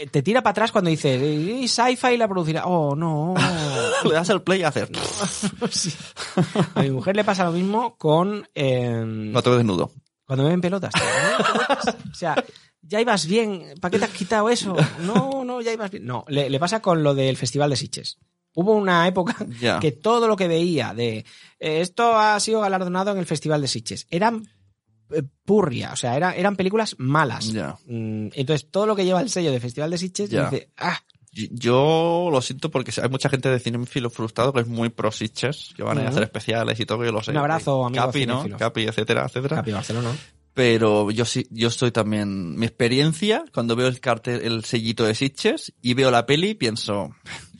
eh, 0.00 0.06
te 0.06 0.22
tira 0.22 0.42
para 0.42 0.52
atrás 0.52 0.72
cuando 0.72 0.88
dices, 0.88 1.20
"Y 1.22 1.68
sci-fi 1.68 2.16
la 2.16 2.26
producirá. 2.26 2.64
Oh, 2.64 2.96
no. 2.96 3.34
Le 4.04 4.14
das 4.14 4.30
el 4.30 4.40
play 4.40 4.60
y 4.60 4.62
haces, 4.62 4.88
Sí. 5.70 5.92
A 6.74 6.82
mi 6.82 6.90
mujer 6.90 7.16
le 7.16 7.24
pasa 7.24 7.44
lo 7.44 7.52
mismo 7.52 7.96
con 7.96 8.48
eh, 8.54 9.02
no 9.06 9.42
te 9.42 9.50
desnudo. 9.50 9.90
Cuando 10.26 10.44
me 10.44 10.50
ven 10.50 10.60
pelotas. 10.60 10.92
tío. 10.92 11.02
¿Me 11.04 11.28
ven 11.28 11.46
pelotas? 11.58 11.96
O 12.10 12.14
sea, 12.14 12.44
ya 12.82 13.00
ibas 13.00 13.26
bien. 13.26 13.74
¿Para 13.80 13.90
qué 13.92 13.98
te 13.98 14.04
has 14.06 14.10
quitado 14.12 14.48
eso? 14.50 14.76
No, 15.00 15.44
no, 15.44 15.60
ya 15.60 15.72
ibas 15.72 15.90
bien. 15.90 16.04
No, 16.06 16.24
le, 16.28 16.48
le 16.50 16.58
pasa 16.60 16.80
con 16.80 17.02
lo 17.02 17.14
del 17.14 17.36
Festival 17.36 17.70
de 17.70 17.76
Sitges. 17.76 18.18
Hubo 18.54 18.72
una 18.74 19.06
época 19.08 19.36
que 19.80 19.92
todo 19.92 20.28
lo 20.28 20.36
que 20.36 20.48
veía 20.48 20.94
de 20.94 21.18
eh, 21.18 21.80
esto 21.80 22.16
ha 22.16 22.38
sido 22.40 22.60
galardonado 22.60 23.10
en 23.12 23.18
el 23.18 23.26
Festival 23.26 23.60
de 23.60 23.68
Sitges 23.68 24.06
eran 24.10 24.46
eh, 25.10 25.22
purria, 25.44 25.92
o 25.92 25.96
sea, 25.96 26.16
era- 26.16 26.34
eran 26.36 26.54
películas 26.56 26.94
malas. 26.98 27.52
Mm, 27.86 28.28
Entonces, 28.32 28.70
todo 28.70 28.86
lo 28.86 28.94
que 28.96 29.04
lleva 29.04 29.20
el 29.20 29.28
sello 29.30 29.50
de 29.50 29.60
Festival 29.60 29.90
de 29.90 29.98
Sitges 29.98 30.30
dice, 30.30 30.70
ah, 30.76 30.98
Yo 31.34 32.28
lo 32.30 32.40
siento 32.40 32.70
porque 32.70 32.92
hay 33.02 33.08
mucha 33.08 33.28
gente 33.28 33.48
de 33.48 33.58
cinéfilo 33.58 34.08
frustrado 34.08 34.52
que 34.52 34.60
es 34.60 34.68
muy 34.68 34.88
pro 34.88 35.10
Sitges, 35.10 35.72
que 35.76 35.82
van 35.82 35.98
a 35.98 36.02
ir 36.02 36.06
a 36.06 36.10
hacer 36.10 36.22
especiales 36.22 36.78
y 36.78 36.86
todo, 36.86 37.04
yo 37.04 37.12
lo 37.12 37.22
sé. 37.22 37.32
Un 37.32 37.38
abrazo, 37.38 37.84
amigo 37.84 38.04
Capi, 38.04 38.26
¿no? 38.26 38.46
Capi, 38.56 38.82
etcétera, 38.82 39.24
etcétera. 39.26 39.56
Capi 39.56 39.72
Barcelona. 39.72 40.12
Pero 40.54 41.10
yo 41.10 41.24
sí, 41.24 41.48
yo 41.50 41.66
estoy 41.66 41.90
también, 41.90 42.54
mi 42.54 42.66
experiencia, 42.66 43.44
cuando 43.52 43.74
veo 43.74 43.88
el 43.88 43.98
cartel, 43.98 44.40
el 44.42 44.64
sellito 44.64 45.04
de 45.04 45.16
Sitges 45.16 45.72
y 45.82 45.94
veo 45.94 46.12
la 46.12 46.26
peli, 46.26 46.54
pienso, 46.54 47.10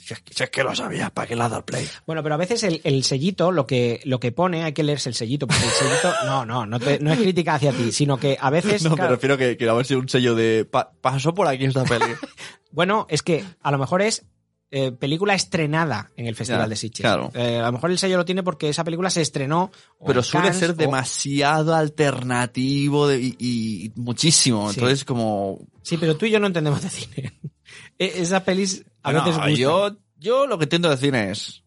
si 0.04 0.14
es 0.14 0.20
que, 0.20 0.34
si 0.34 0.42
es 0.42 0.50
que 0.50 0.62
lo 0.62 0.74
sabías, 0.74 1.10
¿para 1.10 1.26
qué 1.26 1.34
le 1.36 1.42
has 1.42 1.50
dado 1.50 1.64
play? 1.64 1.88
Bueno, 2.06 2.22
pero 2.22 2.34
a 2.34 2.38
veces 2.38 2.62
el, 2.62 2.80
el 2.84 3.04
sellito, 3.04 3.50
lo 3.52 3.66
que, 3.66 4.00
lo 4.04 4.20
que 4.20 4.32
pone, 4.32 4.62
hay 4.64 4.72
que 4.72 4.82
leerse 4.82 5.08
el 5.08 5.14
sellito, 5.14 5.46
porque 5.46 5.64
el 5.64 5.70
sellito, 5.70 6.12
no, 6.26 6.44
no, 6.44 6.66
no, 6.66 6.78
te- 6.80 6.98
no 7.00 7.12
es 7.12 7.18
crítica 7.18 7.54
hacia 7.54 7.72
ti, 7.72 7.90
sino 7.92 8.18
que 8.18 8.36
a 8.40 8.50
veces, 8.50 8.82
No, 8.84 8.94
claro, 8.94 9.10
me 9.10 9.16
refiero 9.16 9.36
que, 9.38 9.56
que 9.56 9.68
a 9.68 9.72
ver 9.72 9.86
si 9.86 9.94
un 9.94 10.08
sello 10.08 10.34
de, 10.34 10.64
pa- 10.64 10.92
pasó 11.00 11.32
por 11.34 11.46
aquí 11.48 11.64
esta 11.64 11.84
peli. 11.84 12.04
bueno, 12.70 13.06
es 13.08 13.22
que 13.22 13.44
a 13.62 13.70
lo 13.70 13.78
mejor 13.78 14.02
es 14.02 14.24
eh, 14.70 14.90
película 14.90 15.34
estrenada 15.34 16.10
en 16.16 16.26
el 16.26 16.34
Festival 16.34 16.62
Ya, 16.62 16.68
de 16.68 16.74
Sitges. 16.76 17.00
claro. 17.02 17.30
Eh, 17.34 17.58
a 17.60 17.66
lo 17.66 17.72
mejor 17.72 17.92
el 17.92 17.98
sello 17.98 18.16
lo 18.16 18.24
tiene 18.24 18.42
porque 18.42 18.68
esa 18.68 18.82
película 18.82 19.08
se 19.08 19.20
estrenó. 19.22 19.70
Pero 20.04 20.20
suele 20.20 20.46
Cannes, 20.48 20.58
ser 20.58 20.70
o- 20.70 20.74
demasiado 20.74 21.74
alternativo 21.76 23.06
de- 23.06 23.20
y, 23.20 23.36
y 23.38 23.92
muchísimo. 23.94 24.72
Sí. 24.72 24.80
Entonces, 24.80 25.04
como, 25.04 25.60
Sí, 25.82 25.96
pero 25.96 26.16
tú 26.16 26.26
y 26.26 26.30
yo 26.30 26.40
no 26.40 26.46
entendemos 26.48 26.82
de 26.82 26.90
cine. 26.90 27.40
E- 27.98 28.12
Esas 28.22 28.42
pelis 28.42 28.84
a 29.02 29.12
veces 29.12 29.34
gustan. 29.36 29.54
yo, 29.56 29.90
yo 30.18 30.46
lo 30.46 30.58
que 30.58 30.64
entiendo 30.64 30.88
de 30.90 30.96
cine 30.96 31.30
es, 31.30 31.62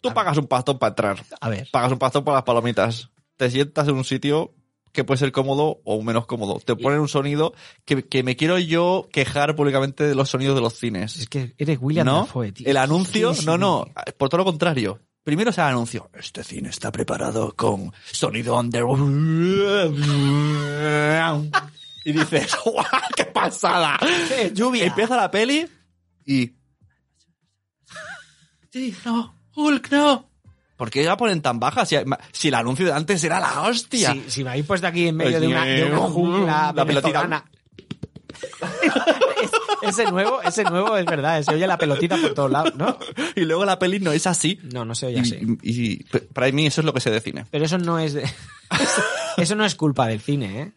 tú 0.00 0.12
pagas 0.14 0.36
un 0.38 0.46
pastón 0.46 0.78
para 0.78 0.90
entrar, 0.90 1.24
A 1.40 1.48
ver, 1.48 1.68
pagas 1.72 1.92
un 1.92 1.98
pastón 1.98 2.24
para 2.24 2.36
las 2.38 2.44
palomitas, 2.44 3.10
te 3.36 3.50
sientas 3.50 3.86
en 3.88 3.94
un 3.96 4.04
sitio 4.04 4.54
que 4.92 5.04
puede 5.04 5.18
ser 5.18 5.32
cómodo 5.32 5.80
o 5.84 6.02
menos 6.02 6.26
cómodo, 6.26 6.58
te 6.64 6.74
ponen 6.74 6.98
un 7.00 7.08
sonido 7.08 7.52
que, 7.84 8.02
que 8.04 8.22
me 8.22 8.36
quiero 8.36 8.58
yo 8.58 9.08
quejar 9.12 9.54
públicamente 9.54 10.04
de 10.04 10.14
los 10.14 10.30
sonidos 10.30 10.54
de 10.56 10.60
los 10.62 10.74
cines. 10.74 11.16
es 11.18 11.28
que 11.28 11.54
eres 11.58 11.78
William 11.80 12.06
¿No? 12.06 12.20
Dafoe, 12.20 12.52
tío. 12.52 12.66
El 12.68 12.76
anuncio, 12.78 13.34
Sí, 13.34 13.40
sí, 13.40 13.46
no, 13.46 13.58
no, 13.58 13.84
por 14.16 14.28
todo 14.28 14.38
lo 14.38 14.44
contrario. 14.44 15.00
Primero 15.22 15.50
es 15.50 15.58
el 15.58 15.64
anuncio. 15.64 16.08
Este 16.14 16.42
cine 16.42 16.70
está 16.70 16.90
preparado 16.90 17.54
con 17.54 17.92
sonido 18.10 18.58
under. 18.58 18.84
Y 22.08 22.12
dices, 22.12 22.56
¡guau! 22.64 22.84
¡Qué 23.14 23.26
pasada! 23.26 23.98
Eh, 24.02 24.50
lluvia. 24.54 24.86
Empieza 24.86 25.14
la 25.14 25.30
peli 25.30 25.66
y. 26.24 26.54
Sí, 28.72 28.94
no, 29.04 29.34
Hulk, 29.54 29.90
no. 29.90 30.30
¿Por 30.76 30.90
qué 30.90 31.02
la 31.04 31.16
ponen 31.18 31.42
tan 31.42 31.58
baja 31.60 31.84
si, 31.84 31.96
si 32.32 32.48
el 32.48 32.54
anuncio 32.54 32.86
de 32.86 32.92
antes 32.92 33.22
era 33.24 33.40
la 33.40 33.62
hostia? 33.62 34.12
Si, 34.12 34.24
si 34.30 34.44
me 34.44 34.50
habéis 34.50 34.64
puesto 34.64 34.86
aquí 34.86 35.08
en 35.08 35.16
medio 35.16 35.38
de 35.40 35.48
una, 35.48 35.64
de 35.66 35.84
una 35.84 35.98
jungla 35.98 36.72
La 36.74 36.84
pelotita. 36.86 37.44
Es- 39.42 39.50
ese 40.00 40.10
nuevo, 40.10 40.40
ese 40.42 40.64
nuevo 40.64 40.96
es 40.96 41.04
verdad, 41.06 41.40
se 41.42 41.54
oye 41.54 41.66
la 41.66 41.78
pelotita 41.78 42.16
por 42.16 42.34
todos 42.34 42.50
lados, 42.50 42.74
¿no? 42.76 42.98
Y 43.36 43.42
luego 43.42 43.64
la 43.64 43.78
peli 43.78 44.00
no 44.00 44.12
es 44.12 44.26
así. 44.26 44.58
No, 44.64 44.84
no 44.84 44.94
se 44.94 45.06
oye 45.06 45.18
Y, 45.18 45.20
así. 45.20 45.38
y- 45.62 45.80
y 45.92 46.04
para 46.32 46.50
mí 46.52 46.66
eso 46.66 46.80
es 46.80 46.84
lo 46.84 46.92
que 46.92 47.00
se 47.00 47.10
define. 47.10 47.44
Pero 47.50 47.64
eso 47.64 47.78
no 47.78 47.98
es 47.98 48.14
de- 48.14 48.28
eso 49.36 49.54
no 49.56 49.64
es 49.64 49.74
culpa 49.74 50.06
del 50.08 50.20
cine, 50.20 50.62
¿eh? 50.62 50.72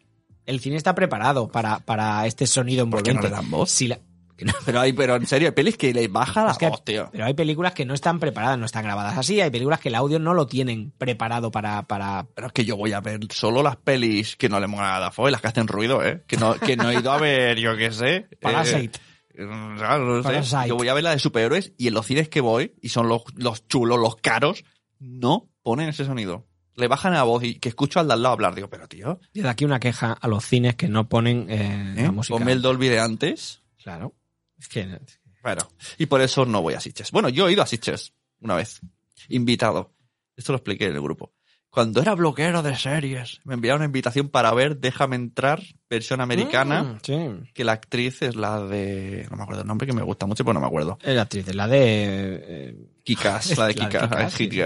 El 0.46 0.60
cine 0.60 0.76
está 0.76 0.94
preparado 0.94 1.48
para, 1.48 1.78
para 1.80 2.26
este 2.26 2.46
sonido 2.46 2.88
¿Por 2.88 3.02
qué 3.02 3.12
no 3.14 3.20
envolvente. 3.20 3.36
le 3.36 3.42
dan 3.42 3.50
voz? 3.50 3.70
Si 3.70 3.88
la- 3.88 3.98
que 4.36 4.44
no- 4.46 4.52
Pero 4.64 4.80
hay, 4.80 4.92
pero 4.92 5.14
en 5.16 5.26
serio, 5.26 5.48
hay 5.48 5.54
pelis 5.54 5.76
que 5.76 5.92
le 5.92 6.08
baja 6.08 6.44
la 6.44 6.52
es 6.52 6.58
que- 6.58 6.68
voz, 6.68 6.84
tío. 6.84 7.08
pero 7.12 7.26
hay 7.26 7.34
películas 7.34 7.74
que 7.74 7.84
no 7.84 7.94
están 7.94 8.18
preparadas, 8.18 8.58
no 8.58 8.66
están 8.66 8.82
grabadas 8.82 9.16
así. 9.18 9.40
Hay 9.40 9.50
películas 9.50 9.78
que 9.78 9.88
el 9.90 9.94
audio 9.94 10.18
no 10.18 10.34
lo 10.34 10.46
tienen 10.46 10.90
preparado 10.96 11.50
para, 11.50 11.82
para... 11.82 12.26
Pero 12.34 12.46
es 12.48 12.52
que 12.52 12.64
yo 12.64 12.76
voy 12.76 12.92
a 12.92 13.00
ver 13.00 13.20
solo 13.30 13.62
las 13.62 13.76
pelis 13.76 14.34
que 14.36 14.48
no 14.48 14.58
le 14.58 14.66
molan 14.66 14.94
a 14.94 14.98
Dafoe, 15.00 15.30
las 15.30 15.40
que 15.42 15.48
hacen 15.48 15.68
ruido, 15.68 16.02
¿eh? 16.04 16.24
Que 16.26 16.36
no, 16.38 16.54
que 16.54 16.76
no 16.76 16.90
he 16.90 16.94
ido 16.94 17.12
a 17.12 17.18
ver, 17.18 17.58
yo 17.58 17.76
qué 17.76 17.92
sé. 17.92 18.26
Parasite. 18.40 18.98
Eh, 19.34 19.46
claro, 19.76 20.04
no 20.06 20.22
sé. 20.22 20.28
Parasite. 20.28 20.68
Yo 20.68 20.76
voy 20.76 20.88
a 20.88 20.94
ver 20.94 21.04
la 21.04 21.10
de 21.10 21.18
superhéroes 21.18 21.72
y 21.78 21.88
en 21.88 21.94
los 21.94 22.06
cines 22.06 22.28
que 22.28 22.40
voy, 22.40 22.74
y 22.82 22.88
son 22.88 23.08
los, 23.08 23.22
los 23.36 23.68
chulos, 23.68 23.98
los 24.00 24.16
caros, 24.16 24.64
no 24.98 25.48
ponen 25.62 25.88
ese 25.90 26.04
sonido. 26.04 26.46
Le 26.74 26.88
bajan 26.88 27.12
la 27.12 27.22
voz 27.24 27.44
y 27.44 27.56
que 27.58 27.68
escucho 27.68 28.00
al 28.00 28.06
de 28.08 28.14
al 28.14 28.22
lado 28.22 28.32
hablar. 28.34 28.54
Digo, 28.54 28.68
pero 28.68 28.88
tío, 28.88 29.20
Y 29.34 29.40
de 29.42 29.48
aquí 29.48 29.64
una 29.64 29.78
queja 29.80 30.12
a 30.12 30.28
los 30.28 30.44
cines 30.44 30.74
que 30.76 30.88
no 30.88 31.08
ponen 31.08 31.46
eh, 31.50 31.94
¿eh? 31.98 32.02
la 32.04 32.12
música. 32.12 32.38
ponme 32.38 32.52
el 32.52 32.62
Dolby 32.62 32.88
de 32.88 33.00
antes. 33.00 33.62
Claro. 33.82 34.14
Es 34.58 34.68
que... 34.68 34.98
Bueno, 35.42 35.62
y 35.98 36.06
por 36.06 36.20
eso 36.20 36.46
no 36.46 36.62
voy 36.62 36.74
a 36.74 36.80
Sitges. 36.80 37.10
Bueno, 37.10 37.28
yo 37.28 37.48
he 37.48 37.52
ido 37.52 37.62
a 37.62 37.66
Sitges 37.66 38.12
una 38.40 38.54
vez, 38.54 38.80
invitado. 39.28 39.92
Esto 40.36 40.52
lo 40.52 40.56
expliqué 40.58 40.86
en 40.86 40.94
el 40.94 41.02
grupo. 41.02 41.32
Cuando 41.68 42.02
era 42.02 42.14
bloguero 42.14 42.62
de 42.62 42.76
series, 42.76 43.40
me 43.44 43.54
enviaron 43.54 43.80
una 43.80 43.86
invitación 43.86 44.28
para 44.28 44.52
ver 44.52 44.76
Déjame 44.76 45.16
entrar, 45.16 45.62
versión 45.88 46.20
americana, 46.20 46.82
Mm, 46.82 46.98
sí. 47.02 47.50
que 47.54 47.64
la 47.64 47.72
actriz 47.72 48.20
es 48.22 48.36
la 48.36 48.60
de... 48.62 49.26
No 49.30 49.36
me 49.38 49.42
acuerdo 49.44 49.62
el 49.62 49.68
nombre, 49.68 49.86
que 49.86 49.94
me 49.94 50.02
gusta 50.02 50.26
mucho, 50.26 50.44
pero 50.44 50.52
no 50.54 50.60
me 50.60 50.66
acuerdo. 50.66 50.98
Es 51.02 51.14
la 51.14 51.22
actriz, 51.22 51.54
la 51.54 51.66
de... 51.66 51.80
eh, 51.82 52.76
Kikas, 53.04 53.56
la 53.56 53.66
de 53.68 53.74
La 53.74 53.86
de 53.86 53.90
Kikas, 53.90 54.34
Hit 54.34 54.52
sí. 54.52 54.60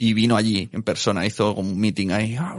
Y 0.00 0.14
vino 0.14 0.36
allí 0.36 0.68
en 0.72 0.84
persona, 0.84 1.26
hizo 1.26 1.54
como 1.56 1.70
un 1.70 1.78
meeting 1.80 2.10
ahí. 2.10 2.36
"Ah, 2.38 2.54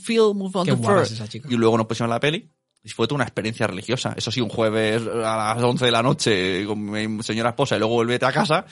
film? 0.00 0.42
What 0.42 0.64
Qué 0.64 0.72
the 0.72 0.76
guapa 0.76 0.98
first?" 0.98 1.12
es 1.12 1.20
esa 1.20 1.28
chica. 1.28 1.48
Y 1.50 1.54
luego 1.56 1.78
nos 1.78 1.86
pusieron 1.86 2.10
la 2.10 2.18
peli. 2.18 2.50
Y 2.82 2.88
fue 2.88 3.06
toda 3.06 3.16
una 3.16 3.24
experiencia 3.24 3.66
religiosa. 3.66 4.14
Eso 4.16 4.30
sí, 4.32 4.40
un 4.40 4.48
jueves 4.48 5.02
a 5.06 5.54
las 5.54 5.62
11 5.62 5.84
de 5.84 5.90
la 5.90 6.02
noche 6.02 6.64
con 6.66 6.90
mi 6.90 7.22
señora 7.22 7.50
esposa 7.50 7.76
y 7.76 7.78
luego 7.78 7.94
volvete 7.94 8.26
a 8.26 8.32
casa. 8.32 8.64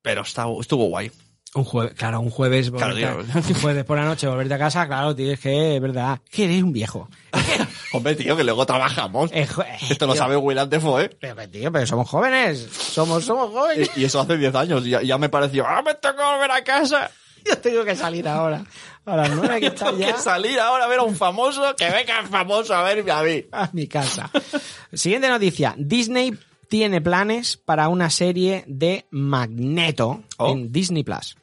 Pero 0.00 0.22
estuvo, 0.22 0.60
estuvo 0.60 0.84
guay. 0.84 1.10
Un 1.54 1.64
jueves, 1.64 1.94
claro, 1.94 2.20
un 2.20 2.30
jueves, 2.30 2.70
Claro, 2.70 2.94
a- 3.08 3.14
un 3.38 3.54
jueves 3.54 3.84
por 3.84 3.96
la 3.96 4.04
noche 4.04 4.26
volverte 4.26 4.52
a 4.54 4.58
casa, 4.58 4.86
claro, 4.86 5.16
tienes 5.16 5.40
que, 5.40 5.76
es 5.76 5.80
verdad, 5.82 6.20
que 6.30 6.44
eres 6.44 6.62
un 6.62 6.72
viejo. 6.72 7.08
Hombre, 7.92 8.14
tío, 8.16 8.36
que 8.36 8.44
luego 8.44 8.66
trabajamos. 8.66 9.30
Eh, 9.32 9.48
Esto 9.88 10.06
lo 10.06 10.14
sabe 10.14 10.36
Willard 10.36 10.68
Defoe, 10.68 11.04
¿eh? 11.04 11.10
Pero 11.18 11.36
que, 11.36 11.48
tío, 11.48 11.72
pero 11.72 11.86
somos 11.86 12.08
jóvenes, 12.08 12.68
somos, 12.70 13.24
somos 13.24 13.50
jóvenes. 13.50 13.90
Y, 13.96 14.00
y 14.00 14.04
eso 14.04 14.20
hace 14.20 14.36
10 14.36 14.54
años. 14.54 14.86
Y 14.86 14.90
ya, 14.90 15.02
ya 15.02 15.16
me 15.16 15.30
pareció, 15.30 15.66
¡ah, 15.66 15.80
me 15.82 15.94
toca 15.94 16.32
volver 16.34 16.50
a 16.50 16.62
casa! 16.62 17.10
Yo 17.46 17.56
tengo 17.58 17.82
que 17.84 17.96
salir 17.96 18.28
ahora, 18.28 18.62
a 19.06 19.16
las 19.16 19.30
nueve 19.30 19.60
que 19.60 19.70
Tengo 19.70 19.96
ya 19.96 20.12
que 20.14 20.20
salir 20.20 20.60
ahora 20.60 20.84
a 20.84 20.88
ver 20.88 20.98
a 20.98 21.02
un 21.04 21.16
famoso, 21.16 21.74
que 21.76 21.88
venga 21.88 22.20
el 22.20 22.26
famoso 22.26 22.74
a 22.74 22.82
verme 22.82 23.10
a 23.10 23.22
mí. 23.22 23.44
a 23.52 23.70
mi 23.72 23.86
casa. 23.86 24.28
Siguiente 24.92 25.28
noticia, 25.30 25.74
Disney 25.78 26.36
tiene 26.68 27.00
planes 27.00 27.56
para 27.56 27.88
una 27.88 28.10
serie 28.10 28.64
de 28.66 29.06
Magneto 29.10 30.24
Oh. 30.38 30.52
en 30.52 30.70
Disney 30.70 31.02
Plus. 31.02 31.36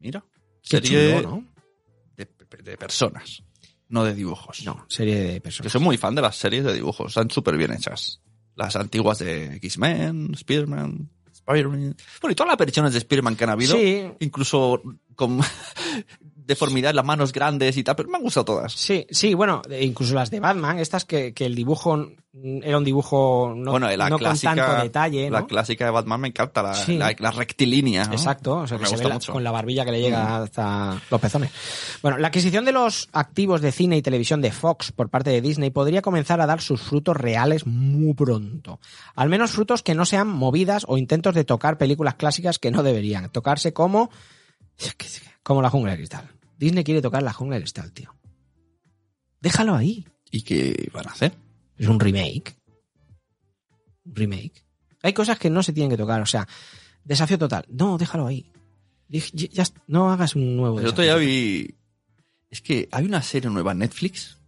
Mira, 0.00 0.24
Qué 0.62 0.78
serie 0.80 1.16
chulo, 1.16 1.30
¿no? 1.30 1.44
de, 2.16 2.28
de 2.62 2.76
personas, 2.76 3.42
no 3.88 4.04
de 4.04 4.14
dibujos. 4.14 4.64
No, 4.64 4.86
serie 4.88 5.16
de 5.16 5.34
Que 5.34 5.40
personas. 5.42 5.72
soy 5.72 5.80
muy 5.80 5.96
fan 5.96 6.14
de 6.14 6.22
las 6.22 6.36
series 6.36 6.64
de 6.64 6.72
dibujos, 6.74 7.08
están 7.08 7.30
súper 7.30 7.56
bien 7.56 7.72
hechas. 7.72 8.20
Las 8.54 8.74
antiguas 8.76 9.18
de 9.18 9.56
X-Men, 9.56 10.34
Spearman, 10.36 11.10
Spider-Man. 11.32 11.96
Bueno, 12.22 12.32
y 12.32 12.34
todas 12.34 12.48
las 12.50 12.58
versiones 12.58 12.92
de 12.92 12.98
Spider-Man 12.98 13.36
que 13.36 13.44
han 13.44 13.50
habido, 13.50 13.76
Sí. 13.76 14.04
incluso 14.20 14.80
con 15.14 15.40
deformidad, 16.46 16.94
las 16.94 17.04
manos 17.04 17.32
grandes 17.32 17.76
y 17.76 17.82
tal, 17.84 17.96
pero 17.96 18.08
me 18.08 18.16
han 18.16 18.22
gustado 18.22 18.44
todas. 18.44 18.72
Sí, 18.72 19.06
sí, 19.10 19.34
bueno, 19.34 19.62
e 19.68 19.84
incluso 19.84 20.14
las 20.14 20.30
de 20.30 20.40
Batman, 20.40 20.78
estas 20.78 21.04
que, 21.04 21.34
que 21.34 21.44
el 21.46 21.54
dibujo 21.54 21.96
mm, 21.96 22.62
era 22.62 22.78
un 22.78 22.84
dibujo 22.84 23.52
no, 23.56 23.72
bueno, 23.72 23.90
la 23.96 24.08
no 24.08 24.16
clásica, 24.18 24.54
con 24.54 24.64
tanto 24.64 24.82
detalle, 24.84 25.28
la 25.30 25.44
clásica 25.46 25.84
de 25.84 25.90
Batman 25.90 26.20
me 26.20 26.28
encanta, 26.28 26.62
la, 26.62 26.74
Sí. 26.74 26.96
la, 26.96 27.14
la 27.18 27.30
rectilínea. 27.32 28.04
¿no? 28.04 28.12
Exacto, 28.12 28.58
o 28.58 28.66
sea, 28.66 28.78
que 28.78 28.82
Me 28.82 28.88
se 28.88 28.94
gusta 28.94 29.08
ve 29.08 29.14
mucho. 29.14 29.32
Mm. 29.32 29.34
con 29.34 29.44
la 29.44 29.50
barbilla 29.50 29.84
que 29.84 29.92
le 29.92 30.00
llega 30.00 30.36
hasta 30.42 31.00
los 31.10 31.20
pezones. 31.20 31.50
Bueno, 32.02 32.18
la 32.18 32.28
adquisición 32.28 32.64
de 32.64 32.72
los 32.72 33.08
activos 33.12 33.60
de 33.60 33.72
cine 33.72 33.96
y 33.96 34.02
televisión 34.02 34.40
de 34.40 34.52
Fox 34.52 34.92
por 34.92 35.08
parte 35.10 35.30
de 35.30 35.40
Disney 35.40 35.70
podría 35.70 36.00
comenzar 36.02 36.40
a 36.40 36.46
dar 36.46 36.60
sus 36.60 36.80
frutos 36.80 37.16
reales 37.16 37.66
muy 37.66 38.14
pronto. 38.14 38.78
Al 39.16 39.28
menos 39.28 39.50
frutos 39.50 39.82
que 39.82 39.94
no 39.96 40.04
sean 40.06 40.28
movidas 40.28 40.84
o 40.86 40.96
intentos 40.96 41.34
de 41.34 41.44
tocar 41.44 41.76
películas 41.76 42.14
clásicas 42.14 42.58
que 42.60 42.70
no 42.70 42.82
deberían 42.84 43.30
tocarse 43.30 43.72
como 43.72 44.10
como 45.42 45.62
la 45.62 45.70
jungla 45.70 45.92
de 45.92 45.96
cristal. 45.98 46.28
Disney 46.58 46.84
quiere 46.84 47.02
tocar 47.02 47.22
la 47.22 47.32
jungla 47.32 47.56
de 47.56 47.62
cristal, 47.62 47.92
tío. 47.92 48.14
Déjalo 49.40 49.74
ahí. 49.74 50.06
¿Y 50.30 50.42
qué 50.42 50.90
van 50.92 51.06
a 51.08 51.12
hacer? 51.12 51.32
Es 51.76 51.86
un 51.86 52.00
remake. 52.00 52.56
Un 54.04 54.14
remake. 54.14 54.64
Hay 55.02 55.12
cosas 55.12 55.38
que 55.38 55.50
no 55.50 55.62
se 55.62 55.72
tienen 55.72 55.90
que 55.90 55.96
tocar, 55.96 56.20
o 56.20 56.26
sea, 56.26 56.46
desafío 57.04 57.38
total. 57.38 57.64
No, 57.68 57.98
déjalo 57.98 58.26
ahí. 58.26 58.50
Ya- 59.08 59.20
ya 59.32 59.64
no 59.86 60.10
hagas 60.10 60.34
un 60.34 60.56
nuevo 60.56 60.76
otro 60.76 60.90
desafío 61.04 61.04
día 61.04 61.16
vi... 61.16 61.74
Es 62.50 62.60
que 62.62 62.88
hay 62.90 63.04
una 63.04 63.22
serie 63.22 63.50
nueva 63.50 63.72
en 63.72 63.78
Netflix 63.78 64.38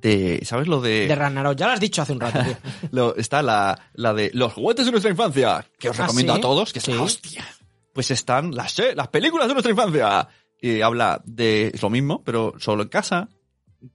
de... 0.00 0.40
¿Sabes 0.44 0.66
lo 0.68 0.80
de...? 0.80 1.06
De 1.06 1.14
Ragnarok, 1.14 1.56
ya 1.56 1.66
lo 1.66 1.72
has 1.74 1.80
dicho 1.80 2.02
hace 2.02 2.12
un 2.12 2.20
rato, 2.20 2.40
tío. 2.44 2.56
Lo- 2.92 3.14
está 3.16 3.42
la, 3.42 3.90
la 3.94 4.14
de 4.14 4.30
los 4.34 4.52
juguetes 4.54 4.86
de 4.86 4.92
nuestra 4.92 5.10
infancia, 5.10 5.64
que 5.78 5.90
os 5.90 5.98
¿Ah, 6.00 6.02
recomiendo 6.02 6.34
sí? 6.34 6.38
a 6.38 6.42
todos, 6.42 6.72
que 6.72 6.78
es 6.80 6.88
la 6.88 7.02
hostia. 7.02 7.44
Pues 7.92 8.10
están 8.10 8.54
las, 8.54 8.72
se- 8.72 8.94
las 8.94 9.08
películas 9.08 9.46
de 9.48 9.54
nuestra 9.54 9.70
infancia. 9.72 10.28
Y 10.60 10.80
habla 10.80 11.22
de 11.24 11.68
es 11.74 11.82
lo 11.82 11.90
mismo, 11.90 12.22
pero 12.24 12.54
solo 12.58 12.82
en 12.82 12.88
casa. 12.88 13.28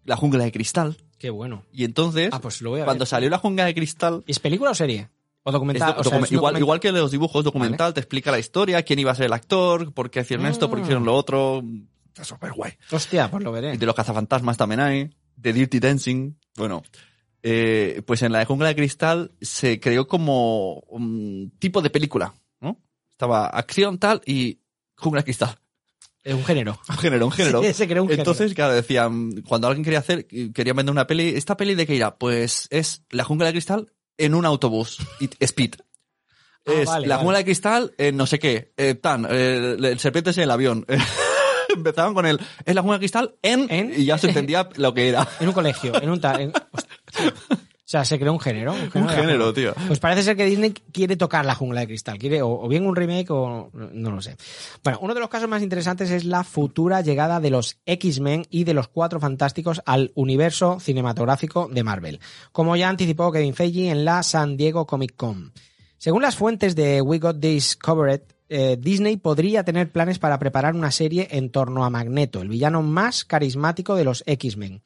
La 0.05 0.15
jungla 0.15 0.43
de 0.45 0.51
cristal. 0.51 0.97
Qué 1.19 1.29
bueno. 1.29 1.65
Y 1.73 1.83
entonces, 1.83 2.29
Ah, 2.31 2.39
pues 2.41 2.61
lo 2.61 2.71
voy 2.71 2.81
a 2.81 2.85
cuando 2.85 3.03
ver. 3.03 3.07
salió 3.07 3.29
la 3.29 3.37
jungla 3.37 3.65
de 3.65 3.73
cristal, 3.75 4.23
¿Es 4.27 4.39
película 4.39 4.71
o 4.71 4.75
serie? 4.75 5.09
¿O 5.43 5.51
documental? 5.51 5.89
es 5.89 5.95
do- 5.95 6.01
O 6.01 6.03
sea, 6.03 6.11
documen- 6.19 6.23
es 6.25 6.31
un 6.31 6.35
igual, 6.37 6.53
documental. 6.53 6.61
igual 6.61 6.79
que 6.79 6.91
los 6.93 7.11
dibujos 7.11 7.43
documental, 7.43 7.93
te 7.93 7.99
explica 7.99 8.31
la 8.31 8.39
historia, 8.39 8.81
quién 8.83 8.99
iba 8.99 9.11
a 9.11 9.15
ser 9.15 9.25
el 9.25 9.33
actor, 9.33 9.93
por 9.93 10.09
qué 10.09 10.21
hicieron 10.21 10.45
esto, 10.45 10.69
por 10.69 10.77
qué 10.79 10.83
hicieron 10.83 11.03
lo 11.05 11.15
otro. 11.15 11.61
Está 12.07 12.23
súper 12.23 12.53
guay. 12.53 12.73
Hostia, 12.91 13.29
pues 13.29 13.43
lo 13.43 13.49
Y 13.49 13.53
veré. 13.53 13.77
de 13.77 13.85
los 13.85 13.95
cazafantasmas 13.95 14.55
también 14.55 14.79
hay. 14.79 15.09
De 15.35 15.51
Dirty 15.51 15.79
Dancing. 15.79 16.35
Bueno, 16.55 16.83
eh, 17.41 18.01
pues 18.05 18.21
en 18.21 18.31
la 18.31 18.39
de 18.39 18.45
Jungla 18.45 18.69
de 18.69 18.75
Cristal 18.75 19.31
se 19.41 19.79
creó 19.79 20.07
como 20.07 20.75
un 20.87 21.51
tipo 21.59 21.81
de 21.81 21.89
película, 21.89 22.33
¿no? 22.61 22.79
Estaba 23.11 23.47
acción 23.47 23.97
tal 23.97 24.21
y 24.25 24.59
Jungla 24.95 25.21
de 25.21 25.25
Cristal. 25.25 25.57
Es 26.23 26.33
un 26.33 26.45
género. 26.45 26.79
Un 26.89 26.97
género, 26.97 27.25
un 27.25 27.31
género. 27.33 27.61
Sí, 27.63 27.73
se 27.73 27.87
creó 27.87 28.03
un 28.03 28.09
género. 28.09 28.21
Entonces, 28.21 28.53
claro, 28.53 28.73
decían, 28.73 29.41
cuando 29.47 29.67
alguien 29.67 29.83
quería 29.83 29.99
hacer, 29.99 30.25
quería 30.53 30.73
vender 30.73 30.91
una 30.91 31.05
peli, 31.07 31.29
¿esta 31.35 31.57
peli 31.57 31.75
de 31.75 31.85
qué 31.85 31.95
irá? 31.95 32.15
Pues 32.17 32.67
es 32.69 33.03
La 33.09 33.23
Jungla 33.23 33.47
de 33.47 33.51
Cristal 33.53 33.91
en 34.17 34.33
un 34.35 34.45
autobús. 34.45 34.97
Speed. 35.39 35.75
Ah, 36.65 36.71
es 36.73 36.85
vale, 36.87 37.07
La 37.07 37.15
vale. 37.15 37.23
Jungla 37.25 37.37
de 37.39 37.43
Cristal 37.45 37.93
en 37.97 38.15
no 38.15 38.25
sé 38.25 38.39
qué. 38.39 38.73
eh, 38.77 38.95
tan, 38.95 39.27
eh, 39.29 39.75
el 39.81 39.99
serpiente 39.99 40.29
es 40.29 40.37
en 40.37 40.43
el 40.43 40.51
avión. 40.51 40.85
Empezaban 41.75 42.13
con 42.13 42.25
el, 42.25 42.39
es 42.65 42.75
La 42.75 42.81
Jungla 42.81 42.97
de 42.97 43.01
Cristal 43.01 43.35
en, 43.41 43.67
En- 43.69 43.93
y 43.99 44.05
ya 44.05 44.17
se 44.17 44.27
entendía 44.27 44.69
lo 44.75 44.93
que 44.93 45.09
era. 45.09 45.27
En 45.41 45.47
un 45.47 45.53
colegio, 45.53 46.01
en 46.01 46.09
un... 46.09 46.21
ta- 46.21 46.39
en- 46.41 46.53
hostia. 46.71 47.33
O 47.49 47.55
sea, 47.93 48.05
se 48.05 48.19
creó 48.19 48.33
un 48.33 48.39
género. 48.39 48.73
Un 48.73 49.07
género, 49.09 49.49
Un 49.49 49.53
tío. 49.53 49.73
Pues 49.87 49.99
parece 49.99 50.23
ser 50.23 50.35
que 50.35 50.45
Disney 50.45 50.71
quiere 50.71 51.15
tocar 51.15 51.45
la 51.45 51.55
jungla 51.55 51.81
de 51.81 51.87
cristal. 51.87 52.17
Quiere 52.17 52.41
o, 52.41 52.49
o 52.49 52.67
bien 52.67 52.85
un 52.85 52.95
remake 52.95 53.31
o 53.31 53.69
no 53.73 54.11
lo 54.11 54.21
sé. 54.21 54.35
Bueno, 54.83 54.99
uno 55.01 55.13
de 55.13 55.19
los 55.19 55.29
casos 55.29 55.47
más 55.47 55.61
interesantes 55.61 56.11
es 56.11 56.25
la 56.25 56.43
futura 56.43 57.01
llegada 57.01 57.39
de 57.39 57.49
los 57.49 57.77
X-Men 57.85 58.45
y 58.49 58.63
de 58.63 58.73
los 58.73 58.87
Cuatro 58.87 59.19
Fantásticos 59.19 59.81
al 59.85 60.11
universo 60.15 60.79
cinematográfico 60.79 61.69
de 61.71 61.83
Marvel. 61.83 62.19
Como 62.51 62.75
ya 62.75 62.89
anticipó 62.89 63.31
Kevin 63.31 63.53
Feige 63.53 63.89
en 63.89 64.05
la 64.05 64.23
San 64.23 64.57
Diego 64.57 64.85
Comic 64.85 65.15
Con. 65.15 65.53
Según 65.97 66.21
las 66.21 66.35
fuentes 66.35 66.75
de 66.75 67.01
We 67.01 67.19
Got 67.19 67.39
This 67.39 67.77
Covered, 67.77 68.23
eh, 68.49 68.77
Disney 68.79 69.17
podría 69.17 69.63
tener 69.63 69.91
planes 69.91 70.19
para 70.19 70.37
preparar 70.37 70.75
una 70.75 70.91
serie 70.91 71.27
en 71.31 71.49
torno 71.49 71.85
a 71.85 71.89
Magneto, 71.89 72.41
el 72.41 72.49
villano 72.49 72.81
más 72.81 73.23
carismático 73.23 73.95
de 73.95 74.03
los 74.03 74.23
X-Men. 74.25 74.81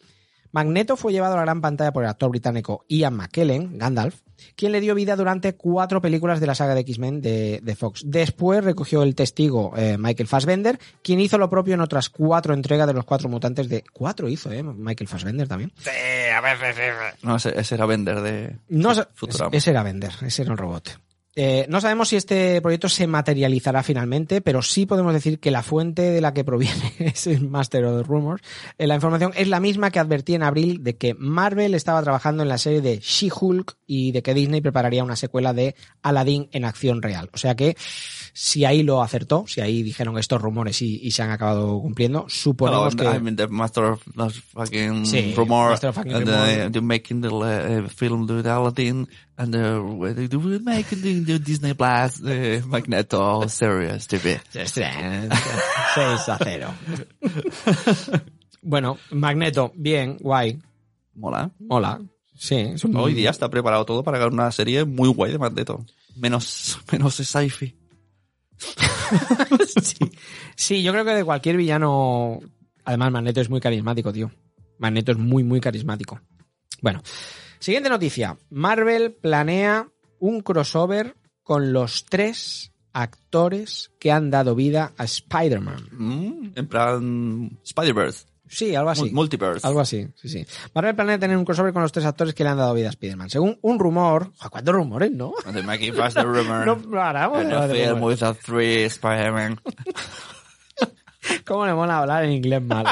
Magneto 0.52 0.96
fue 0.98 1.12
llevado 1.14 1.34
a 1.34 1.38
la 1.38 1.44
gran 1.44 1.62
pantalla 1.62 1.92
por 1.92 2.04
el 2.04 2.10
actor 2.10 2.30
británico 2.30 2.86
Ian 2.88 3.16
McKellen, 3.16 3.78
Gandalf, 3.78 4.22
quien 4.56 4.72
le 4.72 4.80
dio 4.82 4.94
vida 4.96 5.16
durante 5.16 5.56
cuatro 5.56 6.02
películas 6.02 6.40
de 6.40 6.48
la 6.48 6.56
saga 6.56 6.76
de 6.76 6.82
X-Men 6.82 7.22
de, 7.22 7.60
de 7.64 7.76
Fox. 7.76 8.04
Después 8.06 8.64
recogió 8.64 9.04
el 9.04 9.16
testigo 9.16 9.74
eh, 9.76 9.98
Michael 9.98 10.28
Fassbender, 10.28 10.80
quien 11.04 11.20
hizo 11.20 11.38
lo 11.38 11.50
propio 11.50 11.74
en 11.74 11.82
otras 11.82 12.10
cuatro 12.10 12.54
entregas 12.54 12.88
de 12.88 12.94
los 12.94 13.06
cuatro 13.06 13.30
mutantes 13.30 13.68
de... 13.68 13.84
Cuatro 13.92 14.28
hizo, 14.30 14.52
¿eh? 14.52 14.62
Michael 14.64 15.08
Fassbender 15.08 15.48
también. 15.48 15.72
No, 17.24 17.36
ese, 17.38 17.60
ese 17.60 17.76
era 17.76 17.86
Bender 17.86 18.22
de 18.22 18.58
No, 18.70 18.94
Futurama. 19.14 19.50
ese 19.56 19.72
era 19.72 19.84
Bender, 19.84 20.12
ese 20.22 20.44
era 20.44 20.52
el 20.52 20.58
robot. 20.58 21.00
Eh, 21.40 21.68
no 21.70 21.80
sabemos 21.82 22.10
si 22.10 22.16
este 22.16 22.60
proyecto 22.64 22.90
se 22.90 23.06
materializará 23.06 23.84
finalmente, 23.84 24.42
pero 24.42 24.64
sí 24.64 24.88
podemos 24.88 25.14
decir 25.14 25.40
que 25.40 25.52
la 25.52 25.62
fuente 25.62 26.02
de 26.02 26.20
la 26.20 26.34
que 26.34 26.44
proviene 26.44 26.96
es 26.98 27.28
el 27.28 27.48
Master 27.48 27.86
of 27.86 28.08
Rumors. 28.08 28.42
Eh, 28.80 28.88
la 28.88 28.96
información 28.96 29.34
es 29.36 29.48
la 29.48 29.60
misma 29.60 29.92
que 29.92 30.00
advertí 30.00 30.34
en 30.34 30.42
abril 30.42 30.84
de 30.84 30.98
que 30.98 31.14
Marvel 31.14 31.76
estaba 31.76 32.02
trabajando 32.02 32.42
en 32.42 32.50
la 32.50 32.58
serie 32.58 32.82
de 32.82 32.98
She-Hulk 32.98 33.78
y 33.86 34.14
de 34.14 34.24
que 34.24 34.34
Disney 34.34 34.62
prepararía 34.62 35.04
una 35.04 35.16
secuela 35.16 35.54
de 35.54 35.76
Aladdin 36.02 36.50
en 36.54 36.66
acción 36.66 37.04
real. 37.04 37.30
O 37.32 37.38
sea 37.38 37.54
que 37.54 37.78
si 38.40 38.66
ahí 38.66 38.84
lo 38.84 39.02
acertó, 39.02 39.46
si 39.48 39.62
ahí 39.62 39.82
dijeron 39.82 40.16
estos 40.20 40.40
rumores 40.40 40.80
y, 40.84 41.00
y 41.02 41.10
se 41.10 41.24
han 41.24 41.32
acabado 41.32 41.82
cumpliendo, 41.82 42.28
suponemos 42.30 42.96
que... 42.96 43.04
I'm 43.04 43.36
the 43.36 43.48
master 43.48 43.86
of 43.86 44.04
the 44.16 44.30
fucking 44.30 45.08
Sí, 45.08 45.34
rumor. 45.36 45.72
master 45.72 45.90
of 45.90 45.96
fucking 45.96 46.14
and 46.14 46.30
uh, 46.30 46.70
they're 46.70 46.80
making 46.84 47.22
the 47.22 47.30
uh, 47.34 47.90
film 47.90 48.30
and 48.30 49.56
uh, 49.56 50.14
they 50.14 50.28
do 50.28 50.40
making 50.60 51.02
the, 51.02 51.20
the 51.22 51.40
Disney 51.40 51.74
Plus 51.74 52.22
uh, 52.22 52.62
Magneto 52.68 53.48
series 53.48 54.06
TV. 54.08 54.40
6 54.54 56.30
a 56.30 56.38
0. 56.38 56.74
bueno, 58.62 59.00
Magneto, 59.10 59.72
bien, 59.76 60.18
guay. 60.22 60.60
Mola. 61.16 61.50
Hola. 61.70 62.00
Sí, 62.36 62.76
Hoy 62.94 63.16
día 63.16 63.32
está 63.32 63.50
preparado 63.50 63.84
todo 63.84 64.04
para 64.04 64.28
una 64.28 64.52
serie 64.52 64.86
muy 64.86 65.10
guay 65.10 65.32
de 65.32 65.40
Magneto. 65.40 65.84
Menos, 66.16 66.78
menos 66.92 67.16
sci-fi. 67.16 67.87
sí. 69.82 69.98
Sí, 70.56 70.84
yo 70.84 70.92
creo 70.92 71.06
que 71.06 71.16
de 71.16 71.26
cualquier 71.26 71.58
villano. 71.58 72.40
Además, 72.86 73.12
Magneto 73.12 73.42
es 73.42 73.50
muy 73.50 73.60
carismático, 73.60 74.12
tío. 74.14 74.32
Magneto 74.78 75.12
es 75.12 75.18
muy, 75.18 75.44
muy 75.44 75.60
carismático. 75.60 76.20
Bueno, 76.82 77.02
siguiente 77.60 77.90
noticia. 77.90 78.38
Marvel 78.50 79.14
planea 79.14 79.88
un 80.20 80.42
crossover 80.42 81.16
con 81.44 81.74
los 81.74 82.06
tres 82.06 82.72
actores 82.94 83.92
que 84.00 84.12
han 84.12 84.32
dado 84.32 84.56
vida 84.56 84.94
a 84.98 85.04
Spider-Man. 85.04 85.90
Mm, 85.92 86.52
en 86.56 86.68
plan 86.68 87.60
Spider-Verse. 87.64 88.27
Sí, 88.50 88.76
algo 88.76 88.90
así. 88.90 89.04
Mul- 89.04 89.12
Multiverse. 89.14 89.66
Algo 89.68 89.80
así, 89.80 90.08
sí, 90.16 90.30
sí. 90.30 90.46
Marvel 90.74 90.96
planea 90.96 91.20
tener 91.20 91.38
un 91.38 91.46
crossover 91.46 91.74
con 91.74 91.82
los 91.82 91.92
tres 91.92 92.06
actores 92.06 92.34
que 92.34 92.44
le 92.44 92.50
han 92.50 92.58
dado 92.58 92.74
vida 92.74 92.88
a 92.88 92.90
Spider-Man. 92.92 93.30
Según 93.30 93.58
un 93.62 93.80
rumor... 93.80 94.32
¿Cuántos 94.50 94.74
rumores, 94.74 95.12
no? 95.12 95.34
The 95.44 96.24
rumor. 96.24 96.66
No 96.66 96.78
paramos. 96.92 97.40
De 97.48 98.34
three 98.46 98.84
Spider-Man. 98.86 99.60
¿Cómo 101.46 101.66
le 101.66 101.74
mola 101.74 102.00
hablar 102.00 102.24
en 102.24 102.32
inglés 102.32 102.62
malo? 102.62 102.90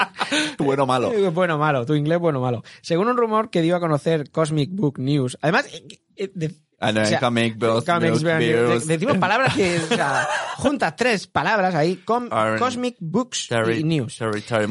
bueno 0.58 0.86
malo. 0.86 1.12
Bueno, 1.32 1.58
malo, 1.58 1.84
tu 1.86 1.94
inglés 1.94 2.18
bueno, 2.18 2.40
malo. 2.40 2.62
Según 2.82 3.08
un 3.08 3.16
rumor 3.16 3.50
que 3.50 3.62
dio 3.62 3.76
a 3.76 3.80
conocer 3.80 4.30
Cosmic 4.30 4.70
Book 4.72 4.98
News. 4.98 5.36
Además, 5.40 5.66
eh, 5.72 5.86
eh, 6.16 6.30
de- 6.34 6.54
I 6.80 6.92
know, 6.92 7.02
o 7.02 7.06
sea, 7.06 7.20
comic 7.20 7.56
books, 7.56 7.84
comics, 7.86 8.22
de- 8.22 8.80
decimos 8.86 9.18
palabras 9.18 9.54
que, 9.54 9.78
o 9.78 9.86
sea, 9.86 10.28
juntas 10.56 10.96
tres 10.96 11.26
palabras 11.26 11.74
ahí, 11.74 11.96
com- 11.96 12.28
Cosmic 12.58 12.96
Books 13.00 13.48
Terry, 13.48 13.78
y 13.78 13.84
News. 13.84 14.16
Terry, 14.18 14.42
Terry 14.42 14.66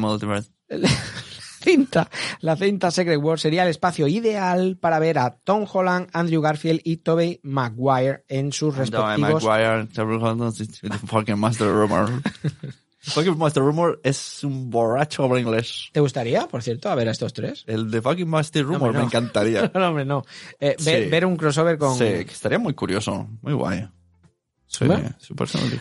cinta, 1.64 2.10
la 2.40 2.56
cinta 2.56 2.90
Secret 2.90 3.18
War 3.18 3.40
sería 3.40 3.62
el 3.62 3.70
espacio 3.70 4.06
ideal 4.06 4.76
para 4.78 4.98
ver 4.98 5.18
a 5.18 5.36
Tom 5.36 5.66
Holland, 5.70 6.08
Andrew 6.12 6.42
Garfield 6.42 6.80
y 6.84 6.98
Tobey 6.98 7.40
Maguire 7.42 8.24
en 8.28 8.52
sus 8.52 8.76
respectivos... 8.76 9.42
Maguire, 9.42 9.88
fucking 13.12 13.38
Master 13.38 13.62
Rumor. 13.62 14.00
es 14.02 14.42
un 14.44 14.70
borracho 14.70 15.24
habla 15.24 15.40
inglés. 15.40 15.88
¿Te 15.92 16.00
gustaría, 16.00 16.46
por 16.48 16.62
cierto, 16.62 16.88
a 16.90 16.94
ver 16.94 17.08
a 17.08 17.12
estos 17.12 17.32
tres? 17.32 17.64
El 17.66 17.90
de 17.90 18.00
fucking 18.02 18.28
Master 18.28 18.64
Rumor 18.64 18.92
me 18.94 19.02
encantaría. 19.02 19.70
No, 19.74 19.88
hombre, 19.88 20.04
no. 20.04 20.22
Eh, 20.60 20.76
ver, 20.84 21.04
Sí. 21.04 21.10
ver 21.10 21.26
un 21.26 21.36
crossover 21.36 21.78
con... 21.78 21.94
Sí, 21.96 22.04
que 22.04 22.22
estaría 22.32 22.58
muy 22.58 22.74
curioso. 22.74 23.28
Muy 23.42 23.52
guay. 23.52 23.88
Sí, 24.66 24.86
Bueno. 24.86 25.10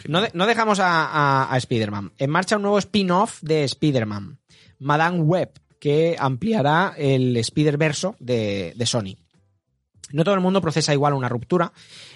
No, 0.08 0.22
de- 0.22 0.32
no 0.34 0.46
dejamos 0.46 0.80
a, 0.80 1.06
a- 1.06 1.52
a 1.54 1.58
Spider-Man. 1.58 2.12
En 2.18 2.30
marcha 2.30 2.58
un 2.58 2.62
nuevo 2.62 2.78
spin-off 2.78 3.42
de 3.42 3.64
Spider-Man, 3.64 4.38
Madame 4.80 5.20
Web, 5.22 5.52
que 5.80 6.16
ampliará 6.20 6.94
el 6.98 7.36
Spider-Verso 7.38 8.16
de, 8.20 8.74
de 8.76 8.86
Sony. 8.86 9.16
No 10.12 10.24
todo 10.24 10.36
el 10.36 10.42
mundo 10.42 10.62
procesa 10.62 10.94
igual 10.94 11.14
una 11.14 11.28
ruptura. 11.28 11.74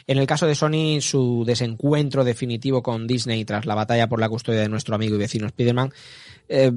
En 0.08 0.18
el 0.18 0.26
caso 0.26 0.48
de 0.48 0.56
Sony, 0.56 1.02
su 1.02 1.44
desencuentro 1.46 2.24
definitivo 2.24 2.82
con 2.82 3.08
Disney 3.08 3.44
tras 3.46 3.66
la 3.66 3.76
batalla 3.76 4.08
por 4.08 4.20
la 4.22 4.30
custodia 4.30 4.62
de 4.62 4.70
nuestro 4.70 4.96
amigo 4.96 5.16
y 5.16 5.20
vecino 5.20 5.48
Spider-Man, 5.48 5.92
eh, 6.48 6.72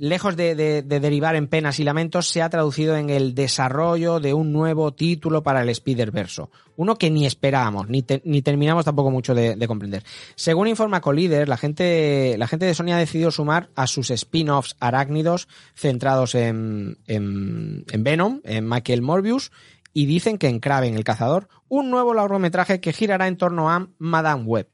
lejos 0.00 0.36
de, 0.36 0.54
de- 0.54 0.82
de 0.82 1.00
derivar 1.00 1.34
en 1.34 1.48
penas 1.48 1.80
y 1.80 1.84
lamentos, 1.84 2.28
se 2.28 2.40
ha 2.42 2.48
traducido 2.50 2.96
en 2.96 3.10
el 3.10 3.34
desarrollo 3.34 4.20
de 4.20 4.32
un 4.32 4.52
nuevo 4.52 4.92
título 4.92 5.42
para 5.42 5.62
el 5.62 5.68
Spider-Verso. 5.70 6.50
Uno 6.76 6.94
que 6.96 7.10
ni 7.10 7.26
esperábamos, 7.26 7.88
ni, 7.88 8.02
te- 8.02 8.22
ni 8.24 8.40
terminamos 8.42 8.84
tampoco 8.84 9.10
mucho 9.10 9.34
de, 9.34 9.56
de 9.56 9.66
comprender. 9.68 10.04
Según 10.36 10.68
informa 10.68 11.00
Collider, 11.00 11.48
la 11.48 11.56
gente, 11.56 12.36
de 12.36 12.74
Sony 12.74 12.92
ha 12.92 12.98
decidido 12.98 13.32
sumar 13.32 13.70
a 13.74 13.88
sus 13.88 14.10
spin-offs 14.10 14.76
arácnidos 14.78 15.48
centrados 15.74 16.36
en, 16.36 16.98
en, 17.08 17.84
en 17.90 18.04
Venom, 18.04 18.40
en 18.44 18.68
Michael 18.68 19.02
Morbius, 19.02 19.50
y 19.92 20.06
dicen 20.06 20.38
que 20.38 20.48
en 20.48 20.60
Kraven 20.60 20.94
el 20.94 21.04
cazador, 21.04 21.48
un 21.68 21.90
nuevo 21.90 22.14
largometraje 22.14 22.80
que 22.80 22.92
girará 22.92 23.26
en 23.28 23.36
torno 23.36 23.70
a 23.70 23.88
Madame 23.98 24.44
Web. 24.44 24.68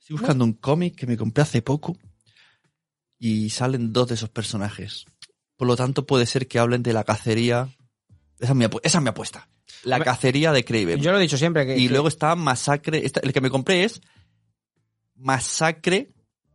Estoy 0.00 0.16
buscando 0.18 0.44
un 0.44 0.52
cómic 0.52 0.94
que 0.96 1.06
me 1.06 1.16
compré 1.16 1.42
hace 1.42 1.62
poco 1.62 1.96
y 3.18 3.50
salen 3.50 3.92
dos 3.92 4.08
de 4.08 4.14
esos 4.14 4.28
personajes. 4.28 5.06
Por 5.56 5.66
lo 5.66 5.76
tanto, 5.76 6.06
puede 6.06 6.26
ser 6.26 6.46
que 6.46 6.58
hablen 6.58 6.82
de 6.82 6.92
la 6.92 7.04
cacería. 7.04 7.68
Esa 8.38 8.52
es 8.52 8.56
mi, 8.56 8.64
apu- 8.66 8.80
esa 8.82 8.98
es 8.98 9.02
mi 9.02 9.08
apuesta. 9.08 9.48
La 9.84 9.96
Hombre, 9.96 10.04
cacería 10.10 10.52
de 10.52 10.64
Craven. 10.64 11.00
Yo 11.00 11.10
lo 11.12 11.18
he 11.18 11.22
dicho 11.22 11.38
siempre 11.38 11.64
que... 11.66 11.78
y 11.78 11.86
que- 11.86 11.90
luego 11.92 12.08
está 12.08 12.34
Masacre. 12.36 13.04
esta- 13.04 13.20
el 13.20 13.32
que 13.32 13.40
me 13.40 13.50
compré 13.50 13.84
es 13.84 14.00
Masacre. 15.14 16.12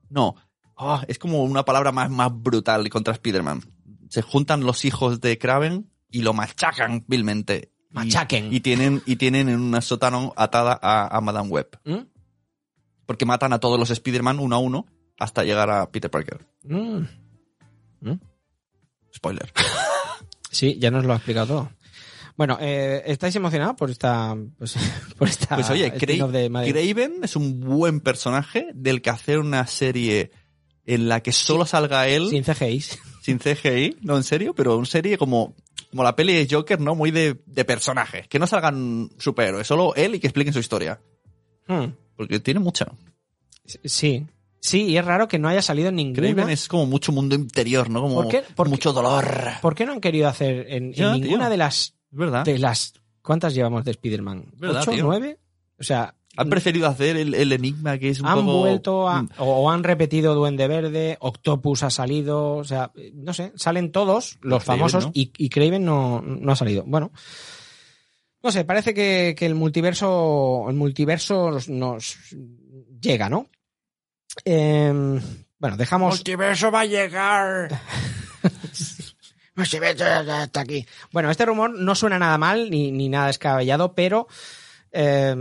No. 0.09 0.35
Ah, 0.77 1.03
es 1.07 1.19
como 1.19 1.43
una 1.43 1.65
palabra 1.65 1.91
más, 1.91 2.09
más 2.09 2.29
brutal 2.31 2.87
contra 2.89 3.13
Spider-Man. 3.13 3.61
Se 4.09 4.21
juntan 4.21 4.61
los 4.63 4.85
hijos 4.85 5.19
de 5.21 5.37
Kraven 5.37 5.91
y 6.11 6.21
lo 6.21 6.33
machacan 6.33 7.03
vilmente. 7.07 7.71
Machaquen. 7.91 8.53
Y, 8.53 8.59
tienen, 8.59 9.01
y 9.05 9.15
tienen 9.15 9.49
en 9.49 9.59
una 9.59 9.81
sótano 9.81 10.33
atada 10.35 10.79
a, 10.81 11.15
a 11.15 11.21
Madame 11.21 11.49
Web. 11.49 11.79
¿Mm? 11.85 11.97
Porque 13.05 13.25
matan 13.25 13.53
a 13.53 13.59
todos 13.59 13.79
los 13.79 13.89
Spider-Man 13.89 14.39
uno 14.39 14.55
a 14.55 14.59
uno 14.59 14.85
hasta 15.17 15.43
llegar 15.43 15.69
a 15.71 15.89
Peter 15.91 16.09
Parker. 16.11 16.45
Mm. 16.63 17.03
Spoiler. 19.13 19.51
Sí, 20.51 20.77
ya 20.79 20.89
nos 20.89 21.05
lo 21.05 21.13
ha 21.13 21.17
explicado 21.17 21.45
todo. 21.45 21.71
Bueno, 22.35 22.57
eh, 22.59 23.03
¿estáis 23.05 23.35
emocionados 23.35 23.75
por 23.75 23.91
esta, 23.91 24.35
pues, 24.57 24.75
por 25.17 25.27
esta 25.27 25.53
Pues 25.53 25.69
oye, 25.69 25.93
Cra- 25.93 26.27
de? 26.27 26.71
Craven 26.71 27.19
es 27.23 27.35
un 27.35 27.59
buen 27.59 27.99
personaje 27.99 28.67
del 28.73 29.03
que 29.03 29.11
hacer 29.11 29.37
una 29.37 29.67
serie 29.67 30.31
en 30.87 31.07
la 31.07 31.21
que 31.21 31.33
solo 31.33 31.67
salga 31.67 32.07
él 32.07 32.29
Sin 32.29 32.43
CGI. 32.43 32.81
sin 33.21 33.37
CGI, 33.37 33.97
no 34.01 34.17
en 34.17 34.23
serio, 34.23 34.55
pero 34.55 34.75
una 34.75 34.87
serie 34.87 35.19
como, 35.19 35.55
como 35.89 36.03
la 36.03 36.15
peli 36.15 36.33
de 36.33 36.47
Joker, 36.49 36.79
¿no? 36.79 36.95
Muy 36.95 37.11
de, 37.11 37.41
de 37.45 37.65
personajes, 37.65 38.27
que 38.27 38.39
no 38.39 38.47
salgan 38.47 39.09
superhéroes, 39.17 39.67
solo 39.67 39.95
él 39.95 40.15
y 40.15 40.19
que 40.19 40.27
expliquen 40.27 40.53
su 40.53 40.59
historia. 40.59 40.99
Hmm. 41.67 41.85
Porque 42.15 42.39
tiene 42.39 42.59
mucha. 42.59 42.87
Sí. 43.65 44.25
Sí, 44.61 44.87
y 44.87 44.97
es 44.97 45.05
raro 45.05 45.27
que 45.27 45.39
no 45.39 45.47
haya 45.47 45.61
salido 45.61 45.89
en 45.89 45.95
ninguna. 45.95 46.33
Craven 46.33 46.49
es 46.49 46.67
como 46.67 46.85
mucho 46.85 47.11
mundo 47.11 47.35
interior, 47.35 47.89
¿no? 47.89 48.01
Como 48.01 48.15
¿Por 48.15 48.27
qué? 48.27 48.43
Mucho 48.65 48.91
dolor. 48.91 49.25
¿Por 49.61 49.73
qué 49.73 49.85
no 49.85 49.93
han 49.93 50.01
querido 50.01 50.27
hacer 50.27 50.65
en, 50.69 50.91
ninguna 50.91 51.45
tío. 51.45 51.49
de 51.49 51.57
las 51.57 51.95
verdad. 52.11 52.43
de 52.43 52.59
las 52.59 52.93
cuántas 53.21 53.53
llevamos 53.53 53.85
de 53.85 53.91
Spider-Man? 53.91 54.51
¿Verdad, 54.57 54.81
¿Ocho? 54.81 54.91
tío? 54.91 55.03
¿Nueve? 55.05 55.39
O 55.79 55.83
sea, 55.83 56.13
Han 56.39 56.49
preferido 56.49 56.87
hacer 56.87 57.17
el, 57.17 57.33
el 57.33 57.51
enigma 57.51 57.97
que 57.97 58.09
es 58.09 58.19
un 58.19 58.27
han 58.27 58.39
poco... 58.39 58.59
vuelto 58.59 59.07
a, 59.09 59.23
Mm. 59.23 59.29
o, 59.39 59.69
han 59.71 59.83
repetido 59.83 60.35
Duende 60.35 60.67
Verde, 60.67 61.17
Octopus 61.19 61.83
ha 61.83 61.89
salido, 61.89 62.55
o 62.55 62.63
sea, 62.63 62.91
no 63.13 63.33
sé, 63.33 63.51
salen 63.55 63.91
todos 63.91 64.37
los 64.41 64.63
Craven, 64.63 64.79
famosos 64.79 65.05
¿no? 65.07 65.11
y, 65.13 65.31
y 65.37 65.49
Craven 65.49 65.83
no, 65.83 66.21
no 66.21 66.51
ha 66.51 66.55
salido. 66.55 66.83
Bueno, 66.85 67.11
no 68.41 68.51
sé, 68.51 68.63
parece 68.63 68.93
que, 68.93 69.35
que 69.37 69.45
el 69.45 69.55
multiverso, 69.55 70.65
el 70.69 70.75
multiverso 70.75 71.57
nos, 71.67 72.17
llega, 73.01 73.29
¿no? 73.29 73.47
Em, 74.45 75.19
bueno, 75.57 75.75
dejamos. 75.75 76.15
multiverso 76.15 76.71
va 76.71 76.81
a 76.81 76.85
llegar. 76.85 77.81
Multiverso 79.55 80.05
ya 80.05 80.43
está 80.43 80.61
aquí. 80.61 80.85
Bueno, 81.11 81.29
este 81.29 81.45
rumor 81.45 81.71
no 81.71 81.93
suena 81.95 82.17
nada 82.17 82.37
mal 82.37 82.69
ni, 82.69 82.91
ni 82.91 83.09
nada 83.09 83.27
descabellado, 83.27 83.93
pero 83.93 84.27
eh, 84.93 85.35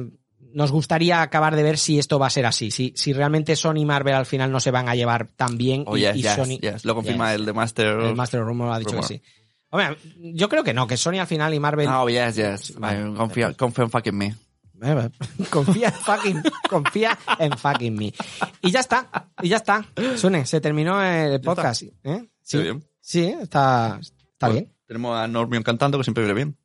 nos 0.55 0.73
gustaría 0.73 1.23
acabar 1.23 1.55
de 1.57 1.63
ver 1.63 1.79
si 1.79 1.99
esto 1.99 2.19
va 2.19 2.27
a 2.29 2.31
ser 2.31 2.47
así. 2.47 2.71
Si, 2.71 2.93
si 2.97 3.13
realmente 3.13 3.55
Sony 3.57 3.79
y 3.79 3.85
Marvel 3.85 4.15
al 4.15 4.27
final 4.27 4.51
no 4.51 4.61
se 4.61 4.71
van 4.71 4.89
a 4.89 4.95
llevar 4.95 5.29
tan 5.29 5.57
bien 5.59 5.85
Oh, 5.87 5.97
y, 5.97 6.01
yes, 6.01 6.17
y 6.17 6.23
yes, 6.23 6.35
Sony. 6.35 6.59
yes. 6.61 6.85
Lo 6.85 6.95
confirma 6.95 7.31
Yes. 7.33 7.41
el 7.41 7.47
de 7.47 7.53
Master. 7.53 7.87
El 8.01 8.15
Master 8.17 8.41
Rumor 8.43 8.71
ha 8.73 8.79
dicho 8.79 8.91
Rumor. 8.93 9.07
que 9.09 9.15
sí. 9.15 9.23
Hombre, 9.71 9.99
yo 10.35 10.49
creo 10.49 10.65
que 10.65 10.73
no, 10.73 10.87
que 10.87 10.97
Sony 10.97 11.19
al 11.21 11.27
final 11.27 11.53
y 11.53 11.61
Marvel. 11.61 11.89
Oh, 11.89 12.09
yes, 12.09 12.37
yes. 12.37 12.75
Vale. 12.79 13.15
Confía, 13.15 13.53
confía 13.53 13.85
en 13.85 13.91
fucking 13.91 14.17
me. 14.17 14.35
Eh, 14.81 15.11
confía 15.51 15.89
en 15.89 15.93
fucking, 15.95 16.43
confía 16.71 17.19
en 17.39 17.53
fucking 17.59 17.95
me. 17.95 18.15
Y 18.63 18.71
ya 18.71 18.81
está, 18.81 19.29
y 19.43 19.49
ya 19.49 19.57
está. 19.57 19.85
Sune, 20.17 20.47
se 20.47 20.61
terminó 20.61 21.03
el 21.03 21.41
podcast. 21.41 21.83
¿eh? 22.05 22.29
Sí, 22.43 22.59
bien. 22.63 22.85
sí, 23.01 23.25
está, 23.41 23.99
está 24.01 24.47
Bueno, 24.47 24.53
bien. 24.55 24.75
Tenemos 24.87 25.19
a 25.19 25.27
Normion 25.29 25.63
cantando, 25.63 25.99
que 25.99 26.05
siempre 26.05 26.25
viene 26.25 26.35
bien. 26.35 26.57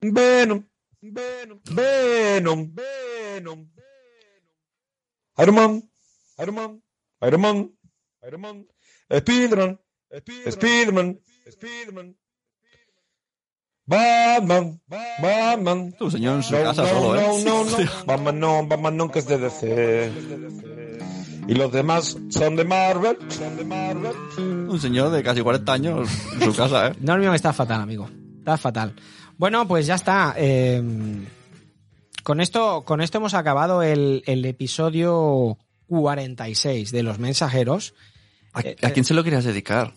Venom, 0.00 0.64
Venom, 1.02 1.60
Venom, 1.64 2.72
Venom, 2.72 3.68
Iron 5.38 5.54
Man, 5.54 5.82
Iron 6.38 6.54
Man, 6.54 6.82
Iron 7.22 7.40
Man, 7.40 7.76
Iron 8.24 8.40
Man, 8.40 8.66
Spiderman, 9.10 9.80
Spiderman, 10.48 11.18
Spiderman, 11.50 12.16
Batman, 13.84 14.80
Batman. 14.86 15.92
Tu 15.98 16.08
señor 16.08 16.36
en 16.36 16.42
su 16.44 16.54
No, 16.54 16.62
casa 16.62 16.82
no, 16.82 16.88
solo, 16.88 17.14
no, 17.14 17.20
¿eh? 17.20 17.44
no, 17.44 17.64
no, 17.64 17.76
Batman 18.06 18.38
no, 18.38 18.66
Batman 18.66 18.96
no, 18.96 19.10
que 19.10 19.18
es 19.18 19.26
de 19.26 19.38
DC. 19.38 20.12
Y 21.48 21.54
los 21.54 21.72
demás 21.72 22.16
son 22.28 22.54
de 22.54 22.64
Marvel, 22.64 23.18
son 23.28 23.56
de 23.56 23.64
Marvel. 23.64 24.14
Un 24.38 24.78
señor 24.80 25.10
de 25.10 25.24
casi 25.24 25.40
40 25.42 25.72
años 25.72 26.08
en 26.34 26.42
su 26.42 26.54
casa, 26.54 26.88
¿eh? 26.88 26.92
Normion 27.00 27.34
está 27.34 27.52
fatal, 27.52 27.80
amigo. 27.80 28.08
Está 28.38 28.56
fatal. 28.56 28.94
Bueno, 29.42 29.66
pues 29.66 29.88
ya 29.88 29.96
está. 29.96 30.36
Eh, 30.38 30.80
con 32.22 32.40
esto, 32.40 32.84
con 32.84 33.00
esto 33.00 33.18
hemos 33.18 33.34
acabado 33.34 33.82
el, 33.82 34.22
el 34.26 34.44
episodio 34.44 35.58
46 35.88 36.92
de 36.92 37.02
Los 37.02 37.18
Mensajeros. 37.18 37.92
¿A, 38.52 38.60
Eh, 38.60 38.76
a 38.84 38.90
quién 38.90 39.04
se 39.04 39.14
lo 39.14 39.24
querías 39.24 39.42
dedicar? 39.42 39.94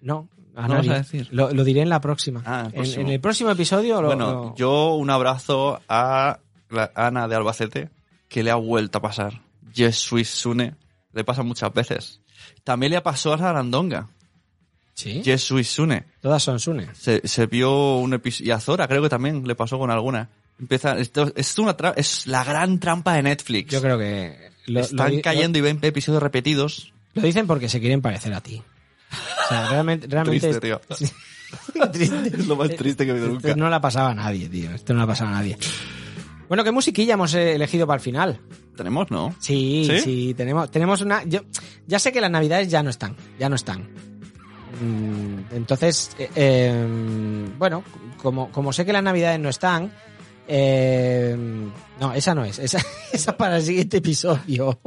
No, 0.00 0.30
a 0.56 0.62
No 0.68 0.76
vas 0.76 0.86
nadie. 0.86 0.90
a 0.92 0.98
decir. 1.02 1.28
Lo, 1.32 1.52
lo 1.52 1.64
diré 1.64 1.82
en 1.82 1.90
la 1.90 2.00
próxima. 2.00 2.42
Ah, 2.46 2.70
el 2.72 2.94
en, 2.98 3.08
el 3.10 3.20
próximo 3.20 3.50
episodio 3.50 4.00
lo, 4.00 4.08
bueno, 4.08 4.30
lo- 4.32 4.54
yo 4.56 4.94
un 4.94 5.10
abrazo 5.10 5.78
a 5.86 6.38
la 6.70 6.90
Ana 6.94 7.28
de 7.28 7.36
Albacete, 7.36 7.90
que 8.26 8.42
le 8.42 8.50
ha 8.50 8.54
vuelto 8.54 8.96
a 8.96 9.02
pasar. 9.02 9.42
Jesui 9.74 10.24
Sune, 10.24 10.76
le 11.12 11.24
pasa 11.24 11.42
muchas 11.42 11.74
veces. 11.74 12.22
También 12.64 12.92
le 12.92 13.02
pasó 13.02 13.34
a 13.34 13.38
Sarandonga. 13.38 14.08
Sí, 14.98 15.22
Jesui 15.24 15.62
Sune. 15.62 16.06
todas 16.20 16.42
son 16.42 16.58
Sune. 16.58 16.88
Se, 16.92 17.20
se 17.26 17.46
vio 17.46 17.98
un 17.98 18.14
episodio. 18.14 18.48
Y 18.48 18.50
a 18.50 18.58
Zora 18.58 18.88
creo 18.88 19.00
que 19.00 19.08
también 19.08 19.46
le 19.46 19.54
pasó 19.54 19.78
con 19.78 19.92
alguna. 19.92 20.28
Empieza, 20.58 20.98
esto, 20.98 21.32
es, 21.36 21.56
una 21.60 21.76
tra- 21.76 21.94
es 21.96 22.26
la 22.26 22.42
gran 22.42 22.80
trampa 22.80 23.14
de 23.14 23.22
Netflix. 23.22 23.70
Yo 23.70 23.80
creo 23.80 23.96
que 23.96 24.50
lo, 24.66 24.80
Están 24.80 25.14
lo 25.14 25.22
cayendo 25.22 25.56
y 25.56 25.60
ven 25.62 25.78
episodios 25.82 26.20
repetidos. 26.20 26.92
Lo, 27.14 27.22
dicen 27.22 27.46
porque 27.46 27.68
se 27.68 27.78
quieren 27.78 28.02
parecer 28.02 28.34
a 28.34 28.40
ti. 28.40 28.60
O 28.60 29.48
sea, 29.48 29.68
realmente, 29.68 30.06
realmente 30.10 30.48
Triste, 30.48 30.66
tío. 30.66 30.80
Es 31.94 32.46
lo 32.48 32.56
más 32.56 32.74
triste 32.74 33.04
que 33.06 33.12
he 33.12 33.14
visto 33.14 33.28
Esto 33.36 33.48
nunca. 33.48 33.54
no 33.56 33.70
la 33.70 33.80
pasaba 33.80 34.10
a 34.10 34.14
nadie, 34.14 34.48
tío. 34.48 34.72
Esto 34.72 34.94
no 34.94 34.98
la 34.98 35.06
pasaba 35.06 35.30
a 35.30 35.34
nadie. 35.34 35.56
Bueno, 36.48 36.64
¿qué 36.64 36.72
musiquilla 36.72 37.14
hemos 37.14 37.32
eh, 37.34 37.54
elegido 37.54 37.86
para 37.86 37.98
el 37.98 38.02
final? 38.02 38.40
Tenemos, 38.76 39.12
¿no? 39.12 39.32
Sí, 39.38 39.86
¿Sí? 39.88 40.00
sí, 40.00 40.34
tenemos, 40.36 40.70
tenemos 40.72 41.02
una. 41.02 41.22
Yo 41.22 41.42
ya 41.86 42.00
sé 42.00 42.10
que 42.10 42.20
las 42.20 42.32
navidades 42.32 42.68
ya 42.68 42.82
no 42.82 42.90
están, 42.90 43.16
ya 43.38 43.48
no 43.48 43.54
están. 43.54 43.88
Mm, 44.80 45.54
Entonces, 45.54 46.10
eh, 46.18 46.30
eh, 46.34 47.48
bueno, 47.56 47.82
como, 48.22 48.72
sé 48.72 48.84
que 48.84 48.92
las 48.92 49.02
navidades 49.02 49.40
no 49.40 49.48
están, 49.48 49.92
eh, 50.46 51.36
no, 52.00 52.12
esa 52.12 52.34
no 52.34 52.44
es, 52.44 52.58
esa, 52.58 52.80
esa 53.12 53.36
para 53.36 53.56
el 53.56 53.62
siguiente 53.62 53.98
episodio. 53.98 54.78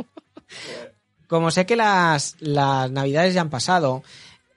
Como 1.27 1.51
sé 1.51 1.65
que 1.65 1.75
las, 1.75 2.35
las 2.39 2.91
navidades 2.91 3.33
ya 3.33 3.41
han 3.41 3.49
pasado, 3.49 4.03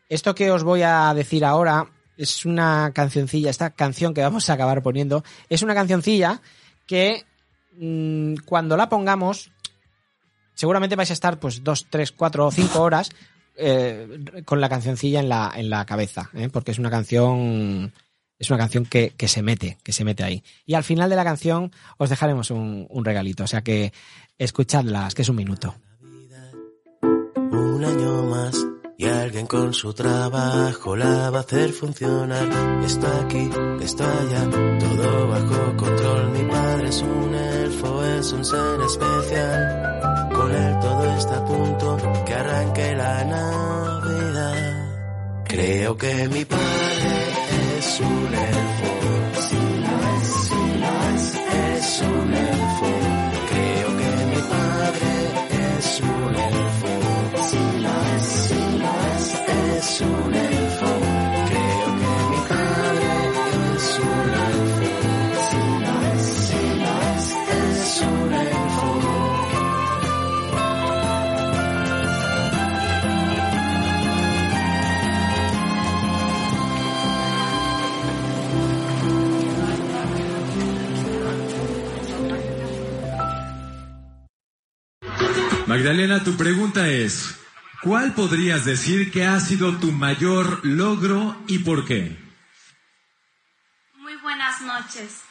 esto 0.08 0.34
que 0.34 0.50
os 0.50 0.64
voy 0.64 0.82
a 0.82 1.12
decir 1.14 1.44
ahora 1.44 1.88
es 2.16 2.44
una 2.44 2.92
cancioncilla, 2.94 3.50
esta 3.50 3.70
canción 3.70 4.14
que 4.14 4.22
vamos 4.22 4.48
a 4.48 4.52
acabar 4.52 4.82
poniendo, 4.82 5.24
es 5.48 5.62
una 5.62 5.74
cancioncilla 5.74 6.40
que 6.86 7.24
mm, 7.76 8.36
cuando 8.44 8.76
la 8.76 8.88
pongamos, 8.88 9.50
seguramente 10.54 10.96
vais 10.96 11.10
a 11.10 11.14
estar 11.14 11.40
pues 11.40 11.64
dos, 11.64 11.86
tres, 11.90 12.12
cuatro 12.12 12.46
o 12.46 12.50
cinco 12.52 12.82
horas 12.82 13.10
eh, 13.56 14.24
con 14.44 14.60
la 14.60 14.68
cancioncilla 14.68 15.20
en 15.20 15.28
la, 15.28 15.52
en 15.54 15.70
la 15.70 15.84
cabeza, 15.84 16.30
¿eh? 16.34 16.48
porque 16.52 16.72
es 16.72 16.78
una 16.78 16.90
canción 16.90 17.92
es 18.38 18.50
una 18.50 18.58
canción 18.58 18.84
que, 18.84 19.10
que 19.16 19.28
se 19.28 19.42
mete, 19.42 19.78
que 19.82 19.92
se 19.92 20.04
mete 20.04 20.24
ahí. 20.24 20.42
Y 20.66 20.74
al 20.74 20.84
final 20.84 21.08
de 21.08 21.16
la 21.16 21.24
canción 21.24 21.70
os 21.98 22.10
dejaremos 22.10 22.50
un, 22.50 22.86
un 22.90 23.04
regalito, 23.04 23.44
o 23.44 23.46
sea 23.46 23.62
que 23.62 23.92
escuchadlas, 24.38 25.14
que 25.14 25.22
es 25.22 25.28
un 25.28 25.36
minuto. 25.36 25.74
Un 27.02 27.84
año 27.84 28.24
más 28.24 28.66
y 28.96 29.06
alguien 29.06 29.46
con 29.46 29.74
su 29.74 29.92
trabajo 29.92 30.96
la 30.96 31.30
va 31.30 31.38
a 31.38 31.40
hacer 31.40 31.72
funcionar. 31.72 32.48
Está 32.84 33.20
aquí, 33.22 33.50
está 33.80 34.04
allá, 34.04 34.50
todo 34.78 35.28
bajo 35.28 35.76
control. 35.76 36.30
Mi 36.30 36.44
padre 36.48 36.88
es 36.88 37.02
un 37.02 37.34
elfo, 37.34 38.04
es 38.04 38.32
un 38.32 38.44
ser 38.44 38.80
especial. 38.80 40.30
Con 40.32 40.52
él 40.52 40.78
todo 40.80 41.16
está 41.16 41.38
a 41.38 41.44
punto, 41.44 41.96
la 43.04 43.24
Navidad. 43.24 44.62
Creo 45.52 45.96
que 46.02 46.12
mi 46.34 46.44
padre 46.44 47.12
es 47.78 48.00
un 48.00 48.30
elfo. 48.50 48.90
Sí 49.46 49.62
lo 49.84 49.96
es, 50.14 50.28
sí 50.48 50.62
lo 50.82 50.92
es, 51.12 51.24
es 51.66 51.88
un 52.16 52.28
elfo. 52.34 53.03
Magdalena, 85.74 86.22
tu 86.22 86.36
pregunta 86.36 86.86
es, 86.86 87.34
¿cuál 87.82 88.14
podrías 88.14 88.64
decir 88.64 89.10
que 89.10 89.26
ha 89.26 89.40
sido 89.40 89.76
tu 89.78 89.90
mayor 89.90 90.64
logro 90.64 91.36
y 91.48 91.58
por 91.58 91.84
qué? 91.84 92.16
Muy 93.98 94.14
buenas 94.22 94.60
noches. 94.60 95.22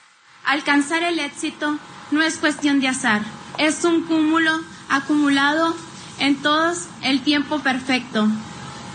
Alcanzar 0.44 1.02
el 1.02 1.20
éxito 1.20 1.80
no 2.12 2.24
es 2.24 2.36
cuestión 2.36 2.82
de 2.82 2.90
azar, 2.90 3.22
es 3.58 3.86
un 3.86 4.04
cúmulo 4.04 4.52
acumulado 4.90 5.74
en 6.20 6.36
todos 6.42 6.88
el 7.04 7.22
tiempo 7.22 7.62
perfecto. 7.62 8.28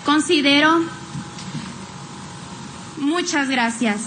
Considero... 0.04 0.84
Muchas 2.98 3.48
gracias. 3.48 4.02